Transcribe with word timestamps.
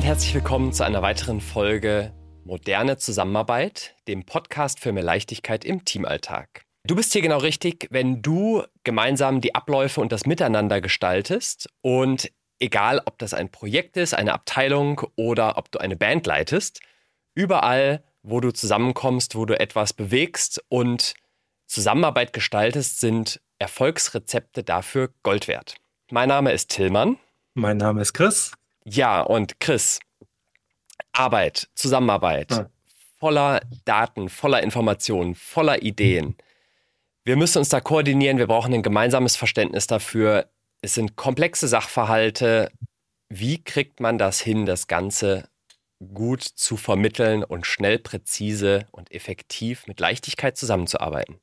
und 0.00 0.06
herzlich 0.06 0.32
willkommen 0.32 0.72
zu 0.72 0.82
einer 0.82 1.02
weiteren 1.02 1.42
Folge 1.42 2.14
Moderne 2.46 2.96
Zusammenarbeit, 2.96 3.94
dem 4.08 4.24
Podcast 4.24 4.80
für 4.80 4.92
mehr 4.92 5.02
Leichtigkeit 5.02 5.62
im 5.62 5.84
Teamalltag. 5.84 6.64
Du 6.86 6.96
bist 6.96 7.12
hier 7.12 7.20
genau 7.20 7.36
richtig, 7.36 7.86
wenn 7.90 8.22
du 8.22 8.62
gemeinsam 8.82 9.42
die 9.42 9.54
Abläufe 9.54 10.00
und 10.00 10.10
das 10.10 10.24
Miteinander 10.24 10.80
gestaltest 10.80 11.68
und 11.82 12.32
egal 12.60 13.02
ob 13.04 13.18
das 13.18 13.34
ein 13.34 13.50
Projekt 13.50 13.98
ist, 13.98 14.14
eine 14.14 14.32
Abteilung 14.32 15.02
oder 15.16 15.58
ob 15.58 15.70
du 15.70 15.78
eine 15.78 15.96
Band 15.96 16.26
leitest, 16.26 16.80
überall, 17.34 18.02
wo 18.22 18.40
du 18.40 18.52
zusammenkommst, 18.52 19.34
wo 19.34 19.44
du 19.44 19.60
etwas 19.60 19.92
bewegst 19.92 20.64
und 20.70 21.12
Zusammenarbeit 21.66 22.32
gestaltest, 22.32 23.00
sind 23.00 23.42
Erfolgsrezepte 23.58 24.64
dafür 24.64 25.10
Gold 25.22 25.46
wert. 25.46 25.76
Mein 26.10 26.30
Name 26.30 26.52
ist 26.52 26.70
Tillmann. 26.70 27.18
Mein 27.52 27.76
Name 27.76 28.00
ist 28.00 28.14
Chris. 28.14 28.52
Ja, 28.84 29.20
und 29.20 29.60
Chris, 29.60 30.00
Arbeit, 31.12 31.68
Zusammenarbeit, 31.74 32.50
ja. 32.50 32.70
voller 33.18 33.60
Daten, 33.84 34.28
voller 34.28 34.62
Informationen, 34.62 35.34
voller 35.34 35.82
Ideen. 35.82 36.36
Wir 37.24 37.36
müssen 37.36 37.58
uns 37.58 37.68
da 37.68 37.80
koordinieren, 37.80 38.38
wir 38.38 38.46
brauchen 38.46 38.72
ein 38.72 38.82
gemeinsames 38.82 39.36
Verständnis 39.36 39.86
dafür. 39.86 40.50
Es 40.80 40.94
sind 40.94 41.16
komplexe 41.16 41.68
Sachverhalte. 41.68 42.72
Wie 43.28 43.62
kriegt 43.62 44.00
man 44.00 44.18
das 44.18 44.40
hin, 44.40 44.66
das 44.66 44.86
Ganze 44.86 45.48
gut 46.14 46.42
zu 46.42 46.76
vermitteln 46.76 47.44
und 47.44 47.66
schnell, 47.66 47.98
präzise 47.98 48.86
und 48.90 49.12
effektiv 49.12 49.86
mit 49.86 50.00
Leichtigkeit 50.00 50.56
zusammenzuarbeiten? 50.56 51.38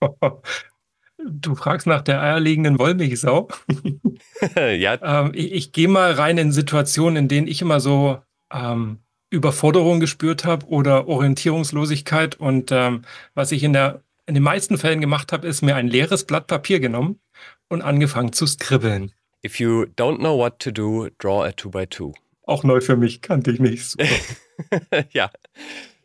Du 1.24 1.54
fragst 1.54 1.86
nach 1.86 2.02
der 2.02 2.22
eierlegenden 2.22 2.78
Wollmilchsau. 2.78 3.48
ja. 4.56 4.98
Ähm, 5.02 5.32
ich, 5.34 5.52
ich 5.52 5.72
gehe 5.72 5.88
mal 5.88 6.12
rein 6.12 6.38
in 6.38 6.52
Situationen, 6.52 7.16
in 7.16 7.28
denen 7.28 7.48
ich 7.48 7.60
immer 7.60 7.80
so 7.80 8.18
ähm, 8.52 8.98
Überforderung 9.30 10.00
gespürt 10.00 10.44
habe 10.44 10.66
oder 10.66 11.08
Orientierungslosigkeit. 11.08 12.36
Und 12.36 12.70
ähm, 12.72 13.02
was 13.34 13.52
ich 13.52 13.64
in, 13.64 13.72
der, 13.72 14.02
in 14.26 14.34
den 14.34 14.42
meisten 14.42 14.78
Fällen 14.78 15.00
gemacht 15.00 15.32
habe, 15.32 15.46
ist 15.46 15.62
mir 15.62 15.76
ein 15.76 15.88
leeres 15.88 16.24
Blatt 16.24 16.46
Papier 16.46 16.80
genommen 16.80 17.20
und 17.68 17.82
angefangen 17.82 18.32
zu 18.32 18.46
skribbeln. 18.46 19.12
If 19.44 19.60
you 19.60 19.86
don't 19.96 20.18
know 20.18 20.36
what 20.36 20.58
to 20.60 20.70
do, 20.70 21.08
draw 21.18 21.44
a 21.44 21.52
two 21.52 21.70
by 21.70 21.86
two. 21.86 22.12
Auch 22.42 22.64
neu 22.64 22.80
für 22.80 22.96
mich, 22.96 23.22
kannte 23.22 23.50
ich 23.50 23.60
nicht. 23.60 23.96
ja. 25.12 25.30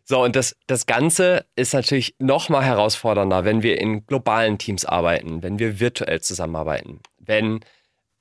So, 0.05 0.21
und 0.21 0.35
das, 0.35 0.55
das 0.67 0.85
Ganze 0.85 1.45
ist 1.55 1.73
natürlich 1.73 2.15
noch 2.19 2.49
mal 2.49 2.63
herausfordernder, 2.63 3.45
wenn 3.45 3.63
wir 3.63 3.79
in 3.79 4.05
globalen 4.05 4.57
Teams 4.57 4.83
arbeiten, 4.85 5.41
wenn 5.43 5.59
wir 5.59 5.79
virtuell 5.79 6.21
zusammenarbeiten, 6.21 6.99
wenn 7.19 7.61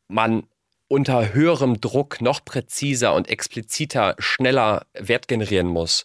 man 0.06 0.46
unter 0.86 1.32
höherem 1.32 1.80
Druck 1.80 2.20
noch 2.20 2.44
präziser 2.44 3.14
und 3.14 3.28
expliziter, 3.28 4.14
schneller 4.18 4.86
Wert 4.92 5.26
generieren 5.26 5.66
muss 5.66 6.04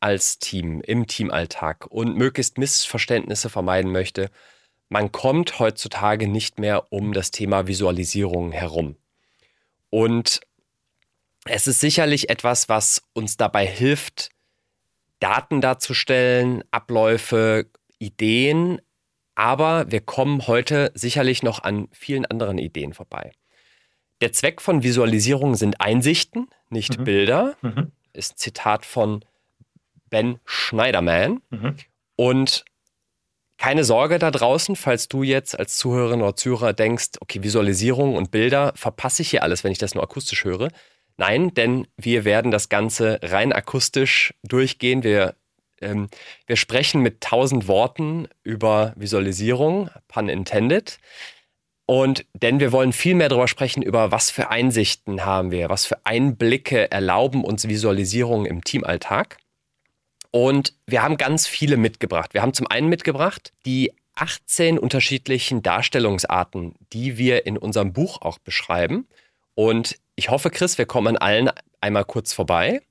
als 0.00 0.38
Team 0.38 0.80
im 0.80 1.06
Teamalltag 1.06 1.86
und 1.86 2.16
möglichst 2.16 2.56
Missverständnisse 2.56 3.50
vermeiden 3.50 3.90
möchte. 3.90 4.30
Man 4.88 5.12
kommt 5.12 5.58
heutzutage 5.58 6.28
nicht 6.28 6.58
mehr 6.58 6.92
um 6.92 7.12
das 7.12 7.32
Thema 7.32 7.66
Visualisierung 7.66 8.52
herum. 8.52 8.96
Und 9.90 10.40
es 11.44 11.66
ist 11.66 11.80
sicherlich 11.80 12.30
etwas, 12.30 12.68
was 12.68 13.02
uns 13.14 13.36
dabei 13.36 13.66
hilft, 13.66 14.30
Daten 15.20 15.60
darzustellen, 15.60 16.62
Abläufe, 16.70 17.66
Ideen, 17.98 18.80
aber 19.34 19.90
wir 19.90 20.00
kommen 20.00 20.46
heute 20.46 20.90
sicherlich 20.94 21.42
noch 21.42 21.62
an 21.62 21.88
vielen 21.92 22.26
anderen 22.26 22.58
Ideen 22.58 22.92
vorbei. 22.92 23.32
Der 24.20 24.32
Zweck 24.32 24.60
von 24.60 24.82
Visualisierung 24.82 25.54
sind 25.54 25.80
Einsichten, 25.80 26.48
nicht 26.70 26.98
mhm. 26.98 27.04
Bilder. 27.04 27.56
Mhm. 27.62 27.92
Ist 28.12 28.34
ein 28.34 28.38
Zitat 28.38 28.84
von 28.84 29.24
Ben 30.10 30.40
Schneiderman. 30.44 31.40
Mhm. 31.50 31.76
Und 32.16 32.64
keine 33.58 33.84
Sorge 33.84 34.18
da 34.18 34.30
draußen, 34.30 34.76
falls 34.76 35.08
du 35.08 35.22
jetzt 35.22 35.58
als 35.58 35.76
Zuhörerin 35.76 36.22
oder 36.22 36.36
Zuhörer 36.36 36.72
denkst, 36.72 37.18
okay, 37.20 37.42
Visualisierung 37.42 38.16
und 38.16 38.30
Bilder 38.30 38.72
verpasse 38.76 39.22
ich 39.22 39.30
hier 39.30 39.42
alles, 39.42 39.64
wenn 39.64 39.72
ich 39.72 39.78
das 39.78 39.94
nur 39.94 40.02
akustisch 40.02 40.44
höre. 40.44 40.68
Nein, 41.18 41.52
denn 41.52 41.88
wir 41.96 42.24
werden 42.24 42.52
das 42.52 42.68
Ganze 42.68 43.18
rein 43.22 43.52
akustisch 43.52 44.34
durchgehen. 44.44 45.02
Wir, 45.02 45.34
ähm, 45.80 46.08
wir 46.46 46.56
sprechen 46.56 47.02
mit 47.02 47.20
tausend 47.20 47.66
Worten 47.66 48.28
über 48.44 48.94
Visualisierung, 48.96 49.90
pun 50.06 50.28
intended. 50.28 51.00
Und 51.86 52.24
denn 52.34 52.60
wir 52.60 52.70
wollen 52.70 52.92
viel 52.92 53.14
mehr 53.14 53.28
darüber 53.28 53.48
sprechen, 53.48 53.82
über 53.82 54.12
was 54.12 54.30
für 54.30 54.50
Einsichten 54.50 55.24
haben 55.24 55.50
wir, 55.50 55.68
was 55.68 55.86
für 55.86 55.98
Einblicke 56.04 56.90
erlauben 56.90 57.44
uns 57.44 57.66
Visualisierung 57.66 58.46
im 58.46 58.62
Teamalltag. 58.62 59.38
Und 60.30 60.74
wir 60.86 61.02
haben 61.02 61.16
ganz 61.16 61.46
viele 61.48 61.76
mitgebracht. 61.78 62.32
Wir 62.34 62.42
haben 62.42 62.54
zum 62.54 62.66
einen 62.68 62.88
mitgebracht 62.88 63.52
die 63.64 63.92
18 64.14 64.78
unterschiedlichen 64.78 65.62
Darstellungsarten, 65.62 66.74
die 66.92 67.18
wir 67.18 67.46
in 67.46 67.56
unserem 67.58 67.92
Buch 67.92 68.20
auch 68.22 68.38
beschreiben. 68.38 69.08
Und 69.54 69.98
ich 70.18 70.30
hoffe, 70.30 70.50
Chris, 70.50 70.78
wir 70.78 70.86
kommen 70.86 71.16
an 71.16 71.22
allen 71.22 71.50
einmal 71.80 72.04
kurz 72.04 72.32
vorbei. 72.32 72.82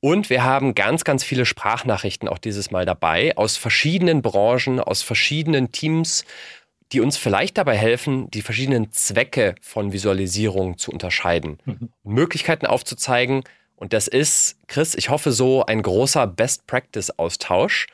Und 0.00 0.30
wir 0.30 0.42
haben 0.42 0.74
ganz, 0.74 1.04
ganz 1.04 1.22
viele 1.22 1.44
Sprachnachrichten 1.44 2.28
auch 2.28 2.38
dieses 2.38 2.70
Mal 2.70 2.86
dabei 2.86 3.36
aus 3.36 3.58
verschiedenen 3.58 4.22
Branchen, 4.22 4.80
aus 4.80 5.02
verschiedenen 5.02 5.70
Teams, 5.70 6.24
die 6.90 7.00
uns 7.00 7.18
vielleicht 7.18 7.58
dabei 7.58 7.76
helfen, 7.76 8.30
die 8.30 8.40
verschiedenen 8.40 8.90
Zwecke 8.90 9.54
von 9.60 9.92
Visualisierung 9.92 10.78
zu 10.78 10.90
unterscheiden, 10.90 11.58
mhm. 11.66 11.90
Möglichkeiten 12.04 12.64
aufzuzeigen. 12.64 13.44
Und 13.76 13.92
das 13.92 14.08
ist, 14.08 14.56
Chris, 14.66 14.94
ich 14.94 15.10
hoffe 15.10 15.30
so 15.30 15.66
ein 15.66 15.82
großer 15.82 16.26
Best-Practice-Austausch 16.26 17.86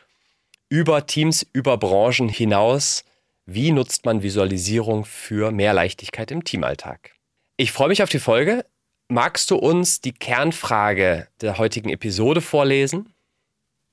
über 0.69 1.05
Teams, 1.05 1.45
über 1.53 1.77
Branchen 1.79 2.29
hinaus. 2.29 3.05
Wie 3.45 3.73
nutzt 3.73 4.05
man 4.05 4.23
Visualisierung 4.23 5.05
für 5.05 5.51
mehr 5.51 5.75
Leichtigkeit 5.75 6.31
im 6.31 6.45
Teamalltag? 6.45 7.18
Ich 7.61 7.73
freue 7.73 7.89
mich 7.89 8.05
auf 8.05 8.09
die 8.09 8.21
Folge. 8.21 8.65
Magst 9.09 9.51
du 9.51 9.57
uns 9.57 10.01
die 10.01 10.13
Kernfrage 10.13 11.27
der 11.41 11.59
heutigen 11.59 11.89
Episode 11.89 12.41
vorlesen? 12.41 13.13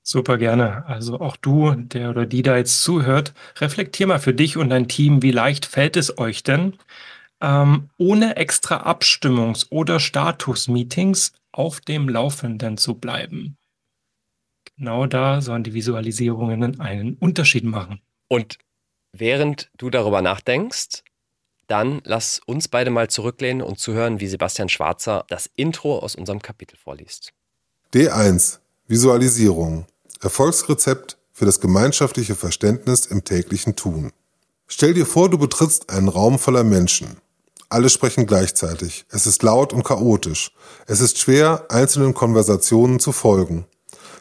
Super 0.04 0.38
gerne. 0.38 0.86
Also 0.86 1.20
auch 1.20 1.36
du, 1.36 1.72
der 1.72 2.12
oder 2.12 2.28
die 2.28 2.44
da 2.44 2.58
jetzt 2.58 2.84
zuhört, 2.84 3.34
reflektier 3.58 4.06
mal 4.06 4.20
für 4.20 4.36
dich 4.36 4.58
und 4.58 4.70
dein 4.70 4.88
Team, 4.88 5.24
wie 5.24 5.32
leicht 5.32 5.66
fällt 5.66 5.98
es 5.98 6.20
euch 6.20 6.44
denn, 6.44 6.78
ähm, 7.42 7.90
ohne 7.98 8.36
extra 8.36 8.84
Abstimmungs- 8.84 9.66
oder 9.72 10.00
Status-Meetings 10.00 11.34
auf 11.52 11.82
dem 11.82 12.08
Laufenden 12.08 12.78
zu 12.78 12.94
bleiben. 12.94 13.58
Genau 14.78 15.08
da 15.08 15.42
sollen 15.42 15.64
die 15.64 15.74
Visualisierungen 15.74 16.80
einen 16.80 17.16
Unterschied 17.16 17.64
machen. 17.64 18.00
Und 18.28 18.60
während 19.12 19.72
du 19.76 19.90
darüber 19.90 20.22
nachdenkst, 20.22 21.02
dann 21.68 22.02
lass 22.04 22.42
uns 22.46 22.68
beide 22.68 22.92
mal 22.92 23.10
zurücklehnen 23.10 23.62
und 23.62 23.80
zuhören, 23.80 24.20
wie 24.20 24.28
Sebastian 24.28 24.70
Schwarzer 24.70 25.26
das 25.30 25.50
Intro 25.56 26.00
aus 26.00 26.16
unserem 26.16 26.42
Kapitel 26.42 26.78
vorliest. 26.78 27.34
D1 27.94 28.60
Visualisierung. 28.88 29.88
Erfolgsrezept 30.22 31.18
für 31.32 31.46
das 31.46 31.60
gemeinschaftliche 31.60 32.36
Verständnis 32.36 33.08
im 33.08 33.24
täglichen 33.24 33.76
Tun. 33.76 34.12
Stell 34.68 34.94
dir 34.94 35.06
vor, 35.06 35.30
du 35.30 35.38
betrittst 35.38 35.90
einen 35.90 36.08
Raum 36.08 36.40
voller 36.40 36.64
Menschen. 36.64 37.18
Alle 37.70 37.90
sprechen 37.90 38.28
gleichzeitig. 38.28 39.06
Es 39.10 39.26
ist 39.26 39.44
laut 39.44 39.74
und 39.74 39.84
chaotisch. 39.84 40.52
Es 40.88 41.02
ist 41.02 41.18
schwer, 41.18 41.66
einzelnen 41.70 42.14
Konversationen 42.14 43.00
zu 43.00 43.12
folgen. 43.12 43.66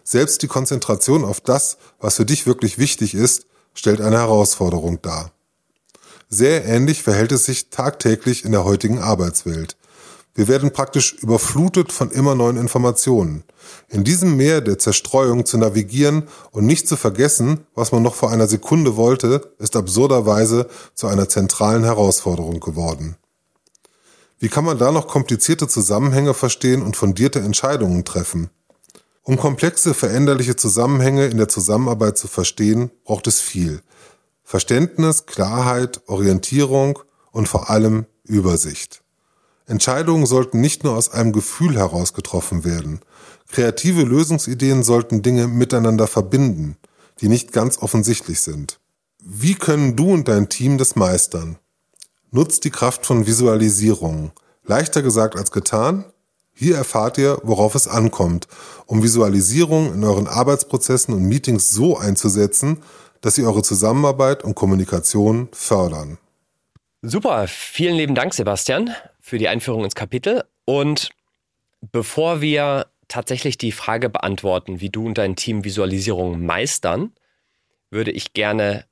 Selbst 0.02 0.42
die 0.42 0.48
Konzentration 0.48 1.24
auf 1.24 1.40
das, 1.40 1.76
was 2.00 2.16
für 2.16 2.24
dich 2.24 2.46
wirklich 2.46 2.78
wichtig 2.78 3.14
ist, 3.14 3.46
stellt 3.74 4.00
eine 4.00 4.18
Herausforderung 4.18 5.00
dar. 5.02 5.30
Sehr 6.34 6.64
ähnlich 6.64 7.04
verhält 7.04 7.30
es 7.30 7.44
sich 7.44 7.70
tagtäglich 7.70 8.44
in 8.44 8.50
der 8.50 8.64
heutigen 8.64 8.98
Arbeitswelt. 8.98 9.76
Wir 10.34 10.48
werden 10.48 10.72
praktisch 10.72 11.12
überflutet 11.12 11.92
von 11.92 12.10
immer 12.10 12.34
neuen 12.34 12.56
Informationen. 12.56 13.44
In 13.88 14.02
diesem 14.02 14.36
Meer 14.36 14.60
der 14.60 14.80
Zerstreuung 14.80 15.46
zu 15.46 15.58
navigieren 15.58 16.24
und 16.50 16.66
nicht 16.66 16.88
zu 16.88 16.96
vergessen, 16.96 17.68
was 17.76 17.92
man 17.92 18.02
noch 18.02 18.16
vor 18.16 18.32
einer 18.32 18.48
Sekunde 18.48 18.96
wollte, 18.96 19.52
ist 19.60 19.76
absurderweise 19.76 20.68
zu 20.94 21.06
einer 21.06 21.28
zentralen 21.28 21.84
Herausforderung 21.84 22.58
geworden. 22.58 23.14
Wie 24.40 24.48
kann 24.48 24.64
man 24.64 24.78
da 24.78 24.90
noch 24.90 25.06
komplizierte 25.06 25.68
Zusammenhänge 25.68 26.34
verstehen 26.34 26.82
und 26.82 26.96
fundierte 26.96 27.38
Entscheidungen 27.38 28.04
treffen? 28.04 28.50
Um 29.22 29.36
komplexe, 29.36 29.94
veränderliche 29.94 30.56
Zusammenhänge 30.56 31.26
in 31.26 31.36
der 31.36 31.48
Zusammenarbeit 31.48 32.18
zu 32.18 32.26
verstehen, 32.26 32.90
braucht 33.04 33.28
es 33.28 33.40
viel. 33.40 33.82
Verständnis, 34.54 35.26
Klarheit, 35.26 36.02
Orientierung 36.06 37.00
und 37.32 37.48
vor 37.48 37.70
allem 37.70 38.06
Übersicht. 38.22 39.02
Entscheidungen 39.66 40.26
sollten 40.26 40.60
nicht 40.60 40.84
nur 40.84 40.94
aus 40.96 41.10
einem 41.10 41.32
Gefühl 41.32 41.76
heraus 41.76 42.14
getroffen 42.14 42.64
werden. 42.64 43.00
Kreative 43.50 44.02
Lösungsideen 44.02 44.84
sollten 44.84 45.22
Dinge 45.22 45.48
miteinander 45.48 46.06
verbinden, 46.06 46.76
die 47.20 47.26
nicht 47.26 47.50
ganz 47.50 47.78
offensichtlich 47.78 48.42
sind. 48.42 48.78
Wie 49.18 49.56
können 49.56 49.96
du 49.96 50.12
und 50.12 50.28
dein 50.28 50.48
Team 50.48 50.78
das 50.78 50.94
meistern? 50.94 51.58
Nutzt 52.30 52.62
die 52.62 52.70
Kraft 52.70 53.06
von 53.06 53.26
Visualisierung. 53.26 54.30
Leichter 54.62 55.02
gesagt 55.02 55.34
als 55.34 55.50
getan, 55.50 56.04
Hier 56.56 56.76
erfahrt 56.76 57.18
ihr, 57.18 57.40
worauf 57.42 57.74
es 57.74 57.88
ankommt, 57.88 58.46
um 58.86 59.02
Visualisierung 59.02 59.92
in 59.92 60.04
euren 60.04 60.28
Arbeitsprozessen 60.28 61.12
und 61.12 61.24
Meetings 61.24 61.70
so 61.70 61.98
einzusetzen, 61.98 62.78
dass 63.24 63.36
sie 63.36 63.44
eure 63.46 63.62
Zusammenarbeit 63.62 64.44
und 64.44 64.54
Kommunikation 64.54 65.48
fördern. 65.52 66.18
Super, 67.00 67.48
vielen 67.48 67.96
lieben 67.96 68.14
Dank, 68.14 68.34
Sebastian, 68.34 68.94
für 69.18 69.38
die 69.38 69.48
Einführung 69.48 69.82
ins 69.82 69.94
Kapitel. 69.94 70.44
Und 70.66 71.08
bevor 71.80 72.42
wir 72.42 72.86
tatsächlich 73.08 73.56
die 73.56 73.72
Frage 73.72 74.10
beantworten, 74.10 74.82
wie 74.82 74.90
du 74.90 75.06
und 75.06 75.16
dein 75.16 75.36
Team 75.36 75.64
Visualisierung 75.64 76.44
meistern, 76.44 77.12
würde 77.90 78.10
ich 78.10 78.34
gerne 78.34 78.84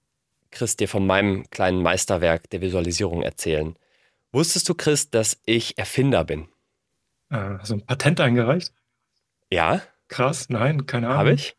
Chris 0.51 0.77
dir 0.77 0.89
von 0.89 1.07
meinem 1.07 1.51
kleinen 1.51 1.83
Meisterwerk 1.83 2.49
der 2.49 2.63
Visualisierung 2.63 3.21
erzählen. 3.23 3.77
Wusstest 4.33 4.67
du, 4.67 4.75
Chris, 4.75 5.11
dass 5.11 5.39
ich 5.45 5.77
Erfinder 5.77 6.25
bin? 6.25 6.49
Äh, 7.29 7.59
hast 7.59 7.71
du 7.71 7.75
ein 7.75 7.85
Patent 7.85 8.19
eingereicht? 8.19 8.73
Ja. 9.51 9.83
Krass, 10.09 10.49
nein, 10.49 10.87
keine 10.87 11.09
Ahnung. 11.09 11.19
Habe 11.19 11.33
ich. 11.35 11.55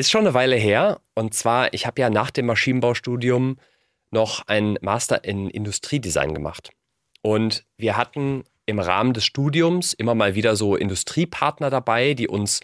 Ist 0.00 0.10
schon 0.10 0.22
eine 0.22 0.32
Weile 0.32 0.56
her. 0.56 1.02
Und 1.14 1.34
zwar, 1.34 1.74
ich 1.74 1.84
habe 1.84 2.00
ja 2.00 2.08
nach 2.08 2.30
dem 2.30 2.46
Maschinenbaustudium 2.46 3.58
noch 4.10 4.46
ein 4.46 4.78
Master 4.80 5.24
in 5.24 5.50
Industriedesign 5.50 6.32
gemacht. 6.32 6.70
Und 7.20 7.66
wir 7.76 7.98
hatten 7.98 8.44
im 8.64 8.78
Rahmen 8.78 9.12
des 9.12 9.26
Studiums 9.26 9.92
immer 9.92 10.14
mal 10.14 10.34
wieder 10.34 10.56
so 10.56 10.74
Industriepartner 10.74 11.68
dabei, 11.68 12.14
die 12.14 12.28
uns, 12.28 12.60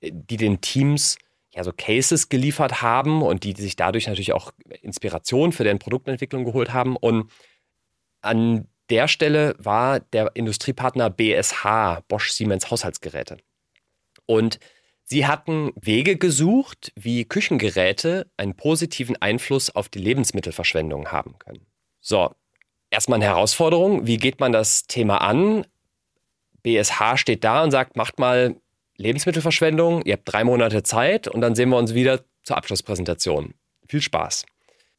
die 0.00 0.36
den 0.36 0.60
Teams 0.60 1.18
ja 1.52 1.64
so 1.64 1.72
Cases 1.72 2.28
geliefert 2.28 2.82
haben 2.82 3.22
und 3.22 3.42
die 3.42 3.54
sich 3.54 3.74
dadurch 3.74 4.06
natürlich 4.06 4.32
auch 4.32 4.52
Inspiration 4.80 5.50
für 5.50 5.64
deren 5.64 5.80
Produktentwicklung 5.80 6.44
geholt 6.44 6.72
haben. 6.72 6.96
Und 6.96 7.32
an 8.20 8.68
der 8.90 9.08
Stelle 9.08 9.56
war 9.58 9.98
der 9.98 10.30
Industriepartner 10.36 11.10
BSH, 11.10 12.04
Bosch 12.06 12.30
Siemens 12.30 12.70
Haushaltsgeräte. 12.70 13.38
Und 14.26 14.60
sie 15.04 15.26
hatten 15.26 15.72
Wege 15.80 16.16
gesucht, 16.16 16.92
wie 16.96 17.24
Küchengeräte 17.24 18.30
einen 18.36 18.54
positiven 18.54 19.16
Einfluss 19.20 19.70
auf 19.70 19.88
die 19.88 19.98
Lebensmittelverschwendung 19.98 21.12
haben 21.12 21.38
können. 21.38 21.66
So, 22.00 22.34
erstmal 22.90 23.18
eine 23.18 23.26
Herausforderung. 23.26 24.06
Wie 24.06 24.16
geht 24.16 24.40
man 24.40 24.52
das 24.52 24.86
Thema 24.86 25.18
an? 25.18 25.66
BSH 26.62 27.16
steht 27.16 27.44
da 27.44 27.62
und 27.62 27.70
sagt, 27.70 27.96
macht 27.96 28.18
mal 28.18 28.56
Lebensmittelverschwendung. 28.96 30.02
Ihr 30.02 30.14
habt 30.14 30.24
drei 30.24 30.44
Monate 30.44 30.82
Zeit 30.82 31.28
und 31.28 31.40
dann 31.40 31.54
sehen 31.54 31.68
wir 31.68 31.76
uns 31.76 31.94
wieder 31.94 32.20
zur 32.42 32.56
Abschlusspräsentation. 32.56 33.54
Viel 33.88 34.00
Spaß. 34.00 34.46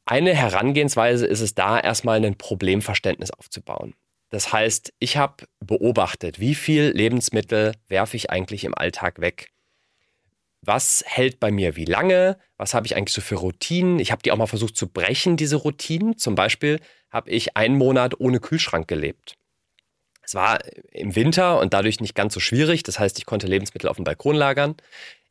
Eine 0.04 0.34
Herangehensweise 0.34 1.26
ist 1.26 1.40
es 1.40 1.54
da, 1.54 1.80
erstmal 1.80 2.24
ein 2.24 2.38
Problemverständnis 2.38 3.32
aufzubauen. 3.32 3.94
Das 4.30 4.52
heißt, 4.52 4.92
ich 4.98 5.16
habe 5.16 5.46
beobachtet, 5.60 6.38
wie 6.38 6.54
viel 6.54 6.90
Lebensmittel 6.90 7.72
werfe 7.88 8.16
ich 8.16 8.30
eigentlich 8.30 8.64
im 8.64 8.74
Alltag 8.74 9.20
weg. 9.20 9.48
Was 10.66 11.04
hält 11.06 11.38
bei 11.38 11.50
mir 11.50 11.76
wie 11.76 11.84
lange? 11.84 12.38
Was 12.56 12.74
habe 12.74 12.86
ich 12.86 12.96
eigentlich 12.96 13.14
so 13.14 13.20
für 13.20 13.36
Routinen? 13.36 14.00
Ich 14.00 14.10
habe 14.10 14.22
die 14.22 14.32
auch 14.32 14.36
mal 14.36 14.46
versucht 14.46 14.76
zu 14.76 14.88
brechen, 14.88 15.36
diese 15.36 15.56
Routinen. 15.56 16.18
Zum 16.18 16.34
Beispiel 16.34 16.80
habe 17.10 17.30
ich 17.30 17.56
einen 17.56 17.76
Monat 17.76 18.18
ohne 18.18 18.40
Kühlschrank 18.40 18.88
gelebt. 18.88 19.36
Es 20.22 20.34
war 20.34 20.58
im 20.90 21.14
Winter 21.14 21.60
und 21.60 21.72
dadurch 21.72 22.00
nicht 22.00 22.16
ganz 22.16 22.34
so 22.34 22.40
schwierig. 22.40 22.82
Das 22.82 22.98
heißt, 22.98 23.16
ich 23.18 23.26
konnte 23.26 23.46
Lebensmittel 23.46 23.88
auf 23.88 23.96
dem 23.96 24.04
Balkon 24.04 24.34
lagern. 24.34 24.74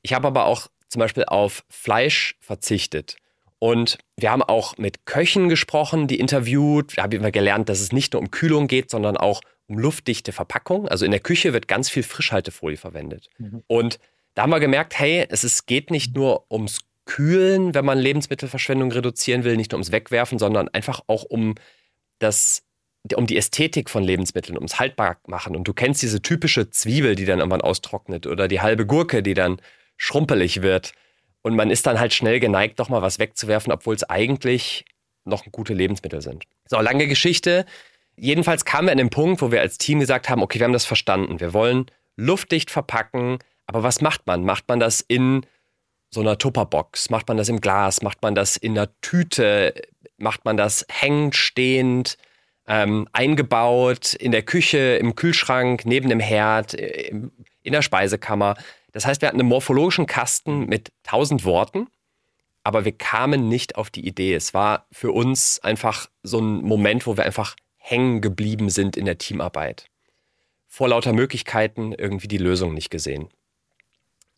Ich 0.01 0.13
habe 0.13 0.27
aber 0.27 0.45
auch 0.45 0.67
zum 0.87 1.01
Beispiel 1.01 1.25
auf 1.25 1.65
Fleisch 1.69 2.37
verzichtet. 2.39 3.17
Und 3.59 3.97
wir 4.15 4.31
haben 4.31 4.43
auch 4.43 4.77
mit 4.77 5.05
Köchen 5.05 5.49
gesprochen, 5.49 6.07
die 6.07 6.19
interviewt. 6.19 6.95
Wir 6.95 7.03
haben 7.03 7.11
immer 7.11 7.31
gelernt, 7.31 7.67
dass 7.67 7.81
es 7.81 7.91
nicht 7.91 8.13
nur 8.13 8.21
um 8.21 8.31
Kühlung 8.31 8.67
geht, 8.67 8.89
sondern 8.89 9.17
auch 9.17 9.41
um 9.67 9.79
luftdichte 9.79 10.31
Verpackung. 10.31 10.87
Also 10.87 11.03
in 11.03 11.11
der 11.11 11.19
Küche 11.19 11.51
wird 11.51 11.67
ganz 11.67 11.89
viel 11.89 12.03
Frischhaltefolie 12.03 12.77
verwendet. 12.77 13.29
Mhm. 13.37 13.63
Und 13.67 13.99
da 14.35 14.43
haben 14.43 14.51
wir 14.51 14.59
gemerkt, 14.59 14.97
hey, 14.99 15.25
es 15.29 15.43
ist, 15.43 15.65
geht 15.65 15.91
nicht 15.91 16.15
nur 16.15 16.49
ums 16.51 16.81
Kühlen, 17.05 17.73
wenn 17.73 17.85
man 17.85 17.97
Lebensmittelverschwendung 17.97 18.91
reduzieren 18.91 19.43
will, 19.43 19.57
nicht 19.57 19.71
nur 19.71 19.77
ums 19.77 19.91
Wegwerfen, 19.91 20.39
sondern 20.39 20.69
einfach 20.69 21.01
auch 21.07 21.23
um 21.23 21.55
das 22.19 22.63
um 23.13 23.27
die 23.27 23.37
Ästhetik 23.37 23.91
von 23.91 24.03
Lebensmitteln, 24.03 24.57
ums 24.57 24.79
haltbar 24.79 25.17
machen. 25.27 25.55
Und 25.55 25.67
du 25.67 25.73
kennst 25.73 26.01
diese 26.01 26.23
typische 26.23 26.71
Zwiebel, 26.71 27.15
die 27.15 27.25
dann 27.25 27.37
irgendwann 27.37 27.61
austrocknet 27.61 28.25
oder 28.25 28.47
die 28.47 28.61
halbe 28.61 28.87
Gurke, 28.87 29.21
die 29.21 29.35
dann 29.35 29.61
schrumpelig 29.95 30.63
wird. 30.63 30.93
Und 31.43 31.55
man 31.55 31.69
ist 31.69 31.85
dann 31.85 31.99
halt 31.99 32.13
schnell 32.13 32.39
geneigt, 32.39 32.79
doch 32.79 32.89
mal 32.89 33.03
was 33.03 33.19
wegzuwerfen, 33.19 33.71
obwohl 33.71 33.93
es 33.93 34.03
eigentlich 34.03 34.85
noch 35.23 35.45
gute 35.51 35.75
Lebensmittel 35.75 36.21
sind. 36.21 36.45
So, 36.65 36.81
lange 36.81 37.07
Geschichte. 37.07 37.65
Jedenfalls 38.17 38.65
kamen 38.65 38.87
wir 38.87 38.93
an 38.93 38.97
den 38.97 39.11
Punkt, 39.11 39.41
wo 39.41 39.51
wir 39.51 39.61
als 39.61 39.77
Team 39.77 39.99
gesagt 39.99 40.29
haben, 40.29 40.41
okay, 40.41 40.59
wir 40.59 40.65
haben 40.65 40.73
das 40.73 40.85
verstanden. 40.85 41.39
Wir 41.39 41.53
wollen 41.53 41.85
luftdicht 42.15 42.71
verpacken. 42.71 43.37
Aber 43.67 43.83
was 43.83 44.01
macht 44.01 44.27
man? 44.27 44.43
Macht 44.43 44.67
man 44.67 44.79
das 44.79 45.01
in 45.01 45.45
so 46.09 46.21
einer 46.21 46.37
Tupperbox? 46.37 47.09
Macht 47.09 47.27
man 47.27 47.37
das 47.37 47.49
im 47.49 47.61
Glas? 47.61 48.01
Macht 48.01 48.21
man 48.21 48.35
das 48.35 48.57
in 48.57 48.77
einer 48.77 48.89
Tüte? 49.01 49.73
Macht 50.17 50.45
man 50.45 50.57
das 50.57 50.85
hängend, 50.89 51.35
stehend, 51.35 52.17
ähm, 52.67 53.07
eingebaut, 53.11 54.13
in 54.13 54.31
der 54.31 54.43
Küche, 54.43 54.97
im 54.97 55.15
Kühlschrank, 55.15 55.85
neben 55.85 56.09
dem 56.09 56.19
Herd, 56.19 56.73
äh, 56.73 57.09
in 57.63 57.71
der 57.71 57.81
Speisekammer? 57.81 58.55
Das 58.91 59.05
heißt, 59.05 59.21
wir 59.21 59.27
hatten 59.27 59.39
einen 59.39 59.49
morphologischen 59.49 60.05
Kasten 60.05 60.67
mit 60.67 60.91
tausend 61.03 61.43
Worten, 61.43 61.87
aber 62.63 62.85
wir 62.85 62.93
kamen 62.93 63.49
nicht 63.49 63.75
auf 63.75 63.89
die 63.89 64.07
Idee. 64.07 64.33
Es 64.33 64.53
war 64.53 64.87
für 64.91 65.11
uns 65.11 65.59
einfach 65.59 66.09
so 66.23 66.39
ein 66.39 66.61
Moment, 66.61 67.05
wo 67.05 67.17
wir 67.17 67.25
einfach 67.25 67.55
hängen 67.75 68.21
geblieben 68.21 68.69
sind 68.69 68.95
in 68.95 69.05
der 69.05 69.17
Teamarbeit. 69.17 69.87
Vor 70.65 70.89
lauter 70.89 71.13
Möglichkeiten 71.13 71.93
irgendwie 71.93 72.27
die 72.27 72.37
Lösung 72.37 72.73
nicht 72.73 72.89
gesehen. 72.89 73.29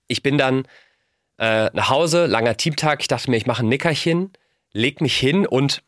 Ich 0.07 0.23
bin 0.23 0.37
dann 0.37 0.67
äh, 1.37 1.69
nach 1.73 1.89
Hause, 1.89 2.25
langer 2.25 2.57
Teamtag. 2.57 3.01
Ich 3.01 3.07
dachte 3.07 3.29
mir, 3.29 3.37
ich 3.37 3.45
mache 3.45 3.63
ein 3.63 3.69
Nickerchen, 3.69 4.31
leg 4.71 5.01
mich 5.01 5.17
hin 5.17 5.45
und 5.45 5.83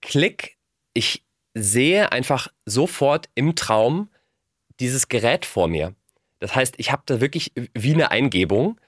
klick. 0.00 0.56
Ich 0.94 1.24
sehe 1.54 2.12
einfach 2.12 2.48
sofort 2.64 3.28
im 3.34 3.56
Traum 3.56 4.10
dieses 4.80 5.08
Gerät 5.08 5.44
vor 5.44 5.68
mir. 5.68 5.94
Das 6.40 6.54
heißt, 6.54 6.74
ich 6.78 6.92
habe 6.92 7.02
da 7.06 7.20
wirklich 7.20 7.52
wie 7.74 7.94
eine 7.94 8.10
Eingebung, 8.10 8.80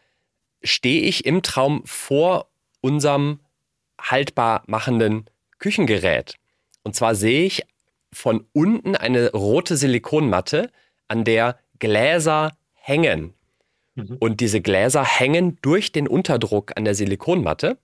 stehe 0.62 1.02
ich 1.02 1.24
im 1.24 1.42
Traum 1.42 1.82
vor 1.84 2.48
unserem 2.80 3.40
haltbar 4.00 4.62
machenden 4.66 5.28
Küchengerät. 5.58 6.36
Und 6.84 6.94
zwar 6.94 7.14
sehe 7.14 7.44
ich 7.44 7.62
von 8.12 8.46
unten 8.52 8.96
eine 8.96 9.32
rote 9.32 9.76
Silikonmatte, 9.76 10.70
an 11.08 11.24
der 11.24 11.58
Gläser 11.80 12.56
hängen. 12.72 13.34
Mhm. 14.08 14.16
Und 14.18 14.40
diese 14.40 14.60
Gläser 14.60 15.04
hängen 15.04 15.58
durch 15.62 15.92
den 15.92 16.08
Unterdruck 16.08 16.72
an 16.76 16.84
der 16.84 16.94
Silikonmatte. 16.94 17.78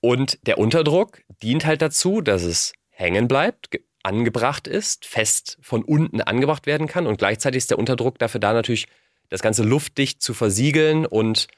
Und 0.00 0.38
der 0.46 0.58
Unterdruck 0.58 1.22
dient 1.42 1.66
halt 1.66 1.82
dazu, 1.82 2.20
dass 2.20 2.42
es 2.42 2.72
hängen 2.90 3.28
bleibt, 3.28 3.70
angebracht 4.02 4.68
ist, 4.68 5.04
fest 5.04 5.58
von 5.60 5.82
unten 5.82 6.20
angebracht 6.20 6.66
werden 6.66 6.86
kann. 6.86 7.06
Und 7.06 7.18
gleichzeitig 7.18 7.58
ist 7.58 7.70
der 7.70 7.78
Unterdruck 7.78 8.18
dafür 8.18 8.40
da, 8.40 8.52
natürlich 8.52 8.86
das 9.28 9.42
Ganze 9.42 9.64
luftdicht 9.64 10.22
zu 10.22 10.34
versiegeln 10.34 11.06
und 11.06 11.48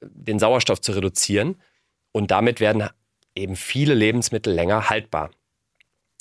den 0.00 0.38
Sauerstoff 0.38 0.80
zu 0.80 0.92
reduzieren. 0.92 1.60
Und 2.10 2.30
damit 2.30 2.60
werden 2.60 2.88
eben 3.34 3.56
viele 3.56 3.94
Lebensmittel 3.94 4.52
länger 4.52 4.90
haltbar. 4.90 5.30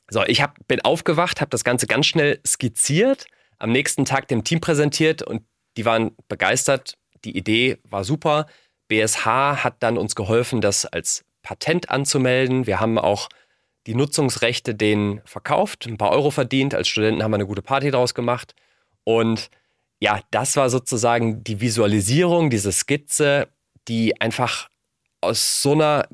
So, 0.10 0.24
ich 0.26 0.42
hab, 0.42 0.68
bin 0.68 0.82
aufgewacht, 0.82 1.42
habe 1.42 1.50
das 1.50 1.64
Ganze 1.64 1.88
ganz 1.88 2.06
schnell 2.06 2.40
skizziert, 2.46 3.26
am 3.58 3.72
nächsten 3.72 4.06
Tag 4.06 4.28
dem 4.28 4.44
Team 4.44 4.60
präsentiert 4.60 5.24
und 5.24 5.44
die 5.78 5.86
waren 5.86 6.12
begeistert. 6.28 6.98
Die 7.24 7.38
Idee 7.38 7.78
war 7.84 8.04
super. 8.04 8.48
BSH 8.88 9.26
hat 9.64 9.76
dann 9.80 9.98
uns 9.98 10.16
geholfen, 10.16 10.62
das 10.62 10.86
als 10.86 11.24
Patent 11.44 11.90
anzumelden. 11.90 12.68
Wir 12.68 12.80
haben 12.80 12.98
auch 12.98 13.30
die 13.88 13.96
Nutzungsrechte 13.96 14.76
denen 14.76 15.22
verkauft, 15.26 15.88
ein 15.88 15.98
paar 15.98 16.12
Euro 16.12 16.30
verdient. 16.30 16.76
Als 16.76 16.88
Studenten 16.88 17.24
haben 17.24 17.32
wir 17.32 17.36
eine 17.36 17.48
gute 17.48 17.62
Party 17.62 17.90
draus 17.90 18.14
gemacht. 18.14 18.54
Und 19.04 19.50
ja, 20.00 20.20
das 20.32 20.56
war 20.56 20.70
sozusagen 20.70 21.44
die 21.44 21.62
Visualisierung, 21.62 22.50
diese 22.50 22.72
Skizze, 22.72 23.48
die 23.88 24.20
einfach 24.20 24.70
aus 25.22 25.62
so 25.62 25.74
einer 25.74 26.08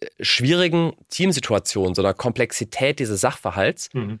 äh, 0.00 0.06
schwierigen 0.20 0.92
Teamsituation, 1.08 1.94
so 1.94 2.02
einer 2.02 2.14
Komplexität 2.14 2.98
dieses 2.98 3.20
Sachverhalts 3.20 3.90
mhm. 3.92 4.20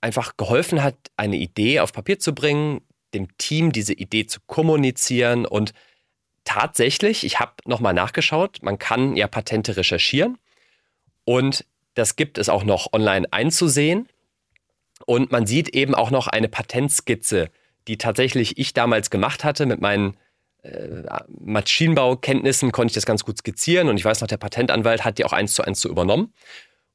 einfach 0.00 0.36
geholfen 0.36 0.82
hat, 0.82 0.96
eine 1.16 1.36
Idee 1.36 1.80
auf 1.80 1.92
Papier 1.92 2.18
zu 2.18 2.34
bringen, 2.34 2.80
dem 3.16 3.36
Team 3.38 3.72
diese 3.72 3.92
Idee 3.92 4.26
zu 4.26 4.40
kommunizieren 4.46 5.46
und 5.46 5.72
tatsächlich, 6.44 7.24
ich 7.24 7.40
habe 7.40 7.52
nochmal 7.64 7.94
nachgeschaut, 7.94 8.58
man 8.62 8.78
kann 8.78 9.16
ja 9.16 9.26
Patente 9.26 9.76
recherchieren 9.76 10.38
und 11.24 11.64
das 11.94 12.14
gibt 12.14 12.38
es 12.38 12.48
auch 12.48 12.62
noch 12.62 12.92
online 12.92 13.26
einzusehen. 13.32 14.08
Und 15.04 15.30
man 15.32 15.46
sieht 15.46 15.70
eben 15.70 15.94
auch 15.94 16.10
noch 16.10 16.26
eine 16.26 16.48
Patentskizze, 16.48 17.50
die 17.88 17.98
tatsächlich 17.98 18.58
ich 18.58 18.72
damals 18.72 19.10
gemacht 19.10 19.44
hatte 19.44 19.66
mit 19.66 19.80
meinen 19.80 20.16
äh, 20.62 21.02
Maschinenbaukenntnissen 21.40 22.72
konnte 22.72 22.92
ich 22.92 22.94
das 22.94 23.06
ganz 23.06 23.24
gut 23.24 23.38
skizzieren 23.38 23.88
und 23.88 23.98
ich 23.98 24.04
weiß 24.04 24.20
noch, 24.20 24.28
der 24.28 24.38
Patentanwalt 24.38 25.04
hat 25.04 25.18
die 25.18 25.24
auch 25.24 25.32
eins 25.32 25.54
zu 25.54 25.62
eins 25.62 25.80
so 25.80 25.88
übernommen. 25.88 26.32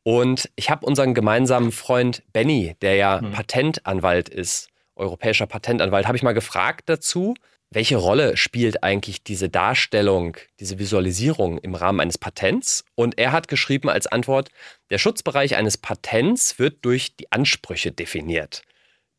Und 0.03 0.49
ich 0.55 0.71
habe 0.71 0.85
unseren 0.85 1.13
gemeinsamen 1.13 1.71
Freund 1.71 2.23
Benny, 2.33 2.75
der 2.81 2.95
ja 2.95 3.21
mhm. 3.21 3.31
Patentanwalt 3.31 4.29
ist 4.29 4.70
europäischer 5.01 5.47
Patentanwalt, 5.47 6.07
habe 6.07 6.15
ich 6.15 6.23
mal 6.23 6.33
gefragt 6.33 6.83
dazu, 6.87 7.33
welche 7.73 7.95
Rolle 7.95 8.35
spielt 8.35 8.83
eigentlich 8.83 9.23
diese 9.23 9.47
Darstellung, 9.47 10.35
diese 10.59 10.77
Visualisierung 10.77 11.57
im 11.57 11.73
Rahmen 11.73 12.01
eines 12.01 12.17
Patents? 12.17 12.83
Und 12.95 13.17
er 13.17 13.31
hat 13.31 13.47
geschrieben 13.47 13.89
als 13.89 14.07
Antwort, 14.07 14.49
der 14.89 14.97
Schutzbereich 14.97 15.55
eines 15.55 15.77
Patents 15.77 16.59
wird 16.59 16.83
durch 16.83 17.15
die 17.15 17.31
Ansprüche 17.31 17.91
definiert. 17.91 18.63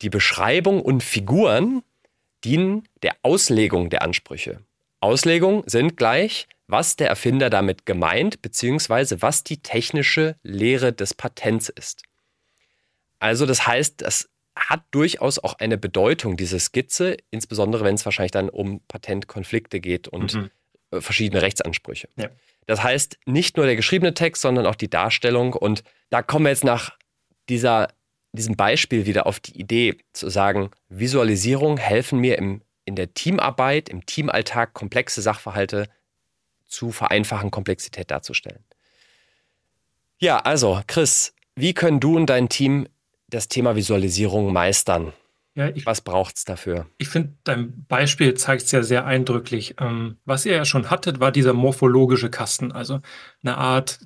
Die 0.03 0.11
Beschreibung 0.11 0.83
und 0.83 1.03
Figuren 1.03 1.83
dienen 2.45 2.89
der 3.03 3.17
Auslegung 3.23 3.89
der 3.89 4.03
Ansprüche. 4.03 4.61
Auslegung 5.01 5.65
sind 5.67 5.97
gleich, 5.97 6.47
was 6.67 6.97
der 6.97 7.09
Erfinder 7.09 7.49
damit 7.49 7.87
gemeint, 7.87 8.43
beziehungsweise 8.43 9.23
was 9.23 9.45
die 9.45 9.63
technische 9.63 10.37
Lehre 10.43 10.93
des 10.93 11.15
Patents 11.15 11.69
ist. 11.71 12.03
Also 13.19 13.47
das 13.47 13.67
heißt, 13.67 14.03
das 14.03 14.29
hat 14.55 14.83
durchaus 14.91 15.39
auch 15.39 15.55
eine 15.55 15.79
Bedeutung, 15.79 16.37
diese 16.37 16.61
Skizze, 16.61 17.17
insbesondere 17.31 17.85
wenn 17.85 17.95
es 17.95 18.05
wahrscheinlich 18.05 18.33
dann 18.33 18.49
um 18.49 18.81
Patentkonflikte 18.89 19.81
geht 19.81 20.09
und 20.09 20.35
mhm. 20.35 20.51
Äh, 20.93 21.01
verschiedene 21.01 21.43
Rechtsansprüche. 21.43 22.09
Ja. 22.17 22.29
Das 22.67 22.83
heißt, 22.83 23.19
nicht 23.27 23.57
nur 23.57 23.67
der 23.67 23.77
geschriebene 23.77 24.15
Text, 24.15 24.43
sondern 24.43 24.67
auch 24.67 24.77
die 24.77 24.91
Darstellung. 24.91 25.55
Und 25.55 25.83
da 26.11 26.23
kommen 26.23 26.45
wir 26.45 26.51
jetzt 26.51 26.65
nach 26.65 26.97
dieser, 27.49 27.89
diesem 28.33 28.57
Beispiel 28.57 29.07
wieder 29.07 29.27
auf 29.27 29.41
die 29.41 29.59
Idee 29.59 29.97
zu 30.13 30.29
sagen, 30.29 30.71
Visualisierung 30.89 31.79
helfen 31.79 32.21
mir 32.21 32.39
im, 32.39 32.63
in 32.85 32.95
der 32.95 33.15
Teamarbeit, 33.15 33.89
im 33.89 34.07
Teamalltag 34.07 34.75
komplexe 34.75 35.23
Sachverhalte 35.23 35.89
zu 36.67 36.93
vereinfachen, 36.93 37.51
Komplexität 37.51 38.11
darzustellen. 38.11 38.65
Ja, 40.19 40.39
also 40.39 40.81
Chris, 40.87 41.35
wie 41.57 41.75
können 41.75 42.01
du 42.01 42.17
und 42.17 42.27
dein 42.27 42.49
Team 42.49 42.87
das 43.33 43.49
Thema 43.49 43.77
Visualisierung 43.77 44.53
meistern? 44.53 45.13
Ja, 45.55 45.69
ich, 45.69 45.85
was 45.85 46.01
braucht 46.01 46.37
es 46.37 46.45
dafür? 46.45 46.87
Ich 46.97 47.09
finde, 47.09 47.35
dein 47.45 47.85
Beispiel 47.87 48.35
zeigt 48.35 48.63
es 48.63 48.73
ja 48.73 48.83
sehr 48.83 49.05
eindrücklich. 49.05 49.75
Ähm, 49.81 50.17
was 50.25 50.47
ihr 50.47 50.55
ja 50.55 50.65
schon 50.65 50.91
hattet, 50.91 51.21
war 51.21 51.31
dieser 51.31 51.53
morphologische 51.53 52.31
Kasten, 52.31 52.73
also 52.73 53.01
eine 53.43 53.59
Art 53.59 53.99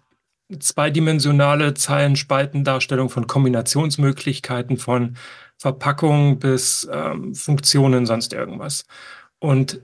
zweidimensionale 0.58 1.74
Zeilenspaltendarstellung 1.74 3.10
von 3.10 3.26
Kombinationsmöglichkeiten 3.26 4.76
von 4.76 5.16
Verpackung 5.56 6.38
bis 6.38 6.88
ähm, 6.92 7.34
Funktionen, 7.34 8.06
sonst 8.06 8.32
irgendwas. 8.32 8.84
Und 9.38 9.82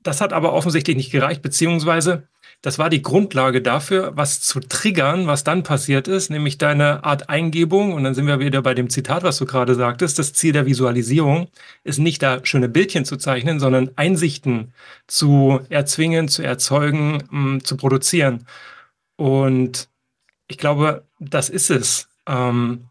das 0.00 0.20
hat 0.20 0.32
aber 0.32 0.52
offensichtlich 0.52 0.96
nicht 0.96 1.12
gereicht, 1.12 1.42
beziehungsweise 1.42 2.28
das 2.62 2.78
war 2.78 2.88
die 2.88 3.02
Grundlage 3.02 3.60
dafür, 3.60 4.12
was 4.14 4.40
zu 4.40 4.60
triggern, 4.60 5.26
was 5.26 5.42
dann 5.42 5.64
passiert 5.64 6.06
ist, 6.06 6.30
nämlich 6.30 6.58
deine 6.58 7.02
Art 7.02 7.28
Eingebung. 7.28 7.92
Und 7.92 8.04
dann 8.04 8.14
sind 8.14 8.28
wir 8.28 8.38
wieder 8.38 8.62
bei 8.62 8.72
dem 8.72 8.88
Zitat, 8.88 9.24
was 9.24 9.38
du 9.38 9.46
gerade 9.46 9.74
sagtest. 9.74 10.18
Das 10.20 10.32
Ziel 10.32 10.52
der 10.52 10.64
Visualisierung 10.64 11.48
ist 11.82 11.98
nicht 11.98 12.22
da 12.22 12.38
schöne 12.44 12.68
Bildchen 12.68 13.04
zu 13.04 13.16
zeichnen, 13.16 13.58
sondern 13.58 13.90
Einsichten 13.96 14.72
zu 15.08 15.60
erzwingen, 15.70 16.28
zu 16.28 16.42
erzeugen, 16.42 17.24
mm, 17.30 17.64
zu 17.64 17.76
produzieren. 17.76 18.46
Und 19.16 19.88
ich 20.46 20.56
glaube, 20.58 21.04
das 21.18 21.48
ist 21.48 21.70
es. 21.70 22.08
Ähm, 22.28 22.84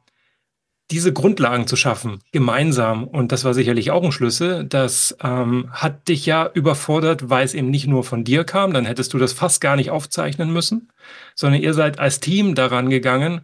diese 0.92 1.14
Grundlagen 1.14 1.68
zu 1.68 1.76
schaffen, 1.76 2.20
gemeinsam, 2.32 3.06
und 3.06 3.32
das 3.32 3.44
war 3.46 3.54
sicherlich 3.54 3.92
auch 3.92 4.04
ein 4.04 4.12
Schlüssel, 4.12 4.66
das 4.66 5.18
ähm, 5.24 5.70
hat 5.72 6.08
dich 6.08 6.26
ja 6.26 6.50
überfordert, 6.54 7.30
weil 7.30 7.46
es 7.46 7.54
eben 7.54 7.70
nicht 7.70 7.88
nur 7.88 8.04
von 8.04 8.24
dir 8.24 8.44
kam, 8.44 8.74
dann 8.74 8.86
hättest 8.86 9.14
du 9.14 9.18
das 9.18 9.34
fast 9.34 9.62
gar 9.62 9.76
nicht 9.76 9.90
aufzeichnen 9.90 10.52
müssen, 10.52 10.90
sondern 11.36 11.62
ihr 11.62 11.74
seid 11.74 12.00
als 12.00 12.20
Team 12.20 12.56
daran 12.56 12.90
gegangen 12.90 13.42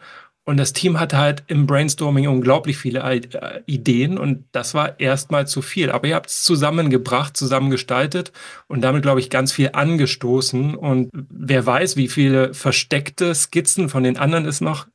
und 0.47 0.55
das 0.55 0.71
Team 0.71 0.97
hatte 0.97 1.17
halt 1.17 1.43
im 1.47 1.67
Brainstorming 1.67 2.29
unglaublich 2.29 2.77
viele 2.77 3.01
äh, 3.01 3.61
Ideen 3.65 4.17
und 4.17 4.45
das 4.53 4.73
war 4.73 4.97
erstmal 4.97 5.45
zu 5.45 5.61
viel. 5.61 5.91
Aber 5.91 6.07
ihr 6.07 6.15
habt 6.15 6.29
es 6.29 6.43
zusammengebracht, 6.43 7.35
zusammengestaltet 7.35 8.31
und 8.69 8.79
damit, 8.79 9.01
glaube 9.01 9.19
ich, 9.19 9.29
ganz 9.29 9.51
viel 9.51 9.71
angestoßen. 9.73 10.75
Und 10.75 11.09
wer 11.11 11.65
weiß, 11.65 11.97
wie 11.97 12.07
viele 12.07 12.53
versteckte 12.53 13.35
Skizzen 13.35 13.89
von 13.89 14.03
den 14.03 14.15
anderen 14.15 14.45
es 14.45 14.61
noch 14.61 14.87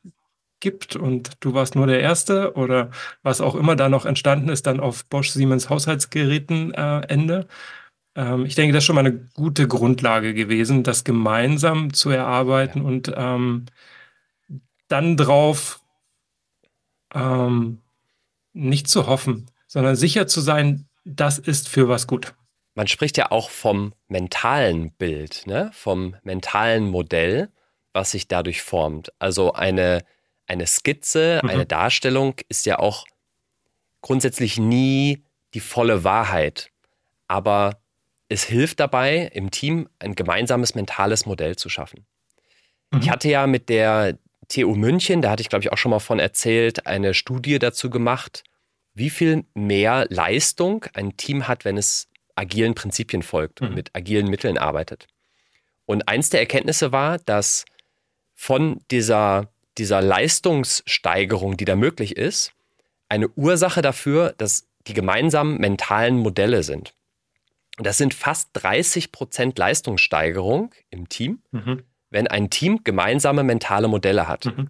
gibt 0.62 0.96
und 0.96 1.32
du 1.40 1.52
warst 1.52 1.74
nur 1.74 1.86
der 1.86 2.00
Erste 2.00 2.54
oder 2.54 2.90
was 3.22 3.42
auch 3.42 3.54
immer 3.54 3.76
da 3.76 3.90
noch 3.90 4.06
entstanden 4.06 4.48
ist, 4.48 4.66
dann 4.66 4.80
auf 4.80 5.04
Bosch 5.04 5.28
Siemens 5.30 5.68
Haushaltsgeräten 5.68 6.72
äh, 6.72 7.00
Ende. 7.08 7.46
Ähm, 8.14 8.46
ich 8.46 8.54
denke, 8.54 8.72
das 8.72 8.82
ist 8.82 8.86
schon 8.86 8.94
mal 8.94 9.04
eine 9.04 9.28
gute 9.34 9.68
Grundlage 9.68 10.32
gewesen, 10.32 10.84
das 10.84 11.04
gemeinsam 11.04 11.92
zu 11.92 12.08
erarbeiten 12.08 12.78
ja. 12.80 12.84
und 12.88 13.12
ähm, 13.14 13.66
dann 14.88 15.16
drauf 15.16 15.80
ähm, 17.12 17.80
nicht 18.54 18.88
zu 18.88 19.06
hoffen, 19.06 19.50
sondern 19.66 19.96
sicher 19.96 20.26
zu 20.26 20.40
sein, 20.40 20.86
das 21.04 21.38
ist 21.38 21.68
für 21.68 21.88
was 21.88 22.06
gut. 22.06 22.34
Man 22.74 22.86
spricht 22.86 23.18
ja 23.18 23.30
auch 23.30 23.50
vom 23.50 23.92
mentalen 24.08 24.92
Bild, 24.92 25.42
ne? 25.46 25.70
vom 25.74 26.14
mentalen 26.22 26.88
Modell, 26.88 27.50
was 27.92 28.12
sich 28.12 28.28
dadurch 28.28 28.62
formt. 28.62 29.12
Also 29.18 29.52
eine 29.52 30.04
eine 30.52 30.66
Skizze, 30.66 31.40
mhm. 31.42 31.48
eine 31.48 31.66
Darstellung 31.66 32.34
ist 32.48 32.66
ja 32.66 32.78
auch 32.78 33.06
grundsätzlich 34.02 34.58
nie 34.58 35.24
die 35.54 35.60
volle 35.60 36.04
Wahrheit. 36.04 36.70
Aber 37.26 37.80
es 38.28 38.44
hilft 38.44 38.80
dabei, 38.80 39.30
im 39.32 39.50
Team 39.50 39.88
ein 39.98 40.14
gemeinsames 40.14 40.74
mentales 40.74 41.26
Modell 41.26 41.56
zu 41.56 41.68
schaffen. 41.68 42.06
Mhm. 42.90 43.00
Ich 43.00 43.10
hatte 43.10 43.28
ja 43.28 43.46
mit 43.46 43.68
der 43.68 44.18
TU 44.48 44.74
München, 44.74 45.22
da 45.22 45.30
hatte 45.30 45.40
ich 45.40 45.48
glaube 45.48 45.64
ich 45.64 45.72
auch 45.72 45.78
schon 45.78 45.90
mal 45.90 46.00
von 46.00 46.18
erzählt, 46.18 46.86
eine 46.86 47.14
Studie 47.14 47.58
dazu 47.58 47.88
gemacht, 47.88 48.44
wie 48.94 49.10
viel 49.10 49.44
mehr 49.54 50.06
Leistung 50.10 50.84
ein 50.92 51.16
Team 51.16 51.48
hat, 51.48 51.64
wenn 51.64 51.78
es 51.78 52.08
agilen 52.34 52.74
Prinzipien 52.74 53.22
folgt 53.22 53.60
mhm. 53.60 53.68
und 53.68 53.74
mit 53.74 53.94
agilen 53.94 54.28
Mitteln 54.28 54.58
arbeitet. 54.58 55.06
Und 55.86 56.08
eins 56.08 56.28
der 56.28 56.40
Erkenntnisse 56.40 56.92
war, 56.92 57.18
dass 57.18 57.64
von 58.34 58.80
dieser 58.90 59.51
dieser 59.78 60.02
Leistungssteigerung, 60.02 61.56
die 61.56 61.64
da 61.64 61.76
möglich 61.76 62.16
ist, 62.16 62.52
eine 63.08 63.28
Ursache 63.28 63.82
dafür, 63.82 64.34
dass 64.38 64.66
die 64.86 64.94
gemeinsamen 64.94 65.58
mentalen 65.58 66.18
Modelle 66.18 66.62
sind. 66.62 66.94
Und 67.78 67.86
das 67.86 67.98
sind 67.98 68.14
fast 68.14 68.50
30 68.54 69.12
Prozent 69.12 69.58
Leistungssteigerung 69.58 70.74
im 70.90 71.08
Team, 71.08 71.42
mhm. 71.52 71.82
wenn 72.10 72.26
ein 72.26 72.50
Team 72.50 72.84
gemeinsame 72.84 73.42
mentale 73.42 73.88
Modelle 73.88 74.28
hat. 74.28 74.46
Mhm. 74.46 74.68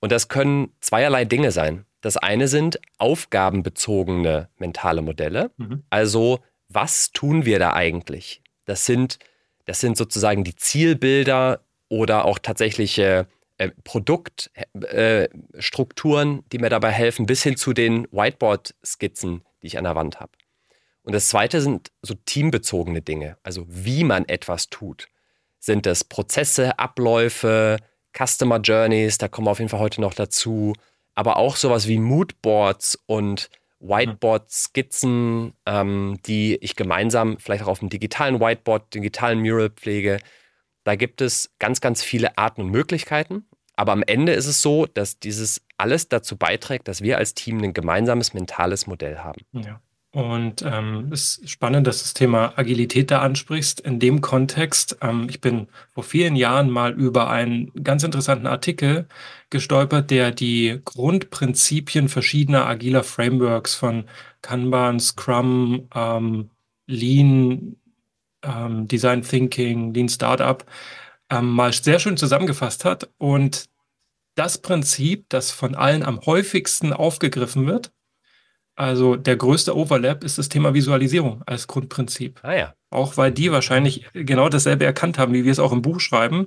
Und 0.00 0.12
das 0.12 0.28
können 0.28 0.72
zweierlei 0.80 1.24
Dinge 1.24 1.50
sein. 1.50 1.84
Das 2.00 2.16
eine 2.16 2.46
sind 2.46 2.80
aufgabenbezogene 2.98 4.48
mentale 4.58 5.02
Modelle. 5.02 5.50
Mhm. 5.56 5.82
Also, 5.90 6.40
was 6.68 7.10
tun 7.12 7.44
wir 7.44 7.58
da 7.58 7.72
eigentlich? 7.72 8.42
Das 8.64 8.84
sind, 8.84 9.18
das 9.64 9.80
sind 9.80 9.96
sozusagen 9.96 10.44
die 10.44 10.54
Zielbilder 10.54 11.60
oder 11.88 12.24
auch 12.24 12.38
tatsächliche 12.38 13.26
äh, 13.58 13.70
Produktstrukturen, 13.84 16.38
äh, 16.38 16.42
die 16.52 16.58
mir 16.58 16.70
dabei 16.70 16.90
helfen, 16.90 17.26
bis 17.26 17.42
hin 17.42 17.56
zu 17.56 17.72
den 17.72 18.06
Whiteboard-Skizzen, 18.12 19.42
die 19.62 19.68
ich 19.68 19.78
an 19.78 19.84
der 19.84 19.94
Wand 19.94 20.20
habe. 20.20 20.32
Und 21.02 21.14
das 21.14 21.28
zweite 21.28 21.60
sind 21.60 21.92
so 22.02 22.14
teambezogene 22.26 23.00
Dinge, 23.00 23.38
also 23.42 23.64
wie 23.68 24.04
man 24.04 24.28
etwas 24.28 24.68
tut. 24.68 25.06
Sind 25.58 25.86
das 25.86 26.04
Prozesse, 26.04 26.78
Abläufe, 26.78 27.78
Customer 28.16 28.58
Journeys, 28.58 29.18
da 29.18 29.28
kommen 29.28 29.46
wir 29.46 29.52
auf 29.52 29.58
jeden 29.58 29.68
Fall 29.68 29.80
heute 29.80 30.00
noch 30.00 30.14
dazu, 30.14 30.72
aber 31.14 31.36
auch 31.36 31.56
sowas 31.56 31.86
wie 31.86 31.98
Moodboards 31.98 32.98
und 33.06 33.50
Whiteboard-Skizzen, 33.80 35.52
ähm, 35.66 36.18
die 36.26 36.56
ich 36.56 36.76
gemeinsam 36.76 37.38
vielleicht 37.38 37.64
auch 37.64 37.68
auf 37.68 37.80
dem 37.80 37.88
digitalen 37.88 38.40
Whiteboard, 38.40 38.94
digitalen 38.94 39.40
Mural 39.40 39.70
pflege. 39.70 40.18
Da 40.86 40.94
gibt 40.94 41.20
es 41.20 41.50
ganz, 41.58 41.80
ganz 41.80 42.04
viele 42.04 42.38
Arten 42.38 42.60
und 42.60 42.70
Möglichkeiten. 42.70 43.44
Aber 43.74 43.90
am 43.90 44.04
Ende 44.04 44.34
ist 44.34 44.46
es 44.46 44.62
so, 44.62 44.86
dass 44.86 45.18
dieses 45.18 45.60
alles 45.78 46.08
dazu 46.08 46.36
beiträgt, 46.36 46.86
dass 46.86 47.02
wir 47.02 47.18
als 47.18 47.34
Team 47.34 47.60
ein 47.60 47.74
gemeinsames 47.74 48.34
mentales 48.34 48.86
Modell 48.86 49.18
haben. 49.18 49.40
Ja. 49.52 49.80
Und 50.12 50.62
ähm, 50.62 51.10
es 51.12 51.38
ist 51.38 51.50
spannend, 51.50 51.88
dass 51.88 51.98
du 51.98 52.04
das 52.04 52.14
Thema 52.14 52.56
Agilität 52.56 53.10
da 53.10 53.18
ansprichst. 53.18 53.80
In 53.80 53.98
dem 53.98 54.20
Kontext, 54.20 54.96
ähm, 55.02 55.26
ich 55.28 55.40
bin 55.40 55.66
vor 55.92 56.04
vielen 56.04 56.36
Jahren 56.36 56.70
mal 56.70 56.92
über 56.92 57.30
einen 57.30 57.72
ganz 57.82 58.04
interessanten 58.04 58.46
Artikel 58.46 59.08
gestolpert, 59.50 60.12
der 60.12 60.30
die 60.30 60.80
Grundprinzipien 60.84 62.08
verschiedener 62.08 62.64
agiler 62.64 63.02
Frameworks 63.02 63.74
von 63.74 64.04
Kanban, 64.40 65.00
Scrum, 65.00 65.88
ähm, 65.92 66.50
Lean, 66.86 67.74
ähm, 68.46 68.88
Design 68.88 69.22
Thinking, 69.22 69.92
Lean 69.92 70.08
Startup 70.08 70.64
ähm, 71.30 71.50
mal 71.50 71.72
sehr 71.72 71.98
schön 71.98 72.16
zusammengefasst 72.16 72.84
hat. 72.84 73.10
Und 73.18 73.66
das 74.34 74.58
Prinzip, 74.58 75.26
das 75.28 75.50
von 75.50 75.74
allen 75.74 76.02
am 76.02 76.20
häufigsten 76.20 76.92
aufgegriffen 76.92 77.66
wird, 77.66 77.92
also 78.76 79.16
der 79.16 79.36
größte 79.36 79.74
Overlap 79.74 80.22
ist 80.22 80.36
das 80.36 80.50
Thema 80.50 80.74
Visualisierung 80.74 81.42
als 81.46 81.66
Grundprinzip. 81.66 82.40
Ah 82.42 82.54
ja. 82.54 82.74
Auch 82.90 83.16
weil 83.16 83.32
die 83.32 83.50
wahrscheinlich 83.50 84.06
genau 84.12 84.50
dasselbe 84.50 84.84
erkannt 84.84 85.18
haben, 85.18 85.32
wie 85.32 85.44
wir 85.44 85.52
es 85.52 85.58
auch 85.58 85.72
im 85.72 85.80
Buch 85.80 85.98
schreiben. 85.98 86.46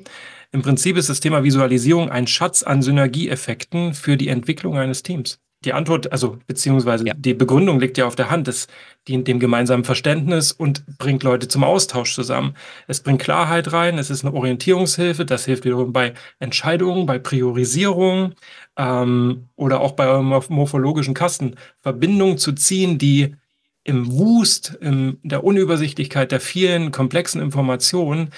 Im 0.51 0.61
Prinzip 0.61 0.95
ist 0.95 1.09
das 1.09 1.19
Thema 1.19 1.43
Visualisierung 1.43 2.09
ein 2.11 2.27
Schatz 2.27 2.61
an 2.61 2.83
Synergieeffekten 2.83 3.95
für 3.95 4.15
die 4.15 4.27
Entwicklung 4.27 4.77
eines 4.77 5.01
Teams. 5.01 5.39
Die 5.65 5.73
Antwort, 5.73 6.11
also 6.11 6.37
beziehungsweise 6.47 7.05
ja. 7.05 7.13
die 7.13 7.33
Begründung 7.33 7.79
liegt 7.79 7.97
ja 7.97 8.07
auf 8.07 8.15
der 8.15 8.29
Hand. 8.29 8.47
Es 8.47 8.67
dient 9.07 9.27
dem 9.27 9.39
gemeinsamen 9.39 9.83
Verständnis 9.83 10.51
und 10.53 10.85
bringt 10.97 11.23
Leute 11.23 11.49
zum 11.49 11.63
Austausch 11.63 12.15
zusammen. 12.15 12.55
Es 12.87 13.01
bringt 13.01 13.21
Klarheit 13.21 13.73
rein, 13.73 13.97
es 13.97 14.09
ist 14.09 14.23
eine 14.23 14.33
Orientierungshilfe, 14.33 15.25
das 15.25 15.45
hilft 15.45 15.65
wiederum 15.65 15.91
bei 15.91 16.13
Entscheidungen, 16.39 17.05
bei 17.05 17.19
Priorisierung 17.19 18.35
ähm, 18.77 19.49
oder 19.55 19.81
auch 19.81 19.93
bei 19.93 20.07
eurem 20.07 20.27
morphologischen 20.27 21.13
Kasten 21.13 21.55
Verbindungen 21.81 22.37
zu 22.37 22.53
ziehen, 22.53 22.97
die 22.97 23.35
im 23.83 24.11
Wust, 24.11 24.77
in 24.81 25.17
der 25.23 25.43
Unübersichtlichkeit 25.43 26.31
der 26.31 26.39
vielen 26.39 26.91
komplexen 26.91 27.41
Informationen 27.41 28.29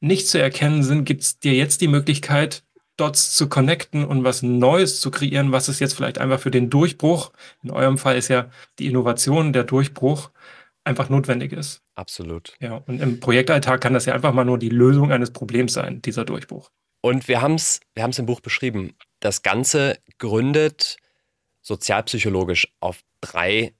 nicht 0.00 0.28
zu 0.28 0.40
erkennen 0.40 0.82
sind, 0.82 1.04
gibt 1.04 1.22
es 1.22 1.38
dir 1.40 1.54
jetzt 1.54 1.80
die 1.80 1.88
Möglichkeit, 1.88 2.62
Dots 2.98 3.34
zu 3.34 3.48
connecten 3.48 4.04
und 4.04 4.24
was 4.24 4.42
Neues 4.42 5.00
zu 5.00 5.10
kreieren, 5.10 5.52
was 5.52 5.68
es 5.68 5.78
jetzt 5.80 5.94
vielleicht 5.94 6.18
einfach 6.18 6.40
für 6.40 6.50
den 6.50 6.68
Durchbruch, 6.68 7.32
in 7.62 7.70
eurem 7.70 7.96
Fall 7.96 8.16
ist 8.16 8.28
ja 8.28 8.50
die 8.78 8.86
Innovation 8.86 9.52
der 9.52 9.64
Durchbruch, 9.64 10.30
einfach 10.84 11.08
notwendig 11.08 11.52
ist. 11.52 11.82
Absolut. 11.94 12.54
Ja, 12.60 12.82
und 12.86 13.00
im 13.00 13.20
Projektalltag 13.20 13.80
kann 13.80 13.94
das 13.94 14.06
ja 14.06 14.14
einfach 14.14 14.32
mal 14.32 14.44
nur 14.44 14.58
die 14.58 14.68
Lösung 14.68 15.12
eines 15.12 15.32
Problems 15.32 15.72
sein, 15.74 16.02
dieser 16.02 16.24
Durchbruch. 16.24 16.70
Und 17.00 17.28
wir 17.28 17.40
haben 17.40 17.54
es 17.54 17.80
wir 17.94 18.08
im 18.18 18.26
Buch 18.26 18.40
beschrieben. 18.40 18.94
Das 19.20 19.42
Ganze 19.42 19.98
gründet 20.18 20.96
sozialpsychologisch 21.62 22.68
auf 22.80 23.02
drei 23.20 23.74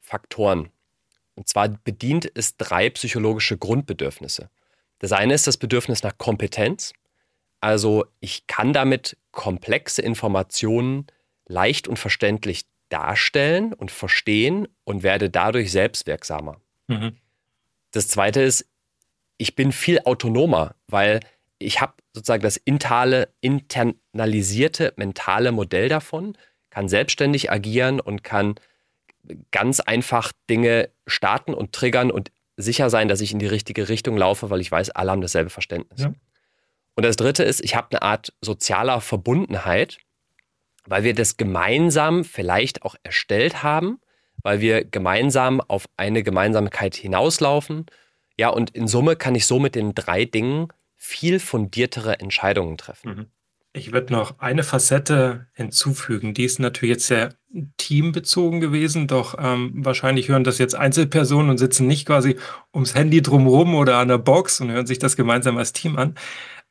Faktoren. 0.00 0.68
Und 1.34 1.48
zwar 1.48 1.68
bedient 1.68 2.30
es 2.34 2.56
drei 2.56 2.90
psychologische 2.90 3.56
Grundbedürfnisse. 3.56 4.50
Das 4.98 5.12
eine 5.12 5.34
ist 5.34 5.46
das 5.46 5.56
Bedürfnis 5.56 6.02
nach 6.02 6.18
Kompetenz. 6.18 6.92
Also 7.60 8.06
ich 8.20 8.46
kann 8.46 8.72
damit 8.72 9.16
komplexe 9.32 10.02
Informationen 10.02 11.06
leicht 11.46 11.88
und 11.88 11.98
verständlich 11.98 12.66
darstellen 12.88 13.72
und 13.72 13.90
verstehen 13.90 14.68
und 14.84 15.02
werde 15.02 15.30
dadurch 15.30 15.70
selbstwirksamer. 15.72 16.60
Mhm. 16.86 17.16
Das 17.90 18.08
zweite 18.08 18.40
ist, 18.42 18.66
ich 19.38 19.54
bin 19.54 19.72
viel 19.72 20.00
autonomer, 20.00 20.74
weil 20.86 21.20
ich 21.58 21.80
habe 21.80 21.94
sozusagen 22.14 22.42
das 22.42 22.56
intale, 22.56 23.28
internalisierte 23.40 24.92
mentale 24.96 25.52
Modell 25.52 25.88
davon, 25.88 26.36
kann 26.70 26.88
selbstständig 26.88 27.50
agieren 27.50 28.00
und 28.00 28.24
kann 28.24 28.56
ganz 29.50 29.80
einfach 29.80 30.32
Dinge 30.48 30.90
starten 31.06 31.54
und 31.54 31.72
triggern 31.72 32.10
und 32.10 32.30
sicher 32.56 32.90
sein, 32.90 33.08
dass 33.08 33.20
ich 33.20 33.32
in 33.32 33.38
die 33.38 33.46
richtige 33.46 33.88
Richtung 33.88 34.16
laufe, 34.16 34.50
weil 34.50 34.60
ich 34.60 34.70
weiß, 34.70 34.90
alle 34.90 35.10
haben 35.10 35.20
dasselbe 35.20 35.50
Verständnis. 35.50 36.00
Ja. 36.00 36.12
Und 36.98 37.04
das 37.04 37.14
Dritte 37.14 37.44
ist, 37.44 37.60
ich 37.60 37.76
habe 37.76 37.92
eine 37.92 38.02
Art 38.02 38.32
sozialer 38.40 39.00
Verbundenheit, 39.00 39.98
weil 40.84 41.04
wir 41.04 41.14
das 41.14 41.36
gemeinsam 41.36 42.24
vielleicht 42.24 42.82
auch 42.82 42.96
erstellt 43.04 43.62
haben, 43.62 44.00
weil 44.42 44.60
wir 44.60 44.84
gemeinsam 44.84 45.60
auf 45.60 45.88
eine 45.96 46.24
Gemeinsamkeit 46.24 46.96
hinauslaufen. 46.96 47.86
Ja, 48.36 48.48
und 48.48 48.70
in 48.70 48.88
Summe 48.88 49.14
kann 49.14 49.36
ich 49.36 49.46
so 49.46 49.60
mit 49.60 49.76
den 49.76 49.94
drei 49.94 50.24
Dingen 50.24 50.72
viel 50.96 51.38
fundiertere 51.38 52.18
Entscheidungen 52.18 52.76
treffen. 52.76 53.14
Mhm. 53.14 53.26
Ich 53.74 53.92
würde 53.92 54.12
noch 54.12 54.40
eine 54.40 54.64
Facette 54.64 55.46
hinzufügen. 55.52 56.34
Die 56.34 56.44
ist 56.44 56.58
natürlich 56.58 56.96
jetzt 56.96 57.06
sehr 57.06 57.34
teambezogen 57.76 58.60
gewesen, 58.60 59.06
doch 59.06 59.36
ähm, 59.38 59.70
wahrscheinlich 59.72 60.28
hören 60.28 60.42
das 60.42 60.58
jetzt 60.58 60.74
Einzelpersonen 60.74 61.50
und 61.50 61.58
sitzen 61.58 61.86
nicht 61.86 62.06
quasi 62.06 62.36
ums 62.74 62.96
Handy 62.96 63.22
drumherum 63.22 63.76
oder 63.76 63.98
an 63.98 64.08
der 64.08 64.18
Box 64.18 64.60
und 64.60 64.72
hören 64.72 64.86
sich 64.86 64.98
das 64.98 65.14
gemeinsam 65.14 65.58
als 65.58 65.72
Team 65.72 65.96
an. 65.96 66.16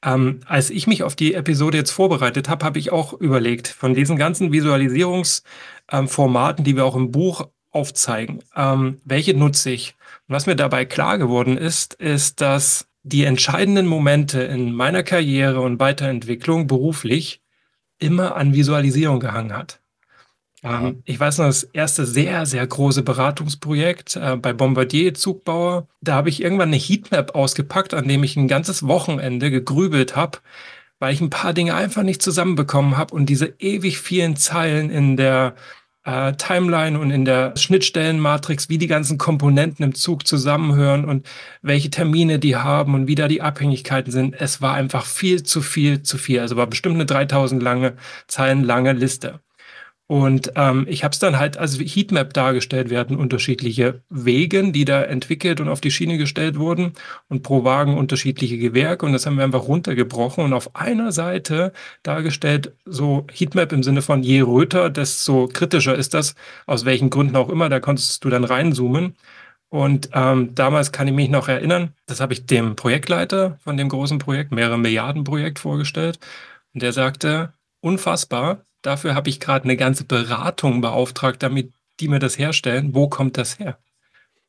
Ähm, 0.04 0.42
als 0.46 0.70
ich 0.70 0.88
mich 0.88 1.04
auf 1.04 1.16
die 1.16 1.34
Episode 1.34 1.78
jetzt 1.78 1.92
vorbereitet 1.92 2.50
habe, 2.50 2.66
habe 2.66 2.80
ich 2.80 2.92
auch 2.92 3.14
überlegt, 3.14 3.68
von 3.68 3.94
diesen 3.94 4.18
ganzen 4.18 4.52
Visualisierungsformaten, 4.52 6.62
ähm, 6.62 6.66
die 6.66 6.76
wir 6.76 6.86
auch 6.86 6.96
im 6.96 7.12
Buch 7.12 7.48
aufzeigen, 7.72 8.40
ähm, 8.56 9.02
welche 9.06 9.34
nutze 9.34 9.72
ich? 9.72 9.96
Und 10.28 10.36
was 10.36 10.46
mir 10.46 10.56
dabei 10.56 10.86
klar 10.86 11.18
geworden 11.18 11.58
ist, 11.58 11.96
ist, 11.96 12.42
dass 12.42 12.88
die 13.04 13.24
entscheidenden 13.24 13.88
Momente 13.88 14.42
in 14.42 14.74
meiner 14.74 15.04
Karriere 15.04 15.62
und 15.62 15.80
Weiterentwicklung 15.80 16.68
beruflich 16.68 17.42
immer 18.00 18.36
an 18.36 18.54
Visualisierung 18.54 19.20
gehangen 19.20 19.54
hat. 19.54 19.80
Ähm, 20.64 21.02
ich 21.06 21.20
weiß 21.20 21.38
noch, 21.40 21.46
das 21.46 21.64
erste 21.64 22.06
sehr, 22.06 22.46
sehr 22.46 22.66
große 22.66 23.04
Beratungsprojekt 23.04 24.16
äh, 24.16 24.36
bei 24.38 24.54
Bombardier 24.54 25.14
Zugbauer, 25.14 25.88
da 26.02 26.16
habe 26.16 26.30
ich 26.30 26.42
irgendwann 26.42 26.70
eine 26.70 26.78
Heatmap 26.78 27.36
ausgepackt, 27.36 27.94
an 27.94 28.08
dem 28.08 28.24
ich 28.24 28.36
ein 28.38 28.48
ganzes 28.48 28.88
Wochenende 28.88 29.52
gegrübelt 29.52 30.16
habe, 30.16 30.40
weil 31.00 31.14
ich 31.14 31.22
ein 31.22 31.30
paar 31.30 31.54
Dinge 31.54 31.76
einfach 31.76 32.04
nicht 32.04 32.22
zusammenbekommen 32.22 32.98
habe 32.98 33.14
und 33.14 33.28
diese 33.28 33.54
ewig 33.60 34.00
vielen 34.00 34.36
Zeilen 34.36 34.90
in 34.90 35.16
der 35.18 35.56
äh, 36.08 36.34
Timeline 36.34 37.00
und 37.00 37.12
in 37.12 37.26
der 37.26 37.56
Schnittstellenmatrix, 37.58 38.70
wie 38.70 38.78
die 38.78 38.88
ganzen 38.88 39.18
Komponenten 39.18 39.84
im 39.84 39.94
Zug 39.94 40.26
zusammenhören 40.26 41.06
und 41.06 41.28
welche 41.62 41.90
Termine 41.92 42.40
die 42.40 42.56
haben 42.56 42.96
und 42.96 43.08
wie 43.08 43.16
da 43.16 43.28
die 43.28 43.42
Abhängigkeiten 43.42 44.12
sind. 44.12 44.36
Es 44.40 44.62
war 44.62 44.74
einfach 44.74 45.06
viel 45.06 45.44
zu 45.44 45.62
viel 45.62 46.04
zu 46.04 46.18
viel. 46.18 46.40
Also 46.40 46.56
war 46.56 46.68
bestimmt 46.68 46.96
eine 46.96 47.06
3000 47.06 47.62
lange 47.62 47.98
Zeilen 48.28 48.64
lange 48.64 48.94
Liste. 48.94 49.42
Und 50.10 50.54
ähm, 50.56 50.86
ich 50.90 51.04
habe 51.04 51.12
es 51.12 51.20
dann 51.20 51.38
halt 51.38 51.58
als 51.58 51.78
Heatmap 51.80 52.34
dargestellt. 52.34 52.96
Hatten 52.96 53.18
unterschiedliche 53.18 54.02
Wegen, 54.10 54.72
die 54.72 54.86
da 54.86 55.04
entwickelt 55.04 55.60
und 55.60 55.68
auf 55.68 55.82
die 55.82 55.92
Schiene 55.92 56.18
gestellt 56.18 56.58
wurden 56.58 56.94
und 57.28 57.44
pro 57.44 57.66
Wagen 57.66 57.98
unterschiedliche 57.98 58.58
Gewerke. 58.58 59.06
Und 59.06 59.12
das 59.12 59.26
haben 59.26 59.36
wir 59.36 59.44
einfach 59.44 59.68
runtergebrochen 59.68 60.46
und 60.46 60.54
auf 60.54 60.76
einer 60.78 61.12
Seite 61.12 61.74
dargestellt, 62.04 62.74
so 62.86 63.28
Heatmap 63.34 63.74
im 63.74 63.84
Sinne 63.84 64.02
von 64.02 64.24
je 64.24 64.42
röter, 64.42 64.90
desto 64.90 65.50
kritischer 65.52 65.96
ist 65.96 66.14
das, 66.14 66.36
aus 66.66 66.86
welchen 66.86 67.10
Gründen 67.10 67.36
auch 67.36 67.50
immer. 67.50 67.68
Da 67.68 67.82
konntest 67.82 68.24
du 68.24 68.30
dann 68.30 68.46
reinzoomen. 68.46 69.16
Und 69.70 70.10
ähm, 70.14 70.56
damals 70.56 70.94
kann 70.94 71.10
ich 71.10 71.14
mich 71.14 71.30
noch 71.30 71.50
erinnern, 71.50 71.94
das 72.06 72.22
habe 72.22 72.32
ich 72.32 72.46
dem 72.46 72.78
Projektleiter 72.78 73.58
von 73.62 73.76
dem 73.76 73.90
großen 73.90 74.20
Projekt, 74.20 74.54
mehrere 74.54 74.80
Milliarden 74.80 75.26
Projekt 75.26 75.60
vorgestellt. 75.60 76.20
Und 76.74 76.82
der 76.82 76.94
sagte, 76.94 77.52
unfassbar, 77.82 78.62
Dafür 78.82 79.16
habe 79.16 79.30
ich 79.30 79.40
gerade 79.40 79.66
eine 79.66 79.78
ganze 79.78 80.06
Beratung 80.06 80.82
beauftragt, 80.82 81.44
damit 81.44 81.74
die 82.00 82.08
mir 82.08 82.20
das 82.20 82.38
herstellen. 82.38 82.94
Wo 82.94 83.10
kommt 83.10 83.38
das 83.38 83.60
her? 83.60 83.80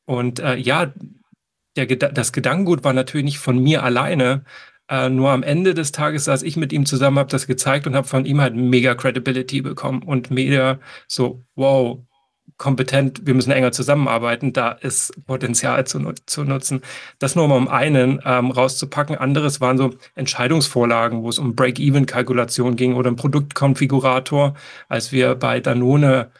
Und 0.05 0.39
äh, 0.39 0.55
ja, 0.55 0.93
der, 1.75 1.85
das 1.85 2.31
Gedankengut 2.31 2.83
war 2.83 2.93
natürlich 2.93 3.25
nicht 3.25 3.39
von 3.39 3.59
mir 3.59 3.83
alleine. 3.83 4.43
Äh, 4.89 5.09
nur 5.09 5.29
am 5.29 5.43
Ende 5.43 5.73
des 5.73 5.91
Tages 5.91 6.25
saß 6.25 6.43
ich 6.43 6.57
mit 6.57 6.73
ihm 6.73 6.85
zusammen, 6.85 7.19
habe 7.19 7.29
das 7.29 7.47
gezeigt 7.47 7.87
und 7.87 7.95
habe 7.95 8.07
von 8.07 8.25
ihm 8.25 8.41
halt 8.41 8.55
mega 8.55 8.95
Credibility 8.95 9.61
bekommen 9.61 10.03
und 10.03 10.31
mega 10.31 10.79
so, 11.07 11.45
wow, 11.55 11.99
kompetent, 12.59 13.25
wir 13.25 13.33
müssen 13.33 13.51
enger 13.51 13.71
zusammenarbeiten, 13.71 14.53
da 14.53 14.71
ist 14.73 15.13
Potenzial 15.25 15.87
zu, 15.87 16.13
zu 16.27 16.43
nutzen. 16.43 16.81
Das 17.17 17.35
nur 17.35 17.47
mal 17.47 17.57
um 17.57 17.67
einen 17.67 18.21
ähm, 18.25 18.51
rauszupacken. 18.51 19.17
Anderes 19.17 19.61
waren 19.61 19.77
so 19.77 19.95
Entscheidungsvorlagen, 20.13 21.23
wo 21.23 21.29
es 21.29 21.39
um 21.39 21.55
Break-Even-Kalkulation 21.55 22.75
ging 22.75 22.93
oder 22.93 23.09
ein 23.09 23.15
Produktkonfigurator. 23.15 24.53
Als 24.89 25.11
wir 25.11 25.35
bei 25.35 25.61
Danone 25.61 26.31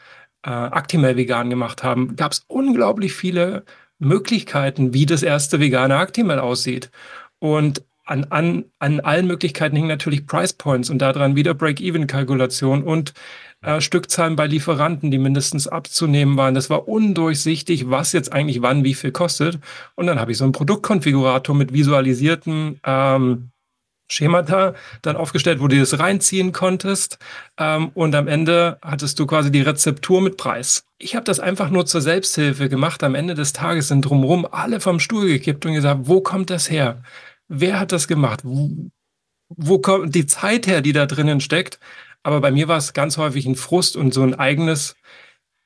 äh, 0.44 0.50
Actimel 0.50 1.16
vegan 1.16 1.50
gemacht 1.50 1.82
haben, 1.82 2.14
gab 2.16 2.32
es 2.32 2.44
unglaublich 2.46 3.14
viele 3.14 3.64
Möglichkeiten, 3.98 4.94
wie 4.94 5.06
das 5.06 5.22
erste 5.22 5.58
vegane 5.58 5.96
Actimel 5.96 6.38
aussieht. 6.38 6.90
Und 7.38 7.82
an, 8.04 8.24
an, 8.30 8.64
an 8.78 9.00
allen 9.00 9.26
Möglichkeiten 9.26 9.76
hingen 9.76 9.88
natürlich 9.88 10.26
Price 10.26 10.52
Points 10.52 10.90
und 10.90 10.98
daran 10.98 11.36
wieder 11.36 11.54
Break-Even-Kalkulation 11.54 12.82
und 12.82 13.14
äh, 13.62 13.80
Stückzahlen 13.80 14.36
bei 14.36 14.46
Lieferanten, 14.46 15.10
die 15.10 15.18
mindestens 15.18 15.68
abzunehmen 15.68 16.36
waren. 16.36 16.54
Das 16.54 16.70
war 16.70 16.88
undurchsichtig, 16.88 17.90
was 17.90 18.12
jetzt 18.12 18.32
eigentlich 18.32 18.62
wann 18.62 18.84
wie 18.84 18.94
viel 18.94 19.12
kostet. 19.12 19.58
Und 19.96 20.06
dann 20.06 20.18
habe 20.18 20.32
ich 20.32 20.38
so 20.38 20.44
einen 20.44 20.52
Produktkonfigurator 20.52 21.54
mit 21.54 21.72
visualisierten 21.72 22.80
ähm, 22.84 23.50
Schemata 24.10 24.74
dann 25.02 25.16
aufgestellt, 25.16 25.60
wo 25.60 25.68
du 25.68 25.78
das 25.78 25.98
reinziehen 25.98 26.52
konntest. 26.52 27.18
Ähm, 27.58 27.90
und 27.94 28.14
am 28.14 28.28
Ende 28.28 28.78
hattest 28.82 29.18
du 29.18 29.26
quasi 29.26 29.52
die 29.52 29.62
Rezeptur 29.62 30.20
mit 30.20 30.36
Preis. 30.36 30.84
Ich 30.98 31.14
habe 31.14 31.24
das 31.24 31.40
einfach 31.40 31.70
nur 31.70 31.86
zur 31.86 32.00
Selbsthilfe 32.00 32.68
gemacht. 32.68 33.02
Am 33.02 33.14
Ende 33.14 33.34
des 33.34 33.52
Tages 33.52 33.88
sind 33.88 34.02
drumherum 34.02 34.46
alle 34.50 34.80
vom 34.80 35.00
Stuhl 35.00 35.26
gekippt 35.26 35.64
und 35.66 35.74
gesagt, 35.74 36.00
wo 36.04 36.20
kommt 36.20 36.50
das 36.50 36.70
her? 36.70 37.02
Wer 37.48 37.78
hat 37.78 37.92
das 37.92 38.08
gemacht? 38.08 38.40
Wo, 38.42 38.70
wo 39.48 39.78
kommt 39.78 40.14
die 40.14 40.26
Zeit 40.26 40.66
her, 40.66 40.80
die 40.80 40.92
da 40.92 41.06
drinnen 41.06 41.40
steckt? 41.40 41.78
Aber 42.22 42.40
bei 42.40 42.50
mir 42.50 42.68
war 42.68 42.78
es 42.78 42.92
ganz 42.92 43.16
häufig 43.16 43.46
ein 43.46 43.56
Frust 43.56 43.96
und 43.96 44.12
so 44.12 44.22
ein 44.22 44.34
eigenes, 44.34 44.96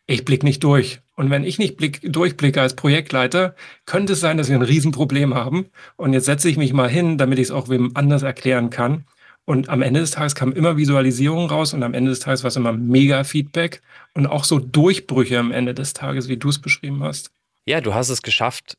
ich 0.07 0.25
blick 0.25 0.43
nicht 0.43 0.62
durch. 0.62 1.01
Und 1.17 1.31
wenn 1.31 1.45
ich 1.45 1.59
nicht 1.59 1.77
blick, 1.77 2.01
durchblicke 2.03 2.61
als 2.61 2.77
Projektleiter, 2.77 3.55
könnte 3.87 4.14
es 4.14 4.21
sein, 4.21 4.37
dass 4.37 4.49
wir 4.49 4.57
ein 4.57 4.62
Riesenproblem 4.62 5.35
haben. 5.35 5.67
Und 5.97 6.12
jetzt 6.12 6.27
setze 6.27 6.49
ich 6.49 6.57
mich 6.57 6.73
mal 6.73 6.88
hin, 6.88 7.19
damit 7.19 7.38
ich 7.38 7.47
es 7.47 7.51
auch 7.51 7.69
wem 7.69 7.93
anders 7.95 8.23
erklären 8.23 8.71
kann. 8.71 9.05
Und 9.47 9.69
am 9.69 9.83
Ende 9.83 10.01
des 10.01 10.12
Tages 10.12 10.35
kam 10.35 10.53
immer 10.53 10.77
Visualisierung 10.77 11.47
raus 11.47 11.75
und 11.75 11.83
am 11.83 11.95
Ende 11.95 12.11
des 12.11 12.21
Tages 12.21 12.43
war 12.43 12.49
es 12.49 12.57
immer 12.57 12.73
mega 12.73 13.25
Feedback 13.25 13.83
und 14.14 14.27
auch 14.27 14.45
so 14.45 14.59
Durchbrüche 14.59 15.38
am 15.38 15.53
Ende 15.53 15.75
des 15.75 15.93
Tages, 15.93 16.29
wie 16.29 16.38
du 16.38 16.49
es 16.49 16.61
beschrieben 16.61 17.03
hast. 17.03 17.31
Ja, 17.67 17.81
du 17.81 17.93
hast 17.93 18.09
es 18.09 18.23
geschafft, 18.23 18.79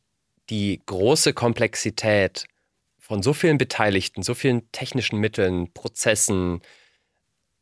die 0.49 0.81
große 0.85 1.33
Komplexität 1.33 2.47
von 2.99 3.21
so 3.21 3.33
vielen 3.33 3.59
Beteiligten, 3.59 4.23
so 4.23 4.33
vielen 4.33 4.71
technischen 4.71 5.19
Mitteln, 5.19 5.71
Prozessen, 5.73 6.61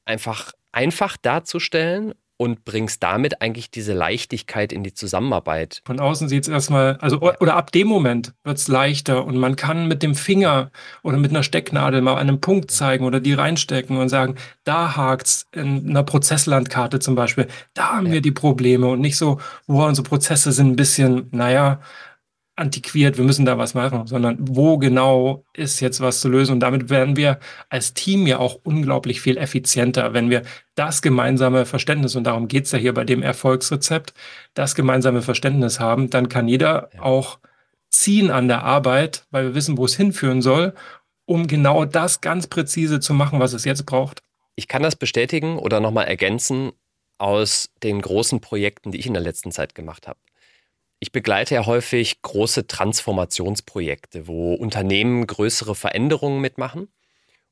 einfach 0.06 0.52
einfach 0.72 1.18
darzustellen 1.18 2.14
und 2.38 2.66
bringst 2.66 3.02
damit 3.04 3.42
eigentlich 3.42 3.70
diese 3.72 3.94
Leichtigkeit 3.94 4.74
in 4.74 4.84
die 4.84 4.94
Zusammenarbeit. 4.94 5.82
Von 5.86 6.00
außen 6.00 6.28
sieht 6.28 6.44
es 6.44 6.50
erstmal, 6.50 6.98
also 6.98 7.22
oder 7.22 7.56
ab 7.56 7.72
dem 7.72 7.88
Moment 7.88 8.34
wird 8.44 8.58
es 8.58 8.68
leichter 8.68 9.24
und 9.24 9.38
man 9.38 9.56
kann 9.56 9.88
mit 9.88 10.04
dem 10.04 10.16
Finger 10.16 10.72
oder 11.04 11.18
mit 11.18 11.32
einer 11.32 11.44
Stecknadel 11.44 12.02
mal 12.02 12.16
einen 12.16 12.42
Punkt 12.42 12.72
zeigen 12.72 13.06
oder 13.06 13.20
die 13.20 13.34
reinstecken 13.34 13.98
und 13.98 14.10
sagen, 14.10 14.36
da 14.64 14.98
hakt's 14.98 15.46
in 15.54 15.90
einer 15.90 16.04
Prozesslandkarte 16.04 17.00
zum 17.00 17.16
Beispiel, 17.16 17.48
da 17.76 17.94
haben 17.94 18.08
ja. 18.08 18.14
wir 18.14 18.22
die 18.22 18.32
Probleme 18.32 18.88
und 18.88 19.00
nicht 19.00 19.18
so, 19.18 19.40
wo 19.68 19.86
unsere 19.86 20.08
Prozesse 20.08 20.52
sind 20.52 20.72
ein 20.72 20.76
bisschen, 20.76 21.28
naja, 21.32 21.80
antiquiert, 22.56 23.18
wir 23.18 23.26
müssen 23.26 23.46
da 23.46 23.58
was 23.58 23.74
machen, 23.74 24.06
sondern 24.06 24.38
wo 24.40 24.78
genau 24.78 25.44
ist 25.54 25.80
jetzt 25.80 26.02
was 26.02 26.22
zu 26.22 26.30
lösen. 26.30 26.54
Und 26.54 26.60
damit 26.60 26.90
werden 26.90 27.16
wir 27.16 27.40
als 27.70 27.94
Team 27.94 28.28
ja 28.28 28.38
auch 28.38 28.60
unglaublich 28.64 29.22
viel 29.22 29.38
effizienter, 29.38 30.14
wenn 30.14 30.30
wir 30.30 30.44
das 30.76 31.02
gemeinsame 31.02 31.66
Verständnis, 31.66 32.16
und 32.16 32.26
darum 32.26 32.48
geht's 32.48 32.72
ja 32.72 32.78
hier 32.78 32.94
bei 32.94 33.06
dem 33.06 33.24
Erfolgsrezept, 33.24 34.14
das 34.54 34.76
gemeinsame 34.76 35.22
Verständnis 35.22 35.80
haben, 35.80 36.10
dann 36.10 36.30
kann 36.30 36.48
jeder 36.48 36.90
auch 37.00 37.40
ziehen 37.90 38.30
an 38.30 38.48
der 38.48 38.64
Arbeit, 38.64 39.26
weil 39.32 39.46
wir 39.46 39.56
wissen, 39.56 39.78
wo 39.78 39.86
es 39.86 39.96
hinführen 39.96 40.42
soll, 40.42 40.74
um 41.26 41.48
genau 41.48 41.86
das 41.86 42.22
ganz 42.22 42.48
präzise 42.48 43.00
zu 43.00 43.14
machen, 43.14 43.40
was 43.40 43.54
es 43.54 43.66
jetzt 43.66 43.86
braucht. 43.86 44.22
Ich 44.56 44.68
kann 44.68 44.84
das 44.84 44.96
bestätigen 44.96 45.58
oder 45.58 45.80
nochmal 45.80 46.06
ergänzen 46.06 46.72
aus 47.18 47.70
den 47.82 48.02
großen 48.02 48.42
Projekten, 48.42 48.92
die 48.92 49.00
ich 49.00 49.08
in 49.08 49.14
der 49.14 49.24
letzten 49.24 49.52
Zeit 49.52 49.74
gemacht 49.74 50.08
habe. 50.08 50.20
Ich 51.04 51.12
begleite 51.12 51.56
ja 51.56 51.66
häufig 51.66 52.22
große 52.22 52.66
Transformationsprojekte, 52.66 54.26
wo 54.26 54.54
Unternehmen 54.54 55.28
größere 55.28 55.76
Veränderungen 55.76 56.40
mitmachen. 56.40 56.88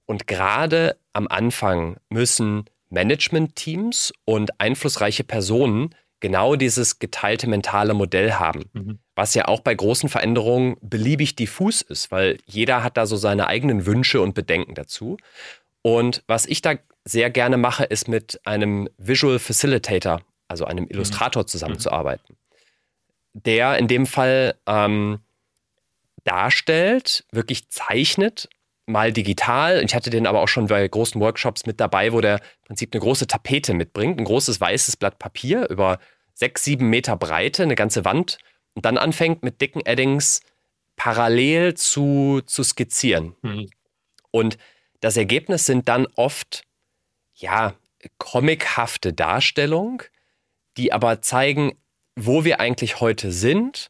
Und 0.05 0.25
gerade 0.25 0.95
am 1.11 1.27
Anfang 1.27 1.97
müssen 2.07 2.63
Management-Teams 2.91 4.13
und 4.23 4.61
einflussreiche 4.61 5.25
Personen 5.25 5.93
genau 6.21 6.55
dieses 6.55 6.99
geteilte 6.99 7.49
mentale 7.49 7.93
Modell 7.93 8.35
haben, 8.35 8.69
mhm. 8.71 8.99
was 9.15 9.33
ja 9.33 9.49
auch 9.49 9.59
bei 9.59 9.75
großen 9.75 10.07
Veränderungen 10.07 10.77
beliebig 10.79 11.35
diffus 11.35 11.81
ist, 11.81 12.09
weil 12.09 12.37
jeder 12.45 12.85
hat 12.85 12.95
da 12.95 13.05
so 13.05 13.17
seine 13.17 13.47
eigenen 13.47 13.85
Wünsche 13.85 14.21
und 14.21 14.33
Bedenken 14.33 14.75
dazu. 14.75 15.17
Und 15.81 16.23
was 16.25 16.45
ich 16.45 16.61
da 16.61 16.75
sehr 17.03 17.29
gerne 17.29 17.57
mache, 17.57 17.83
ist 17.83 18.07
mit 18.07 18.39
einem 18.45 18.87
Visual 18.97 19.39
Facilitator, 19.39 20.21
also 20.47 20.63
einem 20.63 20.85
mhm. 20.85 20.91
Illustrator 20.91 21.45
zusammenzuarbeiten 21.45 22.37
der 23.33 23.77
in 23.77 23.87
dem 23.87 24.05
Fall 24.05 24.55
ähm, 24.67 25.19
darstellt, 26.23 27.25
wirklich 27.31 27.69
zeichnet, 27.69 28.49
mal 28.85 29.11
digital. 29.11 29.83
Ich 29.83 29.95
hatte 29.95 30.09
den 30.09 30.27
aber 30.27 30.41
auch 30.41 30.47
schon 30.47 30.67
bei 30.67 30.87
großen 30.87 31.19
Workshops 31.21 31.65
mit 31.65 31.79
dabei, 31.79 32.13
wo 32.13 32.21
der 32.21 32.35
im 32.35 32.67
Prinzip 32.67 32.93
eine 32.93 33.01
große 33.01 33.27
Tapete 33.27 33.73
mitbringt, 33.73 34.19
ein 34.19 34.25
großes 34.25 34.59
weißes 34.59 34.97
Blatt 34.97 35.19
Papier 35.19 35.69
über 35.69 35.99
sechs, 36.33 36.63
sieben 36.63 36.89
Meter 36.89 37.15
Breite, 37.15 37.63
eine 37.63 37.75
ganze 37.75 38.05
Wand 38.05 38.37
und 38.73 38.85
dann 38.85 38.97
anfängt 38.97 39.43
mit 39.43 39.61
dicken 39.61 39.85
Eddings 39.85 40.41
parallel 40.95 41.73
zu, 41.75 42.41
zu 42.45 42.63
skizzieren. 42.63 43.35
Mhm. 43.41 43.69
Und 44.31 44.57
das 44.99 45.17
Ergebnis 45.17 45.65
sind 45.65 45.89
dann 45.89 46.07
oft, 46.15 46.63
ja, 47.35 47.73
comichafte 48.17 49.13
Darstellungen, 49.13 50.01
die 50.77 50.93
aber 50.93 51.21
zeigen, 51.21 51.80
wo 52.15 52.43
wir 52.43 52.59
eigentlich 52.59 52.99
heute 52.99 53.31
sind, 53.31 53.89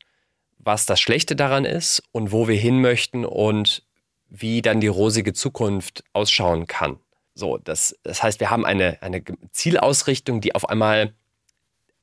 was 0.58 0.86
das 0.86 1.02
Schlechte 1.02 1.36
daran 1.36 1.66
ist 1.66 2.04
und 2.12 2.32
wo 2.32 2.48
wir 2.48 2.58
hin 2.58 2.82
möchten 2.82 3.26
und 3.26 3.84
wie 4.30 4.62
dann 4.62 4.80
die 4.80 4.88
rosige 4.88 5.34
Zukunft 5.34 6.04
ausschauen 6.14 6.68
kann. 6.68 7.00
So, 7.34 7.58
das, 7.58 7.98
das 8.04 8.24
heißt, 8.24 8.40
wir 8.40 8.50
haben 8.50 8.66
eine, 8.66 9.02
eine 9.02 9.24
Zielausrichtung, 9.52 10.42
die 10.42 10.56
auf 10.56 10.70
einmal 10.70 11.14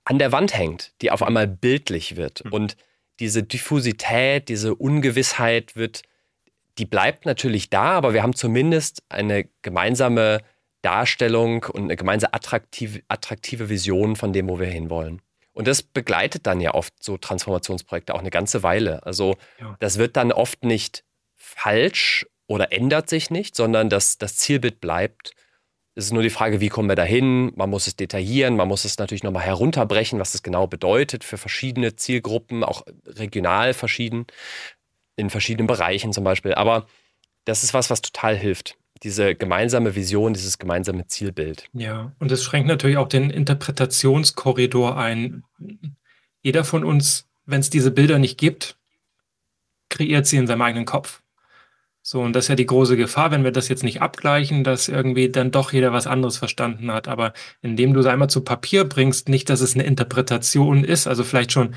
an 0.04 0.18
der 0.18 0.32
Wand 0.32 0.56
hängt, 0.56 0.92
die 1.02 1.10
auf 1.10 1.22
einmal 1.22 1.46
bildlich 1.46 2.16
wird. 2.16 2.44
Mhm. 2.44 2.52
Und 2.52 2.76
diese 3.20 3.42
Diffusität, 3.42 4.48
diese 4.48 4.74
Ungewissheit 4.74 5.76
wird, 5.76 6.02
die 6.78 6.86
bleibt 6.86 7.26
natürlich 7.26 7.70
da, 7.70 7.92
aber 7.92 8.14
wir 8.14 8.22
haben 8.22 8.34
zumindest 8.34 9.02
eine 9.08 9.48
gemeinsame 9.62 10.40
Darstellung 10.82 11.64
und 11.64 11.84
eine 11.84 11.96
gemeinsame 11.96 12.32
attraktive, 12.32 13.02
attraktive 13.08 13.68
Vision 13.68 14.16
von 14.16 14.32
dem, 14.32 14.48
wo 14.48 14.60
wir 14.60 14.68
hinwollen. 14.68 15.20
Und 15.58 15.66
das 15.66 15.82
begleitet 15.82 16.46
dann 16.46 16.60
ja 16.60 16.72
oft 16.74 16.94
so 17.02 17.18
Transformationsprojekte 17.18 18.14
auch 18.14 18.20
eine 18.20 18.30
ganze 18.30 18.62
Weile. 18.62 19.04
Also 19.04 19.36
ja. 19.60 19.74
das 19.80 19.98
wird 19.98 20.16
dann 20.16 20.30
oft 20.30 20.62
nicht 20.62 21.02
falsch 21.34 22.28
oder 22.46 22.70
ändert 22.70 23.08
sich 23.08 23.30
nicht, 23.30 23.56
sondern 23.56 23.90
das, 23.90 24.18
das 24.18 24.36
Zielbild 24.36 24.80
bleibt. 24.80 25.34
Es 25.96 26.04
ist 26.04 26.12
nur 26.12 26.22
die 26.22 26.30
Frage, 26.30 26.60
wie 26.60 26.68
kommen 26.68 26.88
wir 26.88 26.94
dahin? 26.94 27.50
Man 27.56 27.70
muss 27.70 27.88
es 27.88 27.96
detaillieren, 27.96 28.54
man 28.54 28.68
muss 28.68 28.84
es 28.84 28.98
natürlich 28.98 29.24
nochmal 29.24 29.42
herunterbrechen, 29.42 30.20
was 30.20 30.30
das 30.30 30.44
genau 30.44 30.68
bedeutet 30.68 31.24
für 31.24 31.38
verschiedene 31.38 31.96
Zielgruppen, 31.96 32.62
auch 32.62 32.82
regional 33.04 33.74
verschieden, 33.74 34.28
in 35.16 35.28
verschiedenen 35.28 35.66
Bereichen 35.66 36.12
zum 36.12 36.22
Beispiel. 36.22 36.54
Aber 36.54 36.86
das 37.46 37.64
ist 37.64 37.74
was, 37.74 37.90
was 37.90 38.00
total 38.00 38.36
hilft 38.36 38.77
diese 39.02 39.34
gemeinsame 39.34 39.94
Vision, 39.94 40.34
dieses 40.34 40.58
gemeinsame 40.58 41.06
Zielbild. 41.06 41.68
Ja, 41.72 42.12
und 42.18 42.32
es 42.32 42.42
schränkt 42.42 42.68
natürlich 42.68 42.96
auch 42.96 43.08
den 43.08 43.30
Interpretationskorridor 43.30 44.96
ein. 44.96 45.44
Jeder 46.42 46.64
von 46.64 46.84
uns, 46.84 47.28
wenn 47.46 47.60
es 47.60 47.70
diese 47.70 47.90
Bilder 47.90 48.18
nicht 48.18 48.38
gibt, 48.38 48.76
kreiert 49.88 50.26
sie 50.26 50.36
in 50.36 50.46
seinem 50.46 50.62
eigenen 50.62 50.84
Kopf. 50.84 51.22
So, 52.02 52.22
und 52.22 52.32
das 52.32 52.46
ist 52.46 52.48
ja 52.48 52.54
die 52.54 52.64
große 52.64 52.96
Gefahr, 52.96 53.32
wenn 53.32 53.44
wir 53.44 53.52
das 53.52 53.68
jetzt 53.68 53.84
nicht 53.84 54.00
abgleichen, 54.00 54.64
dass 54.64 54.88
irgendwie 54.88 55.28
dann 55.28 55.50
doch 55.50 55.74
jeder 55.74 55.92
was 55.92 56.06
anderes 56.06 56.38
verstanden 56.38 56.90
hat. 56.90 57.06
Aber 57.06 57.34
indem 57.60 57.92
du 57.92 58.00
es 58.00 58.06
einmal 58.06 58.30
zu 58.30 58.42
Papier 58.42 58.84
bringst, 58.84 59.28
nicht, 59.28 59.50
dass 59.50 59.60
es 59.60 59.74
eine 59.74 59.84
Interpretation 59.84 60.84
ist, 60.84 61.06
also 61.06 61.22
vielleicht 61.22 61.52
schon 61.52 61.74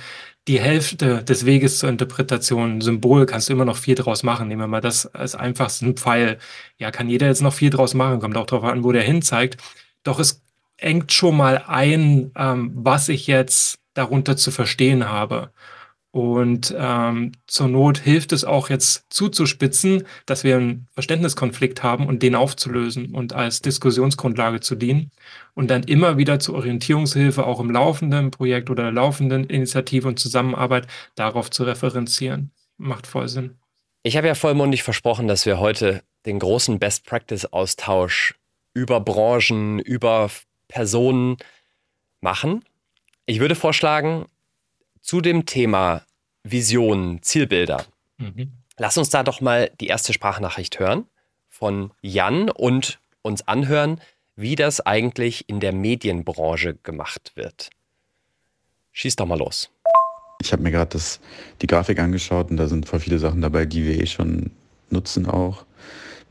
die 0.47 0.59
Hälfte 0.59 1.23
des 1.23 1.45
Weges 1.45 1.79
zur 1.79 1.89
Interpretation, 1.89 2.81
Symbol, 2.81 3.25
kannst 3.25 3.49
du 3.49 3.53
immer 3.53 3.65
noch 3.65 3.77
viel 3.77 3.95
draus 3.95 4.23
machen. 4.23 4.47
Nehmen 4.47 4.61
wir 4.61 4.67
mal 4.67 4.81
das 4.81 5.05
als 5.13 5.35
einfachsten 5.35 5.95
Pfeil. 5.95 6.39
Ja, 6.77 6.91
kann 6.91 7.09
jeder 7.09 7.27
jetzt 7.27 7.41
noch 7.41 7.53
viel 7.53 7.69
draus 7.69 7.93
machen, 7.93 8.19
kommt 8.19 8.37
auch 8.37 8.47
darauf 8.47 8.65
an, 8.65 8.83
wo 8.83 8.91
der 8.91 9.03
hin 9.03 9.21
zeigt. 9.21 9.57
Doch 10.03 10.19
es 10.19 10.43
engt 10.77 11.11
schon 11.11 11.37
mal 11.37 11.63
ein, 11.67 12.31
ähm, 12.35 12.71
was 12.75 13.09
ich 13.09 13.27
jetzt 13.27 13.79
darunter 13.93 14.35
zu 14.37 14.51
verstehen 14.51 15.07
habe. 15.07 15.51
Und 16.11 16.75
ähm, 16.77 17.31
zur 17.47 17.69
Not 17.69 17.97
hilft 17.97 18.33
es 18.33 18.43
auch 18.43 18.69
jetzt 18.69 19.05
zuzuspitzen, 19.09 20.03
dass 20.25 20.43
wir 20.43 20.57
einen 20.57 20.87
Verständniskonflikt 20.91 21.83
haben 21.83 22.05
und 22.05 22.21
den 22.21 22.35
aufzulösen 22.35 23.15
und 23.15 23.31
als 23.31 23.61
Diskussionsgrundlage 23.61 24.59
zu 24.59 24.75
dienen 24.75 25.11
und 25.53 25.71
dann 25.71 25.83
immer 25.83 26.17
wieder 26.17 26.39
zur 26.39 26.55
Orientierungshilfe 26.55 27.45
auch 27.45 27.61
im 27.61 27.71
laufenden 27.71 28.29
Projekt 28.29 28.69
oder 28.69 28.83
der 28.83 28.91
laufenden 28.91 29.45
Initiative 29.45 30.05
und 30.09 30.19
Zusammenarbeit 30.19 30.85
darauf 31.15 31.49
zu 31.49 31.63
referenzieren. 31.63 32.51
Macht 32.77 33.07
voll 33.07 33.29
Sinn. 33.29 33.55
Ich 34.03 34.17
habe 34.17 34.27
ja 34.27 34.35
vollmundig 34.35 34.83
versprochen, 34.83 35.27
dass 35.27 35.45
wir 35.45 35.59
heute 35.59 36.03
den 36.25 36.39
großen 36.39 36.77
Best-Practice-Austausch 36.77 38.35
über 38.73 38.99
Branchen, 38.99 39.79
über 39.79 40.29
Personen 40.67 41.37
machen. 42.19 42.65
Ich 43.25 43.39
würde 43.39 43.55
vorschlagen, 43.55 44.25
zu 45.01 45.21
dem 45.21 45.45
Thema 45.45 46.03
Visionen, 46.43 47.21
Zielbilder. 47.21 47.85
Mhm. 48.17 48.51
Lass 48.77 48.97
uns 48.97 49.09
da 49.09 49.23
doch 49.23 49.41
mal 49.41 49.71
die 49.79 49.87
erste 49.87 50.13
Sprachnachricht 50.13 50.79
hören 50.79 51.05
von 51.49 51.91
Jan 52.01 52.49
und 52.49 52.99
uns 53.21 53.47
anhören, 53.47 54.01
wie 54.35 54.55
das 54.55 54.81
eigentlich 54.81 55.47
in 55.49 55.59
der 55.59 55.73
Medienbranche 55.73 56.75
gemacht 56.81 57.33
wird. 57.35 57.69
Schieß 58.91 59.15
doch 59.17 59.27
mal 59.27 59.37
los. 59.37 59.69
Ich 60.41 60.51
habe 60.51 60.63
mir 60.63 60.71
gerade 60.71 60.97
die 61.61 61.67
Grafik 61.67 61.99
angeschaut 61.99 62.49
und 62.49 62.57
da 62.57 62.67
sind 62.67 62.87
voll 62.87 62.99
viele 62.99 63.19
Sachen 63.19 63.41
dabei, 63.41 63.65
die 63.65 63.85
wir 63.85 63.99
eh 63.99 64.07
schon 64.07 64.51
nutzen 64.89 65.27
auch. 65.27 65.65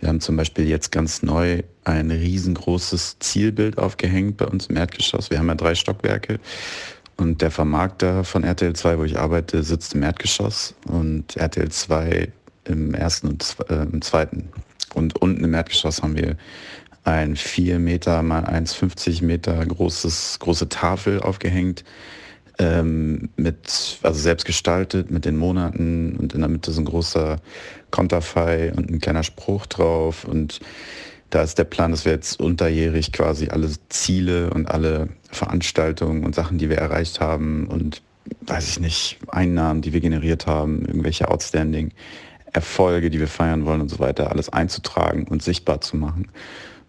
Wir 0.00 0.08
haben 0.08 0.20
zum 0.20 0.36
Beispiel 0.36 0.66
jetzt 0.66 0.90
ganz 0.90 1.22
neu 1.22 1.62
ein 1.84 2.10
riesengroßes 2.10 3.18
Zielbild 3.20 3.78
aufgehängt 3.78 4.38
bei 4.38 4.46
uns 4.46 4.66
im 4.66 4.76
Erdgeschoss. 4.76 5.30
Wir 5.30 5.38
haben 5.38 5.48
ja 5.48 5.54
drei 5.54 5.74
Stockwerke 5.74 6.40
und 7.20 7.42
der 7.42 7.50
Vermarkter 7.50 8.24
von 8.24 8.44
RTL 8.44 8.72
2, 8.72 8.98
wo 8.98 9.04
ich 9.04 9.18
arbeite, 9.18 9.62
sitzt 9.62 9.94
im 9.94 10.02
Erdgeschoss 10.02 10.74
und 10.86 11.36
RTL 11.36 11.68
2 11.68 12.32
im 12.64 12.94
ersten 12.94 13.28
und 13.28 13.56
äh, 13.68 13.82
im 13.82 14.00
zweiten. 14.00 14.48
Und 14.94 15.20
unten 15.20 15.44
im 15.44 15.54
Erdgeschoss 15.54 16.02
haben 16.02 16.16
wir 16.16 16.36
ein 17.04 17.36
4 17.36 17.78
Meter 17.78 18.22
mal 18.22 18.44
1,50 18.44 19.22
Meter 19.24 19.64
großes, 19.64 20.38
große 20.40 20.70
Tafel 20.70 21.20
aufgehängt, 21.20 21.84
ähm, 22.58 23.28
mit, 23.36 23.98
also 24.02 24.18
selbst 24.18 24.46
gestaltet 24.46 25.10
mit 25.10 25.24
den 25.24 25.36
Monaten 25.36 26.16
und 26.16 26.34
in 26.34 26.40
der 26.40 26.48
Mitte 26.48 26.72
so 26.72 26.80
ein 26.80 26.86
großer 26.86 27.36
Konterfei 27.90 28.72
und 28.74 28.90
ein 28.90 28.98
kleiner 28.98 29.24
Spruch 29.24 29.66
drauf 29.66 30.24
und 30.24 30.60
da 31.30 31.42
ist 31.42 31.58
der 31.58 31.64
Plan, 31.64 31.92
dass 31.92 32.04
wir 32.04 32.12
jetzt 32.12 32.40
unterjährig 32.40 33.12
quasi 33.12 33.48
alle 33.48 33.70
Ziele 33.88 34.50
und 34.50 34.68
alle 34.68 35.08
Veranstaltungen 35.30 36.24
und 36.24 36.34
Sachen, 36.34 36.58
die 36.58 36.68
wir 36.68 36.78
erreicht 36.78 37.20
haben 37.20 37.66
und 37.68 38.02
weiß 38.42 38.68
ich 38.68 38.80
nicht, 38.80 39.18
Einnahmen, 39.28 39.80
die 39.80 39.92
wir 39.92 40.00
generiert 40.00 40.46
haben, 40.46 40.84
irgendwelche 40.84 41.28
Outstanding 41.28 41.92
Erfolge, 42.52 43.10
die 43.10 43.20
wir 43.20 43.28
feiern 43.28 43.64
wollen 43.64 43.80
und 43.80 43.88
so 43.88 44.00
weiter, 44.00 44.30
alles 44.30 44.48
einzutragen 44.48 45.26
und 45.28 45.42
sichtbar 45.42 45.80
zu 45.80 45.96
machen. 45.96 46.28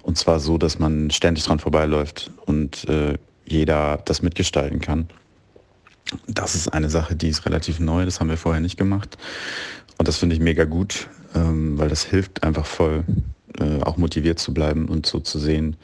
Und 0.02 0.18
zwar 0.18 0.40
so, 0.40 0.58
dass 0.58 0.80
man 0.80 1.12
ständig 1.12 1.44
dran 1.46 1.60
vorbeiläuft 1.60 2.32
und 2.46 2.88
äh, 2.90 3.18
jeder 3.46 4.00
das 4.06 4.24
mitgestalten 4.24 4.80
kann. 4.80 5.08
Das 6.28 6.56
ist 6.56 6.70
eine 6.70 6.90
Sache, 6.90 7.16
die 7.16 7.30
ist 7.30 7.46
relativ 7.46 7.80
neu, 7.80 8.06
das 8.06 8.20
haben 8.20 8.30
wir 8.30 8.38
vorher 8.38 8.62
nicht 8.62 8.78
gemacht. 8.78 9.18
Und 9.98 10.08
das 10.08 10.18
finde 10.18 10.36
ich 10.36 10.42
mega 10.42 10.64
gut, 10.64 11.08
ähm, 11.36 11.78
weil 11.78 11.90
das 11.90 12.04
hilft 12.04 12.44
einfach 12.44 12.66
voll, 12.66 13.04
äh, 13.60 13.82
auch 13.84 13.98
motiviert 13.98 14.40
zu 14.40 14.54
bleiben 14.54 14.88
und 14.88 15.06
so 15.06 15.20
zu 15.20 15.40
sehen, 15.40 15.76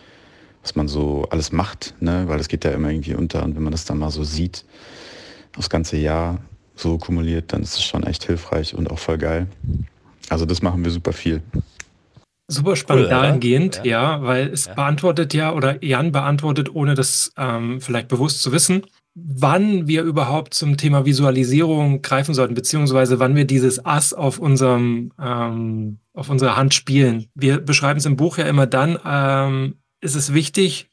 was 0.61 0.75
man 0.75 0.87
so 0.87 1.27
alles 1.29 1.51
macht, 1.51 1.95
ne? 1.99 2.25
weil 2.27 2.37
das 2.37 2.47
geht 2.47 2.65
ja 2.65 2.71
immer 2.71 2.89
irgendwie 2.89 3.15
unter. 3.15 3.43
Und 3.43 3.55
wenn 3.55 3.63
man 3.63 3.71
das 3.71 3.85
dann 3.85 3.99
mal 3.99 4.11
so 4.11 4.23
sieht, 4.23 4.65
das 5.55 5.69
ganze 5.69 5.97
Jahr 5.97 6.39
so 6.75 6.97
kumuliert, 6.97 7.53
dann 7.53 7.63
ist 7.63 7.75
es 7.75 7.83
schon 7.83 8.03
echt 8.03 8.25
hilfreich 8.25 8.75
und 8.75 8.91
auch 8.91 8.99
voll 8.99 9.17
geil. 9.17 9.47
Also 10.29 10.45
das 10.45 10.61
machen 10.61 10.83
wir 10.83 10.91
super 10.91 11.13
viel. 11.13 11.41
Super 12.49 12.75
spannend 12.77 13.05
cool, 13.05 13.09
dahingehend, 13.09 13.81
ja. 13.83 14.17
ja. 14.17 14.23
weil 14.23 14.47
es 14.47 14.65
ja. 14.65 14.73
beantwortet 14.73 15.33
ja 15.33 15.53
oder 15.53 15.83
Jan 15.83 16.11
beantwortet, 16.11 16.73
ohne 16.73 16.95
das 16.95 17.33
ähm, 17.37 17.81
vielleicht 17.81 18.07
bewusst 18.07 18.41
zu 18.41 18.51
wissen, 18.51 18.83
wann 19.15 19.87
wir 19.87 20.03
überhaupt 20.03 20.53
zum 20.53 20.77
Thema 20.77 21.05
Visualisierung 21.05 22.01
greifen 22.01 22.33
sollten, 22.33 22.53
beziehungsweise 22.53 23.19
wann 23.19 23.35
wir 23.35 23.45
dieses 23.45 23.83
Ass 23.83 24.13
auf 24.13 24.39
unserem 24.39 25.11
ähm, 25.19 25.99
auf 26.17 26.29
unserer 26.29 26.57
Hand 26.57 26.73
spielen. 26.73 27.29
Wir 27.35 27.59
beschreiben 27.59 27.99
es 27.99 28.05
im 28.05 28.17
Buch 28.17 28.39
ja 28.39 28.45
immer 28.45 28.65
dann, 28.65 28.97
ähm, 29.05 29.75
ist 30.01 30.15
es 30.15 30.33
wichtig, 30.33 30.89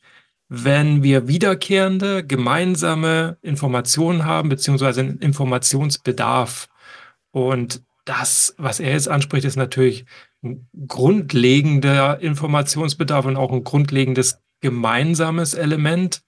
wenn 0.49 1.03
wir 1.03 1.27
wiederkehrende 1.27 2.25
gemeinsame 2.25 3.39
Informationen 3.41 4.27
haben, 4.27 4.51
beziehungsweise 4.51 5.01
einen 5.01 5.19
Informationsbedarf. 5.19 6.69
Und 7.31 7.83
das, 8.05 8.55
was 8.59 8.81
er 8.81 8.93
jetzt 8.93 9.09
anspricht, 9.09 9.47
ist 9.47 9.57
natürlich 9.57 10.05
ein 10.43 10.69
grundlegender 10.87 12.21
Informationsbedarf 12.21 13.25
und 13.25 13.37
auch 13.37 13.51
ein 13.51 13.65
grundlegendes 13.65 14.41
gemeinsames 14.61 15.55
Element, 15.55 16.23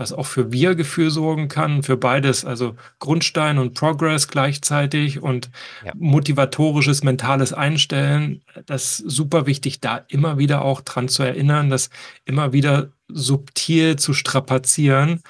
was 0.00 0.14
auch 0.14 0.24
für 0.24 0.50
Wir-Gefühl 0.50 1.10
sorgen 1.10 1.48
kann, 1.48 1.82
für 1.82 1.98
beides, 1.98 2.46
also 2.46 2.74
Grundstein 3.00 3.58
und 3.58 3.74
Progress 3.74 4.28
gleichzeitig 4.28 5.22
und 5.22 5.50
ja. 5.84 5.92
motivatorisches 5.94 7.04
mentales 7.04 7.52
Einstellen. 7.52 8.42
Das 8.64 9.00
ist 9.00 9.10
super 9.10 9.46
wichtig, 9.46 9.80
da 9.80 9.98
immer 10.08 10.38
wieder 10.38 10.62
auch 10.62 10.80
dran 10.80 11.08
zu 11.08 11.22
erinnern, 11.22 11.68
das 11.68 11.90
immer 12.24 12.54
wieder 12.54 12.92
subtil 13.08 13.96
zu 13.96 14.14
strapazieren 14.14 15.20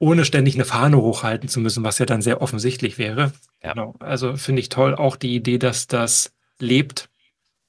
ohne 0.00 0.24
ständig 0.24 0.54
eine 0.54 0.64
Fahne 0.64 0.98
hochhalten 0.98 1.48
zu 1.48 1.58
müssen, 1.58 1.82
was 1.82 1.98
ja 1.98 2.06
dann 2.06 2.22
sehr 2.22 2.40
offensichtlich 2.40 2.98
wäre. 2.98 3.32
Ja. 3.60 3.72
Genau. 3.72 3.96
Also 3.98 4.36
finde 4.36 4.60
ich 4.60 4.68
toll 4.68 4.94
auch 4.94 5.16
die 5.16 5.34
Idee, 5.34 5.58
dass 5.58 5.88
das 5.88 6.32
lebt 6.60 7.08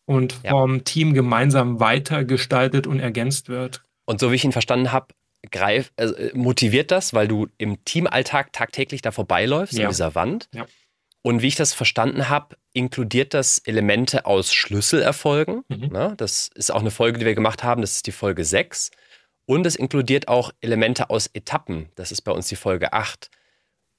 und 0.05 0.33
vom 0.47 0.75
ja. 0.75 0.81
Team 0.83 1.15
gemeinsam 1.15 1.79
weitergestaltet 1.79 2.85
und 2.85 2.99
ergänzt 2.99 3.49
wird. 3.49 3.83
Und 4.05 4.19
so 4.19 4.29
wie 4.29 4.35
ich 4.35 4.43
ihn 4.43 4.51
verstanden 4.51 4.91
habe, 4.91 5.07
greif, 5.51 5.91
also 5.95 6.15
motiviert 6.33 6.91
das, 6.91 7.13
weil 7.13 7.27
du 7.27 7.47
im 7.57 7.83
Teamalltag 7.85 8.53
tagtäglich 8.53 9.01
da 9.01 9.11
vorbeiläufst, 9.11 9.73
ja. 9.73 9.85
an 9.85 9.91
dieser 9.91 10.15
Wand. 10.15 10.49
Ja. 10.53 10.65
Und 11.21 11.41
wie 11.41 11.47
ich 11.47 11.55
das 11.55 11.73
verstanden 11.73 12.29
habe, 12.29 12.55
inkludiert 12.73 13.33
das 13.33 13.59
Elemente 13.59 14.25
aus 14.25 14.53
Schlüsselerfolgen. 14.53 15.63
Mhm. 15.67 15.89
Na, 15.91 16.15
das 16.15 16.49
ist 16.55 16.71
auch 16.71 16.79
eine 16.79 16.91
Folge, 16.91 17.19
die 17.19 17.25
wir 17.25 17.35
gemacht 17.35 17.63
haben. 17.63 17.81
Das 17.81 17.93
ist 17.93 18.07
die 18.07 18.11
Folge 18.11 18.45
6. 18.45 18.91
Und 19.45 19.65
es 19.65 19.75
inkludiert 19.75 20.27
auch 20.27 20.51
Elemente 20.61 21.09
aus 21.09 21.27
Etappen. 21.33 21.89
Das 21.95 22.11
ist 22.11 22.21
bei 22.21 22.31
uns 22.31 22.47
die 22.47 22.55
Folge 22.55 22.93
8. 22.93 23.29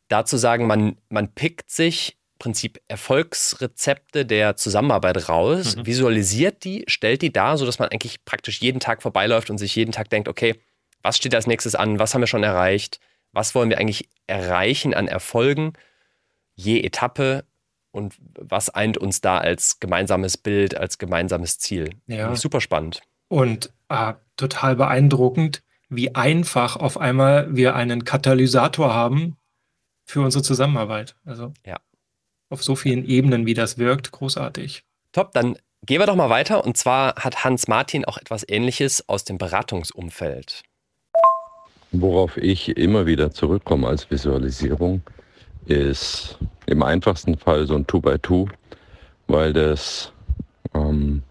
Dazu 0.08 0.36
sagen, 0.36 0.66
man, 0.66 0.96
man 1.08 1.34
pickt 1.34 1.70
sich 1.70 2.16
im 2.34 2.38
Prinzip 2.38 2.80
Erfolgsrezepte 2.88 4.24
der 4.24 4.56
Zusammenarbeit 4.56 5.28
raus, 5.28 5.76
mhm. 5.76 5.86
visualisiert 5.86 6.64
die, 6.64 6.84
stellt 6.86 7.20
die 7.20 7.32
da, 7.32 7.56
sodass 7.56 7.78
man 7.78 7.90
eigentlich 7.90 8.24
praktisch 8.24 8.60
jeden 8.60 8.80
Tag 8.80 9.02
vorbeiläuft 9.02 9.50
und 9.50 9.58
sich 9.58 9.76
jeden 9.76 9.92
Tag 9.92 10.08
denkt, 10.08 10.28
okay, 10.28 10.54
was 11.02 11.16
steht 11.16 11.34
als 11.34 11.46
nächstes 11.46 11.74
an? 11.74 11.98
Was 11.98 12.14
haben 12.14 12.22
wir 12.22 12.26
schon 12.26 12.42
erreicht? 12.42 13.00
Was 13.32 13.54
wollen 13.54 13.70
wir 13.70 13.78
eigentlich 13.78 14.08
erreichen 14.26 14.94
an 14.94 15.08
Erfolgen 15.08 15.74
je 16.54 16.80
Etappe? 16.80 17.44
Und 17.92 18.14
was 18.20 18.70
eint 18.70 18.98
uns 18.98 19.20
da 19.20 19.38
als 19.38 19.80
gemeinsames 19.80 20.36
Bild, 20.36 20.76
als 20.76 20.98
gemeinsames 20.98 21.58
Ziel? 21.58 21.90
Ja. 22.06 22.34
Super 22.36 22.60
spannend. 22.60 23.02
Und 23.28 23.72
äh, 23.88 24.14
total 24.36 24.76
beeindruckend, 24.76 25.62
wie 25.88 26.14
einfach 26.14 26.76
auf 26.76 26.98
einmal 26.98 27.54
wir 27.54 27.74
einen 27.74 28.04
Katalysator 28.04 28.94
haben 28.94 29.36
für 30.04 30.20
unsere 30.20 30.42
Zusammenarbeit. 30.42 31.16
Also 31.24 31.52
ja. 31.66 31.80
auf 32.48 32.62
so 32.62 32.76
vielen 32.76 33.04
Ebenen, 33.04 33.46
wie 33.46 33.54
das 33.54 33.76
wirkt, 33.78 34.12
großartig. 34.12 34.84
Top, 35.12 35.32
dann 35.32 35.56
gehen 35.84 36.00
wir 36.00 36.06
doch 36.06 36.16
mal 36.16 36.30
weiter. 36.30 36.64
Und 36.64 36.76
zwar 36.76 37.16
hat 37.16 37.44
Hans 37.44 37.66
Martin 37.66 38.04
auch 38.04 38.18
etwas 38.18 38.44
Ähnliches 38.48 39.08
aus 39.08 39.24
dem 39.24 39.38
Beratungsumfeld. 39.38 40.62
Worauf 41.92 42.36
ich 42.36 42.76
immer 42.76 43.06
wieder 43.06 43.32
zurückkomme 43.32 43.88
als 43.88 44.08
Visualisierung, 44.10 45.02
ist 45.66 46.38
im 46.66 46.84
einfachsten 46.84 47.36
Fall 47.36 47.66
so 47.66 47.74
ein 47.74 47.86
Two-by-Two, 47.86 48.48
weil 49.26 49.52
das 49.52 50.12
ähm, 50.72 51.22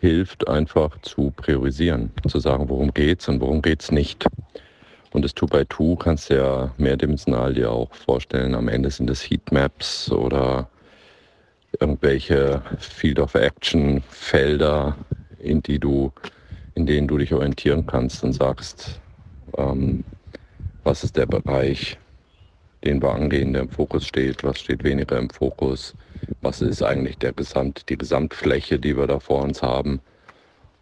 hilft 0.00 0.46
einfach 0.46 1.00
zu 1.00 1.32
priorisieren, 1.36 2.12
zu 2.28 2.38
sagen, 2.38 2.68
worum 2.68 2.92
geht's 2.92 3.28
und 3.28 3.40
worum 3.40 3.62
geht's 3.62 3.90
nicht. 3.90 4.26
Und 5.12 5.24
das 5.24 5.34
Two-by-Two 5.34 5.96
kannst 5.96 6.28
du 6.28 6.36
ja 6.36 6.74
mehrdimensional 6.76 7.54
dir 7.54 7.70
auch 7.70 7.94
vorstellen. 7.94 8.54
Am 8.54 8.68
Ende 8.68 8.90
sind 8.90 9.08
es 9.08 9.22
Heatmaps 9.22 10.12
oder 10.12 10.68
irgendwelche 11.80 12.60
Field 12.78 13.18
of 13.18 13.34
Action 13.34 14.02
Felder, 14.10 14.96
in 15.38 15.62
die 15.62 15.78
du, 15.78 16.12
in 16.74 16.84
denen 16.84 17.08
du 17.08 17.16
dich 17.16 17.32
orientieren 17.32 17.86
kannst 17.86 18.22
und 18.22 18.34
sagst, 18.34 19.00
ähm, 19.56 20.04
was 20.84 21.04
ist 21.04 21.16
der 21.16 21.26
Bereich, 21.26 21.98
den 22.84 23.02
wir 23.02 23.12
angehen, 23.12 23.52
der 23.52 23.62
im 23.62 23.68
Fokus 23.68 24.06
steht, 24.06 24.44
was 24.44 24.60
steht 24.60 24.84
weniger 24.84 25.18
im 25.18 25.30
Fokus, 25.30 25.94
was 26.40 26.60
ist 26.60 26.82
eigentlich 26.82 27.18
der 27.18 27.32
Gesamt, 27.32 27.88
die 27.88 27.98
Gesamtfläche, 27.98 28.78
die 28.78 28.96
wir 28.96 29.06
da 29.06 29.18
vor 29.18 29.42
uns 29.42 29.62
haben. 29.62 30.00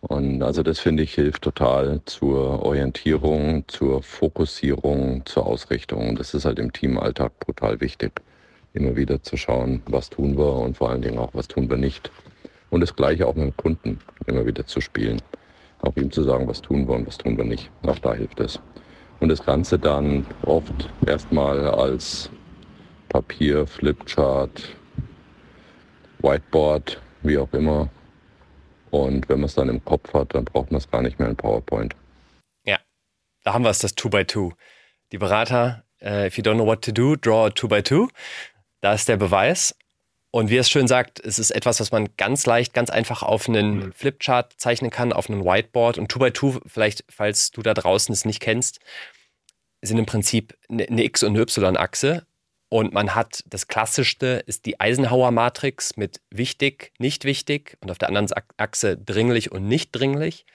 Und 0.01 0.43
also 0.43 0.63
das 0.63 0.81
finde 0.81 1.03
ich 1.03 1.15
hilft 1.15 1.43
total 1.43 2.03
zur 2.05 2.63
Orientierung, 2.63 3.65
zur 3.69 4.03
Fokussierung, 4.03 5.25
zur 5.25 5.47
Ausrichtung. 5.47 6.17
Das 6.17 6.35
ist 6.35 6.45
halt 6.45 6.59
im 6.59 6.73
Teamalltag 6.73 7.39
brutal 7.41 7.81
wichtig, 7.81 8.13
immer 8.75 8.97
wieder 8.97 9.23
zu 9.23 9.39
schauen, 9.39 9.83
was 9.87 10.11
tun 10.11 10.37
wir 10.37 10.57
und 10.57 10.77
vor 10.77 10.91
allen 10.91 11.01
Dingen 11.01 11.19
auch, 11.19 11.31
was 11.33 11.49
tun 11.49 11.71
wir 11.71 11.79
nicht. 11.79 12.11
Und 12.69 12.83
das 12.83 12.95
gleiche 12.95 13.27
auch 13.27 13.35
mit 13.35 13.47
dem 13.47 13.57
Kunden 13.57 13.99
immer 14.27 14.45
wieder 14.45 14.67
zu 14.67 14.83
spielen. 14.83 15.23
Auch 15.85 15.97
ihm 15.97 16.11
zu 16.11 16.23
sagen, 16.23 16.49
was 16.49 16.63
tun 16.63 16.89
wir 16.89 16.95
und 16.95 17.07
was 17.07 17.19
tun 17.19 17.37
wir 17.37 17.45
nicht. 17.45 17.71
Auch 17.83 17.99
da 17.99 18.15
hilft 18.15 18.41
es. 18.41 18.59
Und 19.21 19.29
das 19.29 19.45
Ganze 19.45 19.79
dann 19.79 20.27
oft 20.43 20.89
erstmal 21.07 21.69
als 21.69 22.31
Papier, 23.11 23.67
Flipchart, 23.67 24.77
Whiteboard, 26.21 27.01
wie 27.23 27.39
auch 27.39 27.53
immer. 27.53 27.91
Und 28.91 29.29
wenn 29.29 29.41
man 29.41 29.47
es 29.47 29.55
dann 29.55 29.69
im 29.69 29.85
Kopf 29.85 30.13
hat, 30.15 30.35
dann 30.35 30.45
braucht 30.45 30.71
man 30.71 30.79
es 30.79 30.91
gar 30.91 31.03
nicht 31.03 31.19
mehr 31.19 31.29
in 31.29 31.37
PowerPoint. 31.37 31.95
Ja, 32.65 32.79
da 33.43 33.53
haben 33.53 33.65
wir 33.65 33.71
es, 33.71 33.81
das 33.81 33.97
2x2. 33.97 34.53
Die 35.13 35.19
Berater, 35.19 35.85
uh, 36.01 36.27
if 36.27 36.39
you 36.39 36.43
don't 36.43 36.55
know 36.55 36.67
what 36.67 36.83
to 36.83 36.93
do, 36.93 37.15
draw 37.17 37.47
a 37.47 37.49
2x2. 37.49 38.09
Da 38.81 38.95
ist 38.95 39.09
der 39.09 39.17
Beweis. 39.17 39.77
Und 40.35 40.51
wie 40.51 40.57
es 40.57 40.69
schön 40.69 40.89
sagt, 40.89 41.25
es 41.25 41.39
ist 41.39 41.53
etwas, 41.53 41.79
was 41.79 41.93
man 41.93 42.09
ganz 42.17 42.45
leicht, 42.45 42.75
ganz 42.75 42.91
einfach 42.91 43.23
auf 43.23 43.49
einen 43.49 43.77
mhm. 43.77 43.93
Flipchart 43.93 44.55
zeichnen 44.57 44.91
kann, 44.91 45.13
auf 45.13 45.31
einen 45.31 45.45
Whiteboard. 45.45 45.97
Und 45.97 46.13
2x2, 46.13 46.61
vielleicht, 46.67 47.05
falls 47.09 47.53
du 47.53 47.63
da 47.63 47.73
draußen 47.73 48.13
es 48.13 48.25
nicht 48.25 48.41
kennst, 48.41 48.81
sind 49.81 49.97
im 49.97 50.07
Prinzip 50.07 50.59
eine 50.69 51.05
X- 51.05 51.23
und 51.23 51.37
eine 51.37 51.43
Y-Achse. 51.43 52.27
Und 52.69 52.93
man 52.93 53.15
hat 53.15 53.45
das 53.47 53.69
Klassischste 53.69 54.43
ist 54.45 54.67
die 54.67 54.81
Eisenhower-Matrix 54.81 55.97
mit 55.97 56.21
wichtig, 56.31 56.91
nicht 56.99 57.25
wichtig 57.25 57.79
und 57.81 57.93
auf 57.93 57.99
der 57.99 58.09
anderen 58.09 58.29
Achse 58.57 58.97
dringlich 58.97 59.53
und 59.53 59.69
nicht 59.69 59.93
dringlich. 59.93 60.47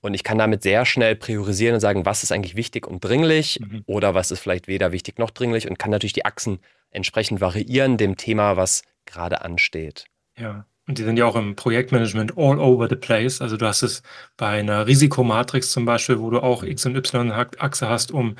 Und 0.00 0.14
ich 0.14 0.24
kann 0.24 0.38
damit 0.38 0.62
sehr 0.62 0.86
schnell 0.86 1.14
priorisieren 1.14 1.74
und 1.74 1.80
sagen, 1.80 2.06
was 2.06 2.22
ist 2.22 2.32
eigentlich 2.32 2.56
wichtig 2.56 2.86
und 2.86 3.04
dringlich 3.04 3.60
mhm. 3.60 3.82
oder 3.84 4.14
was 4.14 4.30
ist 4.30 4.40
vielleicht 4.40 4.66
weder 4.66 4.92
wichtig 4.92 5.18
noch 5.18 5.28
dringlich 5.28 5.68
und 5.68 5.78
kann 5.78 5.90
natürlich 5.90 6.14
die 6.14 6.24
Achsen 6.24 6.58
entsprechend 6.90 7.42
variieren 7.42 7.98
dem 7.98 8.16
Thema, 8.16 8.56
was 8.56 8.82
gerade 9.06 9.42
ansteht. 9.42 10.06
Ja. 10.38 10.66
Und 10.88 10.98
die 10.98 11.02
sind 11.02 11.16
ja 11.16 11.24
auch 11.24 11.34
im 11.34 11.56
Projektmanagement 11.56 12.38
all 12.38 12.60
over 12.60 12.88
the 12.88 12.96
place. 12.96 13.40
Also 13.40 13.56
du 13.56 13.66
hast 13.66 13.82
es 13.82 14.02
bei 14.36 14.60
einer 14.60 14.86
Risikomatrix 14.86 15.72
zum 15.72 15.84
Beispiel, 15.84 16.20
wo 16.20 16.30
du 16.30 16.40
auch 16.40 16.62
X- 16.62 16.86
und 16.86 16.96
Y-Achse 16.96 17.88
hast, 17.88 18.12
um 18.12 18.36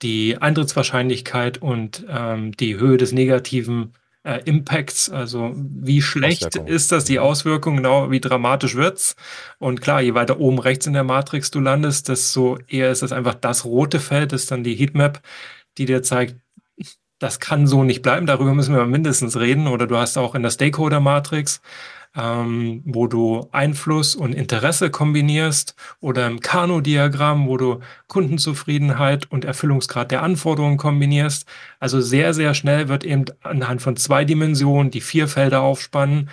die 0.00 0.38
Eintrittswahrscheinlichkeit 0.38 1.58
und 1.58 2.06
ähm, 2.08 2.52
die 2.52 2.76
Höhe 2.78 2.96
des 2.96 3.12
negativen 3.12 3.92
äh, 4.22 4.40
Impacts, 4.44 5.10
also 5.10 5.52
wie 5.56 6.02
schlecht 6.02 6.56
ist 6.56 6.92
das, 6.92 7.04
die 7.04 7.18
mhm. 7.18 7.24
Auswirkung, 7.24 7.76
genau, 7.76 8.10
wie 8.10 8.20
dramatisch 8.20 8.76
wird's. 8.76 9.16
Und 9.58 9.80
klar, 9.80 10.00
je 10.00 10.14
weiter 10.14 10.40
oben 10.40 10.58
rechts 10.58 10.86
in 10.86 10.92
der 10.92 11.04
Matrix 11.04 11.50
du 11.50 11.60
landest, 11.60 12.08
desto 12.08 12.58
eher 12.68 12.90
ist 12.90 13.02
das 13.02 13.12
einfach 13.12 13.34
das 13.34 13.64
rote 13.64 14.00
Feld, 14.00 14.32
das 14.32 14.42
ist 14.42 14.50
dann 14.50 14.64
die 14.64 14.74
Heatmap, 14.74 15.20
die 15.78 15.86
dir 15.86 16.02
zeigt, 16.02 16.36
das 17.20 17.38
kann 17.38 17.68
so 17.68 17.84
nicht 17.84 18.02
bleiben, 18.02 18.26
darüber 18.26 18.54
müssen 18.54 18.74
wir 18.74 18.84
mindestens 18.86 19.38
reden. 19.38 19.68
Oder 19.68 19.86
du 19.86 19.96
hast 19.96 20.18
auch 20.18 20.34
in 20.34 20.42
der 20.42 20.50
Stakeholder-Matrix 20.50 21.60
ähm, 22.16 22.82
wo 22.84 23.06
du 23.06 23.48
Einfluss 23.52 24.16
und 24.16 24.34
Interesse 24.34 24.90
kombinierst 24.90 25.76
oder 26.00 26.26
im 26.26 26.40
Kanu-Diagramm, 26.40 27.46
wo 27.46 27.56
du 27.56 27.80
Kundenzufriedenheit 28.08 29.30
und 29.30 29.44
Erfüllungsgrad 29.44 30.10
der 30.10 30.22
Anforderungen 30.22 30.76
kombinierst. 30.76 31.46
Also 31.78 32.00
sehr, 32.00 32.34
sehr 32.34 32.54
schnell 32.54 32.88
wird 32.88 33.04
eben 33.04 33.26
anhand 33.42 33.82
von 33.82 33.96
zwei 33.96 34.24
Dimensionen 34.24 34.90
die 34.90 35.00
vier 35.00 35.28
Felder 35.28 35.60
aufspannen 35.60 36.30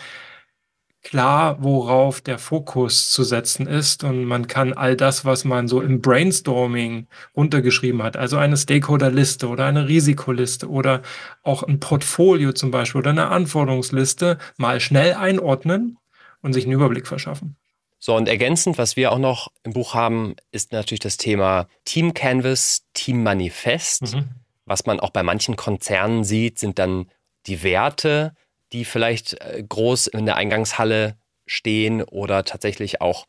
klar, 1.07 1.63
worauf 1.63 2.19
der 2.19 2.37
Fokus 2.37 3.09
zu 3.11 3.23
setzen 3.23 3.65
ist 3.65 4.03
und 4.03 4.25
man 4.25 4.47
kann 4.47 4.73
all 4.73 4.97
das, 4.97 5.23
was 5.23 5.45
man 5.45 5.69
so 5.69 5.81
im 5.81 6.01
Brainstorming 6.01 7.07
runtergeschrieben 7.33 8.03
hat, 8.03 8.17
also 8.17 8.35
eine 8.35 8.57
Stakeholderliste 8.57 9.47
oder 9.47 9.65
eine 9.65 9.87
Risikoliste 9.87 10.69
oder 10.69 11.01
auch 11.43 11.63
ein 11.63 11.79
Portfolio 11.79 12.51
zum 12.51 12.71
Beispiel 12.71 12.99
oder 12.99 13.11
eine 13.11 13.29
Anforderungsliste 13.29 14.37
mal 14.57 14.81
schnell 14.81 15.13
einordnen 15.13 15.97
und 16.41 16.51
sich 16.51 16.65
einen 16.65 16.73
Überblick 16.73 17.07
verschaffen. 17.07 17.55
So, 17.99 18.13
und 18.13 18.27
ergänzend, 18.27 18.77
was 18.77 18.97
wir 18.97 19.13
auch 19.13 19.17
noch 19.17 19.47
im 19.63 19.71
Buch 19.71 19.93
haben, 19.93 20.35
ist 20.51 20.73
natürlich 20.73 20.99
das 20.99 21.15
Thema 21.15 21.67
Team 21.85 22.13
Canvas, 22.13 22.83
Team 22.93 23.23
Manifest. 23.23 24.13
Mhm. 24.13 24.25
Was 24.65 24.85
man 24.85 24.99
auch 24.99 25.11
bei 25.11 25.23
manchen 25.23 25.55
Konzernen 25.55 26.25
sieht, 26.25 26.59
sind 26.59 26.77
dann 26.79 27.09
die 27.45 27.63
Werte, 27.63 28.33
die 28.73 28.85
vielleicht 28.85 29.33
äh, 29.41 29.63
groß 29.67 30.07
in 30.07 30.25
der 30.25 30.35
Eingangshalle 30.35 31.17
stehen 31.45 32.03
oder 32.03 32.43
tatsächlich 32.43 33.01
auch 33.01 33.25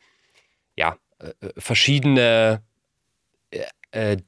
ja, 0.75 0.97
äh, 1.19 1.29
äh, 1.45 1.53
verschiedene 1.57 2.63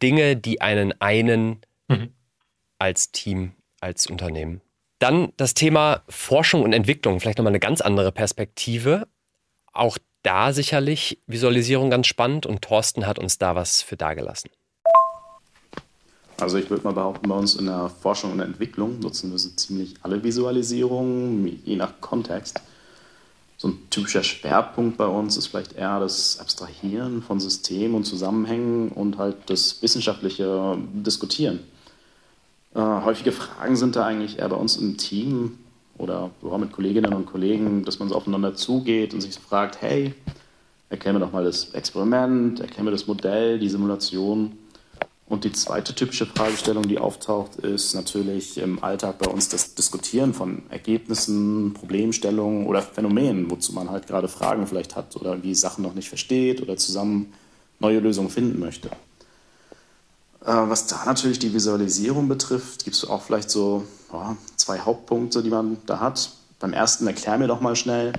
Dinge, 0.01 0.37
die 0.37 0.59
einen 0.61 0.99
einen 0.99 1.61
mhm. 1.87 2.15
als 2.79 3.11
Team, 3.11 3.51
als 3.79 4.07
Unternehmen. 4.07 4.61
Dann 4.97 5.31
das 5.37 5.53
Thema 5.53 6.01
Forschung 6.09 6.63
und 6.63 6.73
Entwicklung, 6.73 7.19
vielleicht 7.19 7.37
nochmal 7.37 7.51
eine 7.51 7.59
ganz 7.59 7.81
andere 7.81 8.11
Perspektive. 8.11 9.07
Auch 9.71 9.99
da 10.23 10.53
sicherlich 10.53 11.19
Visualisierung 11.27 11.91
ganz 11.91 12.07
spannend 12.07 12.47
und 12.47 12.63
Thorsten 12.63 13.05
hat 13.05 13.19
uns 13.19 13.37
da 13.37 13.53
was 13.53 13.83
für 13.83 13.97
dagelassen. 13.97 14.49
Also 16.41 16.57
ich 16.57 16.71
würde 16.71 16.83
mal 16.83 16.93
behaupten, 16.93 17.29
bei 17.29 17.35
uns 17.35 17.55
in 17.55 17.67
der 17.67 17.89
Forschung 17.89 18.31
und 18.31 18.39
Entwicklung 18.39 18.99
nutzen 18.99 19.31
wir 19.31 19.37
so 19.37 19.49
ziemlich 19.49 19.93
alle 20.01 20.23
Visualisierungen, 20.23 21.61
je 21.63 21.75
nach 21.75 22.01
Kontext. 22.01 22.59
So 23.57 23.67
ein 23.67 23.77
typischer 23.91 24.23
Schwerpunkt 24.23 24.97
bei 24.97 25.05
uns 25.05 25.37
ist 25.37 25.47
vielleicht 25.47 25.73
eher 25.73 25.99
das 25.99 26.39
Abstrahieren 26.39 27.21
von 27.21 27.39
Systemen 27.39 27.93
und 27.93 28.05
Zusammenhängen 28.05 28.89
und 28.89 29.19
halt 29.19 29.35
das 29.45 29.83
wissenschaftliche 29.83 30.79
Diskutieren. 30.93 31.59
Äh, 32.73 32.79
häufige 32.79 33.33
Fragen 33.33 33.75
sind 33.75 33.95
da 33.95 34.05
eigentlich 34.05 34.39
eher 34.39 34.49
bei 34.49 34.55
uns 34.55 34.77
im 34.77 34.97
Team 34.97 35.59
oder 35.99 36.31
mit 36.57 36.71
Kolleginnen 36.71 37.13
und 37.13 37.27
Kollegen, 37.27 37.85
dass 37.85 37.99
man 37.99 38.09
so 38.09 38.15
aufeinander 38.15 38.55
zugeht 38.55 39.13
und 39.13 39.21
sich 39.21 39.35
fragt, 39.35 39.79
hey, 39.83 40.15
erklär 40.89 41.13
mir 41.13 41.19
doch 41.19 41.31
mal 41.31 41.43
das 41.43 41.69
Experiment, 41.75 42.61
erklär 42.61 42.83
mir 42.83 42.89
das 42.91 43.05
Modell, 43.05 43.59
die 43.59 43.69
Simulation 43.69 44.57
und 45.31 45.45
die 45.45 45.53
zweite 45.53 45.95
typische 45.95 46.25
Fragestellung, 46.25 46.89
die 46.89 46.99
auftaucht, 46.99 47.55
ist 47.55 47.95
natürlich 47.95 48.57
im 48.57 48.83
Alltag 48.83 49.17
bei 49.17 49.31
uns 49.31 49.47
das 49.47 49.75
Diskutieren 49.75 50.33
von 50.33 50.63
Ergebnissen, 50.69 51.73
Problemstellungen 51.73 52.67
oder 52.67 52.81
Phänomenen, 52.81 53.49
wozu 53.49 53.71
man 53.71 53.89
halt 53.89 54.07
gerade 54.07 54.27
Fragen 54.27 54.67
vielleicht 54.67 54.97
hat 54.97 55.15
oder 55.15 55.41
wie 55.41 55.55
Sachen 55.55 55.83
noch 55.83 55.93
nicht 55.93 56.09
versteht 56.09 56.61
oder 56.61 56.75
zusammen 56.75 57.31
neue 57.79 57.99
Lösungen 57.99 58.29
finden 58.29 58.59
möchte. 58.59 58.89
Äh, 60.41 60.47
was 60.47 60.87
da 60.87 61.05
natürlich 61.05 61.39
die 61.39 61.53
Visualisierung 61.53 62.27
betrifft, 62.27 62.83
gibt 62.83 62.97
es 62.97 63.05
auch 63.05 63.21
vielleicht 63.21 63.51
so 63.51 63.85
ja, 64.11 64.35
zwei 64.57 64.79
Hauptpunkte, 64.79 65.43
die 65.43 65.49
man 65.49 65.77
da 65.85 66.01
hat. 66.01 66.31
Beim 66.59 66.73
ersten 66.73 67.07
erklär 67.07 67.37
mir 67.37 67.47
doch 67.47 67.61
mal 67.61 67.77
schnell. 67.77 68.11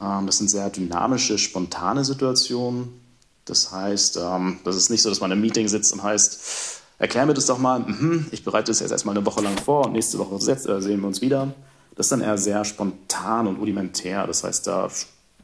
Ähm, 0.00 0.26
das 0.26 0.38
sind 0.38 0.48
sehr 0.48 0.70
dynamische, 0.70 1.38
spontane 1.38 2.04
Situationen 2.04 3.04
das 3.46 3.72
heißt, 3.72 4.18
ähm, 4.18 4.58
das 4.64 4.76
ist 4.76 4.90
nicht 4.90 5.02
so, 5.02 5.08
dass 5.08 5.20
man 5.20 5.30
im 5.30 5.40
Meeting 5.40 5.68
sitzt 5.68 5.92
und 5.92 6.02
heißt, 6.02 6.82
erklär 6.98 7.26
mir 7.26 7.34
das 7.34 7.46
doch 7.46 7.58
mal, 7.58 7.80
mhm, 7.80 8.26
ich 8.32 8.44
bereite 8.44 8.70
das 8.70 8.80
jetzt 8.80 8.90
erstmal 8.90 9.16
eine 9.16 9.24
Woche 9.24 9.40
lang 9.40 9.56
vor 9.56 9.86
und 9.86 9.92
nächste 9.92 10.18
Woche 10.18 10.34
äh, 10.34 10.80
sehen 10.82 11.00
wir 11.00 11.06
uns 11.06 11.20
wieder. 11.20 11.54
Das 11.94 12.06
ist 12.06 12.12
dann 12.12 12.20
eher 12.20 12.36
sehr 12.36 12.64
spontan 12.64 13.46
und 13.46 13.56
rudimentär. 13.56 14.26
Das 14.26 14.44
heißt, 14.44 14.66
da 14.66 14.90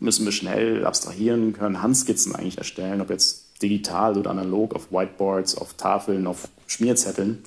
müssen 0.01 0.25
wir 0.25 0.33
schnell 0.33 0.85
abstrahieren 0.85 1.53
können, 1.53 1.81
Handskizzen 1.81 2.35
eigentlich 2.35 2.59
erstellen, 2.59 3.01
ob 3.01 3.09
jetzt 3.09 3.63
digital 3.63 4.19
oder 4.19 4.31
analog, 4.31 4.75
auf 4.75 4.91
Whiteboards, 4.91 5.57
auf 5.57 5.75
Tafeln, 5.75 6.27
auf 6.27 6.49
Schmierzetteln. 6.67 7.45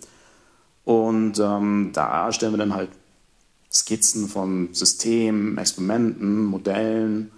Und 0.85 1.37
ähm, 1.39 1.91
da 1.93 2.31
stellen 2.31 2.53
wir 2.53 2.57
dann 2.57 2.73
halt 2.73 2.89
Skizzen 3.71 4.29
von 4.29 4.69
Systemen, 4.71 5.57
Experimenten, 5.57 6.45
Modellen 6.45 7.31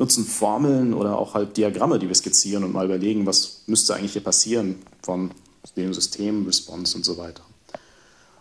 nutzen 0.00 0.24
Formeln 0.24 0.94
oder 0.94 1.18
auch 1.18 1.34
halt 1.34 1.56
Diagramme, 1.58 1.98
die 1.98 2.08
wir 2.08 2.14
skizzieren 2.14 2.64
und 2.64 2.72
mal 2.72 2.86
überlegen, 2.86 3.26
was 3.26 3.62
müsste 3.66 3.94
eigentlich 3.94 4.14
hier 4.14 4.24
passieren 4.24 4.76
von 5.02 5.30
dem 5.76 5.92
System, 5.92 6.46
Response 6.46 6.96
und 6.96 7.04
so 7.04 7.18
weiter. 7.18 7.42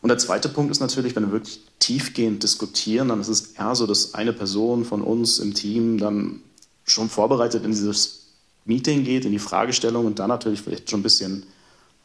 Und 0.02 0.08
der 0.08 0.17
zweite 0.17 0.48
Punkt 0.48 0.72
ist 0.72 0.80
natürlich, 0.80 1.17
wenn 1.17 1.26
wir 1.26 1.34
wirklich 1.34 1.60
tiefgehend 1.80 2.41
diskutieren, 2.41 3.10
dann 3.10 3.19
ist 3.19 3.28
es 3.28 3.52
eher 3.52 3.76
so, 3.76 3.86
dass 3.86 4.13
eine 4.13 4.32
Person 4.32 4.86
von 4.86 5.02
uns 5.02 5.39
im 5.39 5.54
Team 5.54 5.98
dann 5.98 6.41
schon 6.86 7.10
vorbereitet 7.10 7.65
in 7.65 7.72
dieses 7.72 8.28
Meeting 8.63 9.04
geht, 9.04 9.26
in 9.26 9.34
die 9.34 9.39
Fragestellung 9.39 10.06
und 10.06 10.19
dann 10.19 10.30
natürlich 10.30 10.62
vielleicht 10.62 10.89
schon 10.89 11.02
ein 11.02 11.04
bisschen 11.04 11.43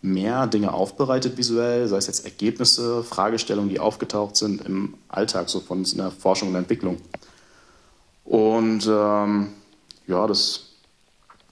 mehr 0.02 0.48
Dinge 0.48 0.74
aufbereitet 0.74 1.38
visuell, 1.38 1.86
sei 1.86 1.96
es 1.96 2.08
jetzt 2.08 2.24
Ergebnisse, 2.24 3.04
Fragestellungen, 3.04 3.70
die 3.70 3.78
aufgetaucht 3.78 4.36
sind 4.36 4.66
im 4.66 4.94
Alltag, 5.08 5.48
so 5.48 5.60
von 5.60 5.84
in 5.84 5.98
der 5.98 6.10
Forschung 6.10 6.48
und 6.48 6.56
Entwicklung. 6.56 6.98
Und 8.24 8.86
ähm, 8.86 9.48
ja, 10.06 10.26
das 10.26 10.70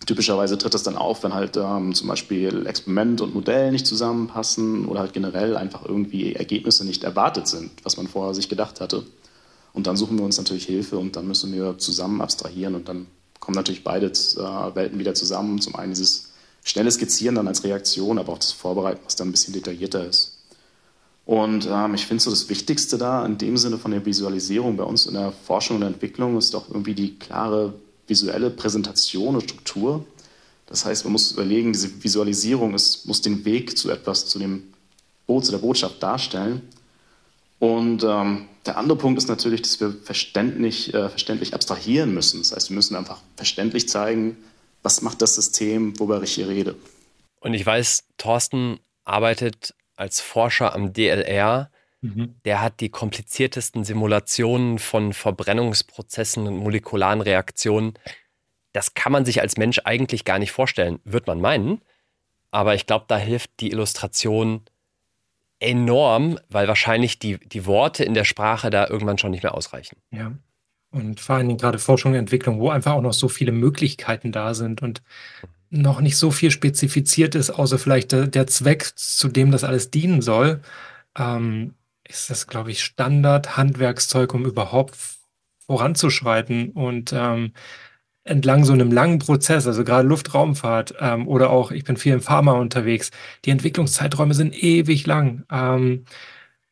typischerweise 0.06 0.58
tritt 0.58 0.74
das 0.74 0.82
dann 0.82 0.96
auf, 0.96 1.22
wenn 1.22 1.34
halt 1.34 1.56
ähm, 1.56 1.94
zum 1.94 2.08
Beispiel 2.08 2.66
Experiment 2.66 3.20
und 3.20 3.34
Modell 3.34 3.70
nicht 3.70 3.86
zusammenpassen 3.86 4.86
oder 4.86 5.00
halt 5.00 5.12
generell 5.12 5.56
einfach 5.56 5.84
irgendwie 5.84 6.34
Ergebnisse 6.34 6.84
nicht 6.84 7.04
erwartet 7.04 7.46
sind, 7.46 7.70
was 7.82 7.96
man 7.96 8.08
vorher 8.08 8.34
sich 8.34 8.48
gedacht 8.48 8.80
hatte. 8.80 9.04
Und 9.72 9.86
dann 9.86 9.96
suchen 9.96 10.18
wir 10.18 10.24
uns 10.24 10.38
natürlich 10.38 10.66
Hilfe 10.66 10.98
und 10.98 11.16
dann 11.16 11.26
müssen 11.26 11.52
wir 11.52 11.78
zusammen 11.78 12.20
abstrahieren 12.20 12.74
und 12.74 12.88
dann 12.88 13.06
kommen 13.40 13.54
natürlich 13.54 13.84
beide 13.84 14.06
äh, 14.06 14.74
Welten 14.74 14.98
wieder 14.98 15.14
zusammen. 15.14 15.60
Zum 15.60 15.76
einen 15.76 15.92
dieses 15.92 16.32
schnelle 16.64 16.90
Skizzieren 16.90 17.34
dann 17.34 17.48
als 17.48 17.64
Reaktion, 17.64 18.18
aber 18.18 18.32
auch 18.32 18.38
das 18.38 18.52
Vorbereiten, 18.52 19.00
was 19.04 19.16
dann 19.16 19.28
ein 19.28 19.32
bisschen 19.32 19.54
detaillierter 19.54 20.06
ist. 20.06 20.41
Und 21.32 21.66
ähm, 21.66 21.94
ich 21.94 22.06
finde 22.06 22.22
so 22.22 22.28
das 22.28 22.50
Wichtigste 22.50 22.98
da 22.98 23.24
in 23.24 23.38
dem 23.38 23.56
Sinne 23.56 23.78
von 23.78 23.90
der 23.90 24.04
Visualisierung 24.04 24.76
bei 24.76 24.84
uns 24.84 25.06
in 25.06 25.14
der 25.14 25.32
Forschung 25.32 25.76
und 25.76 25.82
Entwicklung 25.82 26.36
ist 26.36 26.52
doch 26.52 26.68
irgendwie 26.68 26.92
die 26.92 27.18
klare 27.18 27.72
visuelle 28.06 28.50
Präsentation 28.50 29.36
und 29.36 29.44
Struktur. 29.44 30.04
Das 30.66 30.84
heißt, 30.84 31.04
man 31.04 31.12
muss 31.12 31.32
überlegen, 31.32 31.72
diese 31.72 32.04
Visualisierung 32.04 32.74
ist, 32.74 33.06
muss 33.06 33.22
den 33.22 33.46
Weg 33.46 33.78
zu 33.78 33.90
etwas, 33.90 34.26
zu 34.26 34.38
dem 34.38 34.74
Boot, 35.26 35.46
zu 35.46 35.52
der 35.52 35.58
Botschaft 35.60 36.02
darstellen. 36.02 36.68
Und 37.58 38.04
ähm, 38.04 38.46
der 38.66 38.76
andere 38.76 38.98
Punkt 38.98 39.16
ist 39.16 39.28
natürlich, 39.28 39.62
dass 39.62 39.80
wir 39.80 39.90
verständlich, 40.04 40.92
äh, 40.92 41.08
verständlich 41.08 41.54
abstrahieren 41.54 42.12
müssen. 42.12 42.40
Das 42.40 42.52
heißt, 42.52 42.68
wir 42.68 42.74
müssen 42.74 42.94
einfach 42.94 43.20
verständlich 43.36 43.88
zeigen, 43.88 44.36
was 44.82 45.00
macht 45.00 45.22
das 45.22 45.36
System, 45.36 45.98
worüber 45.98 46.22
ich 46.22 46.34
hier 46.34 46.48
rede. 46.48 46.74
Und 47.40 47.54
ich 47.54 47.64
weiß, 47.64 48.04
Thorsten 48.18 48.80
arbeitet 49.06 49.72
als 50.02 50.20
Forscher 50.20 50.74
am 50.74 50.92
DLR, 50.92 51.70
mhm. 52.00 52.34
der 52.44 52.60
hat 52.60 52.80
die 52.80 52.88
kompliziertesten 52.88 53.84
Simulationen 53.84 54.80
von 54.80 55.12
Verbrennungsprozessen 55.12 56.46
und 56.48 56.56
molekularen 56.56 57.20
Reaktionen. 57.20 57.94
Das 58.72 58.94
kann 58.94 59.12
man 59.12 59.24
sich 59.24 59.40
als 59.40 59.56
Mensch 59.56 59.80
eigentlich 59.84 60.24
gar 60.24 60.40
nicht 60.40 60.50
vorstellen, 60.50 60.98
wird 61.04 61.28
man 61.28 61.40
meinen. 61.40 61.82
Aber 62.50 62.74
ich 62.74 62.86
glaube, 62.86 63.04
da 63.06 63.16
hilft 63.16 63.60
die 63.60 63.70
Illustration 63.70 64.62
enorm, 65.60 66.38
weil 66.48 66.66
wahrscheinlich 66.66 67.20
die, 67.20 67.38
die 67.38 67.64
Worte 67.64 68.02
in 68.02 68.14
der 68.14 68.24
Sprache 68.24 68.70
da 68.70 68.88
irgendwann 68.88 69.18
schon 69.18 69.30
nicht 69.30 69.44
mehr 69.44 69.54
ausreichen. 69.54 69.96
Ja. 70.10 70.32
Und 70.90 71.20
vor 71.20 71.36
allen 71.36 71.46
Dingen 71.46 71.58
gerade 71.58 71.78
Forschung 71.78 72.12
und 72.12 72.18
Entwicklung, 72.18 72.58
wo 72.58 72.70
einfach 72.70 72.92
auch 72.94 73.00
noch 73.00 73.14
so 73.14 73.28
viele 73.28 73.52
Möglichkeiten 73.52 74.32
da 74.32 74.52
sind 74.52 74.82
und 74.82 75.00
noch 75.72 76.00
nicht 76.00 76.18
so 76.18 76.30
viel 76.30 76.50
spezifiziert 76.50 77.34
ist, 77.34 77.50
außer 77.50 77.78
vielleicht 77.78 78.12
der, 78.12 78.26
der 78.26 78.46
Zweck, 78.46 78.92
zu 78.94 79.28
dem 79.28 79.50
das 79.50 79.64
alles 79.64 79.90
dienen 79.90 80.20
soll, 80.22 80.60
ähm, 81.18 81.74
ist 82.08 82.30
das, 82.30 82.46
glaube 82.46 82.70
ich, 82.70 82.84
Standard 82.84 83.56
Handwerkszeug, 83.56 84.34
um 84.34 84.44
überhaupt 84.44 84.96
voranzuschreiten 85.66 86.70
und 86.70 87.12
ähm, 87.14 87.52
entlang 88.24 88.64
so 88.64 88.72
einem 88.74 88.92
langen 88.92 89.18
Prozess, 89.18 89.66
also 89.66 89.82
gerade 89.84 90.06
Luftraumfahrt 90.06 90.94
ähm, 91.00 91.26
oder 91.26 91.50
auch, 91.50 91.70
ich 91.72 91.84
bin 91.84 91.96
viel 91.96 92.12
im 92.12 92.20
Pharma 92.20 92.52
unterwegs, 92.52 93.10
die 93.44 93.50
Entwicklungszeiträume 93.50 94.34
sind 94.34 94.54
ewig 94.62 95.06
lang. 95.06 95.44
Ähm, 95.50 96.04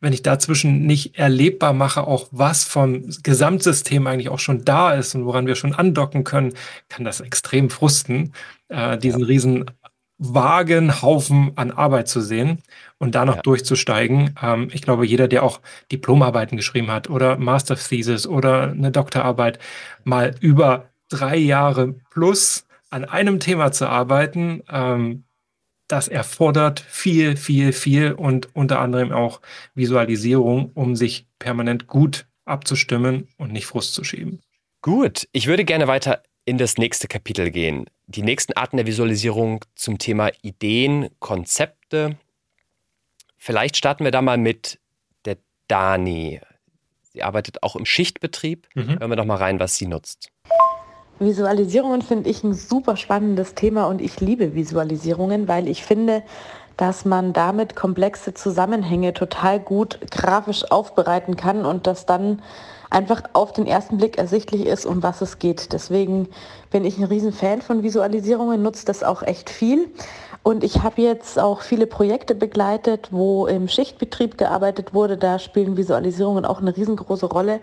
wenn 0.01 0.13
ich 0.13 0.23
dazwischen 0.23 0.87
nicht 0.87 1.19
erlebbar 1.19 1.73
mache, 1.73 2.07
auch 2.07 2.29
was 2.31 2.65
vom 2.65 3.05
Gesamtsystem 3.23 4.07
eigentlich 4.07 4.29
auch 4.31 4.39
schon 4.39 4.65
da 4.65 4.95
ist 4.95 5.15
und 5.15 5.27
woran 5.27 5.47
wir 5.47 5.55
schon 5.57 5.75
andocken 5.75 6.25
können, 6.25 6.55
kann 6.89 7.05
das 7.05 7.21
extrem 7.21 7.71
frusten, 7.71 8.33
äh, 8.69 8.97
diesen 8.99 9.21
ja. 9.21 9.27
riesen 9.27 9.71
vagen 10.19 11.01
Haufen 11.01 11.53
an 11.57 11.71
Arbeit 11.71 12.09
zu 12.09 12.21
sehen 12.21 12.59
und 12.99 13.15
da 13.15 13.25
noch 13.25 13.37
Ja. 13.37 13.43
durchzusteigen. 13.43 14.35
Ähm, 14.43 14.69
ich 14.73 14.83
glaube, 14.83 15.07
jeder, 15.07 15.29
der 15.29 15.43
auch 15.43 15.61
Diplomarbeiten 15.91 16.57
geschrieben 16.59 16.91
hat 16.91 17.09
oder 17.09 17.39
Master 17.39 17.77
Thesis 17.77 18.27
oder 18.27 18.71
eine 18.71 18.91
Doktorarbeit, 18.91 19.59
mal 20.05 20.35
über 20.41 20.91
drei 21.09 21.37
Jahre 21.37 21.95
plus 22.11 22.67
an 22.91 23.05
einem 23.05 23.41
Thema 23.41 23.73
zu 23.73 23.89
arbeiten, 23.89 24.63
ähm, 24.71 25.25
das 25.91 26.09
erfordert 26.09 26.81
viel, 26.81 27.37
viel, 27.37 27.73
viel 27.73 28.13
und 28.13 28.55
unter 28.55 28.81
anderem 28.81 29.13
auch 29.13 29.41
Visualisierung, 29.75 30.71
um 30.75 30.97
sich 30.97 31.27
permanent 31.39 31.87
gut 31.87 32.27
abzustimmen 32.45 33.29
und 33.37 33.53
nicht 33.53 33.67
Frust 33.67 33.95
zu 33.95 34.05
schieben. 34.05 34.41
Gut, 34.83 35.29
ich 35.33 35.47
würde 35.47 35.65
gerne 35.65 35.89
weiter 35.89 36.23
in 36.45 36.59
das 36.59 36.79
nächste 36.79 37.07
Kapitel 37.07 37.51
gehen. 37.51 37.87
Die 38.07 38.23
nächsten 38.23 38.55
Arten 38.55 38.77
der 38.77 38.87
Visualisierung 38.87 39.65
zum 39.75 39.99
Thema 39.99 40.31
Ideen, 40.43 41.09
Konzepte. 41.19 42.17
Vielleicht 43.37 43.77
starten 43.77 44.05
wir 44.05 44.11
da 44.11 44.23
mal 44.23 44.39
mit 44.39 44.79
der 45.25 45.37
Dani. 45.69 46.41
Sie 47.13 47.23
arbeitet 47.23 47.63
auch 47.63 47.77
im 47.77 47.85
Schichtbetrieb. 47.85 48.69
Mhm. 48.75 48.99
Hören 49.01 49.11
wir 49.11 49.17
doch 49.17 49.25
mal 49.25 49.37
rein, 49.37 49.61
was 49.61 49.77
sie 49.77 49.87
nutzt. 49.87 50.31
Visualisierungen 51.21 52.01
finde 52.01 52.31
ich 52.31 52.43
ein 52.43 52.55
super 52.55 52.97
spannendes 52.97 53.55
Thema 53.55 53.87
und 53.87 54.01
ich 54.01 54.21
liebe 54.21 54.55
Visualisierungen, 54.55 55.49
weil 55.49 55.69
ich 55.69 55.85
finde, 55.85 56.23
dass 56.79 57.05
man 57.05 57.35
damit 57.35 57.77
komplexe 57.77 58.33
Zusammenhänge 58.33 59.13
total 59.13 59.61
gut 59.61 59.99
grafisch 60.11 60.71
aufbereiten 60.71 61.37
kann 61.37 61.67
und 61.67 61.87
das 61.87 62.07
dann 62.07 62.41
einfach 62.89 63.23
auf 63.35 63.53
den 63.53 63.67
ersten 63.67 63.99
Blick 63.99 64.17
ersichtlich 64.17 64.65
ist, 64.65 64.87
um 64.87 65.03
was 65.03 65.21
es 65.21 65.39
geht. 65.39 65.75
Deswegen 65.75 66.29
bin 66.71 66.87
ich 66.87 66.97
ein 66.97 67.05
riesen 67.05 67.35
Fan 67.35 67.61
von 67.61 67.83
Visualisierungen, 67.83 68.63
nutze 68.63 68.87
das 68.87 69.03
auch 69.03 69.23
echt 69.23 69.51
viel. 69.51 69.91
Und 70.43 70.65
ich 70.65 70.83
habe 70.83 71.03
jetzt 71.03 71.39
auch 71.39 71.61
viele 71.61 71.87
Projekte 71.87 72.35
begleitet, 72.35 73.09
wo 73.11 73.47
im 73.47 73.69
Schichtbetrieb 73.69 74.39
gearbeitet 74.39 74.95
wurde. 74.95 75.19
Da 75.19 75.39
spielen 75.39 75.77
Visualisierungen 75.77 76.47
auch 76.47 76.63
eine 76.63 76.75
riesengroße 76.75 77.27
Rolle. 77.27 77.61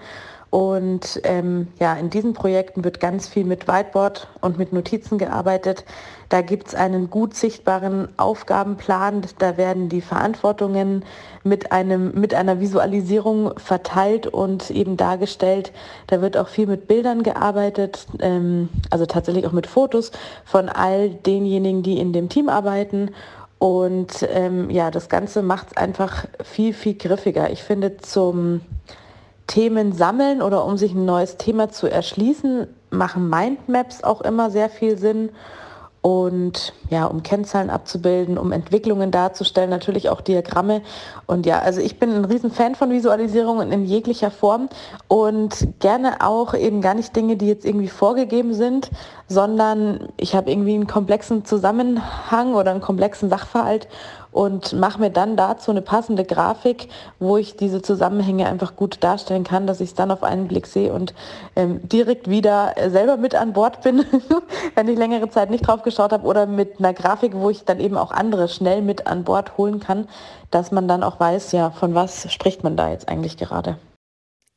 Und 0.49 1.19
ähm, 1.23 1.67
ja, 1.77 1.93
in 1.95 2.09
diesen 2.09 2.33
Projekten 2.33 2.83
wird 2.83 3.01
ganz 3.01 3.27
viel 3.27 3.43
mit 3.43 3.67
Whiteboard 3.67 4.29
und 4.39 4.57
mit 4.57 4.71
Notizen 4.71 5.17
gearbeitet. 5.17 5.83
Da 6.29 6.41
gibt 6.41 6.69
es 6.69 6.75
einen 6.75 7.09
gut 7.09 7.33
sichtbaren 7.35 8.07
Aufgabenplan. 8.17 9.23
Da 9.39 9.57
werden 9.57 9.89
die 9.89 10.01
Verantwortungen 10.01 11.03
mit, 11.43 11.71
einem, 11.73 12.13
mit 12.19 12.33
einer 12.33 12.61
Visualisierung 12.61 13.57
verteilt 13.57 14.27
und 14.27 14.71
eben 14.71 14.95
dargestellt. 14.95 15.73
Da 16.07 16.21
wird 16.21 16.37
auch 16.37 16.47
viel 16.47 16.67
mit 16.67 16.87
Bildern 16.87 17.23
gearbeitet, 17.23 18.07
ähm, 18.19 18.69
also 18.89 19.05
tatsächlich 19.05 19.45
auch 19.47 19.51
mit 19.51 19.67
Fotos 19.67 20.11
von 20.45 20.69
all 20.69 21.09
denjenigen, 21.09 21.83
die 21.83 21.99
in 21.99 22.13
dem 22.13 22.29
Team 22.29 22.47
arbeiten. 22.47 23.11
Und 23.59 24.25
ähm, 24.29 24.69
ja, 24.69 24.91
das 24.91 25.09
Ganze 25.09 25.41
macht 25.41 25.67
es 25.71 25.77
einfach 25.77 26.25
viel, 26.43 26.73
viel 26.73 26.93
griffiger. 26.93 27.49
Ich 27.49 27.63
finde 27.63 27.97
zum 27.97 28.61
Themen 29.47 29.93
sammeln 29.93 30.41
oder 30.41 30.65
um 30.65 30.77
sich 30.77 30.93
ein 30.93 31.05
neues 31.05 31.37
Thema 31.37 31.69
zu 31.69 31.87
erschließen, 31.87 32.67
machen 32.89 33.29
Mindmaps 33.29 34.03
auch 34.03 34.21
immer 34.21 34.51
sehr 34.51 34.69
viel 34.69 34.97
Sinn. 34.97 35.29
Und 36.01 36.73
ja, 36.89 37.05
um 37.05 37.21
Kennzahlen 37.21 37.69
abzubilden, 37.69 38.37
um 38.37 38.53
Entwicklungen 38.53 39.11
darzustellen, 39.11 39.69
natürlich 39.69 40.09
auch 40.09 40.21
Diagramme. 40.21 40.81
Und 41.25 41.45
ja, 41.45 41.59
also 41.59 41.81
ich 41.81 41.99
bin 41.99 42.13
ein 42.13 42.23
riesen 42.23 42.51
Fan 42.51 42.75
von 42.75 42.91
Visualisierungen 42.91 43.73
in 43.73 43.83
jeglicher 43.83 44.31
Form 44.31 44.69
und 45.09 45.67
gerne 45.79 46.21
auch 46.21 46.53
eben 46.53 46.79
gar 46.79 46.93
nicht 46.93 47.13
Dinge, 47.13 47.35
die 47.35 47.47
jetzt 47.47 47.65
irgendwie 47.65 47.89
vorgegeben 47.89 48.53
sind, 48.53 48.89
sondern 49.27 50.07
ich 50.15 50.33
habe 50.33 50.49
irgendwie 50.49 50.75
einen 50.75 50.87
komplexen 50.87 51.43
Zusammenhang 51.43 52.53
oder 52.53 52.71
einen 52.71 52.79
komplexen 52.79 53.29
Sachverhalt 53.29 53.89
und 54.31 54.73
mache 54.73 54.99
mir 54.99 55.09
dann 55.09 55.37
dazu 55.37 55.71
eine 55.71 55.81
passende 55.81 56.23
Grafik, 56.23 56.89
wo 57.19 57.37
ich 57.37 57.55
diese 57.55 57.81
Zusammenhänge 57.81 58.47
einfach 58.47 58.75
gut 58.75 59.03
darstellen 59.03 59.43
kann, 59.43 59.67
dass 59.67 59.81
ich 59.81 59.89
es 59.89 59.95
dann 59.95 60.11
auf 60.11 60.23
einen 60.23 60.47
Blick 60.47 60.67
sehe 60.67 60.93
und 60.93 61.13
ähm, 61.55 61.79
direkt 61.87 62.29
wieder 62.29 62.77
äh, 62.77 62.89
selber 62.89 63.17
mit 63.17 63.35
an 63.35 63.53
Bord 63.53 63.81
bin, 63.81 64.05
wenn 64.75 64.87
ich 64.87 64.97
längere 64.97 65.29
Zeit 65.29 65.49
nicht 65.49 65.67
drauf 65.67 65.83
geschaut 65.83 66.11
habe 66.11 66.25
oder 66.25 66.45
mit 66.45 66.79
einer 66.79 66.93
Grafik, 66.93 67.33
wo 67.33 67.49
ich 67.49 67.63
dann 67.63 67.79
eben 67.79 67.97
auch 67.97 68.11
andere 68.11 68.47
schnell 68.49 68.81
mit 68.81 69.07
an 69.07 69.23
Bord 69.23 69.57
holen 69.57 69.79
kann, 69.79 70.07
dass 70.51 70.71
man 70.71 70.87
dann 70.87 71.03
auch 71.03 71.19
weiß, 71.19 71.51
ja, 71.51 71.71
von 71.71 71.95
was 71.95 72.31
spricht 72.31 72.63
man 72.63 72.77
da 72.77 72.91
jetzt 72.91 73.09
eigentlich 73.09 73.37
gerade. 73.37 73.77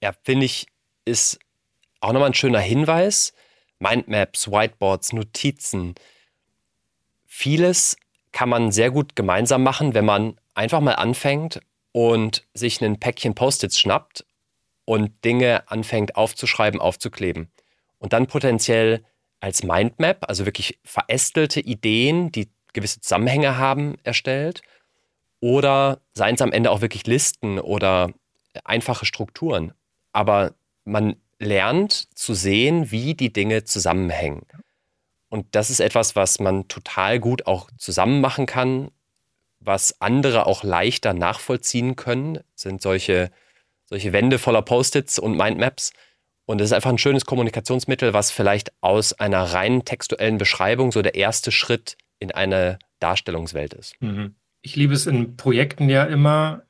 Ja, 0.03 0.12
finde 0.23 0.47
ich, 0.47 0.66
ist 1.05 1.39
auch 2.01 2.12
nochmal 2.12 2.31
ein 2.31 2.35
schöner 2.35 2.61
Hinweis. 2.61 3.33
Mindmaps, 3.79 4.51
Whiteboards, 4.51 5.12
Notizen. 5.12 5.95
Vieles 7.25 7.97
kann 8.33 8.49
man 8.49 8.72
sehr 8.72 8.91
gut 8.91 9.16
gemeinsam 9.16 9.62
machen, 9.62 9.95
wenn 9.95 10.05
man 10.05 10.37
einfach 10.55 10.81
mal 10.81 10.95
anfängt 10.95 11.61
und 11.93 12.47
sich 12.55 12.81
ein 12.81 13.01
Päckchen 13.01 13.35
Post-its 13.35 13.78
schnappt 13.78 14.24
und 14.85 15.24
Dinge 15.24 15.68
anfängt 15.70 16.16
aufzuschreiben, 16.16 16.81
aufzukleben. 16.81 17.51
Und 17.99 18.12
dann 18.12 18.26
potenziell 18.26 19.05
als 19.41 19.62
Mindmap, 19.62 20.28
also 20.28 20.47
wirklich 20.47 20.78
verästelte 20.85 21.61
Ideen, 21.61 22.31
die 22.31 22.51
gewisse 22.72 23.01
Zusammenhänge 23.01 23.57
haben, 23.57 23.97
erstellt. 24.05 24.62
Oder 25.41 26.01
seien 26.12 26.35
es 26.35 26.43
am 26.43 26.53
Ende 26.53 26.70
auch 26.70 26.83
wirklich 26.83 27.07
Listen 27.07 27.59
oder 27.59 28.12
einfache 28.64 29.07
Strukturen. 29.07 29.72
Aber 30.12 30.55
man 30.85 31.16
lernt 31.39 32.09
zu 32.14 32.35
sehen, 32.35 32.91
wie 32.91 33.14
die 33.14 33.33
Dinge 33.33 33.64
zusammenhängen. 33.64 34.43
Und 35.31 35.47
das 35.53 35.70
ist 35.70 35.81
etwas, 35.81 36.16
was 36.16 36.41
man 36.41 36.68
total 36.68 37.20
gut 37.20 37.47
auch 37.47 37.70
zusammen 37.78 38.20
machen 38.20 38.47
kann, 38.47 38.91
was 39.61 40.01
andere 40.01 40.47
auch 40.47 40.64
leichter 40.64 41.14
nachvollziehen 41.14 41.97
können, 41.97 42.41
sind 42.55 42.83
solche, 42.83 43.31
solche 43.85 44.12
Wände 44.12 44.39
voller 44.39 44.62
Post-its 44.62 45.18
und 45.18 45.37
Mindmaps. 45.37 45.93
Und 46.47 46.61
es 46.61 46.66
ist 46.66 46.72
einfach 46.72 46.91
ein 46.91 46.99
schönes 46.99 47.26
Kommunikationsmittel, 47.26 48.12
was 48.12 48.33
vielleicht 48.33 48.72
aus 48.81 49.12
einer 49.12 49.45
rein 49.45 49.85
textuellen 49.85 50.37
Beschreibung 50.37 50.91
so 50.91 51.01
der 51.01 51.14
erste 51.14 51.53
Schritt 51.53 51.97
in 52.18 52.33
eine 52.33 52.78
Darstellungswelt 52.99 53.72
ist. 53.72 53.95
Mhm. 54.01 54.35
Ich 54.62 54.74
liebe 54.74 54.93
es 54.93 55.07
in 55.07 55.37
Projekten 55.37 55.89
ja 55.89 56.05
immer 56.05 56.64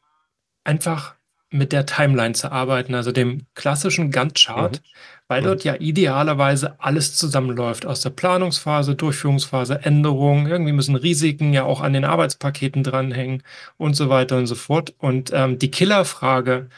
einfach 0.64 1.16
mit 1.50 1.72
der 1.72 1.86
Timeline 1.86 2.34
zu 2.34 2.52
arbeiten, 2.52 2.94
also 2.94 3.12
dem 3.12 3.46
klassischen 3.54 4.10
Gantt-Chart, 4.10 4.76
Mhm. 4.80 4.86
weil 5.28 5.40
Mhm. 5.42 5.44
dort 5.46 5.64
ja 5.64 5.74
idealerweise 5.76 6.76
alles 6.80 7.16
zusammenläuft 7.16 7.86
aus 7.86 8.00
der 8.02 8.10
Planungsphase, 8.10 8.94
Durchführungsphase, 8.94 9.80
Änderungen. 9.84 10.46
Irgendwie 10.46 10.72
müssen 10.72 10.96
Risiken 10.96 11.52
ja 11.52 11.64
auch 11.64 11.80
an 11.80 11.92
den 11.92 12.04
Arbeitspaketen 12.04 12.82
dranhängen 12.84 13.42
und 13.76 13.94
so 13.94 14.08
weiter 14.08 14.36
und 14.38 14.46
so 14.46 14.54
fort. 14.54 14.94
Und 14.98 15.32
ähm, 15.34 15.58
die 15.58 15.70
Killerfrage, 15.70 16.68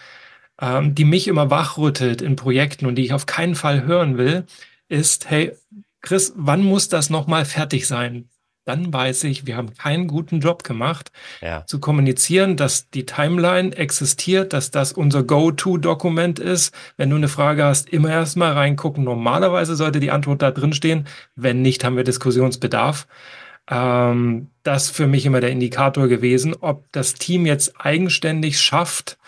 ähm, 0.61 0.95
die 0.95 1.05
mich 1.05 1.29
immer 1.29 1.51
wachrüttelt 1.51 2.23
in 2.23 2.37
Projekten 2.37 2.87
und 2.87 2.97
die 2.97 3.05
ich 3.05 3.13
auf 3.15 3.27
keinen 3.27 3.55
Fall 3.55 3.85
hören 3.85 4.19
will, 4.19 4.47
ist, 4.89 5.31
hey, 5.31 5.53
Chris, 6.03 6.33
wann 6.37 6.65
muss 6.65 6.89
das 6.89 7.11
nochmal 7.11 7.45
fertig 7.45 7.87
sein? 7.87 8.29
Dann 8.65 8.93
weiß 8.93 9.25
ich, 9.25 9.47
wir 9.47 9.57
haben 9.57 9.75
keinen 9.75 10.07
guten 10.07 10.39
Job 10.41 10.63
gemacht, 10.63 11.11
Ja. 11.41 11.67
zu 11.67 11.81
kommunizieren, 11.81 12.57
dass 12.57 12.91
die 12.91 13.07
Timeline 13.07 13.77
existiert, 13.77 14.53
dass 14.53 14.71
das 14.71 14.93
unser 14.93 15.25
Go-To-Dokument 15.25 16.39
ist. 16.39 16.73
Wenn 16.97 17.11
du 17.11 17.17
eine 17.17 17.29
Frage 17.29 17.65
hast, 17.65 17.89
immer 17.89 18.11
erstmal 18.11 18.53
reingucken. 18.53 19.03
Normalerweise 19.03 19.75
sollte 19.75 19.99
die 19.99 20.13
Antwort 20.13 20.43
da 20.43 20.51
drin 20.53 20.73
stehen. 20.73 21.07
Wenn 21.35 21.61
nicht, 21.63 21.85
haben 21.85 21.97
wir 21.97 22.05
Diskussionsbedarf. 22.05 23.09
Ähm, 23.69 24.49
das 24.63 24.85
ist 24.87 24.97
für 24.97 25.07
mich 25.07 25.27
immer 25.27 25.41
der 25.41 25.51
Indikator 25.51 26.09
gewesen, 26.09 26.55
ob 26.61 26.85
das 26.93 27.15
Team 27.15 27.47
jetzt 27.47 27.81
eigenständig 27.81 28.61
schafft, 28.61 29.19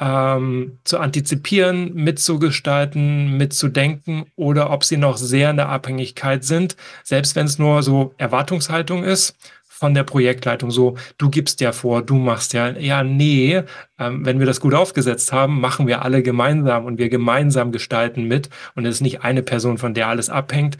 ähm, 0.00 0.78
zu 0.84 0.98
antizipieren, 0.98 1.92
mitzugestalten, 1.94 3.36
mitzudenken 3.36 4.24
oder 4.34 4.70
ob 4.70 4.84
sie 4.84 4.96
noch 4.96 5.18
sehr 5.18 5.50
in 5.50 5.56
der 5.56 5.68
Abhängigkeit 5.68 6.42
sind, 6.42 6.76
selbst 7.04 7.36
wenn 7.36 7.46
es 7.46 7.58
nur 7.58 7.82
so 7.82 8.14
Erwartungshaltung 8.16 9.04
ist 9.04 9.36
von 9.68 9.94
der 9.94 10.04
Projektleitung. 10.04 10.70
So, 10.70 10.96
du 11.18 11.30
gibst 11.30 11.60
ja 11.60 11.72
vor, 11.72 12.02
du 12.02 12.16
machst 12.16 12.52
ja, 12.54 12.70
ja, 12.70 13.02
nee, 13.02 13.62
ähm, 13.98 14.24
wenn 14.24 14.38
wir 14.38 14.46
das 14.46 14.60
gut 14.60 14.74
aufgesetzt 14.74 15.32
haben, 15.32 15.60
machen 15.60 15.86
wir 15.86 16.02
alle 16.02 16.22
gemeinsam 16.22 16.86
und 16.86 16.98
wir 16.98 17.08
gemeinsam 17.10 17.70
gestalten 17.72 18.24
mit 18.24 18.48
und 18.74 18.86
es 18.86 18.96
ist 18.96 19.00
nicht 19.02 19.22
eine 19.22 19.42
Person, 19.42 19.78
von 19.78 19.94
der 19.94 20.08
alles 20.08 20.30
abhängt, 20.30 20.78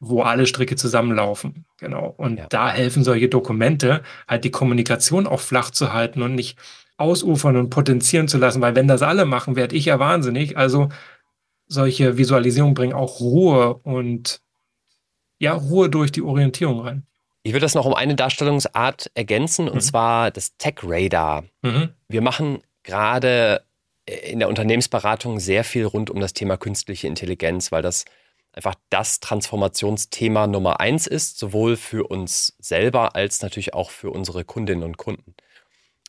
wo 0.00 0.22
alle 0.22 0.46
Stricke 0.46 0.76
zusammenlaufen. 0.76 1.64
Genau. 1.78 2.12
Und 2.16 2.38
Ja. 2.38 2.46
da 2.48 2.70
helfen 2.70 3.04
solche 3.04 3.28
Dokumente, 3.28 4.02
halt 4.28 4.44
die 4.44 4.50
Kommunikation 4.50 5.26
auch 5.26 5.40
flach 5.40 5.70
zu 5.70 5.92
halten 5.92 6.22
und 6.22 6.34
nicht 6.34 6.58
ausufern 6.96 7.56
und 7.56 7.70
potenzieren 7.70 8.28
zu 8.28 8.38
lassen, 8.38 8.60
weil 8.60 8.76
wenn 8.76 8.88
das 8.88 9.02
alle 9.02 9.24
machen, 9.24 9.56
werde 9.56 9.74
ich 9.76 9.86
ja 9.86 9.98
wahnsinnig. 9.98 10.56
Also 10.56 10.88
solche 11.66 12.18
Visualisierungen 12.18 12.74
bringen 12.74 12.92
auch 12.92 13.20
Ruhe 13.20 13.74
und 13.82 14.40
ja, 15.38 15.54
Ruhe 15.54 15.90
durch 15.90 16.12
die 16.12 16.22
Orientierung 16.22 16.80
rein. 16.80 17.06
Ich 17.42 17.52
würde 17.52 17.64
das 17.64 17.74
noch 17.74 17.84
um 17.84 17.94
eine 17.94 18.14
Darstellungsart 18.14 19.10
ergänzen, 19.14 19.68
und 19.68 19.76
Mhm. 19.76 19.80
zwar 19.80 20.30
das 20.30 20.56
Tech 20.56 20.76
Radar. 20.82 21.44
Mhm. 21.62 21.90
Wir 22.08 22.22
machen 22.22 22.62
gerade 22.84 23.62
in 24.06 24.38
der 24.38 24.48
Unternehmensberatung 24.48 25.40
sehr 25.40 25.64
viel 25.64 25.84
rund 25.84 26.10
um 26.10 26.20
das 26.20 26.32
Thema 26.32 26.56
künstliche 26.56 27.06
Intelligenz, 27.06 27.72
weil 27.72 27.82
das 27.82 28.04
einfach 28.52 28.74
das 28.88 29.18
Transformationsthema 29.20 30.46
Nummer 30.46 30.78
eins 30.80 31.06
ist, 31.06 31.38
sowohl 31.38 31.76
für 31.76 32.06
uns 32.06 32.54
selber 32.60 33.16
als 33.16 33.42
natürlich 33.42 33.74
auch 33.74 33.90
für 33.90 34.10
unsere 34.10 34.44
Kundinnen 34.44 34.84
und 34.84 34.96
Kunden. 34.96 35.34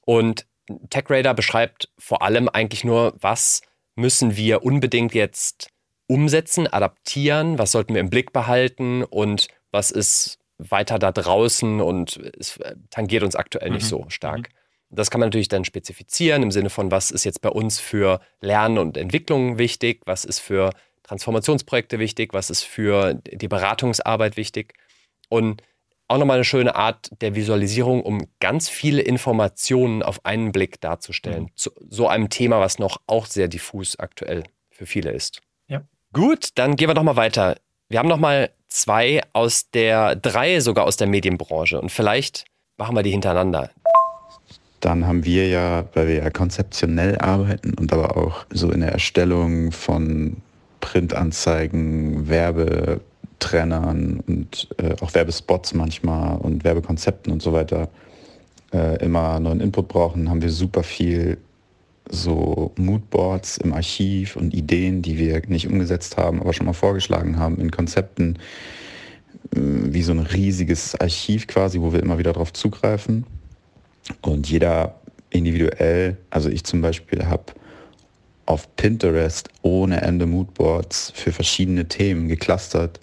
Und 0.06 0.46
TechRadar 0.90 1.34
beschreibt 1.34 1.90
vor 1.98 2.22
allem 2.22 2.50
eigentlich 2.50 2.84
nur, 2.84 3.16
was 3.20 3.62
müssen 3.96 4.36
wir 4.36 4.64
unbedingt 4.64 5.14
jetzt 5.14 5.70
umsetzen, 6.08 6.68
adaptieren, 6.68 7.58
was 7.58 7.72
sollten 7.72 7.94
wir 7.94 8.02
im 8.02 8.10
Blick 8.10 8.34
behalten 8.34 9.04
und 9.04 9.48
was 9.72 9.92
ist 9.92 10.38
weiter 10.58 11.00
da 11.00 11.12
draußen 11.12 11.82
und 11.82 12.18
es 12.40 12.60
tangiert 12.90 13.24
uns 13.24 13.36
aktuell 13.36 13.72
nicht 13.72 13.84
mhm. 13.84 13.90
so 13.90 14.06
stark. 14.10 14.50
Mhm. 14.50 14.56
Das 14.96 15.10
kann 15.10 15.20
man 15.20 15.28
natürlich 15.28 15.50
dann 15.50 15.66
spezifizieren 15.66 16.44
im 16.44 16.52
Sinne 16.52 16.70
von, 16.70 16.92
was 16.92 17.12
ist 17.12 17.24
jetzt 17.24 17.42
bei 17.42 17.50
uns 17.50 17.80
für 17.80 18.22
Lernen 18.40 18.78
und 18.78 18.98
Entwicklung 18.98 19.58
wichtig, 19.58 20.02
was 20.06 20.26
ist 20.26 20.40
für 20.40 20.72
Transformationsprojekte 21.04 22.00
wichtig, 22.00 22.34
was 22.34 22.50
ist 22.50 22.64
für 22.64 23.16
die 23.16 23.48
Beratungsarbeit 23.48 24.38
wichtig. 24.38 24.74
Und 25.28 25.62
auch 26.08 26.18
nochmal 26.18 26.36
eine 26.36 26.44
schöne 26.44 26.76
Art 26.76 27.10
der 27.22 27.36
Visualisierung, 27.36 28.02
um 28.02 28.28
ganz 28.40 28.70
viele 28.70 29.02
Informationen 29.02 30.04
auf 30.04 30.24
einen 30.24 30.52
Blick 30.52 30.80
darzustellen. 30.82 31.44
Mhm. 31.44 31.50
Zu 31.56 31.72
so 31.90 32.08
einem 32.08 32.30
Thema, 32.30 32.60
was 32.60 32.80
noch 32.80 32.98
auch 33.08 33.26
sehr 33.26 33.48
diffus 33.48 33.98
aktuell 33.98 34.44
für 34.70 34.86
viele 34.86 35.12
ist. 35.12 35.42
Ja. 35.68 35.82
Gut, 36.14 36.50
dann 36.56 36.76
gehen 36.76 36.90
wir 36.90 36.94
doch 36.94 37.04
mal 37.04 37.16
weiter. 37.16 37.56
Wir 37.90 38.00
haben 38.00 38.10
noch 38.10 38.20
mal 38.20 38.52
zwei 38.68 39.22
aus 39.34 39.70
der, 39.72 40.16
drei 40.16 40.60
sogar 40.60 40.86
aus 40.86 40.98
der 40.98 41.08
Medienbranche 41.08 41.80
und 41.80 41.92
vielleicht 41.92 42.46
machen 42.78 42.96
wir 42.96 43.04
die 43.04 43.12
hintereinander. 43.12 43.72
Dann 44.82 45.08
haben 45.08 45.26
wir 45.26 45.48
ja, 45.48 45.86
weil 45.94 46.08
wir 46.08 46.16
ja 46.16 46.30
konzeptionell 46.30 47.18
arbeiten 47.18 47.74
und 47.74 47.92
aber 47.92 48.18
auch 48.18 48.46
so 48.52 48.72
in 48.72 48.82
der 48.82 48.92
Erstellung 48.92 49.72
von 49.72 50.38
Printanzeigen, 50.82 52.28
Werbetrennern 53.40 54.20
und 54.28 54.68
äh, 54.78 54.96
auch 55.02 55.14
Werbespots 55.14 55.74
manchmal 55.74 56.38
und 56.38 56.64
Werbekonzepten 56.64 57.32
und 57.32 57.42
so 57.42 57.54
weiter 57.54 57.90
äh, 58.74 59.04
immer 59.04 59.40
neuen 59.40 59.62
Input 59.62 59.88
brauchen, 59.88 60.30
haben 60.30 60.42
wir 60.42 60.52
super 60.52 60.84
viel 60.84 61.38
so 62.10 62.72
Moodboards 62.78 63.58
im 63.58 63.74
Archiv 63.74 64.36
und 64.36 64.54
Ideen, 64.54 65.02
die 65.02 65.18
wir 65.18 65.42
nicht 65.48 65.68
umgesetzt 65.68 66.18
haben, 66.18 66.40
aber 66.40 66.54
schon 66.54 66.66
mal 66.66 66.74
vorgeschlagen 66.74 67.40
haben 67.40 67.60
in 67.60 67.72
Konzepten, 67.72 68.38
äh, 69.56 69.60
wie 69.60 70.04
so 70.04 70.12
ein 70.12 70.20
riesiges 70.20 71.00
Archiv 71.00 71.48
quasi, 71.48 71.82
wo 71.82 71.94
wir 71.94 72.02
immer 72.02 72.18
wieder 72.18 72.34
drauf 72.34 72.54
zugreifen. 72.54 73.26
Und 74.22 74.50
jeder 74.50 75.00
individuell, 75.32 76.18
also 76.30 76.50
ich 76.50 76.64
zum 76.64 76.82
Beispiel 76.82 77.26
habe 77.26 77.54
auf 78.46 78.76
Pinterest 78.76 79.50
ohne 79.62 80.02
Ende 80.02 80.26
Moodboards 80.26 81.12
für 81.16 81.32
verschiedene 81.32 81.88
Themen 81.88 82.28
geclustert. 82.28 83.00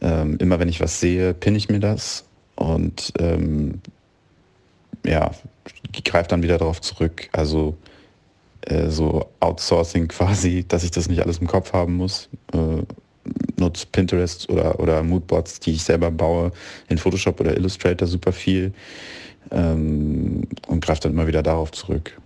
Ähm, 0.00 0.36
immer 0.38 0.58
wenn 0.58 0.68
ich 0.68 0.80
was 0.80 1.00
sehe, 1.00 1.34
pinne 1.34 1.58
ich 1.58 1.68
mir 1.68 1.80
das 1.80 2.24
und 2.56 3.12
ähm, 3.18 3.80
ja, 5.04 5.30
greife 6.04 6.28
dann 6.28 6.42
wieder 6.42 6.58
darauf 6.58 6.80
zurück. 6.80 7.28
Also 7.32 7.76
äh, 8.62 8.88
so 8.88 9.28
Outsourcing 9.40 10.08
quasi, 10.08 10.64
dass 10.66 10.84
ich 10.84 10.90
das 10.90 11.08
nicht 11.08 11.22
alles 11.22 11.38
im 11.38 11.46
Kopf 11.46 11.72
haben 11.72 11.96
muss. 11.96 12.28
Äh, 12.52 12.82
nutze 13.56 13.86
Pinterest 13.90 14.48
oder, 14.48 14.80
oder 14.80 15.02
Moodboards, 15.02 15.60
die 15.60 15.72
ich 15.72 15.84
selber 15.84 16.10
baue, 16.10 16.52
in 16.88 16.98
Photoshop 16.98 17.40
oder 17.40 17.56
Illustrator 17.56 18.08
super 18.08 18.32
viel 18.32 18.72
ähm, 19.50 20.42
und 20.66 20.84
greife 20.84 21.02
dann 21.02 21.12
immer 21.12 21.26
wieder 21.26 21.42
darauf 21.42 21.70
zurück. 21.70 22.18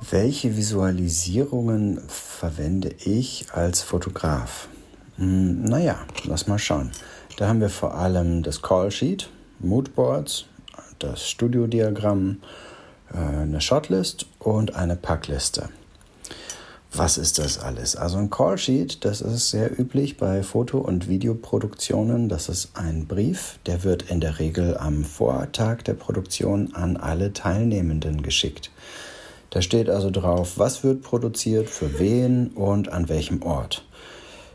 Welche 0.00 0.56
Visualisierungen 0.56 2.00
verwende 2.06 2.90
ich 3.04 3.46
als 3.52 3.82
Fotograf? 3.82 4.68
Hm, 5.16 5.64
naja, 5.64 5.98
lass 6.24 6.46
mal 6.46 6.58
schauen. 6.58 6.92
Da 7.36 7.48
haben 7.48 7.60
wir 7.60 7.68
vor 7.68 7.94
allem 7.94 8.44
das 8.44 8.62
Call 8.62 8.92
Sheet, 8.92 9.28
Moodboards, 9.58 10.46
das 11.00 11.28
Studiodiagramm, 11.28 12.38
äh, 13.12 13.18
eine 13.18 13.60
Shotlist 13.60 14.26
und 14.38 14.76
eine 14.76 14.94
Packliste. 14.94 15.68
Was 16.92 17.18
ist 17.18 17.38
das 17.38 17.58
alles? 17.58 17.96
Also 17.96 18.18
ein 18.18 18.30
Call 18.30 18.56
Sheet, 18.56 19.04
das 19.04 19.20
ist 19.20 19.50
sehr 19.50 19.78
üblich 19.78 20.16
bei 20.16 20.44
Foto- 20.44 20.78
und 20.78 21.08
Videoproduktionen. 21.08 22.28
Das 22.28 22.48
ist 22.48 22.70
ein 22.74 23.06
Brief, 23.06 23.58
der 23.66 23.82
wird 23.82 24.10
in 24.10 24.20
der 24.20 24.38
Regel 24.38 24.78
am 24.78 25.04
Vortag 25.04 25.82
der 25.82 25.94
Produktion 25.94 26.74
an 26.74 26.96
alle 26.96 27.32
Teilnehmenden 27.32 28.22
geschickt. 28.22 28.70
Da 29.50 29.62
steht 29.62 29.88
also 29.88 30.10
drauf, 30.10 30.54
was 30.56 30.84
wird 30.84 31.02
produziert, 31.02 31.70
für 31.70 31.98
wen 31.98 32.48
und 32.48 32.92
an 32.92 33.08
welchem 33.08 33.42
Ort. 33.42 33.84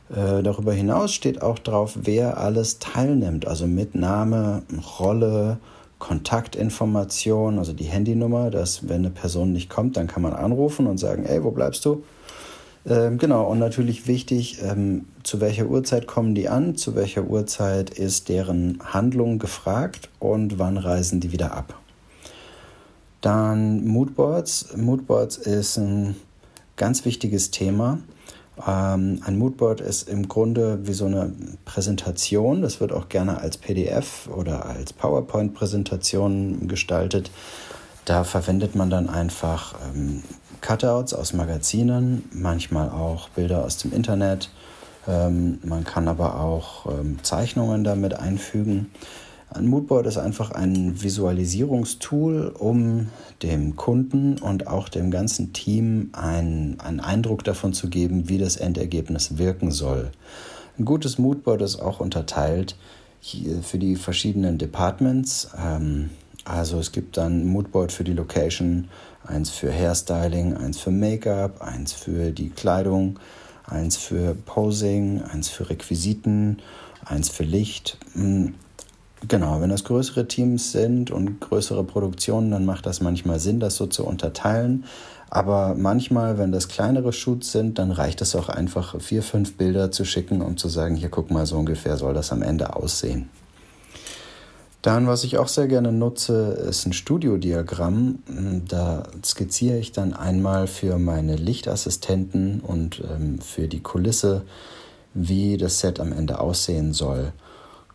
Äh, 0.09 0.43
darüber 0.43 0.73
hinaus 0.73 1.13
steht 1.13 1.41
auch 1.41 1.57
drauf, 1.57 1.97
wer 2.01 2.37
alles 2.37 2.79
teilnimmt, 2.79 3.47
also 3.47 3.65
mit 3.65 3.95
Name, 3.95 4.63
Rolle, 4.99 5.57
Kontaktinformation, 5.97 7.57
also 7.57 7.73
die 7.73 7.85
Handynummer, 7.85 8.51
dass 8.51 8.87
wenn 8.89 8.97
eine 8.97 9.09
Person 9.09 9.53
nicht 9.53 9.69
kommt, 9.69 9.97
dann 9.97 10.07
kann 10.07 10.21
man 10.21 10.33
anrufen 10.33 10.85
und 10.85 10.97
sagen, 10.97 11.25
ey, 11.25 11.43
wo 11.43 11.51
bleibst 11.51 11.85
du? 11.85 12.03
Ähm, 12.85 13.17
genau, 13.17 13.49
und 13.49 13.59
natürlich 13.59 14.07
wichtig, 14.07 14.61
ähm, 14.61 15.05
zu 15.23 15.39
welcher 15.39 15.67
Uhrzeit 15.67 16.05
kommen 16.05 16.35
die 16.35 16.49
an, 16.49 16.75
zu 16.75 16.95
welcher 16.95 17.23
Uhrzeit 17.23 17.89
ist 17.89 18.27
deren 18.27 18.79
Handlung 18.83 19.39
gefragt 19.39 20.09
und 20.19 20.59
wann 20.59 20.77
reisen 20.77 21.21
die 21.21 21.31
wieder 21.31 21.53
ab. 21.53 21.79
Dann 23.23 23.85
Moodboards. 23.85 24.75
Moodboards 24.75 25.37
ist 25.37 25.77
ein 25.77 26.17
ganz 26.75 27.05
wichtiges 27.05 27.51
Thema. 27.51 27.99
Ähm, 28.67 29.21
ein 29.23 29.37
Moodboard 29.37 29.79
ist 29.79 30.09
im 30.09 30.27
Grunde 30.27 30.85
wie 30.85 30.91
so 30.91 31.05
eine 31.05 31.31
Präsentation. 31.63 32.61
Das 32.61 32.81
wird 32.81 32.91
auch 32.91 33.07
gerne 33.07 33.37
als 33.37 33.55
PDF 33.55 34.27
oder 34.27 34.65
als 34.65 34.91
PowerPoint-Präsentation 34.91 36.67
gestaltet. 36.67 37.31
Da 38.03 38.25
verwendet 38.25 38.75
man 38.75 38.89
dann 38.89 39.09
einfach 39.09 39.75
ähm, 39.95 40.21
Cutouts 40.59 41.13
aus 41.13 41.31
Magazinen, 41.31 42.27
manchmal 42.33 42.89
auch 42.89 43.29
Bilder 43.29 43.63
aus 43.63 43.77
dem 43.77 43.93
Internet. 43.93 44.49
Ähm, 45.07 45.59
man 45.63 45.85
kann 45.85 46.09
aber 46.09 46.41
auch 46.41 46.87
Zeichnungen 47.21 47.85
damit 47.85 48.15
einfügen. 48.15 48.91
Ein 49.53 49.67
Moodboard 49.67 50.07
ist 50.07 50.17
einfach 50.17 50.49
ein 50.49 51.03
Visualisierungstool, 51.03 52.55
um 52.57 53.09
dem 53.43 53.75
Kunden 53.75 54.39
und 54.39 54.67
auch 54.67 54.89
dem 54.89 55.11
ganzen 55.11 55.53
Team 55.53 56.09
einen, 56.13 56.79
einen 56.79 56.99
Eindruck 56.99 57.43
davon 57.43 57.71
zu 57.71 57.87
geben, 57.87 58.29
wie 58.29 58.39
das 58.39 58.55
Endergebnis 58.55 59.37
wirken 59.37 59.69
soll. 59.69 60.11
Ein 60.79 60.85
gutes 60.85 61.19
Moodboard 61.19 61.61
ist 61.61 61.79
auch 61.79 61.99
unterteilt 61.99 62.75
für 63.61 63.77
die 63.77 63.95
verschiedenen 63.95 64.57
Departments. 64.57 65.49
Ähm, 65.55 66.09
also 66.45 66.79
es 66.79 66.91
gibt 66.91 67.17
dann 67.17 67.41
ein 67.41 67.47
Moodboard 67.47 67.91
für 67.91 68.03
die 68.03 68.13
Location, 68.13 68.89
eins 69.23 69.51
für 69.51 69.71
Hairstyling, 69.71 70.57
eins 70.57 70.79
für 70.79 70.91
Make-up, 70.91 71.61
eins 71.61 71.93
für 71.93 72.31
die 72.31 72.49
Kleidung, 72.49 73.19
eins 73.65 73.97
für 73.97 74.33
Posing, 74.33 75.21
eins 75.21 75.49
für 75.49 75.69
Requisiten, 75.69 76.57
eins 77.05 77.29
für 77.29 77.43
Licht. 77.43 77.99
Genau, 79.27 79.61
wenn 79.61 79.69
das 79.69 79.85
größere 79.85 80.27
Teams 80.27 80.73
sind 80.73 81.09
und 81.09 81.39
größere 81.39 81.83
Produktionen, 81.83 82.51
dann 82.51 82.65
macht 82.65 82.85
das 82.85 82.99
manchmal 82.99 83.39
Sinn, 83.39 83.59
das 83.59 83.77
so 83.77 83.87
zu 83.87 84.05
unterteilen. 84.05 84.83
Aber 85.29 85.75
manchmal, 85.75 86.37
wenn 86.37 86.51
das 86.51 86.67
kleinere 86.67 87.13
Shoots 87.13 87.51
sind, 87.51 87.79
dann 87.79 87.91
reicht 87.91 88.21
es 88.21 88.35
auch 88.35 88.49
einfach, 88.49 88.99
vier, 89.01 89.23
fünf 89.23 89.55
Bilder 89.55 89.91
zu 89.91 90.05
schicken, 90.05 90.41
um 90.41 90.57
zu 90.57 90.67
sagen, 90.67 90.95
hier 90.95 91.09
guck 91.09 91.31
mal, 91.31 91.45
so 91.45 91.57
ungefähr 91.57 91.97
soll 91.97 92.13
das 92.13 92.31
am 92.31 92.41
Ende 92.41 92.75
aussehen. 92.75 93.29
Dann, 94.83 95.07
was 95.07 95.23
ich 95.23 95.37
auch 95.37 95.47
sehr 95.47 95.67
gerne 95.67 95.93
nutze, 95.93 96.57
ist 96.69 96.85
ein 96.85 96.91
Studiodiagramm. 96.91 98.19
Da 98.67 99.03
skizziere 99.23 99.77
ich 99.77 99.93
dann 99.93 100.13
einmal 100.13 100.67
für 100.67 100.99
meine 100.99 101.37
Lichtassistenten 101.37 102.59
und 102.59 103.01
ähm, 103.09 103.39
für 103.39 103.69
die 103.69 103.81
Kulisse, 103.81 104.41
wie 105.13 105.55
das 105.55 105.79
Set 105.79 106.01
am 106.01 106.11
Ende 106.11 106.41
aussehen 106.41 106.91
soll. 106.91 107.31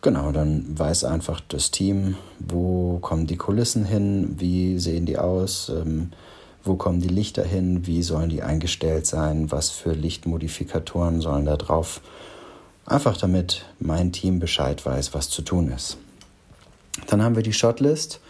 Genau, 0.01 0.31
dann 0.31 0.65
weiß 0.79 1.03
einfach 1.03 1.41
das 1.49 1.71
Team, 1.71 2.15
wo 2.39 2.99
kommen 2.99 3.27
die 3.27 3.35
Kulissen 3.35 3.83
hin, 3.83 4.35
wie 4.39 4.79
sehen 4.79 5.05
die 5.05 5.17
aus, 5.17 5.69
ähm, 5.69 6.11
wo 6.63 6.75
kommen 6.75 7.01
die 7.01 7.09
Lichter 7.09 7.43
hin, 7.43 7.85
wie 7.85 8.01
sollen 8.01 8.29
die 8.29 8.41
eingestellt 8.41 9.05
sein, 9.05 9.51
was 9.51 9.69
für 9.69 9.91
Lichtmodifikatoren 9.91 11.19
sollen 11.19 11.45
da 11.45 11.57
drauf. 11.57 12.01
Einfach 12.85 13.17
damit 13.17 13.65
mein 13.79 14.13
Team 14.13 14.39
Bescheid 14.39 14.85
weiß, 14.85 15.13
was 15.13 15.29
zu 15.29 15.41
tun 15.41 15.69
ist. 15.69 15.97
Dann 17.07 17.21
haben 17.21 17.35
wir 17.35 17.43
die 17.43 17.53
Shotlist. 17.53 18.21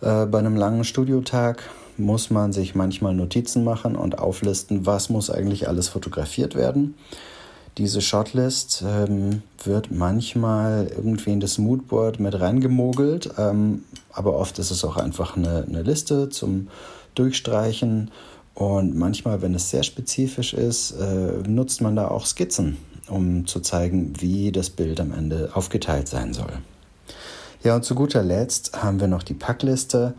Äh, 0.00 0.26
bei 0.26 0.38
einem 0.38 0.56
langen 0.56 0.84
Studiotag 0.84 1.64
muss 1.96 2.30
man 2.30 2.52
sich 2.52 2.74
manchmal 2.74 3.14
Notizen 3.14 3.64
machen 3.64 3.96
und 3.96 4.18
auflisten, 4.18 4.86
was 4.86 5.10
muss 5.10 5.28
eigentlich 5.28 5.68
alles 5.68 5.88
fotografiert 5.88 6.54
werden. 6.54 6.94
Diese 7.78 8.00
Shotlist 8.00 8.84
ähm, 8.86 9.42
wird 9.64 9.90
manchmal 9.90 10.90
irgendwie 10.94 11.32
in 11.32 11.40
das 11.40 11.58
Moodboard 11.58 12.20
mit 12.20 12.38
reingemogelt, 12.38 13.30
ähm, 13.38 13.84
aber 14.12 14.34
oft 14.36 14.58
ist 14.58 14.70
es 14.70 14.84
auch 14.84 14.96
einfach 14.96 15.36
eine, 15.36 15.64
eine 15.66 15.82
Liste 15.82 16.28
zum 16.28 16.68
Durchstreichen. 17.14 18.10
Und 18.54 18.96
manchmal, 18.96 19.40
wenn 19.40 19.54
es 19.54 19.70
sehr 19.70 19.84
spezifisch 19.84 20.52
ist, 20.52 20.90
äh, 20.92 21.48
nutzt 21.48 21.80
man 21.80 21.96
da 21.96 22.08
auch 22.08 22.26
Skizzen. 22.26 22.76
um 23.08 23.46
zu 23.46 23.60
zeigen, 23.60 24.12
wie 24.20 24.52
das 24.52 24.70
Bild 24.70 25.00
am 25.00 25.12
Ende 25.12 25.50
aufgeteilt 25.54 26.08
sein 26.08 26.32
soll. 26.32 26.52
Ja, 27.62 27.76
und 27.76 27.84
zu 27.84 27.94
guter 27.94 28.22
Letzt 28.22 28.82
haben 28.82 29.00
wir 29.00 29.08
noch 29.08 29.22
die 29.22 29.34
Packliste. 29.34 30.14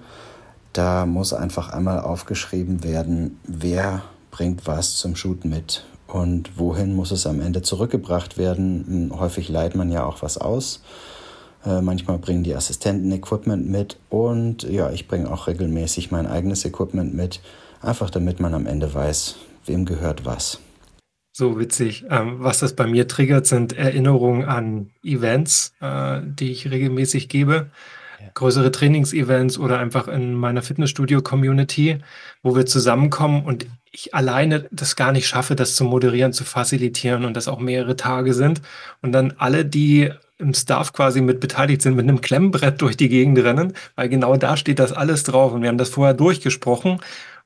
Da 0.73 1.05
muss 1.05 1.33
einfach 1.33 1.69
einmal 1.69 1.99
aufgeschrieben 1.99 2.83
werden, 2.83 3.39
wer 3.45 4.03
bringt 4.29 4.67
was 4.67 4.97
zum 4.97 5.15
Shoot 5.15 5.43
mit 5.45 5.85
und 6.13 6.57
wohin 6.57 6.95
muss 6.95 7.11
es 7.11 7.25
am 7.25 7.41
Ende 7.41 7.61
zurückgebracht 7.61 8.37
werden. 8.37 9.11
Häufig 9.17 9.49
leiht 9.49 9.75
man 9.75 9.91
ja 9.91 10.05
auch 10.05 10.21
was 10.21 10.37
aus. 10.37 10.83
Äh, 11.65 11.81
manchmal 11.81 12.17
bringen 12.17 12.43
die 12.43 12.55
Assistenten 12.55 13.11
Equipment 13.11 13.69
mit 13.69 13.97
und 14.09 14.63
ja, 14.63 14.91
ich 14.91 15.07
bringe 15.07 15.31
auch 15.31 15.47
regelmäßig 15.47 16.11
mein 16.11 16.25
eigenes 16.25 16.65
Equipment 16.65 17.13
mit, 17.13 17.39
einfach 17.81 18.09
damit 18.09 18.39
man 18.39 18.53
am 18.53 18.65
Ende 18.65 18.93
weiß, 18.93 19.35
wem 19.65 19.85
gehört 19.85 20.25
was. 20.25 20.59
So 21.33 21.59
witzig. 21.59 22.05
Ähm, 22.09 22.37
was 22.39 22.59
das 22.59 22.75
bei 22.75 22.87
mir 22.87 23.07
triggert, 23.07 23.45
sind 23.45 23.73
Erinnerungen 23.73 24.43
an 24.43 24.89
Events, 25.03 25.73
äh, 25.79 26.19
die 26.23 26.51
ich 26.51 26.69
regelmäßig 26.69 27.29
gebe. 27.29 27.69
Größere 28.33 28.71
Trainingsevents 28.71 29.57
oder 29.57 29.79
einfach 29.79 30.07
in 30.07 30.33
meiner 30.33 30.61
Fitnessstudio-Community, 30.61 31.99
wo 32.43 32.55
wir 32.55 32.65
zusammenkommen 32.65 33.43
und 33.45 33.65
ich 33.91 34.13
alleine 34.13 34.67
das 34.71 34.95
gar 34.95 35.11
nicht 35.11 35.27
schaffe, 35.27 35.55
das 35.55 35.75
zu 35.75 35.83
moderieren, 35.83 36.31
zu 36.33 36.45
facilitieren 36.45 37.25
und 37.25 37.35
das 37.35 37.47
auch 37.47 37.59
mehrere 37.59 37.97
Tage 37.97 38.33
sind. 38.33 38.61
Und 39.01 39.11
dann 39.11 39.33
alle, 39.37 39.65
die 39.65 40.11
im 40.37 40.53
Staff 40.53 40.93
quasi 40.93 41.21
mit 41.21 41.39
beteiligt 41.39 41.81
sind, 41.81 41.95
mit 41.95 42.07
einem 42.07 42.21
Klemmbrett 42.21 42.81
durch 42.81 42.97
die 42.97 43.09
Gegend 43.09 43.37
rennen, 43.39 43.73
weil 43.95 44.09
genau 44.09 44.35
da 44.37 44.57
steht 44.57 44.79
das 44.79 44.91
alles 44.91 45.23
drauf 45.23 45.53
und 45.53 45.61
wir 45.61 45.69
haben 45.69 45.77
das 45.77 45.89
vorher 45.89 46.13
durchgesprochen. 46.13 46.99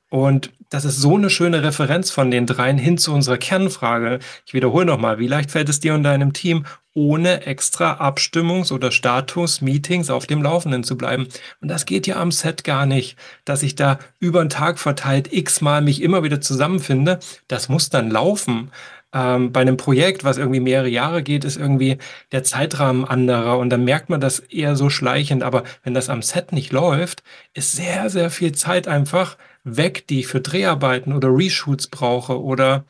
Und 0.08 0.52
das 0.70 0.84
ist 0.84 1.00
so 1.00 1.16
eine 1.16 1.30
schöne 1.30 1.62
Referenz 1.62 2.10
von 2.10 2.30
den 2.30 2.46
dreien 2.46 2.78
hin 2.78 2.98
zu 2.98 3.12
unserer 3.12 3.38
Kernfrage. 3.38 4.18
Ich 4.46 4.54
wiederhole 4.54 4.86
nochmal, 4.86 5.18
wie 5.18 5.26
leicht 5.26 5.50
fällt 5.50 5.68
es 5.68 5.80
dir 5.80 5.94
und 5.94 6.02
deinem 6.02 6.32
Team, 6.32 6.64
ohne 6.94 7.46
extra 7.46 8.00
Abstimmungs- 8.00 8.72
oder 8.72 8.90
Status-Meetings 8.90 10.10
auf 10.10 10.26
dem 10.26 10.42
Laufenden 10.42 10.82
zu 10.82 10.96
bleiben? 10.96 11.28
Und 11.60 11.68
das 11.68 11.86
geht 11.86 12.06
ja 12.06 12.16
am 12.16 12.32
Set 12.32 12.64
gar 12.64 12.86
nicht, 12.86 13.16
dass 13.44 13.62
ich 13.62 13.74
da 13.74 13.98
über 14.18 14.40
den 14.44 14.48
Tag 14.48 14.78
verteilt 14.78 15.32
x-mal 15.32 15.82
mich 15.82 16.02
immer 16.02 16.22
wieder 16.22 16.40
zusammenfinde. 16.40 17.18
Das 17.48 17.68
muss 17.68 17.90
dann 17.90 18.10
laufen. 18.10 18.70
Ähm, 19.12 19.52
bei 19.52 19.60
einem 19.60 19.76
Projekt, 19.76 20.24
was 20.24 20.36
irgendwie 20.36 20.60
mehrere 20.60 20.88
Jahre 20.88 21.22
geht, 21.22 21.44
ist 21.44 21.56
irgendwie 21.56 21.98
der 22.32 22.44
Zeitrahmen 22.44 23.04
anderer 23.04 23.58
und 23.58 23.70
dann 23.70 23.84
merkt 23.84 24.08
man 24.08 24.20
das 24.20 24.40
eher 24.40 24.74
so 24.74 24.90
schleichend. 24.90 25.42
Aber 25.42 25.64
wenn 25.84 25.94
das 25.94 26.08
am 26.08 26.22
Set 26.22 26.52
nicht 26.52 26.72
läuft, 26.72 27.22
ist 27.54 27.72
sehr, 27.72 28.10
sehr 28.10 28.30
viel 28.30 28.52
Zeit 28.52 28.88
einfach 28.88 29.36
weg, 29.66 30.06
die 30.06 30.20
ich 30.20 30.28
für 30.28 30.40
Dreharbeiten 30.40 31.12
oder 31.12 31.28
Reshoots 31.28 31.88
brauche 31.88 32.40
oder 32.40 32.84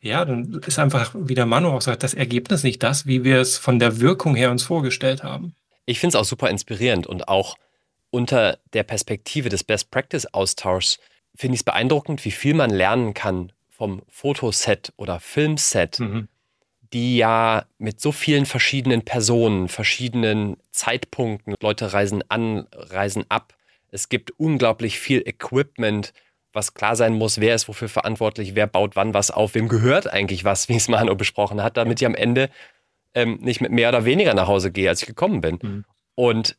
ja, 0.00 0.24
dann 0.24 0.60
ist 0.66 0.78
einfach, 0.78 1.14
wie 1.16 1.34
der 1.34 1.46
Manu 1.46 1.70
auch 1.70 1.80
sagt, 1.80 2.02
das 2.02 2.14
Ergebnis 2.14 2.62
nicht 2.62 2.82
das, 2.82 3.06
wie 3.06 3.24
wir 3.24 3.40
es 3.40 3.56
von 3.56 3.78
der 3.78 4.00
Wirkung 4.00 4.34
her 4.34 4.50
uns 4.50 4.62
vorgestellt 4.62 5.22
haben. 5.22 5.54
Ich 5.86 5.98
finde 6.00 6.16
es 6.16 6.20
auch 6.20 6.28
super 6.28 6.50
inspirierend 6.50 7.06
und 7.06 7.28
auch 7.28 7.56
unter 8.10 8.58
der 8.72 8.84
Perspektive 8.84 9.48
des 9.48 9.64
Best 9.64 9.90
Practice 9.90 10.26
Austauschs 10.26 10.98
finde 11.34 11.54
ich 11.54 11.60
es 11.60 11.64
beeindruckend, 11.64 12.24
wie 12.24 12.30
viel 12.30 12.54
man 12.54 12.70
lernen 12.70 13.14
kann 13.14 13.52
vom 13.70 14.02
Fotoset 14.08 14.92
oder 14.96 15.20
Filmset, 15.20 16.00
mhm. 16.00 16.28
die 16.92 17.16
ja 17.16 17.64
mit 17.78 18.00
so 18.00 18.12
vielen 18.12 18.46
verschiedenen 18.46 19.02
Personen, 19.04 19.68
verschiedenen 19.68 20.56
Zeitpunkten, 20.70 21.54
Leute 21.60 21.92
reisen 21.92 22.24
an, 22.28 22.66
reisen 22.72 23.24
ab, 23.28 23.54
es 23.90 24.08
gibt 24.08 24.32
unglaublich 24.32 24.98
viel 24.98 25.22
Equipment, 25.26 26.12
was 26.52 26.74
klar 26.74 26.96
sein 26.96 27.14
muss, 27.14 27.40
wer 27.40 27.54
ist 27.54 27.68
wofür 27.68 27.88
verantwortlich, 27.88 28.54
wer 28.54 28.66
baut 28.66 28.96
wann 28.96 29.14
was 29.14 29.30
auf, 29.30 29.54
wem 29.54 29.68
gehört 29.68 30.10
eigentlich 30.10 30.44
was, 30.44 30.68
wie 30.68 30.76
es 30.76 30.88
Manu 30.88 31.14
besprochen 31.14 31.62
hat, 31.62 31.76
damit 31.76 32.00
ich 32.00 32.06
am 32.06 32.14
Ende 32.14 32.50
ähm, 33.14 33.38
nicht 33.40 33.60
mit 33.60 33.72
mehr 33.72 33.88
oder 33.88 34.04
weniger 34.04 34.34
nach 34.34 34.48
Hause 34.48 34.70
gehe, 34.70 34.88
als 34.88 35.02
ich 35.02 35.08
gekommen 35.08 35.40
bin. 35.40 35.58
Mhm. 35.62 35.84
Und 36.14 36.56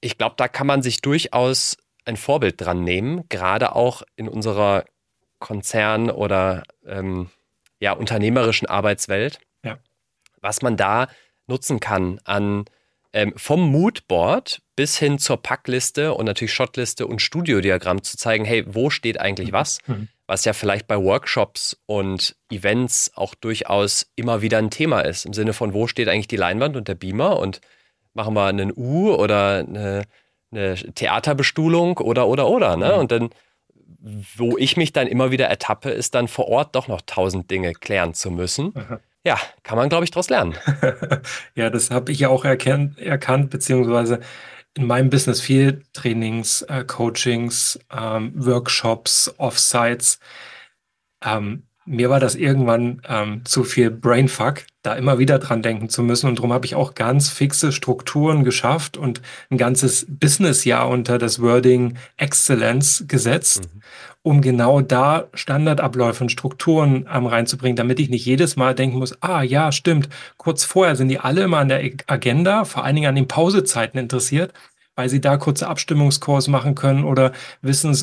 ich 0.00 0.18
glaube, 0.18 0.34
da 0.36 0.48
kann 0.48 0.66
man 0.66 0.82
sich 0.82 1.02
durchaus 1.02 1.76
ein 2.04 2.16
Vorbild 2.16 2.60
dran 2.60 2.82
nehmen, 2.82 3.28
gerade 3.28 3.74
auch 3.74 4.02
in 4.16 4.28
unserer 4.28 4.84
Konzern- 5.38 6.10
oder 6.10 6.62
ähm, 6.86 7.30
ja, 7.80 7.92
unternehmerischen 7.92 8.68
Arbeitswelt, 8.68 9.40
ja. 9.64 9.78
was 10.40 10.62
man 10.62 10.76
da 10.76 11.08
nutzen 11.46 11.80
kann 11.80 12.20
an 12.24 12.64
ähm, 13.12 13.32
vom 13.36 13.60
Moodboard 13.70 14.62
bis 14.76 14.98
hin 14.98 15.18
zur 15.18 15.42
Packliste 15.42 16.14
und 16.14 16.26
natürlich 16.26 16.52
Shotliste 16.52 17.06
und 17.06 17.20
Studiodiagramm 17.20 18.02
zu 18.02 18.16
zeigen, 18.16 18.44
hey, 18.44 18.64
wo 18.66 18.90
steht 18.90 19.20
eigentlich 19.20 19.48
mhm. 19.48 19.54
was? 19.54 19.78
Mhm. 19.86 20.08
Was 20.26 20.44
ja 20.44 20.52
vielleicht 20.52 20.86
bei 20.86 20.96
Workshops 20.96 21.76
und 21.86 22.36
Events 22.50 23.10
auch 23.16 23.34
durchaus 23.34 24.06
immer 24.14 24.42
wieder 24.42 24.58
ein 24.58 24.70
Thema 24.70 25.00
ist. 25.00 25.26
Im 25.26 25.32
Sinne 25.32 25.52
von, 25.52 25.74
wo 25.74 25.86
steht 25.86 26.08
eigentlich 26.08 26.28
die 26.28 26.36
Leinwand 26.36 26.76
und 26.76 26.86
der 26.86 26.94
Beamer 26.94 27.38
und 27.38 27.60
machen 28.14 28.34
wir 28.34 28.46
einen 28.46 28.72
U 28.74 29.12
oder 29.12 29.58
eine, 29.58 30.04
eine 30.52 30.76
Theaterbestuhlung 30.76 31.98
oder, 31.98 32.28
oder, 32.28 32.48
oder. 32.48 32.76
Ne? 32.76 32.92
Mhm. 32.92 32.98
Und 32.98 33.12
dann, 33.12 33.30
wo 34.36 34.56
ich 34.56 34.76
mich 34.76 34.92
dann 34.92 35.08
immer 35.08 35.32
wieder 35.32 35.46
ertappe, 35.46 35.90
ist 35.90 36.14
dann 36.14 36.28
vor 36.28 36.48
Ort 36.48 36.76
doch 36.76 36.86
noch 36.86 37.00
tausend 37.04 37.50
Dinge 37.50 37.72
klären 37.72 38.14
zu 38.14 38.30
müssen. 38.30 38.72
Aha 38.76 39.00
ja, 39.24 39.38
kann 39.62 39.76
man, 39.76 39.88
glaube 39.88 40.04
ich, 40.04 40.10
daraus 40.10 40.30
lernen. 40.30 40.54
ja, 41.54 41.70
das 41.70 41.90
habe 41.90 42.12
ich 42.12 42.20
ja 42.20 42.28
auch 42.28 42.44
erkannt, 42.44 42.98
erkannt, 42.98 43.50
beziehungsweise 43.50 44.20
in 44.74 44.86
meinem 44.86 45.10
Business 45.10 45.40
viel 45.40 45.82
Trainings, 45.92 46.62
äh, 46.62 46.84
Coachings, 46.84 47.78
ähm, 47.92 48.32
Workshops, 48.34 49.34
Offsites. 49.36 50.20
Ähm, 51.22 51.64
mir 51.84 52.08
war 52.08 52.20
das 52.20 52.36
irgendwann 52.36 53.02
ähm, 53.08 53.44
zu 53.44 53.64
viel 53.64 53.90
Brainfuck, 53.90 54.62
da 54.82 54.94
immer 54.94 55.18
wieder 55.18 55.38
dran 55.38 55.60
denken 55.60 55.88
zu 55.88 56.02
müssen. 56.02 56.28
Und 56.28 56.38
darum 56.38 56.52
habe 56.52 56.64
ich 56.64 56.76
auch 56.76 56.94
ganz 56.94 57.30
fixe 57.30 57.72
Strukturen 57.72 58.44
geschafft 58.44 58.96
und 58.96 59.20
ein 59.50 59.58
ganzes 59.58 60.06
Businessjahr 60.08 60.88
unter 60.88 61.18
das 61.18 61.42
Wording 61.42 61.98
Excellence 62.16 63.04
gesetzt. 63.08 63.68
Mhm 63.74 63.79
um 64.22 64.42
genau 64.42 64.80
da 64.82 65.28
Standardabläufe 65.32 66.24
und 66.24 66.30
Strukturen 66.30 67.06
ähm, 67.12 67.26
reinzubringen, 67.26 67.76
damit 67.76 68.00
ich 68.00 68.10
nicht 68.10 68.26
jedes 68.26 68.56
Mal 68.56 68.74
denken 68.74 68.98
muss, 68.98 69.16
ah 69.22 69.42
ja, 69.42 69.72
stimmt, 69.72 70.08
kurz 70.36 70.64
vorher 70.64 70.96
sind 70.96 71.08
die 71.08 71.18
alle 71.18 71.42
immer 71.42 71.58
an 71.58 71.68
der 71.68 71.90
Agenda, 72.06 72.64
vor 72.64 72.84
allen 72.84 72.96
Dingen 72.96 73.08
an 73.08 73.14
den 73.14 73.28
Pausezeiten 73.28 73.98
interessiert, 73.98 74.52
weil 74.94 75.08
sie 75.08 75.20
da 75.20 75.38
kurze 75.38 75.68
Abstimmungskurs 75.68 76.48
machen 76.48 76.74
können 76.74 77.04
oder 77.04 77.32
wissen, 77.62 77.96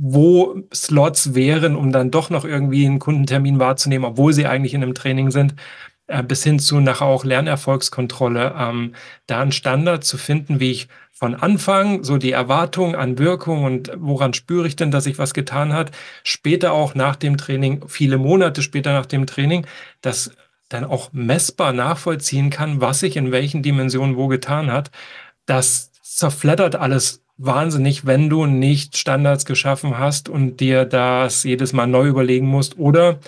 wo 0.00 0.56
Slots 0.74 1.34
wären, 1.34 1.76
um 1.76 1.92
dann 1.92 2.10
doch 2.10 2.30
noch 2.30 2.44
irgendwie 2.44 2.84
einen 2.86 2.98
Kundentermin 2.98 3.60
wahrzunehmen, 3.60 4.04
obwohl 4.04 4.32
sie 4.32 4.46
eigentlich 4.46 4.74
in 4.74 4.82
einem 4.82 4.94
Training 4.94 5.30
sind 5.30 5.54
äh, 6.12 6.22
bis 6.22 6.44
hin 6.44 6.58
zu 6.58 6.80
nachher 6.80 7.06
auch 7.06 7.24
Lernerfolgskontrolle, 7.24 8.54
ähm, 8.58 8.94
da 9.26 9.40
einen 9.40 9.52
Standard 9.52 10.04
zu 10.04 10.18
finden, 10.18 10.60
wie 10.60 10.70
ich 10.70 10.88
von 11.12 11.34
Anfang 11.34 12.04
so 12.04 12.18
die 12.18 12.32
Erwartung 12.32 12.96
an 12.96 13.18
Wirkung 13.18 13.64
und 13.64 13.92
woran 13.96 14.34
spüre 14.34 14.66
ich 14.66 14.76
denn, 14.76 14.90
dass 14.90 15.04
sich 15.04 15.18
was 15.18 15.34
getan 15.34 15.72
hat, 15.72 15.92
später 16.24 16.72
auch 16.72 16.94
nach 16.94 17.16
dem 17.16 17.36
Training, 17.36 17.84
viele 17.88 18.18
Monate 18.18 18.62
später 18.62 18.92
nach 18.92 19.06
dem 19.06 19.26
Training, 19.26 19.66
das 20.00 20.32
dann 20.68 20.84
auch 20.84 21.12
messbar 21.12 21.72
nachvollziehen 21.72 22.50
kann, 22.50 22.80
was 22.80 23.00
sich 23.00 23.16
in 23.16 23.30
welchen 23.30 23.62
Dimensionen 23.62 24.16
wo 24.16 24.26
getan 24.28 24.72
hat. 24.72 24.90
Das 25.46 25.92
zerfleddert 26.02 26.76
alles 26.76 27.22
wahnsinnig, 27.36 28.06
wenn 28.06 28.28
du 28.28 28.46
nicht 28.46 28.96
Standards 28.96 29.44
geschaffen 29.44 29.98
hast 29.98 30.28
und 30.28 30.58
dir 30.60 30.84
das 30.84 31.44
jedes 31.44 31.72
Mal 31.72 31.86
neu 31.86 32.08
überlegen 32.08 32.46
musst 32.46 32.78
oder 32.78 33.18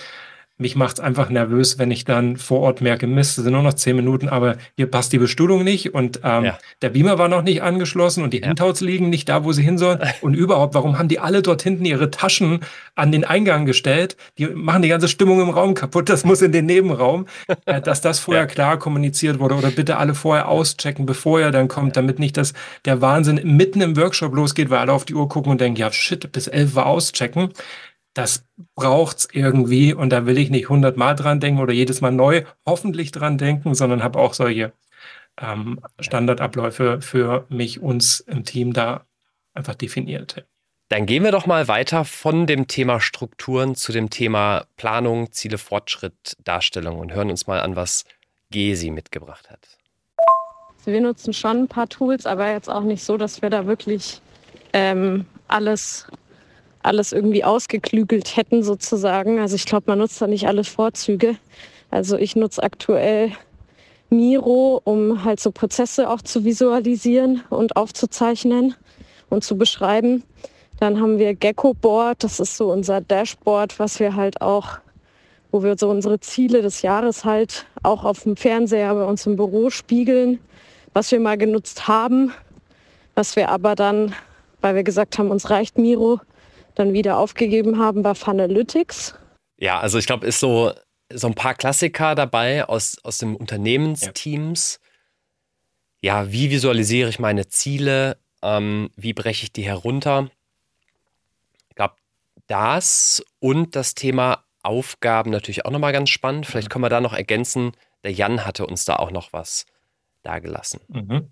mich 0.57 0.76
macht 0.76 0.98
es 0.98 1.00
einfach 1.00 1.30
nervös, 1.30 1.78
wenn 1.78 1.90
ich 1.90 2.05
dann 2.05 2.36
vor 2.36 2.61
Ort 2.61 2.80
merke, 2.80 3.09
Mist, 3.09 3.38
es 3.38 3.44
sind 3.44 3.52
nur 3.52 3.62
noch 3.62 3.74
zehn 3.74 3.96
Minuten, 3.96 4.28
aber 4.28 4.57
hier 4.76 4.86
passt 4.86 5.12
die 5.12 5.18
Bestuhlung 5.18 5.64
nicht 5.64 5.94
und 5.94 6.20
ähm, 6.22 6.44
ja. 6.44 6.59
der 6.80 6.90
Beamer 6.90 7.18
war 7.18 7.28
noch 7.28 7.42
nicht 7.42 7.62
angeschlossen 7.62 8.22
und 8.22 8.32
die 8.32 8.40
ja. 8.40 8.48
Handouts 8.48 8.80
liegen 8.80 9.11
nicht 9.11 9.28
da, 9.28 9.44
wo 9.44 9.52
sie 9.52 9.62
hin 9.62 9.78
sollen. 9.78 10.00
Und 10.20 10.34
überhaupt, 10.34 10.74
warum 10.74 10.98
haben 10.98 11.09
die 11.09 11.18
alle 11.18 11.42
dort 11.42 11.62
hinten 11.62 11.84
ihre 11.84 12.11
Taschen 12.11 12.61
an 12.94 13.12
den 13.12 13.24
Eingang 13.24 13.66
gestellt? 13.66 14.16
Die 14.38 14.46
machen 14.46 14.82
die 14.82 14.88
ganze 14.88 15.09
Stimmung 15.09 15.40
im 15.40 15.50
Raum 15.50 15.74
kaputt. 15.74 16.09
Das 16.09 16.24
muss 16.24 16.40
in 16.40 16.52
den 16.52 16.66
Nebenraum, 16.66 17.26
äh, 17.66 17.80
dass 17.80 18.00
das 18.00 18.20
vorher 18.20 18.44
ja. 18.44 18.46
klar 18.46 18.78
kommuniziert 18.78 19.38
wurde 19.38 19.57
oder 19.57 19.70
bitte 19.70 19.96
alle 19.96 20.14
vorher 20.14 20.48
auschecken, 20.48 21.05
bevor 21.05 21.40
er 21.40 21.50
dann 21.50 21.68
kommt, 21.68 21.96
damit 21.96 22.18
nicht 22.18 22.36
dass 22.36 22.55
der 22.84 23.00
Wahnsinn 23.00 23.40
mitten 23.44 23.80
im 23.80 23.96
Workshop 23.96 24.34
losgeht, 24.34 24.70
weil 24.70 24.78
alle 24.78 24.92
auf 24.92 25.05
die 25.05 25.14
Uhr 25.14 25.28
gucken 25.28 25.52
und 25.52 25.61
denken, 25.61 25.80
ja 25.80 25.92
shit, 25.92 26.30
bis 26.32 26.46
elf 26.46 26.74
war 26.74 26.86
auschecken 26.86 27.50
das 28.14 28.46
braucht's 28.76 29.28
irgendwie 29.32 29.92
und 29.92 30.10
da 30.10 30.24
will 30.24 30.38
ich 30.38 30.48
nicht 30.48 30.68
hundertmal 30.68 31.16
dran 31.16 31.40
denken 31.40 31.60
oder 31.60 31.72
jedes 31.72 32.00
Mal 32.00 32.12
neu 32.12 32.44
hoffentlich 32.64 33.10
dran 33.10 33.38
denken, 33.38 33.74
sondern 33.74 34.02
habe 34.02 34.20
auch 34.20 34.34
solche 34.34 34.72
ähm, 35.40 35.80
Standardabläufe 35.98 37.00
für 37.02 37.46
mich, 37.48 37.80
uns 37.82 38.20
im 38.20 38.44
Team 38.44 38.72
da 38.72 39.04
einfach 39.52 39.74
definiert. 39.74 40.46
Dann 40.88 41.06
gehen 41.06 41.24
wir 41.24 41.32
doch 41.32 41.46
mal 41.46 41.66
weiter 41.66 42.04
von 42.04 42.46
dem 42.46 42.68
Thema 42.68 43.00
Strukturen 43.00 43.74
zu 43.74 43.90
dem 43.90 44.10
Thema 44.10 44.66
Planung, 44.76 45.32
Ziele, 45.32 45.58
Fortschritt, 45.58 46.36
Darstellung 46.44 46.98
und 47.00 47.12
hören 47.12 47.30
uns 47.30 47.46
mal 47.46 47.60
an, 47.60 47.74
was 47.74 48.04
Gesi 48.50 48.90
mitgebracht 48.90 49.50
hat. 49.50 49.66
Wir 50.84 51.00
nutzen 51.00 51.32
schon 51.32 51.62
ein 51.62 51.68
paar 51.68 51.88
Tools, 51.88 52.26
aber 52.26 52.52
jetzt 52.52 52.68
auch 52.68 52.82
nicht 52.82 53.02
so, 53.02 53.16
dass 53.16 53.40
wir 53.40 53.50
da 53.50 53.66
wirklich 53.66 54.20
ähm, 54.74 55.24
alles 55.48 56.06
alles 56.85 57.12
irgendwie 57.12 57.45
ausgeklügelt 57.45 58.37
hätten 58.37 58.62
sozusagen. 58.62 59.39
Also 59.39 59.57
ich 59.57 59.66
glaube, 59.66 59.85
man 59.87 59.99
nutzt 59.99 60.20
da 60.20 60.26
nicht 60.26 60.47
alle 60.47 60.64
Vorzüge. 60.64 61.37
Also 61.91 62.16
ich 62.16 62.37
nutze 62.37 62.62
aktuell 62.62 63.32
Miro, 64.11 64.80
um 64.85 65.24
halt 65.24 65.41
so 65.41 65.51
Prozesse 65.51 66.09
auch 66.09 66.22
zu 66.22 66.45
visualisieren 66.45 67.43
und 67.51 67.76
aufzuzeichnen 67.76 68.74
und 69.30 69.45
zu 69.45 69.57
beschreiben. 69.57 70.22
Dann 70.80 71.01
haben 71.01 71.18
wir 71.18 71.35
Gecko 71.35 71.74
Board, 71.74 72.22
das 72.22 72.41
ist 72.41 72.57
so 72.57 72.70
unser 72.70 73.01
Dashboard, 73.01 73.78
was 73.78 74.01
wir 74.01 74.16
halt 74.16 74.41
auch, 74.41 74.78
wo 75.51 75.62
wir 75.62 75.78
so 75.78 75.89
unsere 75.89 76.20
Ziele 76.20 76.62
des 76.62 76.82
Jahres 76.82 77.24
halt 77.24 77.66
auch 77.82 78.05
auf 78.05 78.24
dem 78.24 78.37
Fernseher 78.37 78.95
bei 78.95 79.05
uns 79.05 79.26
im 79.26 79.37
Büro 79.37 79.70
spiegeln, 79.70 80.39
was 80.93 81.11
wir 81.12 81.20
mal 81.20 81.39
genutzt 81.39 81.89
haben, 81.89 82.32
was 83.14 83.37
wir 83.37 83.49
aber 83.49 83.74
dann, 83.74 84.14
weil 84.61 84.74
wir 84.74 84.82
gesagt 84.82 85.18
haben, 85.18 85.30
uns 85.30 85.49
reicht 85.51 85.78
Miro, 85.78 86.20
dann 86.74 86.92
wieder 86.92 87.18
aufgegeben 87.18 87.78
haben, 87.78 88.04
war 88.04 88.14
Funalytics. 88.14 89.14
Ja, 89.56 89.80
also 89.80 89.98
ich 89.98 90.06
glaube, 90.06 90.26
ist 90.26 90.40
so, 90.40 90.72
so 91.12 91.26
ein 91.26 91.34
paar 91.34 91.54
Klassiker 91.54 92.14
dabei 92.14 92.64
aus, 92.68 92.98
aus 93.02 93.18
dem 93.18 93.36
Unternehmensteams. 93.36 94.80
Ja. 96.02 96.22
ja, 96.22 96.32
wie 96.32 96.50
visualisiere 96.50 97.08
ich 97.08 97.18
meine 97.18 97.46
Ziele? 97.48 98.18
Ähm, 98.42 98.90
wie 98.96 99.12
breche 99.12 99.44
ich 99.44 99.52
die 99.52 99.62
herunter? 99.62 100.30
Ich 101.68 101.76
glaube, 101.76 101.94
das 102.46 103.24
und 103.38 103.76
das 103.76 103.94
Thema 103.94 104.44
Aufgaben 104.62 105.30
natürlich 105.30 105.64
auch 105.64 105.70
nochmal 105.70 105.92
ganz 105.92 106.10
spannend. 106.10 106.46
Vielleicht 106.46 106.68
mhm. 106.68 106.72
können 106.72 106.84
wir 106.84 106.90
da 106.90 107.00
noch 107.00 107.12
ergänzen. 107.12 107.72
Der 108.02 108.12
Jan 108.12 108.44
hatte 108.44 108.66
uns 108.66 108.84
da 108.84 108.96
auch 108.96 109.10
noch 109.10 109.32
was 109.32 109.66
dagelassen. 110.22 110.80
Mhm. 110.88 111.30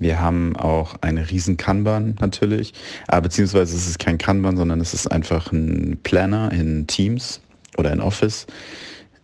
Wir 0.00 0.18
haben 0.18 0.56
auch 0.56 0.96
eine 1.02 1.30
riesen 1.30 1.58
Kanban 1.58 2.16
natürlich, 2.20 2.72
aber 3.06 3.22
beziehungsweise 3.22 3.76
es 3.76 3.86
ist 3.86 3.98
kein 3.98 4.16
Kanban, 4.16 4.56
sondern 4.56 4.80
es 4.80 4.94
ist 4.94 5.06
einfach 5.06 5.52
ein 5.52 5.98
Planner 6.02 6.50
in 6.52 6.86
Teams 6.86 7.42
oder 7.76 7.92
in 7.92 8.00
Office, 8.00 8.46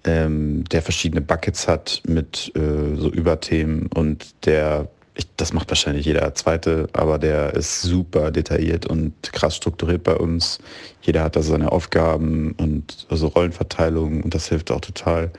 ähm, 0.05 0.64
der 0.64 0.83
verschiedene 0.83 1.22
Buckets 1.22 1.66
hat 1.66 2.03
mit 2.07 2.53
äh, 2.55 2.95
so 2.95 3.11
Überthemen 3.11 3.87
und 3.87 4.35
der, 4.45 4.89
ich, 5.14 5.27
das 5.39 5.55
macht 5.55 5.70
wahrscheinlich 5.70 6.05
jeder 6.05 6.35
zweite, 6.35 6.89
aber 6.93 7.18
der 7.18 7.55
ist 7.55 7.81
super 7.81 8.31
detailliert 8.31 8.85
und 8.85 9.14
krass 9.33 9.57
strukturiert 9.57 10.05
bei 10.05 10.14
uns. 10.14 10.59
Jeder 11.01 11.22
hat 11.22 11.37
da 11.37 11.43
seine 11.43 11.72
Aufgaben 11.72 12.53
und 12.53 13.07
also 13.09 13.29
Rollenverteilung 13.29 14.22
und 14.22 14.35
das 14.35 14.51
hilft 14.51 14.70
auch 14.70 14.83
total 14.83 15.31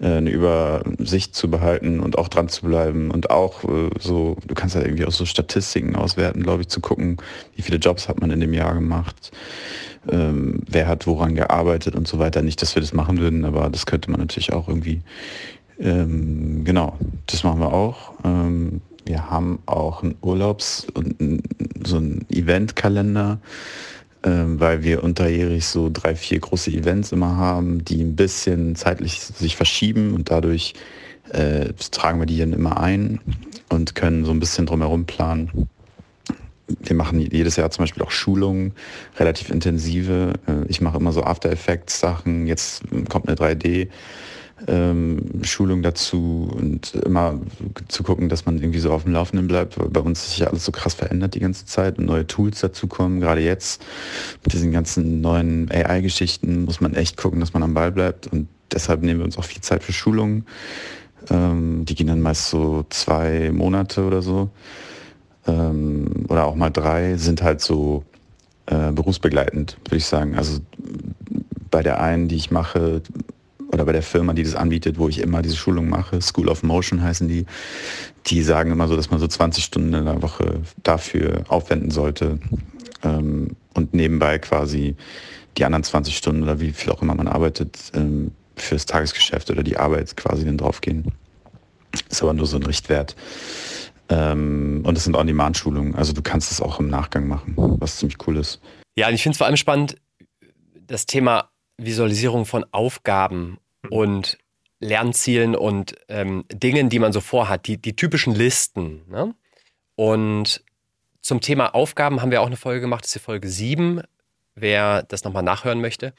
eine 0.00 0.30
Übersicht 0.30 1.34
zu 1.34 1.48
behalten 1.48 2.00
und 2.00 2.18
auch 2.18 2.28
dran 2.28 2.48
zu 2.48 2.66
bleiben 2.66 3.10
und 3.10 3.30
auch 3.30 3.64
äh, 3.64 3.90
so, 4.00 4.36
du 4.46 4.54
kannst 4.54 4.74
ja 4.74 4.82
irgendwie 4.82 5.06
auch 5.06 5.12
so 5.12 5.24
Statistiken 5.24 5.94
auswerten, 5.96 6.42
glaube 6.42 6.62
ich, 6.62 6.68
zu 6.68 6.80
gucken, 6.80 7.18
wie 7.54 7.62
viele 7.62 7.78
Jobs 7.78 8.08
hat 8.08 8.20
man 8.20 8.30
in 8.30 8.40
dem 8.40 8.52
Jahr 8.52 8.74
gemacht, 8.74 9.30
ähm, 10.10 10.60
wer 10.68 10.88
hat 10.88 11.06
woran 11.06 11.34
gearbeitet 11.34 11.94
und 11.94 12.08
so 12.08 12.18
weiter. 12.18 12.42
Nicht, 12.42 12.60
dass 12.60 12.74
wir 12.74 12.82
das 12.82 12.92
machen 12.92 13.18
würden, 13.18 13.44
aber 13.44 13.70
das 13.70 13.86
könnte 13.86 14.10
man 14.10 14.20
natürlich 14.20 14.52
auch 14.52 14.68
irgendwie, 14.68 15.00
ähm, 15.78 16.64
genau, 16.64 16.98
das 17.26 17.44
machen 17.44 17.60
wir 17.60 17.72
auch. 17.72 18.12
Ähm, 18.24 18.80
wir 19.06 19.30
haben 19.30 19.60
auch 19.66 20.02
einen 20.02 20.16
Urlaubs- 20.22 20.86
und 20.94 21.42
so 21.84 21.96
einen 21.96 22.26
Eventkalender, 22.30 23.38
ähm, 23.38 23.38
weil 24.30 24.82
wir 24.82 25.02
unterjährig 25.04 25.66
so 25.66 25.90
drei, 25.92 26.16
vier 26.16 26.40
große 26.40 26.70
Events 26.70 27.12
immer 27.12 27.36
haben, 27.36 27.84
die 27.84 28.02
ein 28.02 28.16
bisschen 28.16 28.74
zeitlich 28.74 29.20
sich 29.20 29.56
verschieben 29.56 30.14
und 30.14 30.30
dadurch 30.30 30.74
äh, 31.30 31.72
tragen 31.90 32.20
wir 32.20 32.26
die 32.26 32.38
dann 32.38 32.52
immer 32.52 32.80
ein 32.80 33.20
und 33.68 33.94
können 33.94 34.24
so 34.24 34.30
ein 34.30 34.40
bisschen 34.40 34.66
drumherum 34.66 35.04
planen. 35.04 35.68
Wir 36.66 36.96
machen 36.96 37.20
jedes 37.20 37.56
Jahr 37.56 37.70
zum 37.70 37.82
Beispiel 37.82 38.02
auch 38.02 38.10
Schulungen, 38.10 38.72
relativ 39.18 39.50
intensive. 39.50 40.32
Äh, 40.46 40.66
ich 40.68 40.80
mache 40.80 40.96
immer 40.96 41.12
so 41.12 41.22
After 41.22 41.50
Effects 41.50 42.00
Sachen. 42.00 42.46
Jetzt 42.46 42.82
kommt 43.10 43.28
eine 43.28 43.36
3D 43.36 43.88
ähm, 44.66 45.42
Schulung 45.42 45.82
dazu 45.82 46.50
und 46.54 46.94
immer 46.94 47.40
zu 47.88 48.02
gucken, 48.02 48.28
dass 48.28 48.46
man 48.46 48.58
irgendwie 48.58 48.78
so 48.78 48.92
auf 48.92 49.02
dem 49.02 49.12
Laufenden 49.12 49.48
bleibt, 49.48 49.78
weil 49.78 49.88
bei 49.88 50.00
uns 50.00 50.30
sich 50.30 50.38
ja 50.38 50.46
alles 50.46 50.64
so 50.64 50.72
krass 50.72 50.94
verändert 50.94 51.34
die 51.34 51.40
ganze 51.40 51.66
Zeit 51.66 51.98
und 51.98 52.06
neue 52.06 52.26
Tools 52.26 52.60
dazukommen. 52.60 53.20
Gerade 53.20 53.40
jetzt 53.40 53.84
mit 54.44 54.52
diesen 54.52 54.72
ganzen 54.72 55.20
neuen 55.20 55.70
AI-Geschichten 55.70 56.64
muss 56.64 56.80
man 56.80 56.94
echt 56.94 57.16
gucken, 57.16 57.40
dass 57.40 57.52
man 57.52 57.62
am 57.62 57.74
Ball 57.74 57.92
bleibt 57.92 58.28
und 58.28 58.48
deshalb 58.72 59.02
nehmen 59.02 59.20
wir 59.20 59.24
uns 59.24 59.38
auch 59.38 59.44
viel 59.44 59.62
Zeit 59.62 59.82
für 59.82 59.92
Schulungen. 59.92 60.46
Ähm, 61.30 61.84
die 61.84 61.94
gehen 61.94 62.06
dann 62.06 62.20
meist 62.20 62.48
so 62.48 62.84
zwei 62.90 63.50
Monate 63.52 64.04
oder 64.04 64.22
so 64.22 64.50
ähm, 65.46 66.26
oder 66.28 66.44
auch 66.44 66.54
mal 66.54 66.70
drei, 66.70 67.16
sind 67.16 67.42
halt 67.42 67.60
so 67.60 68.04
äh, 68.66 68.92
berufsbegleitend, 68.92 69.78
würde 69.84 69.96
ich 69.96 70.06
sagen. 70.06 70.36
Also 70.36 70.60
bei 71.70 71.82
der 71.82 72.00
einen, 72.00 72.28
die 72.28 72.36
ich 72.36 72.50
mache, 72.50 73.02
oder 73.74 73.84
bei 73.84 73.92
der 73.92 74.02
Firma, 74.02 74.32
die 74.32 74.42
das 74.42 74.54
anbietet, 74.54 74.98
wo 74.98 75.08
ich 75.08 75.20
immer 75.20 75.42
diese 75.42 75.56
Schulung 75.56 75.88
mache, 75.88 76.20
School 76.22 76.48
of 76.48 76.62
Motion 76.62 77.02
heißen 77.02 77.28
die, 77.28 77.44
die 78.26 78.42
sagen 78.42 78.70
immer 78.70 78.88
so, 78.88 78.96
dass 78.96 79.10
man 79.10 79.20
so 79.20 79.26
20 79.26 79.62
Stunden 79.62 79.92
in 79.92 80.04
der 80.04 80.22
Woche 80.22 80.62
dafür 80.82 81.44
aufwenden 81.48 81.90
sollte 81.90 82.38
ähm, 83.02 83.56
und 83.74 83.92
nebenbei 83.92 84.38
quasi 84.38 84.96
die 85.58 85.64
anderen 85.64 85.84
20 85.84 86.16
Stunden 86.16 86.42
oder 86.42 86.60
wie 86.60 86.72
viel 86.72 86.90
auch 86.92 87.02
immer 87.02 87.14
man 87.14 87.28
arbeitet, 87.28 87.78
ähm, 87.94 88.32
fürs 88.56 88.86
Tagesgeschäft 88.86 89.50
oder 89.50 89.62
die 89.62 89.76
Arbeit 89.76 90.16
quasi 90.16 90.44
dann 90.44 90.56
draufgehen. 90.56 91.12
Ist 92.08 92.22
aber 92.22 92.32
nur 92.32 92.46
so 92.46 92.56
ein 92.56 92.62
Richtwert. 92.64 93.14
Ähm, 94.08 94.82
und 94.84 94.96
es 94.96 95.04
sind 95.04 95.16
On-Demand-Schulungen, 95.16 95.94
also 95.94 96.12
du 96.12 96.22
kannst 96.22 96.50
es 96.52 96.60
auch 96.60 96.78
im 96.78 96.88
Nachgang 96.88 97.26
machen, 97.26 97.54
was 97.56 97.96
ziemlich 97.96 98.18
cool 98.26 98.36
ist. 98.36 98.60
Ja, 98.96 99.08
und 99.08 99.14
ich 99.14 99.22
finde 99.22 99.34
es 99.34 99.38
vor 99.38 99.46
allem 99.46 99.56
spannend, 99.56 99.96
das 100.86 101.06
Thema 101.06 101.50
Visualisierung 101.78 102.44
von 102.44 102.64
Aufgaben 102.70 103.58
und 103.90 104.38
Lernzielen 104.80 105.56
und 105.56 105.94
ähm, 106.08 106.44
Dingen, 106.52 106.90
die 106.90 106.98
man 106.98 107.12
so 107.12 107.20
vorhat, 107.20 107.66
die, 107.66 107.78
die 107.78 107.96
typischen 107.96 108.34
Listen. 108.34 109.02
Ne? 109.08 109.34
Und 109.96 110.62
zum 111.20 111.40
Thema 111.40 111.74
Aufgaben 111.74 112.20
haben 112.20 112.30
wir 112.30 112.42
auch 112.42 112.46
eine 112.46 112.56
Folge 112.56 112.82
gemacht, 112.82 113.04
das 113.04 113.08
ist 113.08 113.14
die 113.14 113.24
Folge 113.24 113.48
7, 113.48 114.02
wer 114.54 115.02
das 115.04 115.24
nochmal 115.24 115.42
nachhören 115.42 115.80
möchte. 115.80 116.12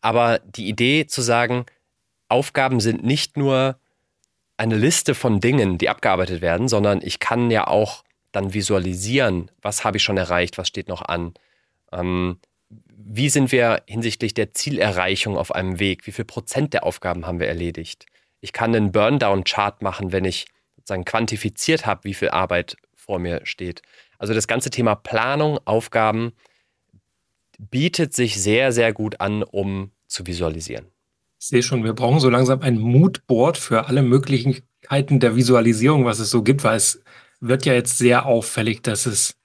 Aber 0.00 0.40
die 0.40 0.68
Idee 0.68 1.06
zu 1.06 1.22
sagen, 1.22 1.64
Aufgaben 2.28 2.80
sind 2.80 3.04
nicht 3.04 3.36
nur 3.36 3.78
eine 4.56 4.76
Liste 4.76 5.14
von 5.14 5.40
Dingen, 5.40 5.78
die 5.78 5.88
abgearbeitet 5.88 6.42
werden, 6.42 6.68
sondern 6.68 7.00
ich 7.02 7.18
kann 7.18 7.50
ja 7.50 7.66
auch 7.66 8.04
dann 8.32 8.54
visualisieren, 8.54 9.50
was 9.60 9.84
habe 9.84 9.96
ich 9.96 10.02
schon 10.02 10.16
erreicht, 10.16 10.58
was 10.58 10.68
steht 10.68 10.88
noch 10.88 11.02
an. 11.02 11.34
Ähm, 11.92 12.38
wie 13.04 13.28
sind 13.28 13.52
wir 13.52 13.82
hinsichtlich 13.86 14.34
der 14.34 14.52
Zielerreichung 14.52 15.36
auf 15.36 15.54
einem 15.54 15.78
Weg? 15.78 16.06
Wie 16.06 16.12
viel 16.12 16.24
Prozent 16.24 16.74
der 16.74 16.84
Aufgaben 16.84 17.26
haben 17.26 17.40
wir 17.40 17.48
erledigt? 17.48 18.06
Ich 18.40 18.52
kann 18.52 18.74
einen 18.74 18.92
Burndown-Chart 18.92 19.82
machen, 19.82 20.12
wenn 20.12 20.24
ich 20.24 20.46
sozusagen 20.76 21.04
quantifiziert 21.04 21.86
habe, 21.86 22.04
wie 22.04 22.14
viel 22.14 22.30
Arbeit 22.30 22.76
vor 22.94 23.18
mir 23.18 23.40
steht. 23.44 23.82
Also 24.18 24.34
das 24.34 24.48
ganze 24.48 24.70
Thema 24.70 24.94
Planung, 24.94 25.58
Aufgaben 25.64 26.32
bietet 27.58 28.14
sich 28.14 28.40
sehr, 28.40 28.72
sehr 28.72 28.92
gut 28.92 29.20
an, 29.20 29.42
um 29.42 29.92
zu 30.06 30.26
visualisieren. 30.26 30.86
Ich 31.38 31.48
sehe 31.48 31.62
schon, 31.62 31.84
wir 31.84 31.92
brauchen 31.92 32.20
so 32.20 32.30
langsam 32.30 32.60
ein 32.60 32.78
Moodboard 32.78 33.58
für 33.58 33.86
alle 33.86 34.02
Möglichkeiten 34.02 35.20
der 35.20 35.36
Visualisierung, 35.36 36.04
was 36.04 36.18
es 36.18 36.30
so 36.30 36.42
gibt, 36.42 36.64
weil 36.64 36.76
es 36.76 37.02
wird 37.40 37.64
ja 37.66 37.74
jetzt 37.74 37.98
sehr 37.98 38.26
auffällig, 38.26 38.82
dass 38.82 39.06
es 39.06 39.36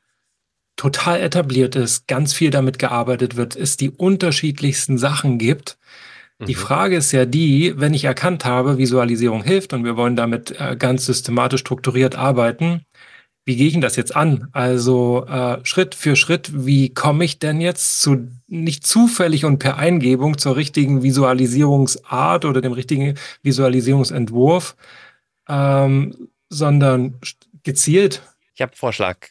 total 0.78 1.19
etabliert 1.19 1.75
ist, 1.75 2.07
ganz 2.07 2.34
viel 2.34 2.51
damit 2.51 2.80
gearbeitet 2.80 3.36
wird, 3.36 3.55
es 3.55 3.75
die 3.75 3.89
unterschiedlichsten 3.89 4.97
Sachen 4.97 5.38
gibt. 5.38 5.78
Die 6.39 6.53
mhm. 6.53 6.59
Frage 6.59 6.97
ist 6.97 7.11
ja 7.11 7.25
die, 7.25 7.73
wenn 7.78 7.95
ich 7.95 8.05
erkannt 8.05 8.45
habe, 8.45 8.78
Visualisierung 8.78 9.43
hilft 9.43 9.73
und 9.73 9.84
wir 9.84 9.97
wollen 9.97 10.15
damit 10.15 10.51
äh, 10.59 10.75
ganz 10.78 11.07
systematisch 11.07 11.61
strukturiert 11.61 12.15
arbeiten, 12.15 12.86
wie 13.47 13.55
gehe 13.55 13.67
ich 13.67 13.73
denn 13.73 13.82
das 13.82 13.95
jetzt 13.95 14.13
an? 14.15 14.49
Also 14.51 15.25
äh, 15.25 15.65
Schritt 15.65 15.95
für 15.95 16.17
Schritt, 16.17 16.51
wie 16.53 16.93
komme 16.93 17.23
ich 17.23 17.39
denn 17.39 17.61
jetzt 17.61 18.01
zu 18.01 18.28
nicht 18.47 18.86
zufällig 18.86 19.45
und 19.45 19.57
per 19.57 19.78
Eingebung 19.78 20.38
zur 20.38 20.57
richtigen 20.57 21.01
Visualisierungsart 21.01 22.43
oder 22.43 22.59
dem 22.59 22.73
richtigen 22.73 23.15
Visualisierungsentwurf, 23.43 24.75
ähm, 25.47 26.30
sondern 26.49 27.19
gezielt? 27.63 28.21
Ich 28.53 28.61
habe 28.61 28.73
einen 28.73 28.78
Vorschlag. 28.78 29.30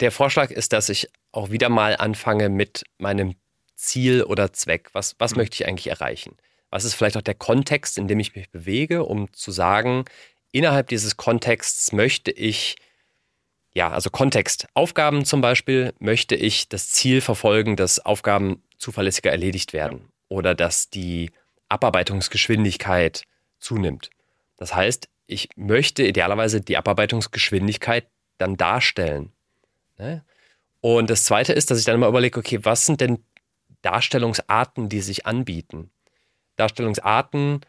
Der 0.00 0.10
Vorschlag 0.10 0.50
ist, 0.50 0.72
dass 0.72 0.88
ich 0.88 1.08
auch 1.32 1.50
wieder 1.50 1.68
mal 1.68 1.96
anfange 1.96 2.48
mit 2.48 2.84
meinem 2.98 3.34
Ziel 3.74 4.22
oder 4.22 4.52
Zweck. 4.52 4.90
Was, 4.92 5.16
was 5.18 5.32
mhm. 5.32 5.38
möchte 5.38 5.54
ich 5.54 5.68
eigentlich 5.68 5.88
erreichen? 5.88 6.36
Was 6.70 6.84
ist 6.84 6.94
vielleicht 6.94 7.16
auch 7.16 7.22
der 7.22 7.34
Kontext, 7.34 7.98
in 7.98 8.08
dem 8.08 8.20
ich 8.20 8.34
mich 8.34 8.50
bewege, 8.50 9.04
um 9.04 9.32
zu 9.32 9.50
sagen, 9.50 10.04
innerhalb 10.52 10.88
dieses 10.88 11.16
Kontexts 11.16 11.92
möchte 11.92 12.30
ich, 12.30 12.76
ja, 13.74 13.90
also 13.90 14.10
Kontext, 14.10 14.66
Aufgaben 14.74 15.24
zum 15.24 15.40
Beispiel, 15.40 15.92
möchte 15.98 16.34
ich 16.34 16.68
das 16.68 16.90
Ziel 16.90 17.20
verfolgen, 17.20 17.76
dass 17.76 17.98
Aufgaben 17.98 18.62
zuverlässiger 18.78 19.30
erledigt 19.30 19.72
werden 19.72 20.08
oder 20.28 20.54
dass 20.54 20.88
die 20.88 21.30
Abarbeitungsgeschwindigkeit 21.68 23.24
zunimmt. 23.58 24.10
Das 24.56 24.74
heißt, 24.74 25.08
ich 25.26 25.48
möchte 25.56 26.04
idealerweise 26.04 26.60
die 26.60 26.76
Abarbeitungsgeschwindigkeit 26.76 28.06
dann 28.38 28.56
darstellen. 28.56 29.32
Ne? 30.02 30.24
Und 30.80 31.10
das 31.10 31.24
Zweite 31.24 31.52
ist, 31.52 31.70
dass 31.70 31.78
ich 31.78 31.84
dann 31.84 31.94
immer 31.94 32.08
überlege, 32.08 32.38
okay, 32.40 32.58
was 32.62 32.86
sind 32.86 33.00
denn 33.00 33.24
Darstellungsarten, 33.82 34.88
die 34.88 35.00
sich 35.00 35.26
anbieten? 35.26 35.90
Darstellungsarten 36.56 37.60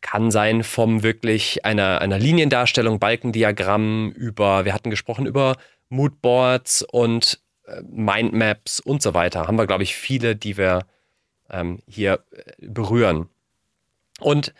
kann 0.00 0.30
sein 0.30 0.64
vom 0.64 1.02
wirklich 1.02 1.64
einer, 1.64 2.00
einer 2.00 2.18
Liniendarstellung, 2.18 2.98
Balkendiagramm 2.98 4.10
über, 4.12 4.64
wir 4.64 4.74
hatten 4.74 4.90
gesprochen 4.90 5.26
über 5.26 5.56
Moodboards 5.88 6.82
und 6.82 7.40
äh, 7.66 7.82
Mindmaps 7.82 8.80
und 8.80 9.00
so 9.00 9.14
weiter. 9.14 9.46
Haben 9.46 9.58
wir, 9.58 9.66
glaube 9.66 9.84
ich, 9.84 9.96
viele, 9.96 10.36
die 10.36 10.56
wir 10.56 10.86
ähm, 11.50 11.80
hier 11.86 12.24
äh, 12.32 12.52
berühren. 12.58 13.28
Und 14.20 14.54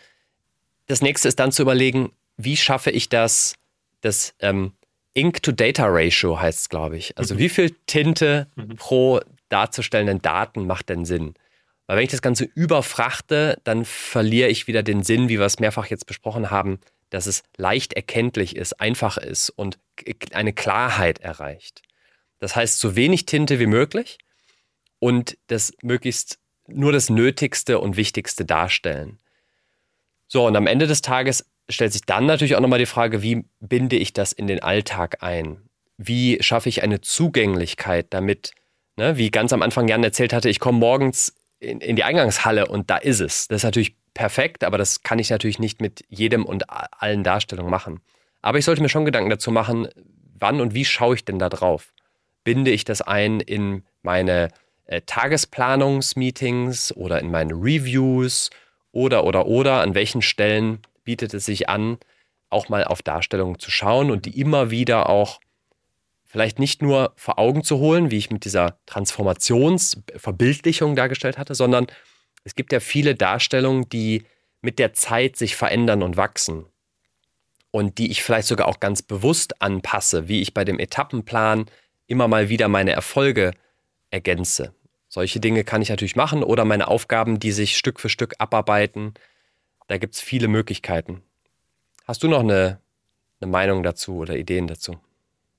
das 0.87 1.01
nächste 1.01 1.27
ist 1.27 1.39
dann 1.39 1.51
zu 1.51 1.61
überlegen, 1.61 2.11
wie 2.37 2.57
schaffe 2.57 2.89
ich 2.91 3.09
das, 3.09 3.55
das 4.01 4.33
ähm, 4.39 4.73
Ink-to-Data-Ratio 5.13 6.39
heißt 6.39 6.59
es, 6.59 6.69
glaube 6.69 6.97
ich. 6.97 7.17
Also 7.17 7.35
mhm. 7.35 7.39
wie 7.39 7.49
viel 7.49 7.75
Tinte 7.87 8.47
mhm. 8.55 8.75
pro 8.75 9.19
darzustellenden 9.49 10.21
Daten 10.21 10.67
macht 10.67 10.89
denn 10.89 11.05
Sinn? 11.05 11.33
Weil 11.87 11.97
wenn 11.97 12.03
ich 12.03 12.11
das 12.11 12.21
Ganze 12.21 12.43
überfrachte, 12.45 13.59
dann 13.63 13.83
verliere 13.83 14.49
ich 14.49 14.67
wieder 14.67 14.83
den 14.83 15.01
Sinn, 15.01 15.27
wie 15.27 15.39
wir 15.39 15.45
es 15.45 15.59
mehrfach 15.59 15.87
jetzt 15.87 16.05
besprochen 16.05 16.51
haben, 16.51 16.79
dass 17.09 17.25
es 17.25 17.43
leicht 17.57 17.93
erkenntlich 17.93 18.55
ist, 18.55 18.79
einfach 18.79 19.17
ist 19.17 19.49
und 19.49 19.79
eine 20.31 20.53
Klarheit 20.53 21.19
erreicht. 21.19 21.81
Das 22.37 22.55
heißt, 22.55 22.79
so 22.79 22.95
wenig 22.95 23.25
Tinte 23.25 23.59
wie 23.59 23.65
möglich 23.65 24.19
und 24.99 25.37
das 25.47 25.73
möglichst 25.81 26.37
nur 26.67 26.91
das 26.91 27.09
Nötigste 27.09 27.79
und 27.79 27.97
Wichtigste 27.97 28.45
darstellen. 28.45 29.17
So, 30.27 30.45
und 30.45 30.55
am 30.55 30.67
Ende 30.67 30.85
des 30.85 31.01
Tages 31.01 31.48
stellt 31.69 31.93
sich 31.93 32.01
dann 32.03 32.25
natürlich 32.25 32.55
auch 32.55 32.61
nochmal 32.61 32.79
die 32.79 32.85
Frage, 32.85 33.21
wie 33.21 33.45
binde 33.59 33.95
ich 33.95 34.13
das 34.13 34.31
in 34.31 34.47
den 34.47 34.61
Alltag 34.61 35.17
ein? 35.21 35.57
Wie 35.97 36.41
schaffe 36.41 36.69
ich 36.69 36.83
eine 36.83 37.01
Zugänglichkeit, 37.01 38.07
damit, 38.11 38.51
ne, 38.97 39.17
wie 39.17 39.31
ganz 39.31 39.53
am 39.53 39.61
Anfang 39.61 39.87
Jan 39.87 40.03
erzählt 40.03 40.33
hatte, 40.33 40.49
ich 40.49 40.59
komme 40.59 40.79
morgens 40.79 41.35
in, 41.59 41.81
in 41.81 41.95
die 41.95 42.03
Eingangshalle 42.03 42.67
und 42.67 42.89
da 42.89 42.97
ist 42.97 43.19
es. 43.19 43.47
Das 43.47 43.57
ist 43.57 43.63
natürlich 43.63 43.95
perfekt, 44.13 44.63
aber 44.63 44.77
das 44.77 45.03
kann 45.03 45.19
ich 45.19 45.29
natürlich 45.29 45.59
nicht 45.59 45.81
mit 45.81 46.03
jedem 46.09 46.45
und 46.45 46.65
allen 46.69 47.23
Darstellungen 47.23 47.69
machen. 47.69 48.01
Aber 48.41 48.57
ich 48.57 48.65
sollte 48.65 48.81
mir 48.81 48.89
schon 48.89 49.05
Gedanken 49.05 49.29
dazu 49.29 49.51
machen, 49.51 49.87
wann 50.39 50.61
und 50.61 50.73
wie 50.73 50.85
schaue 50.85 51.15
ich 51.15 51.25
denn 51.25 51.39
da 51.39 51.49
drauf? 51.49 51.93
Binde 52.43 52.71
ich 52.71 52.85
das 52.85 53.01
ein 53.01 53.41
in 53.41 53.83
meine 54.01 54.49
äh, 54.85 55.01
Tagesplanungsmeetings 55.01 56.95
oder 56.95 57.19
in 57.19 57.29
meine 57.29 57.53
Reviews 57.53 58.49
oder, 58.91 59.23
oder, 59.25 59.45
oder, 59.45 59.81
an 59.81 59.93
welchen 59.93 60.21
Stellen 60.21 60.79
bietet 61.03 61.33
es 61.33 61.45
sich 61.45 61.69
an, 61.69 61.97
auch 62.49 62.69
mal 62.69 62.83
auf 62.83 63.01
Darstellungen 63.01 63.59
zu 63.59 63.71
schauen 63.71 64.11
und 64.11 64.25
die 64.25 64.39
immer 64.39 64.71
wieder 64.71 65.09
auch 65.09 65.39
vielleicht 66.25 66.59
nicht 66.59 66.81
nur 66.81 67.13
vor 67.15 67.39
Augen 67.39 67.63
zu 67.63 67.79
holen, 67.79 68.11
wie 68.11 68.17
ich 68.17 68.31
mit 68.31 68.45
dieser 68.45 68.79
Transformationsverbildlichung 68.85 70.95
dargestellt 70.95 71.37
hatte, 71.37 71.55
sondern 71.55 71.87
es 72.43 72.55
gibt 72.55 72.71
ja 72.71 72.79
viele 72.79 73.15
Darstellungen, 73.15 73.89
die 73.89 74.23
mit 74.61 74.79
der 74.79 74.93
Zeit 74.93 75.37
sich 75.37 75.55
verändern 75.55 76.03
und 76.03 76.17
wachsen 76.17 76.65
und 77.71 77.97
die 77.97 78.11
ich 78.11 78.23
vielleicht 78.23 78.47
sogar 78.47 78.67
auch 78.67 78.79
ganz 78.79 79.01
bewusst 79.01 79.61
anpasse, 79.61 80.27
wie 80.27 80.41
ich 80.41 80.53
bei 80.53 80.65
dem 80.65 80.79
Etappenplan 80.79 81.65
immer 82.07 82.27
mal 82.27 82.49
wieder 82.49 82.67
meine 82.67 82.91
Erfolge 82.91 83.51
ergänze. 84.09 84.73
Solche 85.07 85.39
Dinge 85.39 85.63
kann 85.63 85.81
ich 85.81 85.89
natürlich 85.89 86.15
machen 86.15 86.43
oder 86.43 86.65
meine 86.65 86.87
Aufgaben, 86.87 87.39
die 87.39 87.51
sich 87.51 87.77
Stück 87.77 87.99
für 87.99 88.09
Stück 88.09 88.35
abarbeiten. 88.37 89.13
Da 89.89 89.97
gibt 89.97 90.13
es 90.13 90.21
viele 90.21 90.47
Möglichkeiten. 90.47 91.23
Hast 92.05 92.21
du 92.21 92.27
noch 92.27 92.41
eine, 92.41 92.79
eine 93.41 93.49
Meinung 93.49 93.81
dazu 93.81 94.17
oder 94.17 94.37
Ideen 94.37 94.67
dazu? 94.67 94.99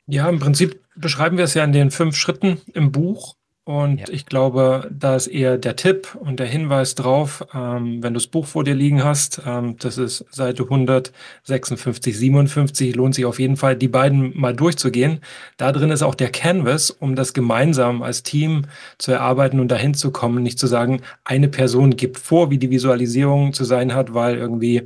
Ja, 0.07 0.29
im 0.29 0.39
Prinzip 0.39 0.81
beschreiben 0.95 1.37
wir 1.37 1.45
es 1.45 1.55
ja 1.55 1.65
in 1.65 1.73
den 1.73 1.91
fünf 1.91 2.17
Schritten 2.17 2.61
im 2.73 2.93
Buch. 2.93 3.35
Und 3.71 4.01
ja. 4.01 4.07
ich 4.11 4.27
glaube, 4.27 4.91
da 4.91 5.15
ist 5.15 5.29
eher 5.29 5.57
der 5.57 5.77
Tipp 5.77 6.17
und 6.19 6.41
der 6.41 6.49
Hinweis 6.49 6.97
drauf, 6.97 7.47
ähm, 7.55 8.03
wenn 8.03 8.15
du 8.15 8.19
das 8.19 8.27
Buch 8.27 8.45
vor 8.45 8.65
dir 8.65 8.75
liegen 8.75 9.05
hast, 9.05 9.43
ähm, 9.47 9.77
das 9.79 9.97
ist 9.97 10.25
Seite 10.33 10.65
156, 10.65 12.19
57, 12.19 12.97
lohnt 12.97 13.15
sich 13.15 13.27
auf 13.27 13.39
jeden 13.39 13.57
Fall, 13.57 13.77
die 13.77 13.87
beiden 13.87 14.37
mal 14.37 14.57
durchzugehen. 14.57 15.21
Da 15.57 15.71
drin 15.71 15.93
ist 15.93 16.03
auch 16.03 16.17
der 16.17 16.31
Canvas, 16.31 16.91
um 16.91 17.15
das 17.15 17.33
gemeinsam 17.33 18.03
als 18.03 18.25
Team 18.25 18.65
zu 18.99 19.13
erarbeiten 19.13 19.61
und 19.61 19.69
dahin 19.69 19.95
zu 19.95 20.11
kommen, 20.11 20.43
nicht 20.43 20.59
zu 20.59 20.67
sagen, 20.67 21.03
eine 21.23 21.47
Person 21.47 21.95
gibt 21.95 22.19
vor, 22.19 22.51
wie 22.51 22.59
die 22.59 22.71
Visualisierung 22.71 23.53
zu 23.53 23.63
sein 23.63 23.95
hat, 23.95 24.15
weil 24.15 24.37
irgendwie 24.37 24.83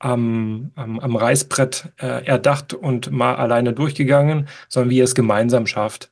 am, 0.00 0.72
am, 0.74 0.98
am 0.98 1.14
Reißbrett 1.14 1.92
äh, 2.02 2.26
erdacht 2.26 2.74
und 2.74 3.12
mal 3.12 3.36
alleine 3.36 3.72
durchgegangen, 3.74 4.48
sondern 4.68 4.90
wie 4.90 4.96
ihr 4.96 5.04
es 5.04 5.14
gemeinsam 5.14 5.68
schafft. 5.68 6.10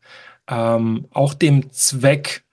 Ähm, 0.48 1.06
auch 1.10 1.34
dem 1.34 1.72
Zweck, 1.72 2.44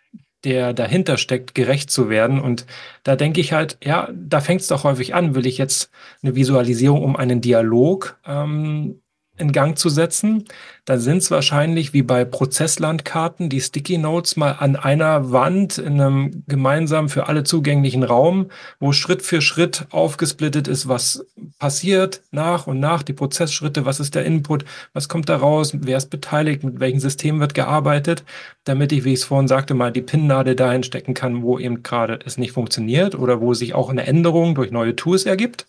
der 0.43 0.73
dahinter 0.73 1.17
steckt, 1.17 1.53
gerecht 1.55 1.89
zu 1.91 2.09
werden. 2.09 2.39
Und 2.39 2.65
da 3.03 3.15
denke 3.15 3.41
ich 3.41 3.53
halt, 3.53 3.77
ja, 3.83 4.09
da 4.13 4.39
fängt 4.39 4.61
es 4.61 4.67
doch 4.67 4.83
häufig 4.83 5.13
an. 5.13 5.35
Will 5.35 5.45
ich 5.45 5.57
jetzt 5.57 5.91
eine 6.21 6.35
Visualisierung 6.35 7.03
um 7.03 7.15
einen 7.15 7.41
Dialog 7.41 8.19
ähm, 8.25 9.01
in 9.39 9.51
Gang 9.51 9.77
zu 9.77 9.89
setzen, 9.89 10.45
dann 10.85 10.99
sind 10.99 11.17
es 11.17 11.29
wahrscheinlich 11.29 11.93
wie 11.93 12.01
bei 12.01 12.25
Prozesslandkarten 12.25 13.49
die 13.49 13.61
Sticky 13.61 13.97
Notes 13.97 14.37
mal 14.37 14.53
an 14.53 14.75
einer 14.75 15.31
Wand 15.31 15.77
in 15.77 16.01
einem 16.01 16.43
gemeinsam 16.47 17.09
für 17.09 17.27
alle 17.27 17.43
zugänglichen 17.43 18.03
Raum, 18.03 18.49
wo 18.79 18.91
Schritt 18.91 19.21
für 19.21 19.41
Schritt 19.41 19.85
aufgesplittet 19.91 20.67
ist, 20.67 20.87
was 20.87 21.25
passiert 21.59 22.21
nach 22.31 22.67
und 22.67 22.79
nach, 22.79 23.03
die 23.03 23.13
Prozessschritte, 23.13 23.85
was 23.85 23.99
ist 23.99 24.15
der 24.15 24.25
Input, 24.25 24.65
was 24.93 25.09
kommt 25.09 25.29
da 25.29 25.37
raus, 25.37 25.73
wer 25.75 25.97
ist 25.97 26.09
beteiligt, 26.09 26.63
mit 26.63 26.79
welchem 26.79 26.99
System 26.99 27.39
wird 27.39 27.53
gearbeitet, 27.53 28.23
damit 28.63 28.91
ich, 28.91 29.03
wie 29.03 29.13
ich 29.13 29.19
es 29.19 29.25
vorhin 29.25 29.47
sagte, 29.47 29.73
mal 29.73 29.91
die 29.91 30.01
Pinnnadel 30.01 30.55
dahin 30.55 30.83
stecken 30.83 31.13
kann, 31.13 31.43
wo 31.43 31.59
eben 31.59 31.83
gerade 31.83 32.19
es 32.25 32.37
nicht 32.37 32.51
funktioniert 32.51 33.15
oder 33.15 33.41
wo 33.41 33.53
sich 33.53 33.75
auch 33.75 33.89
eine 33.89 34.07
Änderung 34.07 34.55
durch 34.55 34.71
neue 34.71 34.95
Tools 34.95 35.25
ergibt. 35.25 35.67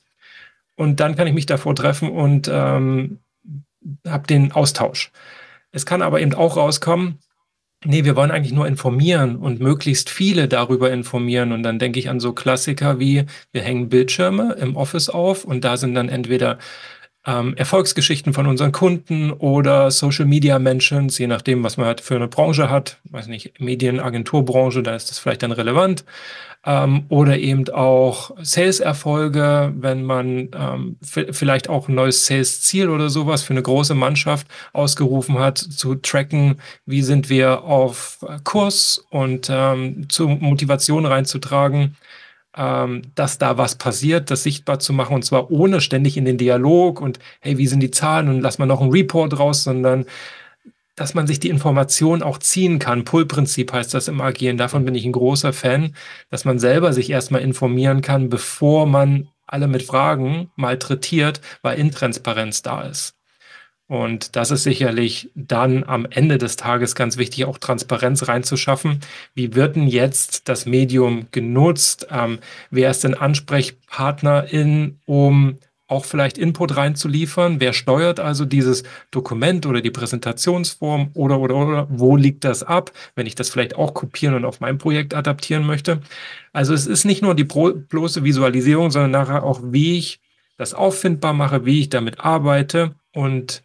Und 0.76 1.00
dann 1.00 1.14
kann 1.14 1.26
ich 1.26 1.34
mich 1.34 1.44
davor 1.44 1.74
treffen 1.74 2.10
und 2.10 2.48
ähm, 2.50 3.18
habe 4.06 4.26
den 4.26 4.52
Austausch. 4.52 5.12
Es 5.72 5.86
kann 5.86 6.02
aber 6.02 6.20
eben 6.20 6.34
auch 6.34 6.56
rauskommen, 6.56 7.18
nee, 7.84 8.04
wir 8.04 8.16
wollen 8.16 8.30
eigentlich 8.30 8.52
nur 8.52 8.66
informieren 8.66 9.36
und 9.36 9.60
möglichst 9.60 10.10
viele 10.10 10.48
darüber 10.48 10.90
informieren. 10.90 11.52
Und 11.52 11.62
dann 11.62 11.78
denke 11.78 11.98
ich 11.98 12.08
an 12.08 12.20
so 12.20 12.32
Klassiker 12.32 12.98
wie, 12.98 13.24
wir 13.52 13.62
hängen 13.62 13.88
Bildschirme 13.88 14.54
im 14.54 14.76
Office 14.76 15.08
auf 15.08 15.44
und 15.44 15.64
da 15.64 15.76
sind 15.76 15.94
dann 15.94 16.08
entweder 16.08 16.58
ähm, 17.26 17.54
Erfolgsgeschichten 17.56 18.32
von 18.32 18.46
unseren 18.46 18.72
Kunden 18.72 19.30
oder 19.32 19.90
Social 19.90 20.24
Media 20.24 20.58
Mentions, 20.58 21.18
je 21.18 21.26
nachdem, 21.26 21.62
was 21.62 21.76
man 21.76 21.86
halt 21.86 22.00
für 22.00 22.16
eine 22.16 22.28
Branche 22.28 22.70
hat, 22.70 22.98
weiß 23.10 23.26
nicht, 23.26 23.60
Medienagenturbranche, 23.60 24.82
da 24.82 24.94
ist 24.94 25.10
das 25.10 25.18
vielleicht 25.18 25.42
dann 25.42 25.52
relevant. 25.52 26.04
Ähm, 26.64 27.04
oder 27.08 27.38
eben 27.38 27.68
auch 27.70 28.32
Sales-Erfolge, 28.42 29.72
wenn 29.76 30.04
man 30.04 30.50
ähm, 30.54 30.96
vielleicht 31.00 31.70
auch 31.70 31.88
ein 31.88 31.94
neues 31.94 32.26
Sales-Ziel 32.26 32.90
oder 32.90 33.08
sowas 33.08 33.42
für 33.42 33.54
eine 33.54 33.62
große 33.62 33.94
Mannschaft 33.94 34.46
ausgerufen 34.74 35.38
hat, 35.38 35.56
zu 35.56 35.94
tracken, 35.94 36.60
wie 36.84 37.02
sind 37.02 37.30
wir 37.30 37.64
auf 37.64 38.18
Kurs 38.44 39.06
und 39.08 39.48
ähm, 39.50 40.06
zur 40.10 40.28
Motivation 40.28 41.06
reinzutragen 41.06 41.96
ähm, 42.56 43.02
dass 43.14 43.38
da 43.38 43.58
was 43.58 43.76
passiert, 43.76 44.30
das 44.30 44.42
sichtbar 44.42 44.78
zu 44.80 44.92
machen 44.92 45.14
und 45.14 45.24
zwar 45.24 45.50
ohne 45.50 45.80
ständig 45.80 46.16
in 46.16 46.24
den 46.24 46.38
Dialog 46.38 47.00
und 47.00 47.18
hey, 47.40 47.58
wie 47.58 47.66
sind 47.66 47.80
die 47.80 47.90
Zahlen 47.90 48.28
und 48.28 48.40
lass 48.40 48.58
mal 48.58 48.66
noch 48.66 48.80
einen 48.80 48.90
Report 48.90 49.38
raus, 49.38 49.64
sondern 49.64 50.06
dass 50.96 51.14
man 51.14 51.26
sich 51.26 51.40
die 51.40 51.48
Information 51.48 52.22
auch 52.22 52.38
ziehen 52.38 52.78
kann. 52.78 53.04
Pull-Prinzip 53.04 53.72
heißt 53.72 53.94
das 53.94 54.08
im 54.08 54.20
Agieren. 54.20 54.58
Davon 54.58 54.84
bin 54.84 54.94
ich 54.94 55.06
ein 55.06 55.12
großer 55.12 55.52
Fan, 55.52 55.94
dass 56.28 56.44
man 56.44 56.58
selber 56.58 56.92
sich 56.92 57.08
erstmal 57.08 57.40
informieren 57.40 58.02
kann, 58.02 58.28
bevor 58.28 58.86
man 58.86 59.28
alle 59.46 59.66
mit 59.66 59.82
Fragen 59.82 60.50
malträtiert, 60.56 61.40
weil 61.62 61.78
Intransparenz 61.78 62.62
da 62.62 62.82
ist. 62.82 63.14
Und 63.90 64.36
das 64.36 64.52
ist 64.52 64.62
sicherlich 64.62 65.32
dann 65.34 65.82
am 65.82 66.06
Ende 66.08 66.38
des 66.38 66.54
Tages 66.54 66.94
ganz 66.94 67.16
wichtig, 67.16 67.44
auch 67.44 67.58
Transparenz 67.58 68.28
reinzuschaffen. 68.28 69.00
Wie 69.34 69.56
wird 69.56 69.74
denn 69.74 69.88
jetzt 69.88 70.48
das 70.48 70.64
Medium 70.64 71.26
genutzt? 71.32 72.06
Ähm, 72.08 72.38
wer 72.70 72.92
ist 72.92 73.02
denn 73.02 73.14
Ansprechpartnerin, 73.14 75.00
um 75.06 75.58
auch 75.88 76.04
vielleicht 76.04 76.38
Input 76.38 76.76
reinzuliefern. 76.76 77.58
Wer 77.58 77.72
steuert 77.72 78.20
also 78.20 78.44
dieses 78.44 78.84
Dokument 79.10 79.66
oder 79.66 79.80
die 79.80 79.90
Präsentationsform 79.90 81.10
oder, 81.14 81.40
oder, 81.40 81.56
oder, 81.56 81.86
wo 81.90 82.14
liegt 82.14 82.44
das 82.44 82.62
ab, 82.62 82.92
wenn 83.16 83.26
ich 83.26 83.34
das 83.34 83.50
vielleicht 83.50 83.74
auch 83.74 83.92
kopieren 83.92 84.36
und 84.36 84.44
auf 84.44 84.60
mein 84.60 84.78
Projekt 84.78 85.14
adaptieren 85.14 85.66
möchte. 85.66 86.00
Also 86.52 86.74
es 86.74 86.86
ist 86.86 87.04
nicht 87.04 87.22
nur 87.22 87.34
die 87.34 87.42
bloße 87.42 88.22
Visualisierung, 88.22 88.92
sondern 88.92 89.10
nachher 89.10 89.42
auch, 89.42 89.60
wie 89.64 89.98
ich 89.98 90.20
das 90.58 90.74
auffindbar 90.74 91.32
mache, 91.32 91.64
wie 91.64 91.80
ich 91.80 91.88
damit 91.88 92.20
arbeite 92.20 92.94
und 93.12 93.64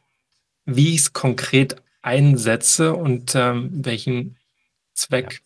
wie 0.65 0.93
ich 0.93 1.01
es 1.01 1.13
konkret 1.13 1.75
einsetze 2.01 2.93
und 2.93 3.33
ähm, 3.35 3.69
welchen 3.71 4.37
Zweck 4.93 5.33
ja. 5.33 5.39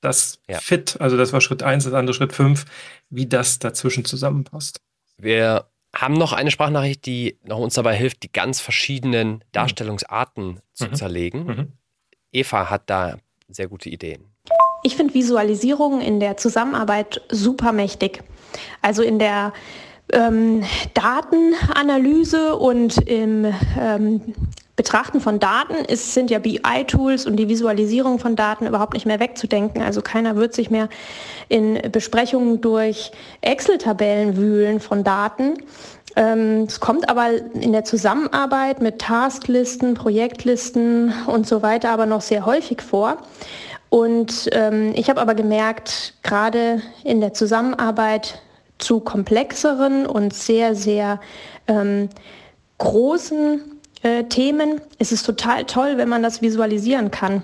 das 0.00 0.40
ja. 0.48 0.58
fit, 0.58 0.96
also 1.00 1.16
das 1.16 1.32
war 1.32 1.40
Schritt 1.40 1.62
eins, 1.62 1.84
das 1.84 1.92
andere 1.92 2.14
Schritt 2.14 2.32
fünf, 2.32 2.64
wie 3.10 3.26
das 3.26 3.58
dazwischen 3.58 4.04
zusammenpasst. 4.04 4.80
Wir 5.16 5.66
haben 5.94 6.14
noch 6.14 6.32
eine 6.32 6.50
Sprachnachricht, 6.50 7.04
die 7.06 7.38
noch 7.44 7.58
uns 7.58 7.74
dabei 7.74 7.96
hilft, 7.96 8.22
die 8.22 8.32
ganz 8.32 8.60
verschiedenen 8.60 9.28
mhm. 9.28 9.42
Darstellungsarten 9.52 10.60
zu 10.72 10.86
mhm. 10.86 10.94
zerlegen. 10.94 11.46
Mhm. 11.46 11.72
Eva 12.32 12.70
hat 12.70 12.90
da 12.90 13.18
sehr 13.48 13.68
gute 13.68 13.88
Ideen. 13.88 14.24
Ich 14.82 14.96
finde 14.96 15.14
Visualisierung 15.14 16.00
in 16.00 16.20
der 16.20 16.36
Zusammenarbeit 16.36 17.22
super 17.30 17.72
mächtig. 17.72 18.22
Also 18.80 19.02
in 19.02 19.18
der 19.18 19.52
ähm, 20.12 20.64
Datenanalyse 20.94 22.56
und 22.56 22.98
im 23.08 23.46
ähm, 23.80 24.34
Betrachten 24.78 25.20
von 25.20 25.40
Daten 25.40 25.74
ist, 25.74 26.14
sind 26.14 26.30
ja 26.30 26.38
BI-Tools 26.38 27.26
und 27.26 27.34
die 27.36 27.48
Visualisierung 27.48 28.20
von 28.20 28.36
Daten 28.36 28.64
überhaupt 28.64 28.94
nicht 28.94 29.06
mehr 29.06 29.18
wegzudenken. 29.18 29.82
Also 29.82 30.02
keiner 30.02 30.36
wird 30.36 30.54
sich 30.54 30.70
mehr 30.70 30.88
in 31.48 31.80
Besprechungen 31.90 32.60
durch 32.60 33.10
Excel-Tabellen 33.40 34.36
wühlen 34.36 34.78
von 34.78 35.02
Daten. 35.02 35.54
Ähm, 36.14 36.66
es 36.68 36.78
kommt 36.78 37.08
aber 37.08 37.30
in 37.54 37.72
der 37.72 37.84
Zusammenarbeit 37.84 38.80
mit 38.80 39.00
Tasklisten, 39.00 39.94
Projektlisten 39.94 41.12
und 41.26 41.46
so 41.46 41.62
weiter 41.62 41.90
aber 41.90 42.06
noch 42.06 42.20
sehr 42.20 42.46
häufig 42.46 42.80
vor. 42.80 43.18
Und 43.90 44.48
ähm, 44.52 44.92
ich 44.94 45.10
habe 45.10 45.20
aber 45.20 45.34
gemerkt, 45.34 46.14
gerade 46.22 46.82
in 47.02 47.20
der 47.20 47.34
Zusammenarbeit 47.34 48.40
zu 48.78 49.00
komplexeren 49.00 50.06
und 50.06 50.34
sehr, 50.34 50.74
sehr 50.74 51.20
ähm, 51.66 52.08
großen 52.78 53.60
äh, 54.02 54.24
Themen 54.24 54.80
ist 54.98 55.12
es 55.12 55.22
total 55.22 55.64
toll, 55.64 55.96
wenn 55.96 56.08
man 56.08 56.22
das 56.22 56.42
visualisieren 56.42 57.10
kann. 57.10 57.42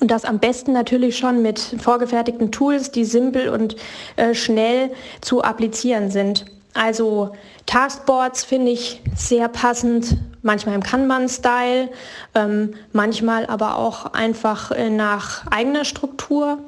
Und 0.00 0.10
das 0.10 0.24
am 0.24 0.38
besten 0.38 0.72
natürlich 0.72 1.16
schon 1.16 1.40
mit 1.40 1.58
vorgefertigten 1.58 2.52
Tools, 2.52 2.90
die 2.90 3.04
simpel 3.04 3.48
und 3.48 3.76
äh, 4.16 4.34
schnell 4.34 4.90
zu 5.20 5.42
applizieren 5.42 6.10
sind. 6.10 6.44
Also 6.74 7.32
Taskboards 7.66 8.44
finde 8.44 8.70
ich 8.70 9.00
sehr 9.16 9.48
passend, 9.48 10.16
manchmal 10.42 10.74
im 10.74 10.82
Kanban-Style, 10.82 11.88
ähm, 12.34 12.74
manchmal 12.92 13.46
aber 13.46 13.76
auch 13.76 14.12
einfach 14.12 14.70
äh, 14.70 14.90
nach 14.90 15.46
eigener 15.50 15.84
Struktur. 15.84 16.58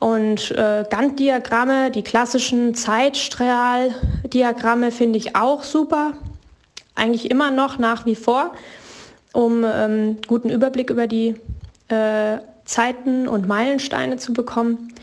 Und 0.00 0.50
äh, 0.52 0.84
Gantt-Diagramme, 0.88 1.90
die 1.90 2.02
klassischen 2.02 2.74
Zeitstrahl-Diagramme 2.74 4.92
finde 4.92 5.18
ich 5.18 5.36
auch 5.36 5.62
super. 5.62 6.14
Eigentlich 6.94 7.30
immer 7.30 7.50
noch 7.50 7.76
nach 7.78 8.06
wie 8.06 8.16
vor, 8.16 8.54
um 9.34 9.62
ähm, 9.62 10.16
guten 10.26 10.48
Überblick 10.48 10.88
über 10.90 11.06
die 11.06 11.34
äh, 11.88 12.38
Zeiten 12.64 13.28
und 13.28 13.46
Meilensteine 13.46 14.16
zu 14.16 14.32
bekommen. 14.32 14.94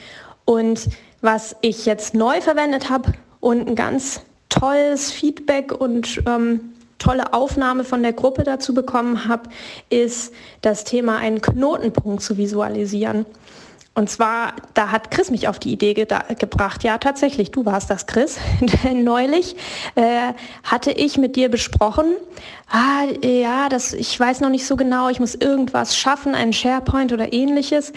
Und 0.45 0.87
was 1.21 1.55
ich 1.61 1.85
jetzt 1.85 2.15
neu 2.15 2.41
verwendet 2.41 2.89
habe 2.89 3.13
und 3.39 3.67
ein 3.67 3.75
ganz 3.75 4.21
tolles 4.49 5.11
Feedback 5.11 5.73
und 5.73 6.23
ähm, 6.25 6.73
tolle 6.97 7.33
Aufnahme 7.33 7.83
von 7.83 8.01
der 8.01 8.13
Gruppe 8.13 8.43
dazu 8.43 8.73
bekommen 8.73 9.27
habe, 9.27 9.49
ist 9.89 10.33
das 10.61 10.83
Thema 10.83 11.17
einen 11.17 11.41
Knotenpunkt 11.41 12.23
zu 12.23 12.37
visualisieren. 12.37 13.27
Und 13.97 14.11
zwar, 14.11 14.53
da 14.75 14.91
hat 14.91 15.09
Chris 15.09 15.31
mich 15.31 15.47
auf 15.47 15.57
die 15.57 15.71
Idee 15.71 15.95
ge 15.95 16.05
gebracht. 16.37 16.83
Ja, 16.83 16.99
tatsächlich, 16.99 17.49
du 17.49 17.65
warst 17.65 17.89
das, 17.89 18.05
Chris. 18.05 18.37
Denn 18.83 19.03
neulich 19.03 19.55
äh, 19.95 20.33
hatte 20.63 20.91
ich 20.91 21.17
mit 21.17 21.35
dir 21.35 21.49
besprochen, 21.49 22.05
ah, 22.69 23.05
ja, 23.25 23.69
das, 23.69 23.93
ich 23.93 24.19
weiß 24.19 24.41
noch 24.41 24.49
nicht 24.49 24.67
so 24.67 24.75
genau, 24.75 25.09
ich 25.09 25.19
muss 25.19 25.33
irgendwas 25.33 25.97
schaffen, 25.97 26.35
einen 26.35 26.53
SharePoint 26.53 27.11
oder 27.11 27.33
ähnliches, 27.33 27.91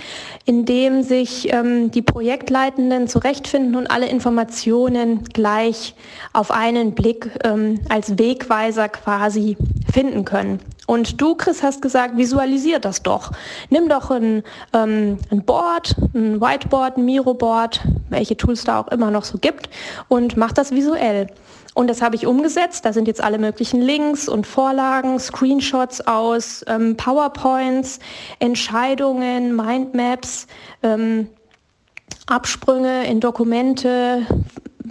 in 0.46 0.64
dem 0.64 1.02
sich 1.02 1.52
ähm, 1.52 1.90
die 1.90 2.00
Projektleitenden 2.00 3.06
zurechtfinden 3.06 3.76
und 3.76 3.86
alle 3.88 4.08
Informationen 4.08 5.24
gleich 5.24 5.94
auf 6.32 6.50
einen 6.50 6.94
Blick 6.94 7.30
ähm, 7.44 7.78
als 7.90 8.18
Wegweiser 8.18 8.88
quasi 8.88 9.58
finden 9.92 10.24
können. 10.24 10.60
Und 10.90 11.20
du, 11.20 11.36
Chris, 11.36 11.62
hast 11.62 11.82
gesagt, 11.82 12.16
visualisier 12.16 12.80
das 12.80 13.04
doch. 13.04 13.30
Nimm 13.68 13.88
doch 13.88 14.10
ein, 14.10 14.42
ähm, 14.72 15.18
ein 15.30 15.44
Board, 15.44 15.94
ein 16.14 16.40
Whiteboard, 16.40 16.96
ein 16.96 17.04
Miro-Board, 17.04 17.82
welche 18.08 18.36
Tools 18.36 18.64
da 18.64 18.80
auch 18.80 18.88
immer 18.88 19.12
noch 19.12 19.22
so 19.22 19.38
gibt, 19.38 19.70
und 20.08 20.36
mach 20.36 20.50
das 20.50 20.72
visuell. 20.72 21.28
Und 21.74 21.86
das 21.86 22.02
habe 22.02 22.16
ich 22.16 22.26
umgesetzt. 22.26 22.84
Da 22.84 22.92
sind 22.92 23.06
jetzt 23.06 23.22
alle 23.22 23.38
möglichen 23.38 23.80
Links 23.80 24.28
und 24.28 24.48
Vorlagen, 24.48 25.20
Screenshots 25.20 26.00
aus 26.08 26.64
ähm, 26.66 26.96
PowerPoints, 26.96 28.00
Entscheidungen, 28.40 29.54
Mindmaps, 29.54 30.48
ähm, 30.82 31.28
Absprünge 32.26 33.06
in 33.06 33.20
Dokumente 33.20 34.26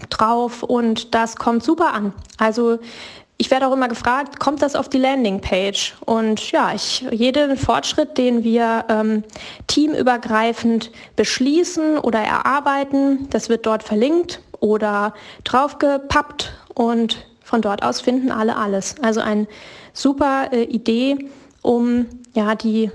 drauf 0.10 0.64
und 0.64 1.14
das 1.14 1.36
kommt 1.36 1.64
super 1.64 1.94
an. 1.94 2.14
Also 2.38 2.80
ich 3.42 3.50
werde 3.50 3.68
auch 3.68 3.72
immer 3.72 3.88
gefragt, 3.88 4.38
kommt 4.38 4.62
das 4.62 4.76
auf 4.76 4.90
die 4.90 4.98
Landingpage? 4.98 5.96
Und 6.06 6.52
ja, 6.52 6.74
ich, 6.76 7.06
jeden 7.10 7.56
Fortschritt, 7.56 8.18
den 8.18 8.44
wir 8.44 8.84
ähm, 8.90 9.24
teamübergreifend 9.68 10.92
beschließen 11.16 11.98
oder 12.00 12.20
erarbeiten, 12.20 13.30
das 13.30 13.48
wird 13.48 13.66
dort 13.66 13.84
verlinkt 13.84 14.42
oder 14.60 15.14
draufgepappt 15.46 16.52
und 16.76 17.26
von 17.42 17.62
dort 17.62 17.82
aus 17.82 18.02
finden 18.02 18.30
alle 18.30 18.58
alles. 18.58 18.96
Also 19.02 19.22
eine 19.22 19.48
super 19.94 20.50
äh, 20.52 20.64
Idee, 20.64 21.30
um 21.62 22.08
ja, 22.34 22.56
die 22.56 22.92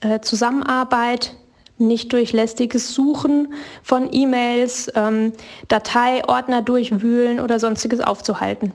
äh, 0.00 0.20
Zusammenarbeit 0.20 1.34
nicht 1.78 2.12
durch 2.12 2.32
lästiges 2.32 2.94
Suchen 2.94 3.52
von 3.82 4.08
E-Mails, 4.12 4.92
ähm, 4.94 5.32
Dateiordner 5.66 6.62
durchwühlen 6.62 7.40
oder 7.40 7.58
sonstiges 7.58 8.00
aufzuhalten. 8.00 8.72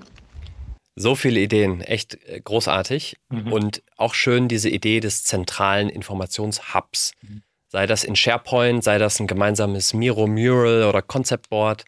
So 1.00 1.14
viele 1.14 1.40
Ideen, 1.40 1.82
echt 1.82 2.16
äh, 2.28 2.42
großartig. 2.42 3.18
Mhm. 3.30 3.54
Und 3.54 3.84
auch 3.98 4.16
schön 4.16 4.48
diese 4.48 4.70
Idee 4.70 5.00
des 5.00 5.24
zentralen 5.24 5.90
Informationshubs. 5.90 7.14
Mhm. 7.22 7.44
Sei 7.70 7.86
das 7.86 8.04
in 8.04 8.16
SharePoint, 8.16 8.84
sei 8.84 8.98
das 8.98 9.20
ein 9.20 9.28
gemeinsames 9.28 9.94
Miro 9.94 10.26
Mural 10.26 10.84
oder 10.84 11.04
Concept 11.04 11.50
Board. 11.50 11.86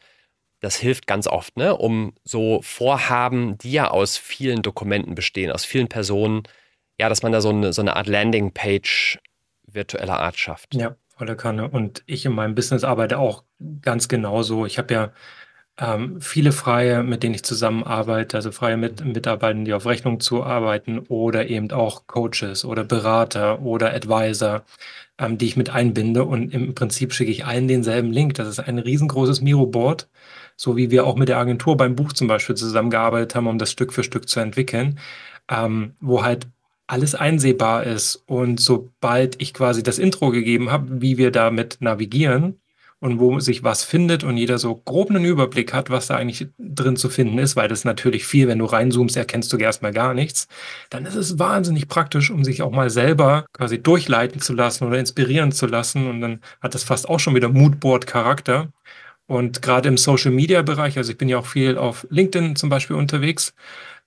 Das 0.60 0.76
hilft 0.76 1.07
ganz 1.07 1.26
oft, 1.26 1.57
ne? 1.57 1.76
um 1.76 2.14
so 2.24 2.62
Vorhaben, 2.62 3.57
die 3.57 3.72
ja 3.72 3.89
aus 3.89 4.18
vielen 4.18 4.62
Dokumenten 4.62 5.16
bestehen, 5.16 5.51
aus 5.51 5.66
vielen 5.66 5.88
Personen, 5.88 6.43
ja, 6.99 7.10
dass 7.10 7.24
man 7.24 7.32
da 7.32 7.41
so 7.41 7.49
eine, 7.49 7.74
so 7.74 7.82
eine 7.82 7.95
Art 7.95 8.07
Landingpage 8.07 9.18
virtueller 9.66 10.20
Art 10.20 10.38
schafft. 10.38 10.76
Ja, 10.76 10.97
volle 11.07 11.36
Kanne. 11.36 11.68
Und 11.70 12.03
ich 12.05 12.26
in 12.26 12.34
meinem 12.34 12.53
Business 12.53 12.84
arbeite 12.84 13.18
auch 13.18 13.43
ganz 13.82 14.07
genauso. 14.07 14.66
Ich 14.66 14.78
habe 14.78 14.93
ja 14.93 15.14
ähm, 15.80 16.19
viele 16.21 16.51
Freie, 16.51 17.03
mit 17.03 17.23
denen 17.23 17.36
ich 17.36 17.43
zusammenarbeite, 17.43 18.38
also 18.38 18.51
freie 18.51 18.75
mit 18.77 19.03
Mitarbeiter, 19.05 19.59
die 19.63 19.73
auf 19.73 19.86
Rechnung 19.86 20.19
zuarbeiten 20.19 20.99
oder 21.07 21.47
eben 21.49 21.71
auch 21.71 22.05
Coaches 22.07 22.65
oder 22.65 22.84
Berater 22.84 23.61
oder 23.61 23.93
Advisor, 23.93 24.63
ähm, 25.17 25.38
die 25.38 25.45
ich 25.45 25.57
mit 25.57 25.69
einbinde. 25.69 26.25
Und 26.25 26.53
im 26.53 26.75
Prinzip 26.75 27.13
schicke 27.13 27.32
ich 27.32 27.45
allen 27.45 27.67
denselben 27.69 28.11
Link. 28.11 28.34
Das 28.36 28.47
ist 28.47 28.59
ein 28.59 28.77
riesengroßes 28.80 29.41
Miro-Board, 29.41 30.09
so 30.57 30.75
wie 30.75 30.91
wir 30.91 31.05
auch 31.07 31.15
mit 31.15 31.30
der 31.30 31.38
Agentur 31.38 31.77
beim 31.77 31.95
Buch 31.95 32.13
zum 32.13 32.27
Beispiel 32.27 32.55
zusammengearbeitet 32.55 33.36
haben, 33.36 33.47
um 33.47 33.57
das 33.57 33.71
Stück 33.71 33.93
für 33.93 34.03
Stück 34.03 34.27
zu 34.27 34.41
entwickeln, 34.41 34.99
ähm, 35.49 35.95
wo 36.01 36.23
halt 36.23 36.47
alles 36.88 37.15
einsehbar 37.15 37.84
ist. 37.86 38.23
Und 38.27 38.59
sobald 38.59 39.41
ich 39.41 39.53
quasi 39.53 39.84
das 39.84 39.99
Intro 39.99 40.32
gegeben 40.32 40.71
habe, 40.71 41.01
wie 41.01 41.17
wir 41.17 41.32
damit 41.32 41.77
navigieren, 41.80 42.59
und 42.99 43.19
wo 43.19 43.39
sich 43.39 43.63
was 43.63 43.83
findet 43.83 44.23
und 44.23 44.37
jeder 44.37 44.57
so 44.57 44.75
grob 44.75 45.09
einen 45.09 45.23
Überblick 45.25 45.73
hat, 45.73 45.89
was 45.89 46.07
da 46.07 46.15
eigentlich 46.15 46.47
drin 46.57 46.97
zu 46.97 47.09
finden 47.09 47.37
ist, 47.37 47.55
weil 47.55 47.69
das 47.69 47.85
natürlich 47.85 48.25
viel, 48.25 48.47
wenn 48.47 48.59
du 48.59 48.65
reinzoomst, 48.65 49.15
erkennst 49.15 49.51
du 49.53 49.57
erstmal 49.57 49.93
gar 49.93 50.13
nichts, 50.13 50.47
dann 50.89 51.05
ist 51.05 51.15
es 51.15 51.39
wahnsinnig 51.39 51.87
praktisch, 51.87 52.29
um 52.29 52.43
sich 52.43 52.61
auch 52.61 52.71
mal 52.71 52.89
selber 52.89 53.45
quasi 53.53 53.81
durchleiten 53.81 54.41
zu 54.41 54.53
lassen 54.53 54.85
oder 54.85 54.99
inspirieren 54.99 55.51
zu 55.51 55.65
lassen 55.67 56.07
und 56.09 56.21
dann 56.21 56.41
hat 56.61 56.75
das 56.75 56.83
fast 56.83 57.07
auch 57.09 57.19
schon 57.19 57.35
wieder 57.35 57.49
Moodboard-Charakter. 57.49 58.69
Und 59.27 59.61
gerade 59.61 59.87
im 59.89 59.97
Social-Media-Bereich, 59.97 60.97
also 60.97 61.11
ich 61.11 61.17
bin 61.19 61.29
ja 61.29 61.37
auch 61.37 61.45
viel 61.45 61.77
auf 61.77 62.07
LinkedIn 62.09 62.55
zum 62.55 62.69
Beispiel 62.69 62.95
unterwegs, 62.95 63.53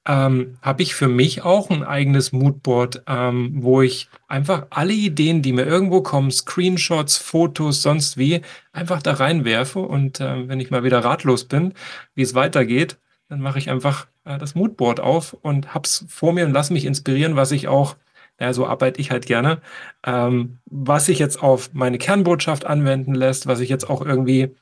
ähm, 0.05 0.59
habe 0.63 0.83
ich 0.83 0.95
für 0.95 1.09
mich 1.09 1.43
auch 1.43 1.71
ein 1.71 1.85
eigenes 1.85 2.33
Moodboard, 2.33 3.05
ähm, 3.07 3.53
wo 3.63 3.83
ich 3.83 4.09
einfach 4.27 4.67
alle 4.71 4.93
Ideen, 4.93 5.43
die 5.43 5.53
mir 5.53 5.65
irgendwo 5.65 6.03
kommen, 6.03 6.31
Screenshots, 6.31 7.19
Fotos, 7.19 7.83
sonst 7.83 8.17
wie, 8.17 8.41
einfach 8.73 9.01
da 9.03 9.13
reinwerfe. 9.13 9.79
Und 9.79 10.21
äh, 10.21 10.49
wenn 10.49 10.61
ich 10.61 10.71
mal 10.71 10.83
wieder 10.83 11.05
ratlos 11.05 11.45
bin, 11.45 11.75
wie 12.15 12.23
es 12.23 12.35
weitergeht, 12.35 12.99
dann 13.29 13.41
mache 13.41 13.59
ich 13.59 13.71
einfach 13.71 14.09
äh, 14.25 14.39
das 14.39 14.55
Moodboard 14.55 14.99
auf 15.01 15.35
und 15.35 15.73
hab's 15.73 16.05
vor 16.09 16.33
mir 16.33 16.47
und 16.47 16.53
lass 16.53 16.71
mich 16.71 16.85
inspirieren, 16.85 17.37
was 17.37 17.53
ich 17.53 17.69
auch, 17.69 17.97
ja, 18.41 18.53
so 18.53 18.67
arbeite 18.67 19.01
ich 19.01 19.13
halt 19.13 19.27
gerne, 19.27 19.61
ähm, 20.05 20.59
was 20.65 21.07
sich 21.07 21.21
jetzt 21.21 21.41
auf 21.41 21.71
meine 21.75 21.99
Kernbotschaft 21.99 22.65
anwenden 22.65 23.15
lässt, 23.15 23.47
was 23.47 23.59
sich 23.59 23.69
jetzt 23.69 23.89
auch 23.89 24.05
irgendwie 24.05 24.57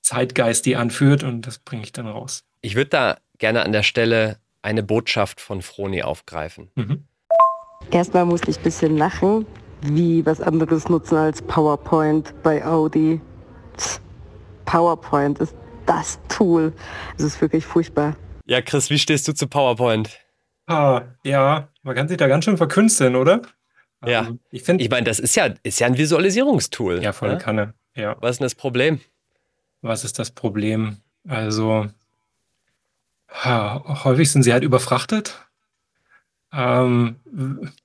Zeitgeist 0.00 0.64
die 0.64 0.76
anführt 0.76 1.22
und 1.22 1.46
das 1.46 1.58
bringe 1.58 1.82
ich 1.82 1.92
dann 1.92 2.06
raus. 2.06 2.44
Ich 2.62 2.76
würde 2.76 2.90
da 2.90 3.16
gerne 3.38 3.62
an 3.62 3.72
der 3.72 3.82
Stelle 3.82 4.38
eine 4.64 4.82
Botschaft 4.82 5.40
von 5.40 5.62
Froni 5.62 6.02
aufgreifen. 6.02 6.70
Mhm. 6.74 7.04
Erstmal 7.90 8.24
musste 8.24 8.50
ich 8.50 8.56
ein 8.58 8.62
bisschen 8.62 8.96
lachen, 8.96 9.46
wie 9.82 10.24
was 10.24 10.40
anderes 10.40 10.88
nutzen 10.88 11.16
als 11.16 11.42
PowerPoint 11.42 12.34
bei 12.42 12.64
Audi. 12.64 13.20
PowerPoint 14.64 15.38
ist 15.38 15.54
das 15.84 16.18
Tool. 16.28 16.72
Es 17.18 17.24
ist 17.24 17.40
wirklich 17.40 17.66
furchtbar. 17.66 18.16
Ja, 18.46 18.62
Chris, 18.62 18.88
wie 18.88 18.98
stehst 18.98 19.28
du 19.28 19.34
zu 19.34 19.46
PowerPoint? 19.46 20.18
Ah, 20.66 21.02
ja, 21.24 21.68
man 21.82 21.94
kann 21.94 22.08
sich 22.08 22.16
da 22.16 22.26
ganz 22.26 22.46
schön 22.46 22.56
verkünsteln, 22.56 23.16
oder? 23.16 23.42
Ja. 24.06 24.26
Ähm, 24.28 24.40
ich, 24.50 24.66
ich 24.66 24.90
meine, 24.90 25.04
das 25.04 25.18
ist 25.18 25.36
ja, 25.36 25.50
ist 25.62 25.78
ja 25.78 25.86
ein 25.86 25.98
Visualisierungstool. 25.98 27.02
Ja, 27.02 27.12
voll 27.12 27.30
ne? 27.32 27.38
Kanne. 27.38 27.74
Ja. 27.94 28.16
Was 28.20 28.32
ist 28.32 28.40
denn 28.40 28.46
das 28.46 28.54
Problem? 28.54 29.00
Was 29.82 30.04
ist 30.04 30.18
das 30.18 30.30
Problem? 30.30 30.96
Also, 31.28 31.82
Ja, 31.82 31.90
häufig 33.42 34.30
sind 34.30 34.42
sie 34.42 34.52
halt 34.52 34.64
überfrachtet. 34.64 35.40
Ähm, 36.52 37.16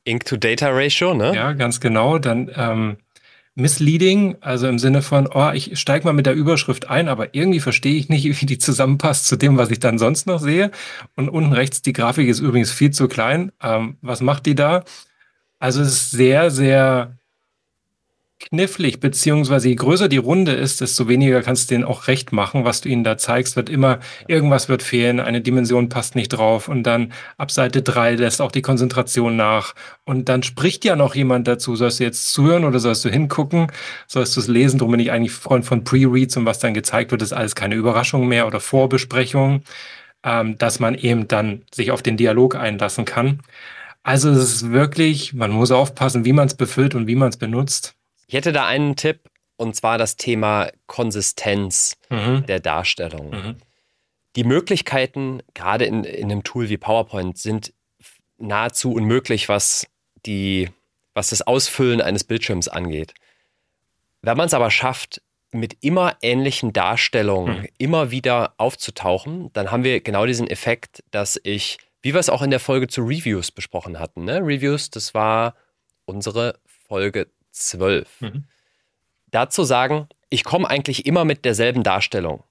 Ink-to-Data-Ratio, 0.04 1.14
ne? 1.14 1.34
Ja, 1.36 1.54
ganz 1.54 1.80
genau. 1.80 2.20
Dann 2.20 2.52
ähm, 2.56 2.98
misleading, 3.56 4.38
also 4.42 4.68
im 4.68 4.80
Sinne 4.80 5.02
von, 5.02 5.28
oh, 5.28 5.52
ich 5.54 5.80
steige 5.80 6.06
mal 6.06 6.14
mit 6.14 6.26
der 6.26 6.34
Überschrift 6.34 6.90
ein, 6.90 7.08
aber 7.08 7.34
irgendwie 7.34 7.60
verstehe 7.60 7.96
ich 7.96 8.10
nicht, 8.10 8.26
wie 8.42 8.46
die 8.46 8.58
zusammenpasst 8.58 9.28
zu 9.28 9.36
dem, 9.36 9.58
was 9.58 9.72
ich 9.72 9.80
dann 9.80 9.98
sonst 9.98 10.28
noch 10.28 10.40
sehe. 10.40 10.72
Und 11.16 11.30
unten 11.30 11.54
rechts, 11.54 11.82
die 11.82 11.94
Grafik 11.94 12.28
ist 12.28 12.40
übrigens 12.40 12.72
viel 12.72 12.92
zu 12.92 13.08
klein. 13.08 13.52
Ähm, 13.62 13.98
was 14.02 14.22
macht 14.22 14.46
die 14.46 14.56
da? 14.56 14.84
Also 15.60 15.82
es 15.82 15.90
ist 15.90 16.12
sehr, 16.12 16.52
sehr 16.52 17.19
knifflig, 18.40 19.00
beziehungsweise 19.00 19.70
je 19.70 19.76
größer 19.76 20.08
die 20.08 20.18
Runde 20.18 20.54
ist, 20.54 20.82
desto 20.82 21.08
weniger 21.08 21.42
kannst 21.42 21.70
du 21.70 21.76
denen 21.76 21.84
auch 21.84 22.08
recht 22.08 22.32
machen, 22.32 22.66
was 22.66 22.82
du 22.82 22.90
ihnen 22.90 23.04
da 23.04 23.18
zeigst, 23.18 23.56
wird 23.56 23.70
immer, 23.70 24.00
irgendwas 24.28 24.70
wird 24.70 24.82
fehlen, 24.82 25.20
eine 25.20 25.42
Dimension 25.42 25.90
passt 25.90 26.16
nicht 26.16 26.30
drauf 26.30 26.68
und 26.68 26.84
dann 26.84 27.12
ab 27.38 27.52
Seite 27.52 27.82
drei 27.82 28.16
lässt 28.16 28.42
auch 28.42 28.52
die 28.52 28.62
Konzentration 28.62 29.36
nach. 29.36 29.76
Und 30.06 30.30
dann 30.30 30.42
spricht 30.44 30.86
ja 30.86 30.96
noch 30.96 31.16
jemand 31.16 31.48
dazu, 31.48 31.76
sollst 31.76 32.00
du 32.00 32.06
jetzt 32.06 32.32
zuhören 32.32 32.64
oder 32.64 32.80
sollst 32.80 33.04
du 33.06 33.10
hingucken, 33.10 33.68
sollst 34.08 34.36
du 34.36 34.40
es 34.40 34.48
lesen, 34.48 34.80
darum 34.80 34.92
bin 34.92 35.02
ich 35.02 35.12
eigentlich 35.12 35.34
Freund 35.34 35.66
von 35.66 35.84
Pre-Reads 35.84 36.38
und 36.38 36.46
was 36.46 36.60
dann 36.60 36.74
gezeigt 36.74 37.12
wird, 37.12 37.22
ist 37.22 37.34
alles 37.34 37.56
keine 37.56 37.76
Überraschung 37.76 38.28
mehr 38.28 38.48
oder 38.48 38.60
Vorbesprechung, 38.60 39.64
ähm, 40.24 40.58
dass 40.58 40.80
man 40.80 40.96
eben 40.96 41.28
dann 41.28 41.64
sich 41.74 41.92
auf 41.92 42.02
den 42.02 42.18
Dialog 42.18 42.56
einlassen 42.56 43.06
kann. 43.06 43.42
Also 44.04 44.30
es 44.30 44.38
ist 44.40 44.72
wirklich, 44.72 45.34
man 45.34 45.52
muss 45.52 45.72
aufpassen, 45.72 46.26
wie 46.26 46.34
man 46.34 46.48
es 46.48 46.56
befüllt 46.56 46.96
und 46.96 47.08
wie 47.08 47.16
man 47.16 47.30
es 47.30 47.38
benutzt. 47.38 47.99
Ich 48.30 48.36
hätte 48.36 48.52
da 48.52 48.68
einen 48.68 48.96
Tipp 48.96 49.22
und 49.58 49.76
zwar 49.76 49.98
das 49.98 50.16
Thema 50.16 50.70
Konsistenz 50.86 51.98
mhm. 52.12 52.46
der 52.46 52.60
Darstellung. 52.60 53.32
Mhm. 53.32 53.56
Die 54.36 54.44
Möglichkeiten, 54.44 55.42
gerade 55.56 55.86
in, 55.86 56.04
in 56.04 56.32
einem 56.32 56.44
Tool 56.44 56.70
wie 56.70 56.78
PowerPoint, 56.78 57.40
sind 57.40 57.74
nahezu 58.38 58.94
unmöglich, 58.94 59.50
was, 59.50 59.88
die, 60.28 60.70
was 61.16 61.32
das 61.32 61.42
Ausfüllen 61.42 62.02
eines 62.02 62.24
Bildschirms 62.24 62.68
angeht. 62.68 63.16
Wenn 64.22 64.38
man 64.38 64.46
es 64.46 64.54
aber 64.54 64.70
schafft, 64.70 65.24
mit 65.52 65.78
immer 65.82 66.16
ähnlichen 66.22 66.72
Darstellungen 66.72 67.62
mhm. 67.62 67.68
immer 67.80 68.12
wieder 68.12 68.54
aufzutauchen, 68.58 69.52
dann 69.54 69.72
haben 69.72 69.84
wir 69.84 70.02
genau 70.02 70.28
diesen 70.28 70.48
Effekt, 70.48 71.04
dass 71.10 71.42
ich, 71.42 71.80
wie 72.04 72.14
wir 72.14 72.20
es 72.20 72.30
auch 72.30 72.44
in 72.44 72.52
der 72.52 72.60
Folge 72.60 72.88
zu 72.88 73.02
Reviews 73.02 73.50
besprochen 73.50 73.98
hatten, 73.98 74.26
ne? 74.26 74.38
Reviews, 74.38 74.92
das 74.92 75.16
war 75.16 75.56
unsere 76.06 76.60
Folge 76.88 77.28
12. 77.52 78.22
Mhm. 78.22 78.44
Dazu 79.28 79.64
sagen, 79.64 80.08
ich 80.30 80.44
komme 80.44 80.70
eigentlich 80.70 81.06
immer 81.06 81.26
mit 81.26 81.46
derselben 81.46 81.84
Darstellung. 81.84 82.44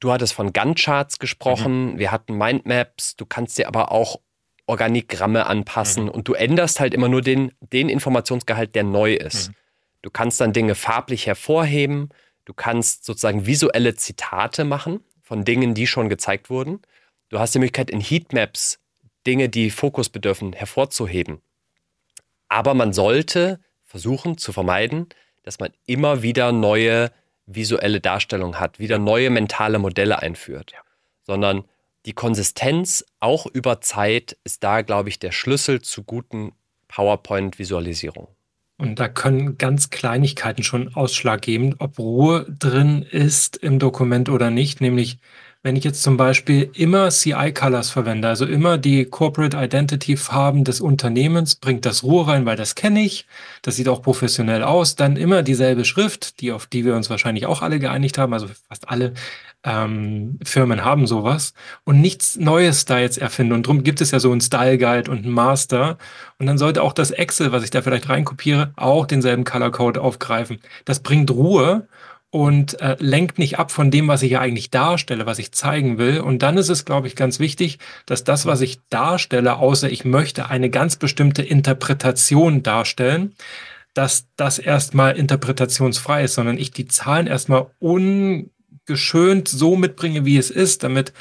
Du 0.00 0.12
hattest 0.12 0.32
von 0.32 0.52
Gantt-Charts 0.52 1.18
gesprochen, 1.18 1.92
mhm. 1.92 1.98
wir 1.98 2.10
hatten 2.10 2.36
Mindmaps, 2.36 3.16
du 3.16 3.26
kannst 3.26 3.58
dir 3.58 3.68
aber 3.68 3.92
auch 3.92 4.20
Organigramme 4.66 5.46
anpassen 5.46 6.04
mhm. 6.04 6.10
und 6.10 6.28
du 6.28 6.34
änderst 6.34 6.80
halt 6.80 6.94
immer 6.94 7.08
nur 7.08 7.22
den, 7.22 7.52
den 7.60 7.88
Informationsgehalt, 7.88 8.74
der 8.74 8.84
neu 8.84 9.14
ist. 9.14 9.48
Mhm. 9.48 9.54
Du 10.02 10.10
kannst 10.10 10.40
dann 10.40 10.52
Dinge 10.52 10.74
farblich 10.74 11.26
hervorheben, 11.26 12.08
du 12.44 12.54
kannst 12.54 13.04
sozusagen 13.04 13.46
visuelle 13.46 13.94
Zitate 13.94 14.64
machen 14.64 15.00
von 15.22 15.44
Dingen, 15.44 15.74
die 15.74 15.86
schon 15.86 16.08
gezeigt 16.08 16.50
wurden. 16.50 16.80
Du 17.28 17.38
hast 17.38 17.54
die 17.54 17.58
Möglichkeit 17.58 17.90
in 17.90 18.00
Heatmaps 18.00 18.80
Dinge, 19.26 19.48
die 19.48 19.70
Fokus 19.70 20.08
bedürfen, 20.08 20.52
hervorzuheben. 20.52 21.42
Aber 22.48 22.74
man 22.74 22.92
sollte 22.92 23.60
versuchen 23.90 24.38
zu 24.38 24.52
vermeiden, 24.52 25.08
dass 25.42 25.58
man 25.58 25.70
immer 25.84 26.22
wieder 26.22 26.52
neue 26.52 27.10
visuelle 27.46 28.00
Darstellungen 28.00 28.60
hat, 28.60 28.78
wieder 28.78 29.00
neue 29.00 29.30
mentale 29.30 29.80
Modelle 29.80 30.20
einführt, 30.20 30.70
ja. 30.72 30.78
sondern 31.24 31.64
die 32.06 32.12
Konsistenz 32.12 33.04
auch 33.18 33.46
über 33.46 33.80
Zeit 33.80 34.38
ist 34.44 34.62
da, 34.62 34.82
glaube 34.82 35.08
ich, 35.08 35.18
der 35.18 35.32
Schlüssel 35.32 35.82
zu 35.82 36.04
guten 36.04 36.52
PowerPoint-Visualisierungen. 36.86 38.28
Und 38.78 39.00
da 39.00 39.08
können 39.08 39.58
ganz 39.58 39.90
Kleinigkeiten 39.90 40.62
schon 40.62 40.94
Ausschlag 40.94 41.42
geben, 41.42 41.74
ob 41.80 41.98
Ruhe 41.98 42.46
drin 42.48 43.02
ist 43.02 43.56
im 43.56 43.80
Dokument 43.80 44.28
oder 44.28 44.50
nicht, 44.50 44.80
nämlich 44.80 45.18
wenn 45.62 45.76
ich 45.76 45.84
jetzt 45.84 46.02
zum 46.02 46.16
Beispiel 46.16 46.70
immer 46.74 47.10
CI-Colors 47.10 47.90
verwende, 47.90 48.28
also 48.28 48.46
immer 48.46 48.78
die 48.78 49.04
Corporate 49.04 49.56
Identity-Farben 49.56 50.64
des 50.64 50.80
Unternehmens, 50.80 51.54
bringt 51.54 51.84
das 51.84 52.02
Ruhe 52.02 52.26
rein, 52.26 52.46
weil 52.46 52.56
das 52.56 52.74
kenne 52.74 53.02
ich, 53.02 53.26
das 53.60 53.76
sieht 53.76 53.88
auch 53.88 54.00
professionell 54.00 54.62
aus, 54.62 54.96
dann 54.96 55.16
immer 55.16 55.42
dieselbe 55.42 55.84
Schrift, 55.84 56.40
die 56.40 56.52
auf 56.52 56.66
die 56.66 56.86
wir 56.86 56.96
uns 56.96 57.10
wahrscheinlich 57.10 57.44
auch 57.44 57.60
alle 57.60 57.78
geeinigt 57.78 58.16
haben, 58.16 58.32
also 58.32 58.48
fast 58.68 58.88
alle 58.88 59.12
ähm, 59.62 60.38
Firmen 60.42 60.84
haben 60.84 61.06
sowas 61.06 61.52
und 61.84 62.00
nichts 62.00 62.36
Neues 62.36 62.86
da 62.86 62.98
jetzt 62.98 63.18
erfinden. 63.18 63.52
Und 63.52 63.66
darum 63.66 63.84
gibt 63.84 64.00
es 64.00 64.10
ja 64.10 64.20
so 64.20 64.32
einen 64.32 64.40
Style 64.40 64.78
Guide 64.78 65.10
und 65.10 65.18
einen 65.18 65.32
Master. 65.34 65.98
Und 66.38 66.46
dann 66.46 66.56
sollte 66.56 66.82
auch 66.82 66.94
das 66.94 67.10
Excel, 67.10 67.52
was 67.52 67.64
ich 67.64 67.70
da 67.70 67.82
vielleicht 67.82 68.08
reinkopiere, 68.08 68.72
auch 68.76 69.06
denselben 69.06 69.44
Color 69.44 69.72
Code 69.72 70.00
aufgreifen. 70.00 70.60
Das 70.86 71.00
bringt 71.00 71.30
Ruhe 71.30 71.86
und 72.30 72.80
äh, 72.80 72.96
lenkt 73.00 73.38
nicht 73.38 73.58
ab 73.58 73.72
von 73.72 73.90
dem, 73.90 74.06
was 74.06 74.22
ich 74.22 74.32
ja 74.32 74.40
eigentlich 74.40 74.70
darstelle, 74.70 75.26
was 75.26 75.40
ich 75.40 75.52
zeigen 75.52 75.98
will. 75.98 76.20
Und 76.20 76.42
dann 76.42 76.56
ist 76.58 76.68
es, 76.68 76.84
glaube 76.84 77.08
ich, 77.08 77.16
ganz 77.16 77.40
wichtig, 77.40 77.78
dass 78.06 78.22
das, 78.22 78.46
was 78.46 78.60
ich 78.60 78.80
darstelle, 78.88 79.56
außer 79.56 79.90
ich 79.90 80.04
möchte 80.04 80.48
eine 80.48 80.70
ganz 80.70 80.96
bestimmte 80.96 81.42
Interpretation 81.42 82.62
darstellen, 82.62 83.34
dass 83.94 84.26
das 84.36 84.60
erstmal 84.60 85.16
interpretationsfrei 85.16 86.24
ist, 86.24 86.34
sondern 86.34 86.56
ich 86.56 86.70
die 86.70 86.86
Zahlen 86.86 87.26
erstmal 87.26 87.66
ungeschönt 87.80 89.48
so 89.48 89.74
mitbringe, 89.74 90.24
wie 90.24 90.38
es 90.38 90.50
ist, 90.50 90.84
damit 90.84 91.12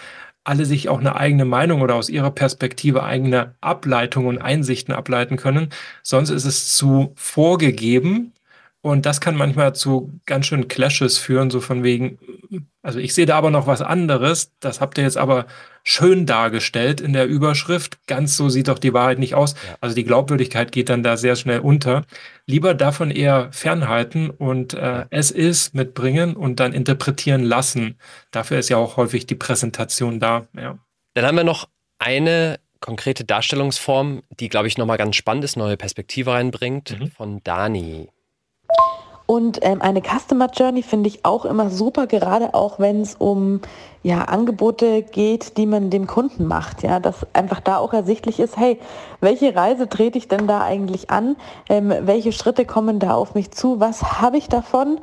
alle 0.44 0.66
sich 0.66 0.90
auch 0.90 1.00
eine 1.00 1.16
eigene 1.16 1.46
Meinung 1.46 1.82
oder 1.82 1.96
aus 1.96 2.10
ihrer 2.10 2.32
Perspektive 2.32 3.04
eigene 3.04 3.56
Ableitungen 3.62 4.30
und 4.30 4.42
Einsichten 4.42 4.94
ableiten 4.94 5.38
können. 5.38 5.70
Sonst 6.04 6.30
ist 6.30 6.46
es 6.46 6.76
zu 6.76 7.14
vorgegeben 7.16 8.34
und 8.82 9.06
das 9.06 9.20
kann 9.20 9.36
manchmal 9.36 9.76
zu 9.76 10.20
ganz 10.26 10.46
schön 10.46 10.70
Clashes 10.70 11.18
führen, 11.18 11.50
so 11.50 11.60
von 11.60 11.84
wegen, 11.84 12.18
also 12.82 12.98
ich 13.00 13.14
sehe 13.14 13.26
da 13.26 13.38
aber 13.38 13.52
noch 13.52 13.68
was 13.68 13.82
anderes, 13.82 14.54
das 14.62 14.80
habt 14.80 14.98
ihr 14.98 15.04
jetzt 15.04 15.18
aber 15.18 15.48
schön 15.84 16.26
dargestellt 16.26 17.02
in 17.02 17.12
der 17.12 17.28
Überschrift. 17.28 18.00
Ganz 18.08 18.38
so 18.38 18.48
sieht 18.48 18.70
doch 18.70 18.80
die 18.80 18.94
Wahrheit 18.94 19.20
nicht 19.20 19.36
aus. 19.36 19.54
Ja. 19.54 19.76
Also 19.82 19.96
die 19.96 20.06
Glaubwürdigkeit 20.06 20.72
geht 20.72 20.90
dann 20.90 21.04
da 21.04 21.18
sehr 21.18 21.36
schnell 21.36 21.60
unter. 21.60 22.06
Lieber 22.46 22.74
davon 22.74 23.12
eher 23.12 23.52
fernhalten 23.52 24.30
und 24.30 24.74
äh, 24.76 25.06
es 25.10 25.32
ist 25.32 25.76
mitbringen 25.76 26.38
und 26.38 26.62
dann 26.62 26.72
interpretieren 26.72 27.44
lassen. 27.44 27.98
Dafür 28.32 28.60
ist 28.60 28.70
ja 28.70 28.78
auch 28.78 28.96
häufig 28.96 29.28
die 29.28 29.36
Präsentation 29.36 30.22
da. 30.22 30.48
Ja. 30.56 30.80
Dann 31.16 31.26
haben 31.26 31.36
wir 31.36 31.44
noch 31.44 31.68
eine 31.98 32.60
konkrete 32.80 33.26
Darstellungsform, 33.26 34.24
die, 34.40 34.48
glaube 34.48 34.70
ich, 34.70 34.78
nochmal 34.78 34.98
ganz 34.98 35.18
spannend 35.18 35.44
ist, 35.44 35.58
neue 35.58 35.76
Perspektive 35.76 36.32
reinbringt, 36.32 36.98
mhm. 36.98 37.12
von 37.12 37.44
Dani. 37.44 38.08
Und 39.30 39.60
ähm, 39.62 39.80
eine 39.84 40.02
Customer 40.02 40.50
Journey 40.52 40.82
finde 40.82 41.08
ich 41.08 41.24
auch 41.24 41.46
immer 41.46 41.70
super, 41.70 42.08
gerade 42.08 42.56
auch 42.56 42.80
wenn 42.80 43.02
es 43.02 43.14
um 43.14 43.62
ja, 44.02 44.24
Angebote 44.24 45.02
geht, 45.04 45.58
die 45.58 45.66
man 45.66 45.90
dem 45.90 46.08
Kunden 46.08 46.46
macht. 46.46 46.84
Ja, 46.84 47.00
dass 47.00 47.28
einfach 47.34 47.60
da 47.60 47.78
auch 47.78 47.94
ersichtlich 47.94 48.40
ist, 48.40 48.58
hey, 48.58 48.80
welche 49.20 49.56
Reise 49.56 49.90
trete 49.90 50.18
ich 50.18 50.28
denn 50.28 50.48
da 50.48 50.62
eigentlich 50.62 51.10
an? 51.10 51.36
Ähm, 51.68 51.94
welche 52.02 52.32
Schritte 52.32 52.66
kommen 52.66 53.00
da 53.00 53.14
auf 53.14 53.36
mich 53.36 53.52
zu? 53.52 53.80
Was 53.80 54.22
habe 54.22 54.38
ich 54.38 54.48
davon? 54.48 55.00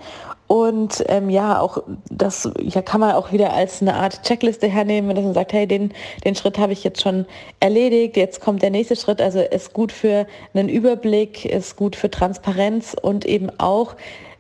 Und 0.47 1.05
ähm, 1.09 1.29
ja, 1.29 1.61
auch 1.61 1.83
das 2.09 2.49
ja, 2.61 2.81
kann 2.81 3.01
man 3.01 3.13
auch 3.13 3.33
wieder 3.33 3.53
als 3.53 3.83
eine 3.83 3.95
Art 3.95 4.23
Checkliste 4.23 4.69
hernehmen, 4.69 5.15
wenn 5.15 5.25
man 5.25 5.35
sagt, 5.35 5.53
hey, 5.53 5.67
den, 5.67 5.93
den 6.25 6.37
Schritt 6.37 6.59
habe 6.59 6.73
ich 6.73 6.85
jetzt 6.85 7.03
schon 7.03 7.27
erledigt, 7.59 8.17
jetzt 8.17 8.41
kommt 8.41 8.63
der 8.63 8.71
nächste 8.71 8.95
Schritt. 8.95 9.21
Also 9.21 9.41
ist 9.41 9.73
gut 9.73 9.91
für 9.91 10.27
einen 10.55 10.69
Überblick, 10.69 11.45
ist 11.45 11.77
gut 11.77 11.97
für 11.97 12.11
Transparenz 12.11 12.95
und 13.01 13.25
eben 13.25 13.51
auch 13.59 13.97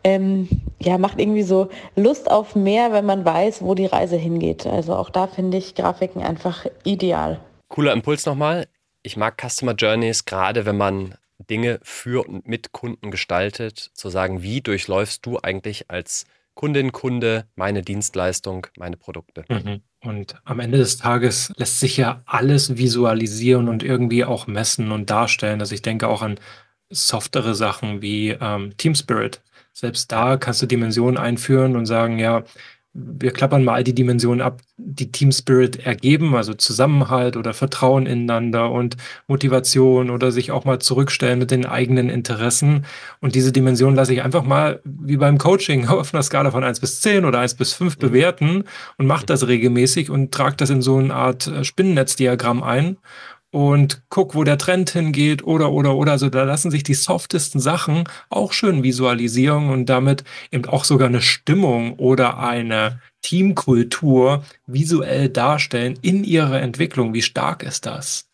ähm, 0.06 0.48
ja, 0.78 0.98
macht 0.98 1.18
irgendwie 1.18 1.42
so 1.42 1.68
Lust 1.96 2.30
auf 2.30 2.54
mehr, 2.54 2.92
wenn 2.92 3.04
man 3.04 3.24
weiß, 3.24 3.60
wo 3.62 3.74
die 3.74 3.86
Reise 3.86 4.16
hingeht. 4.16 4.64
Also 4.64 4.94
auch 4.94 5.10
da 5.10 5.26
finde 5.26 5.58
ich 5.58 5.74
Grafiken 5.74 6.22
einfach 6.22 6.64
ideal. 6.84 7.40
Cooler 7.66 7.92
Impuls 7.92 8.24
nochmal. 8.24 8.68
Ich 9.02 9.16
mag 9.16 9.42
Customer 9.42 9.74
Journeys, 9.74 10.24
gerade 10.24 10.64
wenn 10.64 10.76
man 10.76 11.16
Dinge 11.50 11.80
für 11.82 12.26
und 12.28 12.46
mit 12.46 12.70
Kunden 12.70 13.10
gestaltet, 13.10 13.90
zu 13.94 14.08
sagen, 14.08 14.42
wie 14.42 14.60
durchläufst 14.60 15.26
du 15.26 15.40
eigentlich 15.42 15.90
als 15.90 16.26
Kundin, 16.54 16.92
Kunde 16.92 17.46
meine 17.56 17.82
Dienstleistung, 17.82 18.68
meine 18.78 18.96
Produkte. 18.96 19.44
Mhm. 19.48 19.80
Und 20.02 20.36
am 20.44 20.60
Ende 20.60 20.78
des 20.78 20.98
Tages 20.98 21.52
lässt 21.56 21.80
sich 21.80 21.96
ja 21.96 22.22
alles 22.26 22.76
visualisieren 22.76 23.68
und 23.68 23.82
irgendwie 23.82 24.24
auch 24.24 24.46
messen 24.46 24.92
und 24.92 25.10
darstellen. 25.10 25.60
Also 25.60 25.74
ich 25.74 25.82
denke 25.82 26.06
auch 26.06 26.22
an 26.22 26.38
softere 26.90 27.56
Sachen 27.56 28.02
wie 28.02 28.30
ähm, 28.40 28.76
Team 28.76 28.94
Spirit. 28.94 29.42
Selbst 29.78 30.10
da 30.10 30.38
kannst 30.38 30.62
du 30.62 30.66
Dimensionen 30.66 31.18
einführen 31.18 31.76
und 31.76 31.84
sagen, 31.84 32.18
ja, 32.18 32.44
wir 32.94 33.30
klappern 33.30 33.62
mal 33.62 33.74
all 33.74 33.84
die 33.84 33.94
Dimensionen 33.94 34.40
ab, 34.40 34.62
die 34.78 35.12
Team 35.12 35.32
Spirit 35.32 35.84
ergeben, 35.84 36.34
also 36.34 36.54
Zusammenhalt 36.54 37.36
oder 37.36 37.52
Vertrauen 37.52 38.06
ineinander 38.06 38.70
und 38.70 38.96
Motivation 39.26 40.08
oder 40.08 40.32
sich 40.32 40.50
auch 40.50 40.64
mal 40.64 40.78
zurückstellen 40.78 41.38
mit 41.38 41.50
den 41.50 41.66
eigenen 41.66 42.08
Interessen. 42.08 42.86
Und 43.20 43.34
diese 43.34 43.52
Dimension 43.52 43.94
lasse 43.94 44.14
ich 44.14 44.22
einfach 44.22 44.44
mal 44.44 44.80
wie 44.84 45.18
beim 45.18 45.36
Coaching 45.36 45.88
auf 45.88 46.14
einer 46.14 46.22
Skala 46.22 46.52
von 46.52 46.64
1 46.64 46.80
bis 46.80 47.02
10 47.02 47.26
oder 47.26 47.40
1 47.40 47.56
bis 47.56 47.74
5 47.74 47.96
mhm. 47.96 48.00
bewerten 48.00 48.64
und 48.96 49.06
mache 49.06 49.26
das 49.26 49.46
regelmäßig 49.46 50.08
und 50.08 50.32
trage 50.32 50.56
das 50.56 50.70
in 50.70 50.80
so 50.80 50.96
eine 50.96 51.14
Art 51.14 51.48
äh, 51.48 51.64
Spinnennetzdiagramm 51.64 52.62
ein 52.62 52.96
und 53.56 54.02
guck, 54.10 54.34
wo 54.34 54.44
der 54.44 54.58
Trend 54.58 54.90
hingeht 54.90 55.42
oder, 55.42 55.72
oder, 55.72 55.96
oder. 55.96 56.12
Also 56.12 56.28
da 56.28 56.42
lassen 56.42 56.70
sich 56.70 56.82
die 56.82 56.92
softesten 56.92 57.58
Sachen 57.58 58.04
auch 58.28 58.52
schön 58.52 58.82
visualisieren 58.82 59.70
und 59.70 59.86
damit 59.86 60.24
eben 60.52 60.66
auch 60.66 60.84
sogar 60.84 61.08
eine 61.08 61.22
Stimmung 61.22 61.94
oder 61.94 62.38
eine 62.38 63.00
Teamkultur 63.22 64.44
visuell 64.66 65.30
darstellen 65.30 65.98
in 66.02 66.22
ihrer 66.22 66.60
Entwicklung. 66.60 67.14
Wie 67.14 67.22
stark 67.22 67.62
ist 67.62 67.86
das? 67.86 68.28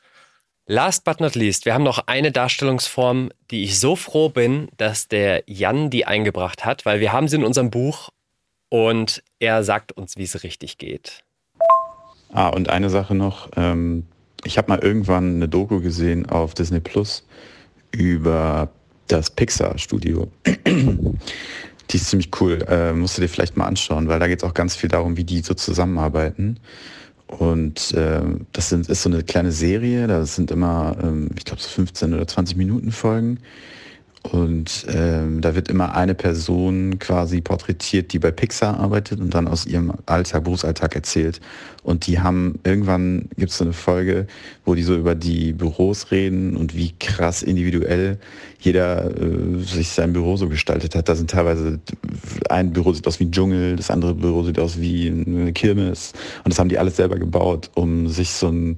Last 0.67 1.05
but 1.05 1.21
not 1.21 1.37
least, 1.37 1.67
wir 1.67 1.75
haben 1.75 1.85
noch 1.85 2.09
eine 2.09 2.33
Darstellungsform, 2.33 3.31
die 3.53 3.63
ich 3.63 3.79
so 3.79 3.95
froh 3.95 4.29
bin, 4.29 4.71
dass 4.77 5.07
der 5.07 5.45
Jan 5.47 5.89
die 5.89 6.05
eingebracht 6.05 6.65
hat, 6.65 6.85
weil 6.85 6.99
wir 6.99 7.13
haben 7.13 7.29
sie 7.29 7.37
in 7.37 7.45
unserem 7.45 7.71
Buch 7.71 8.09
und 8.71 9.23
er 9.39 9.63
sagt 9.63 9.93
uns, 9.93 10.17
wie 10.17 10.25
es 10.25 10.43
richtig 10.43 10.79
geht. 10.79 11.23
Ah, 12.33 12.49
und 12.49 12.71
eine 12.71 12.91
Sache 12.91 13.15
noch, 13.15 13.51
ähm, 13.55 14.09
ich 14.45 14.59
habe 14.59 14.71
mal 14.71 14.79
irgendwann 14.79 15.37
eine 15.37 15.49
Doku 15.49 15.81
gesehen 15.81 16.27
auf 16.27 16.55
Disney 16.55 16.81
Plus 16.81 17.25
über 17.93 18.71
das 19.09 19.31
Pixar-Studio. 19.31 20.29
die 21.91 21.97
ist 21.97 22.09
ziemlich 22.09 22.31
cool. 22.41 22.65
Äh, 22.69 22.93
musst 22.93 23.17
du 23.17 23.23
dir 23.23 23.29
vielleicht 23.29 23.57
mal 23.57 23.67
anschauen, 23.67 24.09
weil 24.09 24.19
da 24.19 24.27
geht 24.27 24.43
es 24.43 24.49
auch 24.49 24.55
ganz 24.55 24.75
viel 24.75 24.89
darum, 24.89 25.17
wie 25.17 25.25
die 25.25 25.41
so 25.41 25.55
zusammenarbeiten. 25.55 26.59
Und 27.27 27.93
äh, 27.95 28.21
das 28.53 28.69
sind, 28.69 28.89
ist 28.89 29.03
so 29.03 29.11
eine 29.11 29.23
kleine 29.23 29.53
Serie, 29.53 30.07
da 30.07 30.25
sind 30.27 30.51
immer, 30.51 30.97
ähm, 31.03 31.31
ich 31.37 31.45
glaube, 31.45 31.63
so 31.63 31.69
15 31.69 32.13
oder 32.13 32.27
20 32.27 32.57
Minuten 32.57 32.93
Folgen. 32.93 33.39
Und 34.23 34.87
ähm, 34.89 35.41
da 35.41 35.57
wird 35.57 35.69
immer 35.69 35.97
eine 35.97 36.15
Person 36.15 37.01
quasi 37.01 37.41
porträtiert, 37.41 38.13
die 38.13 38.21
bei 38.21 38.31
Pixar 38.31 38.79
arbeitet 38.79 39.21
und 39.21 39.35
dann 39.35 39.49
aus 39.49 39.67
ihrem 39.67 39.93
Alltag, 40.07 40.45
Berufsalltag 40.45 40.95
erzählt. 40.95 41.41
Und 41.83 42.07
die 42.07 42.21
haben, 42.21 42.61
irgendwann 42.63 43.29
gibt 43.37 43.51
es 43.51 43.59
so 43.59 43.65
eine 43.65 43.73
Folge, 43.73 44.29
wo 44.65 44.77
die 44.77 44.85
so 44.85 44.95
über 44.95 45.17
die 45.17 45.53
Büros 45.53 46.13
reden 46.13 46.57
und 46.57 46.77
wie 46.77 46.93
krass 47.01 47.43
individuell 47.43 48.19
jeder 48.61 49.11
äh, 49.11 49.59
sich 49.59 49.89
sein 49.89 50.13
Büro 50.13 50.37
so 50.37 50.49
gestaltet 50.49 50.95
hat. 50.95 51.09
Da 51.09 51.17
sind 51.17 51.31
teilweise, 51.31 51.81
ein 52.49 52.73
Büro 52.73 52.93
sieht 52.93 53.09
aus 53.09 53.19
wie 53.19 53.25
ein 53.25 53.33
Dschungel, 53.33 53.75
das 53.75 53.91
andere 53.91 54.15
Büro 54.15 54.45
sieht 54.45 54.61
aus 54.61 54.81
wie 54.81 55.09
eine 55.09 55.53
Kirmes. 55.53 56.13
Und 56.45 56.53
das 56.53 56.61
haben 56.61 56.69
die 56.69 56.79
alles 56.79 56.95
selber 56.95 57.19
gebaut, 57.19 57.71
um 57.75 58.07
sich 58.07 58.31
so 58.31 58.49
ein 58.49 58.77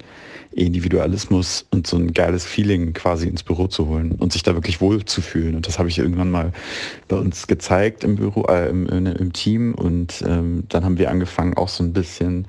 Individualismus 0.55 1.67
und 1.71 1.87
so 1.87 1.97
ein 1.97 2.13
geiles 2.13 2.45
Feeling 2.45 2.93
quasi 2.93 3.29
ins 3.29 3.43
Büro 3.43 3.67
zu 3.67 3.89
holen 3.89 4.13
und 4.13 4.33
sich 4.33 4.43
da 4.43 4.55
wirklich 4.55 4.81
wohl 4.81 5.05
zu 5.05 5.21
fühlen. 5.21 5.55
Und 5.57 5.67
das 5.67 5.79
habe 5.79 5.89
ich 5.89 5.99
irgendwann 5.99 6.31
mal 6.31 6.53
bei 7.09 7.17
uns 7.17 7.47
gezeigt 7.47 8.05
im 8.05 8.17
Büro, 8.17 8.45
äh, 8.49 8.69
im, 8.69 8.87
im, 8.87 9.33
Team. 9.33 9.75
Und 9.75 10.23
ähm, 10.27 10.65
dann 10.69 10.85
haben 10.85 10.99
wir 10.99 11.11
angefangen, 11.11 11.55
auch 11.55 11.69
so 11.69 11.83
ein 11.83 11.93
bisschen, 11.93 12.47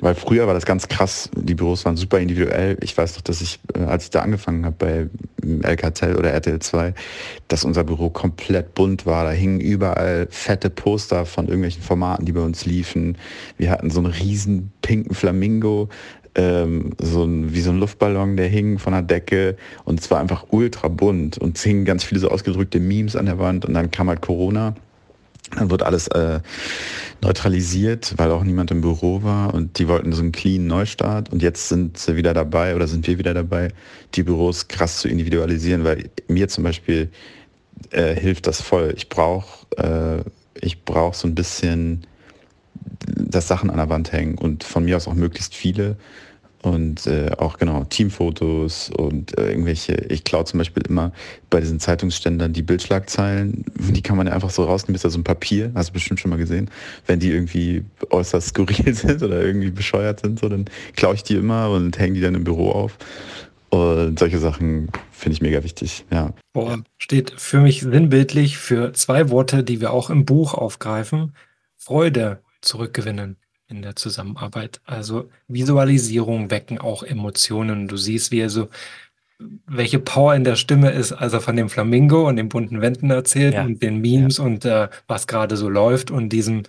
weil 0.00 0.14
früher 0.14 0.46
war 0.46 0.54
das 0.54 0.66
ganz 0.66 0.88
krass, 0.88 1.30
die 1.34 1.54
Büros 1.54 1.84
waren 1.84 1.96
super 1.96 2.20
individuell. 2.20 2.78
Ich 2.80 2.96
weiß 2.96 3.14
doch, 3.14 3.22
dass 3.22 3.40
ich, 3.40 3.58
äh, 3.74 3.80
als 3.80 4.04
ich 4.04 4.10
da 4.10 4.20
angefangen 4.20 4.64
habe 4.64 4.76
bei 4.78 5.06
LKTL 5.62 6.16
oder 6.16 6.30
RTL 6.30 6.60
2, 6.60 6.94
dass 7.48 7.64
unser 7.64 7.82
Büro 7.82 8.10
komplett 8.10 8.74
bunt 8.74 9.04
war. 9.04 9.24
Da 9.24 9.32
hingen 9.32 9.60
überall 9.60 10.28
fette 10.30 10.70
Poster 10.70 11.26
von 11.26 11.46
irgendwelchen 11.46 11.82
Formaten, 11.82 12.24
die 12.24 12.32
bei 12.32 12.40
uns 12.40 12.66
liefen. 12.66 13.18
Wir 13.58 13.70
hatten 13.70 13.90
so 13.90 13.98
einen 13.98 14.12
riesen 14.12 14.72
pinken 14.80 15.14
Flamingo 15.14 15.88
ähm, 16.34 16.92
so 17.00 17.24
ein, 17.24 17.54
wie 17.54 17.60
so 17.60 17.70
ein 17.70 17.78
Luftballon, 17.78 18.36
der 18.36 18.48
hing 18.48 18.78
von 18.78 18.92
der 18.92 19.02
Decke 19.02 19.56
und 19.84 20.00
es 20.00 20.10
war 20.10 20.20
einfach 20.20 20.46
ultra 20.50 20.88
bunt 20.88 21.38
und 21.38 21.56
es 21.56 21.62
hingen 21.62 21.84
ganz 21.84 22.04
viele 22.04 22.20
so 22.20 22.28
ausgedrückte 22.28 22.80
Memes 22.80 23.16
an 23.16 23.26
der 23.26 23.38
Wand 23.38 23.64
und 23.64 23.74
dann 23.74 23.90
kam 23.90 24.08
halt 24.08 24.22
Corona. 24.22 24.74
Dann 25.54 25.70
wird 25.70 25.82
alles 25.82 26.08
äh, 26.08 26.40
neutralisiert, 27.20 28.14
weil 28.16 28.30
auch 28.30 28.42
niemand 28.42 28.70
im 28.70 28.80
Büro 28.80 29.22
war 29.22 29.52
und 29.52 29.78
die 29.78 29.86
wollten 29.86 30.12
so 30.12 30.22
einen 30.22 30.32
clean 30.32 30.66
Neustart 30.66 31.30
und 31.30 31.42
jetzt 31.42 31.68
sind 31.68 31.98
sie 31.98 32.16
wieder 32.16 32.32
dabei 32.32 32.74
oder 32.74 32.86
sind 32.88 33.06
wir 33.06 33.18
wieder 33.18 33.34
dabei, 33.34 33.68
die 34.14 34.22
Büros 34.22 34.68
krass 34.68 34.98
zu 34.98 35.08
individualisieren, 35.08 35.84
weil 35.84 36.08
mir 36.26 36.48
zum 36.48 36.64
Beispiel 36.64 37.10
äh, 37.90 38.14
hilft 38.14 38.46
das 38.46 38.62
voll. 38.62 38.94
Ich 38.96 39.10
brauche 39.10 39.66
äh, 39.76 40.22
ich 40.60 40.84
brauch 40.84 41.14
so 41.14 41.28
ein 41.28 41.34
bisschen 41.34 42.06
dass 43.06 43.48
Sachen 43.48 43.70
an 43.70 43.76
der 43.76 43.88
Wand 43.88 44.12
hängen 44.12 44.38
und 44.38 44.64
von 44.64 44.84
mir 44.84 44.96
aus 44.96 45.08
auch 45.08 45.14
möglichst 45.14 45.54
viele. 45.54 45.96
Und 46.62 47.08
äh, 47.08 47.32
auch 47.38 47.58
genau 47.58 47.82
Teamfotos 47.82 48.88
und 48.90 49.36
äh, 49.36 49.50
irgendwelche, 49.50 49.94
ich 49.94 50.22
klaue 50.22 50.44
zum 50.44 50.58
Beispiel 50.58 50.84
immer 50.88 51.10
bei 51.50 51.58
diesen 51.58 51.80
Zeitungsständern 51.80 52.52
die 52.52 52.62
Bildschlagzeilen, 52.62 53.64
die 53.74 54.00
kann 54.00 54.16
man 54.16 54.28
ja 54.28 54.32
einfach 54.32 54.50
so 54.50 54.62
rausnehmen, 54.62 54.94
ist 54.94 55.04
da 55.04 55.10
so 55.10 55.18
ein 55.18 55.24
Papier, 55.24 55.72
hast 55.74 55.88
du 55.88 55.94
bestimmt 55.94 56.20
schon 56.20 56.30
mal 56.30 56.36
gesehen. 56.36 56.70
Wenn 57.08 57.18
die 57.18 57.32
irgendwie 57.32 57.84
äußerst 58.10 58.50
skurril 58.50 58.94
sind 58.94 59.24
oder 59.24 59.42
irgendwie 59.42 59.72
bescheuert 59.72 60.20
sind, 60.20 60.38
so, 60.38 60.48
dann 60.48 60.66
klaue 60.94 61.16
ich 61.16 61.24
die 61.24 61.34
immer 61.34 61.68
und 61.70 61.98
hänge 61.98 62.14
die 62.14 62.20
dann 62.20 62.36
im 62.36 62.44
Büro 62.44 62.70
auf. 62.70 62.96
Und 63.70 64.20
solche 64.20 64.38
Sachen 64.38 64.90
finde 65.10 65.34
ich 65.34 65.42
mega 65.42 65.64
wichtig, 65.64 66.04
ja. 66.12 66.32
Boah, 66.52 66.78
steht 66.96 67.32
für 67.38 67.58
mich 67.58 67.80
sinnbildlich 67.80 68.58
für 68.58 68.92
zwei 68.92 69.30
Worte, 69.30 69.64
die 69.64 69.80
wir 69.80 69.92
auch 69.92 70.10
im 70.10 70.26
Buch 70.26 70.54
aufgreifen. 70.54 71.34
Freude 71.76 72.40
zurückgewinnen 72.62 73.36
in 73.68 73.82
der 73.82 73.96
Zusammenarbeit. 73.96 74.80
Also 74.84 75.30
Visualisierung 75.48 76.50
wecken 76.50 76.78
auch 76.78 77.02
Emotionen. 77.02 77.88
Du 77.88 77.96
siehst, 77.96 78.30
wie 78.30 78.40
er 78.40 78.50
so, 78.50 78.68
welche 79.66 79.98
Power 79.98 80.34
in 80.34 80.44
der 80.44 80.56
Stimme 80.56 80.90
ist, 80.90 81.12
als 81.12 81.32
er 81.32 81.40
von 81.40 81.56
dem 81.56 81.68
Flamingo 81.68 82.28
und 82.28 82.36
den 82.36 82.48
bunten 82.48 82.80
Wänden 82.80 83.10
erzählt 83.10 83.54
ja. 83.54 83.64
und 83.64 83.82
den 83.82 84.00
Memes 84.00 84.38
ja. 84.38 84.44
und 84.44 84.64
äh, 84.64 84.88
was 85.06 85.26
gerade 85.26 85.56
so 85.56 85.68
läuft 85.68 86.10
und 86.10 86.30
diesem 86.30 86.62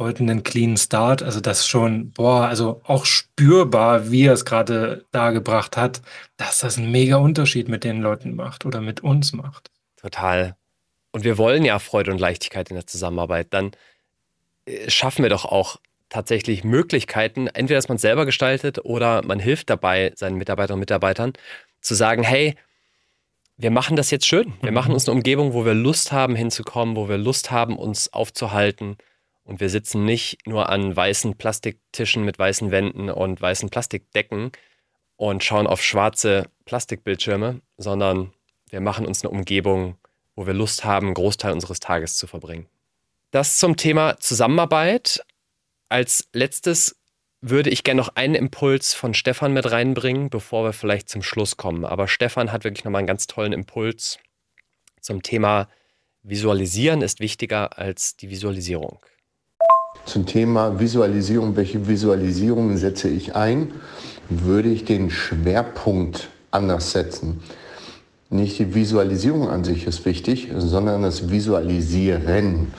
wollten 0.00 0.30
einen 0.30 0.42
clean 0.42 0.76
Start. 0.76 1.22
Also 1.22 1.40
das 1.40 1.68
schon, 1.68 2.10
boah, 2.10 2.46
also 2.46 2.80
auch 2.84 3.04
spürbar, 3.04 4.10
wie 4.10 4.24
er 4.24 4.32
es 4.32 4.44
gerade 4.44 5.04
dargebracht 5.12 5.76
hat, 5.76 6.00
dass 6.38 6.58
das 6.58 6.78
einen 6.78 6.90
mega 6.90 7.16
Unterschied 7.16 7.68
mit 7.68 7.84
den 7.84 8.00
Leuten 8.00 8.34
macht 8.34 8.64
oder 8.64 8.80
mit 8.80 9.02
uns 9.02 9.32
macht. 9.32 9.70
Total. 9.96 10.56
Und 11.12 11.24
wir 11.24 11.38
wollen 11.38 11.64
ja 11.64 11.78
Freude 11.78 12.10
und 12.10 12.18
Leichtigkeit 12.18 12.70
in 12.70 12.76
der 12.76 12.86
Zusammenarbeit. 12.86 13.48
Dann 13.50 13.72
schaffen 14.88 15.22
wir 15.22 15.30
doch 15.30 15.44
auch 15.44 15.78
tatsächlich 16.08 16.64
Möglichkeiten, 16.64 17.46
entweder 17.46 17.78
dass 17.78 17.88
man 17.88 17.96
es 17.96 18.02
selber 18.02 18.26
gestaltet 18.26 18.84
oder 18.84 19.22
man 19.24 19.38
hilft 19.38 19.70
dabei 19.70 20.12
seinen 20.16 20.36
Mitarbeiterinnen 20.36 20.78
und 20.78 20.80
Mitarbeitern 20.80 21.32
zu 21.80 21.94
sagen, 21.94 22.22
hey, 22.22 22.56
wir 23.56 23.70
machen 23.70 23.96
das 23.96 24.10
jetzt 24.10 24.26
schön. 24.26 24.54
Wir 24.62 24.72
machen 24.72 24.88
mhm. 24.88 24.94
uns 24.94 25.08
eine 25.08 25.16
Umgebung, 25.16 25.52
wo 25.52 25.64
wir 25.64 25.74
Lust 25.74 26.12
haben 26.12 26.34
hinzukommen, 26.34 26.96
wo 26.96 27.08
wir 27.08 27.18
Lust 27.18 27.50
haben, 27.50 27.76
uns 27.76 28.12
aufzuhalten. 28.12 28.96
Und 29.44 29.60
wir 29.60 29.68
sitzen 29.68 30.04
nicht 30.04 30.46
nur 30.46 30.68
an 30.68 30.94
weißen 30.96 31.36
Plastiktischen 31.36 32.24
mit 32.24 32.38
weißen 32.38 32.70
Wänden 32.70 33.10
und 33.10 33.40
weißen 33.40 33.68
Plastikdecken 33.68 34.52
und 35.16 35.44
schauen 35.44 35.66
auf 35.66 35.82
schwarze 35.82 36.46
Plastikbildschirme, 36.64 37.60
sondern 37.76 38.32
wir 38.70 38.80
machen 38.80 39.06
uns 39.06 39.22
eine 39.22 39.30
Umgebung, 39.30 39.96
wo 40.36 40.46
wir 40.46 40.54
Lust 40.54 40.84
haben, 40.84 41.06
einen 41.06 41.14
Großteil 41.14 41.52
unseres 41.52 41.80
Tages 41.80 42.16
zu 42.16 42.26
verbringen. 42.26 42.66
Das 43.30 43.58
zum 43.58 43.76
Thema 43.76 44.18
Zusammenarbeit. 44.18 45.24
Als 45.88 46.28
letztes 46.32 46.96
würde 47.40 47.70
ich 47.70 47.84
gerne 47.84 48.00
noch 48.00 48.16
einen 48.16 48.34
Impuls 48.34 48.92
von 48.92 49.14
Stefan 49.14 49.52
mit 49.52 49.70
reinbringen, 49.70 50.30
bevor 50.30 50.64
wir 50.64 50.72
vielleicht 50.72 51.08
zum 51.08 51.22
Schluss 51.22 51.56
kommen. 51.56 51.84
Aber 51.84 52.08
Stefan 52.08 52.52
hat 52.52 52.64
wirklich 52.64 52.84
nochmal 52.84 53.00
einen 53.00 53.06
ganz 53.06 53.26
tollen 53.26 53.52
Impuls 53.52 54.18
zum 55.00 55.22
Thema 55.22 55.68
Visualisieren 56.22 57.00
ist 57.00 57.20
wichtiger 57.20 57.78
als 57.78 58.16
die 58.16 58.28
Visualisierung. 58.28 58.98
Zum 60.04 60.26
Thema 60.26 60.78
Visualisierung, 60.78 61.56
welche 61.56 61.88
Visualisierungen 61.88 62.76
setze 62.76 63.08
ich 63.08 63.34
ein, 63.34 63.72
würde 64.28 64.68
ich 64.68 64.84
den 64.84 65.10
Schwerpunkt 65.10 66.28
anders 66.50 66.92
setzen. 66.92 67.42
Nicht 68.28 68.58
die 68.58 68.74
Visualisierung 68.74 69.48
an 69.48 69.64
sich 69.64 69.86
ist 69.86 70.04
wichtig, 70.04 70.48
sondern 70.54 71.02
das 71.02 71.30
Visualisieren. 71.30 72.72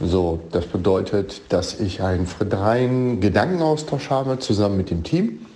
So, 0.00 0.40
das 0.52 0.66
bedeutet, 0.66 1.40
dass 1.48 1.80
ich 1.80 2.02
einen 2.02 2.26
freien 2.26 3.20
Gedankenaustausch 3.20 4.10
habe 4.10 4.38
zusammen 4.38 4.76
mit 4.76 4.90
dem 4.90 5.02
Team, 5.02 5.46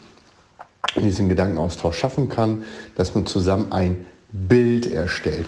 diesen 0.96 1.28
Gedankenaustausch 1.28 1.98
schaffen 1.98 2.30
kann, 2.30 2.64
dass 2.96 3.14
man 3.14 3.26
zusammen 3.26 3.70
ein 3.70 4.06
Bild 4.32 4.90
erstellt. 4.90 5.46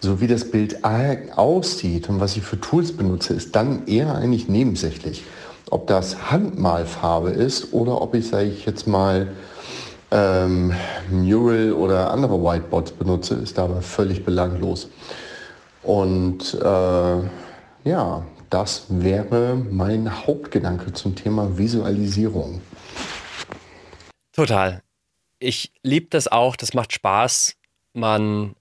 So 0.00 0.20
wie 0.20 0.26
das 0.26 0.50
Bild 0.50 0.84
aussieht 0.84 2.08
und 2.08 2.18
was 2.18 2.36
ich 2.36 2.42
für 2.42 2.60
Tools 2.60 2.96
benutze, 2.96 3.34
ist 3.34 3.54
dann 3.54 3.86
eher 3.86 4.12
eigentlich 4.12 4.48
nebensächlich. 4.48 5.22
Ob 5.70 5.86
das 5.86 6.32
Handmalfarbe 6.32 7.30
ist 7.30 7.72
oder 7.72 8.02
ob 8.02 8.14
ich, 8.14 8.26
sage 8.26 8.48
ich 8.48 8.66
jetzt 8.66 8.88
mal, 8.88 9.28
ähm, 10.10 10.74
Mural 11.10 11.72
oder 11.72 12.10
andere 12.10 12.42
Whiteboards 12.42 12.90
benutze, 12.90 13.36
ist 13.36 13.56
dabei 13.56 13.80
völlig 13.80 14.24
belanglos. 14.24 14.88
Und 15.84 16.54
äh, 16.54 17.16
ja, 17.84 18.24
Das 18.50 18.86
wäre 18.88 19.56
mein 19.56 20.26
Hauptgedanke 20.26 20.92
zum 20.92 21.16
Thema 21.16 21.56
Visualisierung. 21.56 22.60
Total. 24.32 24.82
Ich 25.38 25.72
liebe 25.82 26.08
das 26.10 26.28
auch, 26.28 26.56
das 26.56 26.74
macht 26.74 26.92
Spaß. 26.92 27.56
Man 27.94 28.54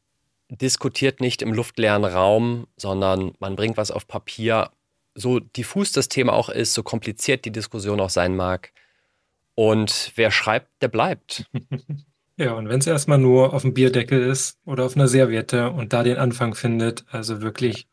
diskutiert 0.50 1.20
nicht 1.22 1.42
im 1.42 1.54
luftleeren 1.54 2.06
Raum, 2.06 2.68
sondern 2.78 3.34
man 3.40 3.56
bringt 3.56 3.78
was 3.78 3.92
auf 3.92 4.08
Papier. 4.08 4.72
So 5.14 5.40
diffus 5.40 5.92
das 5.92 6.08
Thema 6.08 6.34
auch 6.34 6.50
ist, 6.50 6.74
so 6.74 6.84
kompliziert 6.84 7.46
die 7.46 7.52
Diskussion 7.52 8.00
auch 8.00 8.10
sein 8.10 8.36
mag. 8.36 8.72
Und 9.56 10.14
wer 10.16 10.32
schreibt, 10.32 10.70
der 10.82 10.88
bleibt. 10.88 11.46
Ja, 12.38 12.54
und 12.54 12.70
wenn 12.70 12.80
es 12.80 12.88
erstmal 12.88 13.20
nur 13.20 13.54
auf 13.54 13.62
dem 13.62 13.76
Bierdeckel 13.76 14.20
ist 14.20 14.58
oder 14.66 14.86
auf 14.86 14.96
einer 14.96 15.08
Serviette 15.08 15.70
und 15.70 15.94
da 15.94 16.02
den 16.02 16.18
Anfang 16.18 16.56
findet, 16.56 17.06
also 17.12 17.42
wirklich 17.42 17.88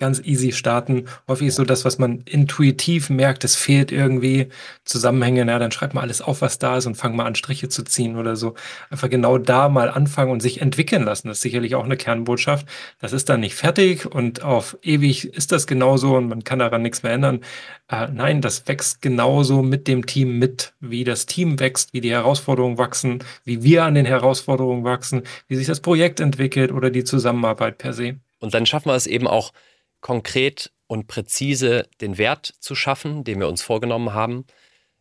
ganz 0.00 0.20
easy 0.24 0.50
starten. 0.50 1.04
Häufig 1.28 1.48
ist 1.48 1.56
so 1.56 1.64
das, 1.64 1.84
was 1.84 1.98
man 1.98 2.22
intuitiv 2.22 3.10
merkt, 3.10 3.44
es 3.44 3.54
fehlt 3.54 3.92
irgendwie 3.92 4.48
Zusammenhänge. 4.84 5.44
Na, 5.44 5.58
dann 5.58 5.70
schreibt 5.70 5.94
mal 5.94 6.00
alles 6.00 6.20
auf, 6.20 6.40
was 6.40 6.58
da 6.58 6.76
ist 6.78 6.86
und 6.86 6.96
fang 6.96 7.14
mal 7.14 7.26
an, 7.26 7.36
Striche 7.36 7.68
zu 7.68 7.84
ziehen 7.84 8.16
oder 8.16 8.34
so. 8.34 8.54
Einfach 8.90 9.08
genau 9.08 9.38
da 9.38 9.68
mal 9.68 9.90
anfangen 9.90 10.32
und 10.32 10.40
sich 10.40 10.60
entwickeln 10.60 11.04
lassen. 11.04 11.28
Das 11.28 11.38
ist 11.38 11.42
sicherlich 11.42 11.76
auch 11.76 11.84
eine 11.84 11.96
Kernbotschaft. 11.96 12.66
Das 12.98 13.12
ist 13.12 13.28
dann 13.28 13.40
nicht 13.40 13.54
fertig 13.54 14.06
und 14.06 14.42
auf 14.42 14.76
ewig 14.82 15.32
ist 15.34 15.52
das 15.52 15.66
genauso 15.66 16.16
und 16.16 16.28
man 16.28 16.42
kann 16.42 16.58
daran 16.58 16.82
nichts 16.82 17.02
mehr 17.02 17.12
ändern. 17.12 17.40
Äh, 17.88 18.08
nein, 18.12 18.40
das 18.40 18.66
wächst 18.66 19.02
genauso 19.02 19.62
mit 19.62 19.86
dem 19.86 20.06
Team 20.06 20.38
mit, 20.38 20.72
wie 20.80 21.04
das 21.04 21.26
Team 21.26 21.60
wächst, 21.60 21.92
wie 21.92 22.00
die 22.00 22.10
Herausforderungen 22.10 22.78
wachsen, 22.78 23.22
wie 23.44 23.62
wir 23.62 23.84
an 23.84 23.94
den 23.94 24.06
Herausforderungen 24.06 24.84
wachsen, 24.84 25.22
wie 25.48 25.56
sich 25.56 25.66
das 25.66 25.80
Projekt 25.80 26.20
entwickelt 26.20 26.72
oder 26.72 26.90
die 26.90 27.04
Zusammenarbeit 27.04 27.78
per 27.78 27.92
se. 27.92 28.16
Und 28.38 28.54
dann 28.54 28.64
schaffen 28.64 28.88
wir 28.88 28.94
es 28.94 29.06
eben 29.06 29.26
auch, 29.26 29.52
konkret 30.00 30.72
und 30.86 31.06
präzise 31.06 31.88
den 32.00 32.18
Wert 32.18 32.54
zu 32.58 32.74
schaffen, 32.74 33.24
den 33.24 33.38
wir 33.38 33.48
uns 33.48 33.62
vorgenommen 33.62 34.12
haben. 34.12 34.44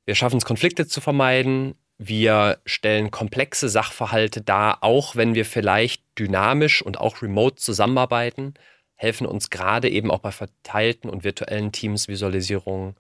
Wir 0.05 0.15
schaffen 0.15 0.38
es, 0.38 0.45
Konflikte 0.45 0.88
zu 0.88 1.01
vermeiden. 1.01 1.76
Wir 1.97 2.59
stellen 2.65 3.11
komplexe 3.11 3.69
Sachverhalte 3.69 4.41
dar, 4.41 4.84
auch 4.84 5.15
wenn 5.15 5.35
wir 5.35 5.45
vielleicht 5.45 6.03
dynamisch 6.17 6.81
und 6.81 6.99
auch 6.99 7.21
remote 7.21 7.57
zusammenarbeiten, 7.57 8.53
helfen 8.95 9.27
uns 9.27 9.49
gerade 9.49 9.89
eben 9.89 10.11
auch 10.11 10.19
bei 10.19 10.31
verteilten 10.31 11.09
und 11.09 11.23
virtuellen 11.23 11.71
Teams 11.71 12.07
Visualisierungen. 12.07 12.95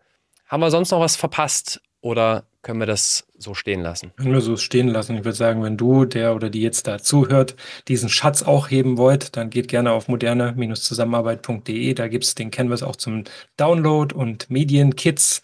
Haben 0.47 0.61
wir 0.61 0.71
sonst 0.71 0.91
noch 0.91 0.99
was 0.99 1.15
verpasst 1.15 1.81
oder 2.01 2.45
können 2.61 2.79
wir 2.79 2.87
das 2.87 3.25
so 3.37 3.53
stehen 3.53 3.81
lassen? 3.81 4.11
Können 4.17 4.33
wir 4.33 4.41
so 4.41 4.57
stehen 4.57 4.89
lassen. 4.89 5.15
Ich 5.15 5.23
würde 5.23 5.37
sagen, 5.37 5.63
wenn 5.63 5.77
du, 5.77 6.05
der 6.05 6.35
oder 6.35 6.49
die 6.49 6.61
jetzt 6.61 6.87
da 6.87 6.99
zuhört, 6.99 7.55
diesen 7.87 8.09
Schatz 8.09 8.43
auch 8.43 8.69
heben 8.69 8.97
wollt, 8.97 9.37
dann 9.37 9.49
geht 9.49 9.69
gerne 9.69 9.91
auf 9.91 10.07
moderne-zusammenarbeit.de. 10.09 11.93
Da 11.93 12.07
gibt 12.09 12.25
es 12.25 12.35
den 12.35 12.51
Canvas 12.51 12.83
auch 12.83 12.97
zum 12.97 13.23
Download 13.55 14.13
und 14.13 14.49
Medienkits 14.49 15.41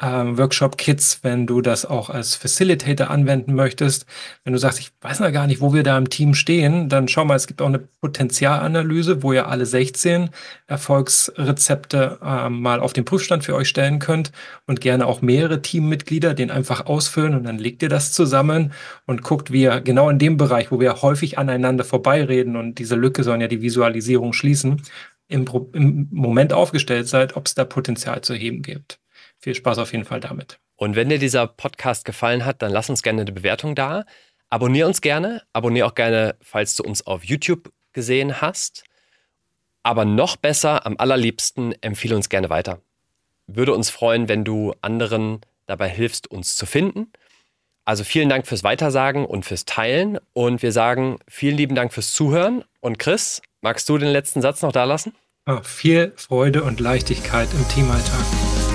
ähm, 0.00 0.36
Workshop-Kits, 0.36 1.20
wenn 1.22 1.46
du 1.46 1.62
das 1.62 1.86
auch 1.86 2.10
als 2.10 2.34
Facilitator 2.34 3.10
anwenden 3.10 3.54
möchtest. 3.54 4.04
Wenn 4.44 4.52
du 4.52 4.58
sagst, 4.58 4.78
ich 4.78 4.92
weiß 5.00 5.20
noch 5.20 5.32
gar 5.32 5.46
nicht, 5.46 5.60
wo 5.60 5.72
wir 5.72 5.82
da 5.82 5.96
im 5.96 6.10
Team 6.10 6.34
stehen, 6.34 6.88
dann 6.88 7.08
schau 7.08 7.24
mal, 7.24 7.36
es 7.36 7.46
gibt 7.46 7.62
auch 7.62 7.66
eine 7.66 7.78
Potenzialanalyse, 7.78 9.22
wo 9.22 9.32
ihr 9.32 9.48
alle 9.48 9.64
16 9.64 10.30
Erfolgsrezepte 10.66 12.18
äh, 12.22 12.50
mal 12.50 12.80
auf 12.80 12.92
den 12.92 13.04
Prüfstand 13.06 13.44
für 13.44 13.54
euch 13.54 13.68
stellen 13.68 13.98
könnt 13.98 14.32
und 14.66 14.80
gerne 14.80 15.06
auch 15.06 15.22
mehrere 15.22 15.62
Teammitglieder 15.62 16.34
den 16.34 16.50
einfach 16.50 16.86
ausfüllen 16.86 17.34
und 17.34 17.44
dann 17.44 17.58
legt 17.58 17.82
ihr 17.82 17.88
das 17.88 18.12
zusammen 18.12 18.72
und 19.06 19.22
guckt, 19.22 19.50
wie 19.50 19.62
ihr 19.62 19.80
genau 19.80 20.10
in 20.10 20.18
dem 20.18 20.36
Bereich, 20.36 20.70
wo 20.70 20.80
wir 20.80 21.00
häufig 21.02 21.38
aneinander 21.38 21.84
vorbeireden 21.84 22.56
und 22.56 22.78
diese 22.78 22.96
Lücke 22.96 23.24
sollen 23.24 23.40
ja 23.40 23.48
die 23.48 23.62
Visualisierung 23.62 24.32
schließen, 24.34 24.82
im, 25.28 25.46
im 25.72 26.08
Moment 26.10 26.52
aufgestellt 26.52 27.08
seid, 27.08 27.36
ob 27.36 27.46
es 27.46 27.54
da 27.54 27.64
Potenzial 27.64 28.20
zu 28.20 28.34
heben 28.34 28.62
gibt 28.62 29.00
viel 29.46 29.54
Spaß 29.54 29.78
auf 29.78 29.92
jeden 29.92 30.04
Fall 30.04 30.18
damit. 30.18 30.58
Und 30.74 30.96
wenn 30.96 31.08
dir 31.08 31.20
dieser 31.20 31.46
Podcast 31.46 32.04
gefallen 32.04 32.44
hat, 32.44 32.62
dann 32.62 32.72
lass 32.72 32.90
uns 32.90 33.04
gerne 33.04 33.20
eine 33.20 33.30
Bewertung 33.30 33.76
da. 33.76 34.04
Abonnier 34.50 34.88
uns 34.88 35.00
gerne. 35.00 35.40
Abonnier 35.52 35.86
auch 35.86 35.94
gerne, 35.94 36.34
falls 36.40 36.74
du 36.74 36.82
uns 36.82 37.06
auf 37.06 37.22
YouTube 37.22 37.70
gesehen 37.92 38.40
hast. 38.40 38.82
Aber 39.84 40.04
noch 40.04 40.34
besser, 40.34 40.84
am 40.84 40.96
allerliebsten, 40.98 41.80
empfehle 41.80 42.16
uns 42.16 42.28
gerne 42.28 42.50
weiter. 42.50 42.80
Würde 43.46 43.72
uns 43.72 43.88
freuen, 43.88 44.28
wenn 44.28 44.42
du 44.42 44.74
anderen 44.80 45.42
dabei 45.66 45.88
hilfst, 45.88 46.28
uns 46.28 46.56
zu 46.56 46.66
finden. 46.66 47.12
Also 47.84 48.02
vielen 48.02 48.28
Dank 48.28 48.48
fürs 48.48 48.64
Weitersagen 48.64 49.24
und 49.24 49.44
fürs 49.44 49.64
Teilen. 49.64 50.18
Und 50.32 50.60
wir 50.60 50.72
sagen 50.72 51.20
vielen 51.28 51.56
lieben 51.56 51.76
Dank 51.76 51.92
fürs 51.92 52.12
Zuhören. 52.12 52.64
Und 52.80 52.98
Chris, 52.98 53.42
magst 53.60 53.88
du 53.88 53.96
den 53.96 54.08
letzten 54.08 54.42
Satz 54.42 54.62
noch 54.62 54.72
da 54.72 54.82
lassen? 54.82 55.14
Ja, 55.46 55.62
viel 55.62 56.14
Freude 56.16 56.64
und 56.64 56.80
Leichtigkeit 56.80 57.48
im 57.54 57.68
Teamalltag. 57.68 58.65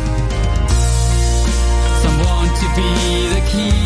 be 2.81 3.27
the 3.27 3.41
key. 3.49 3.80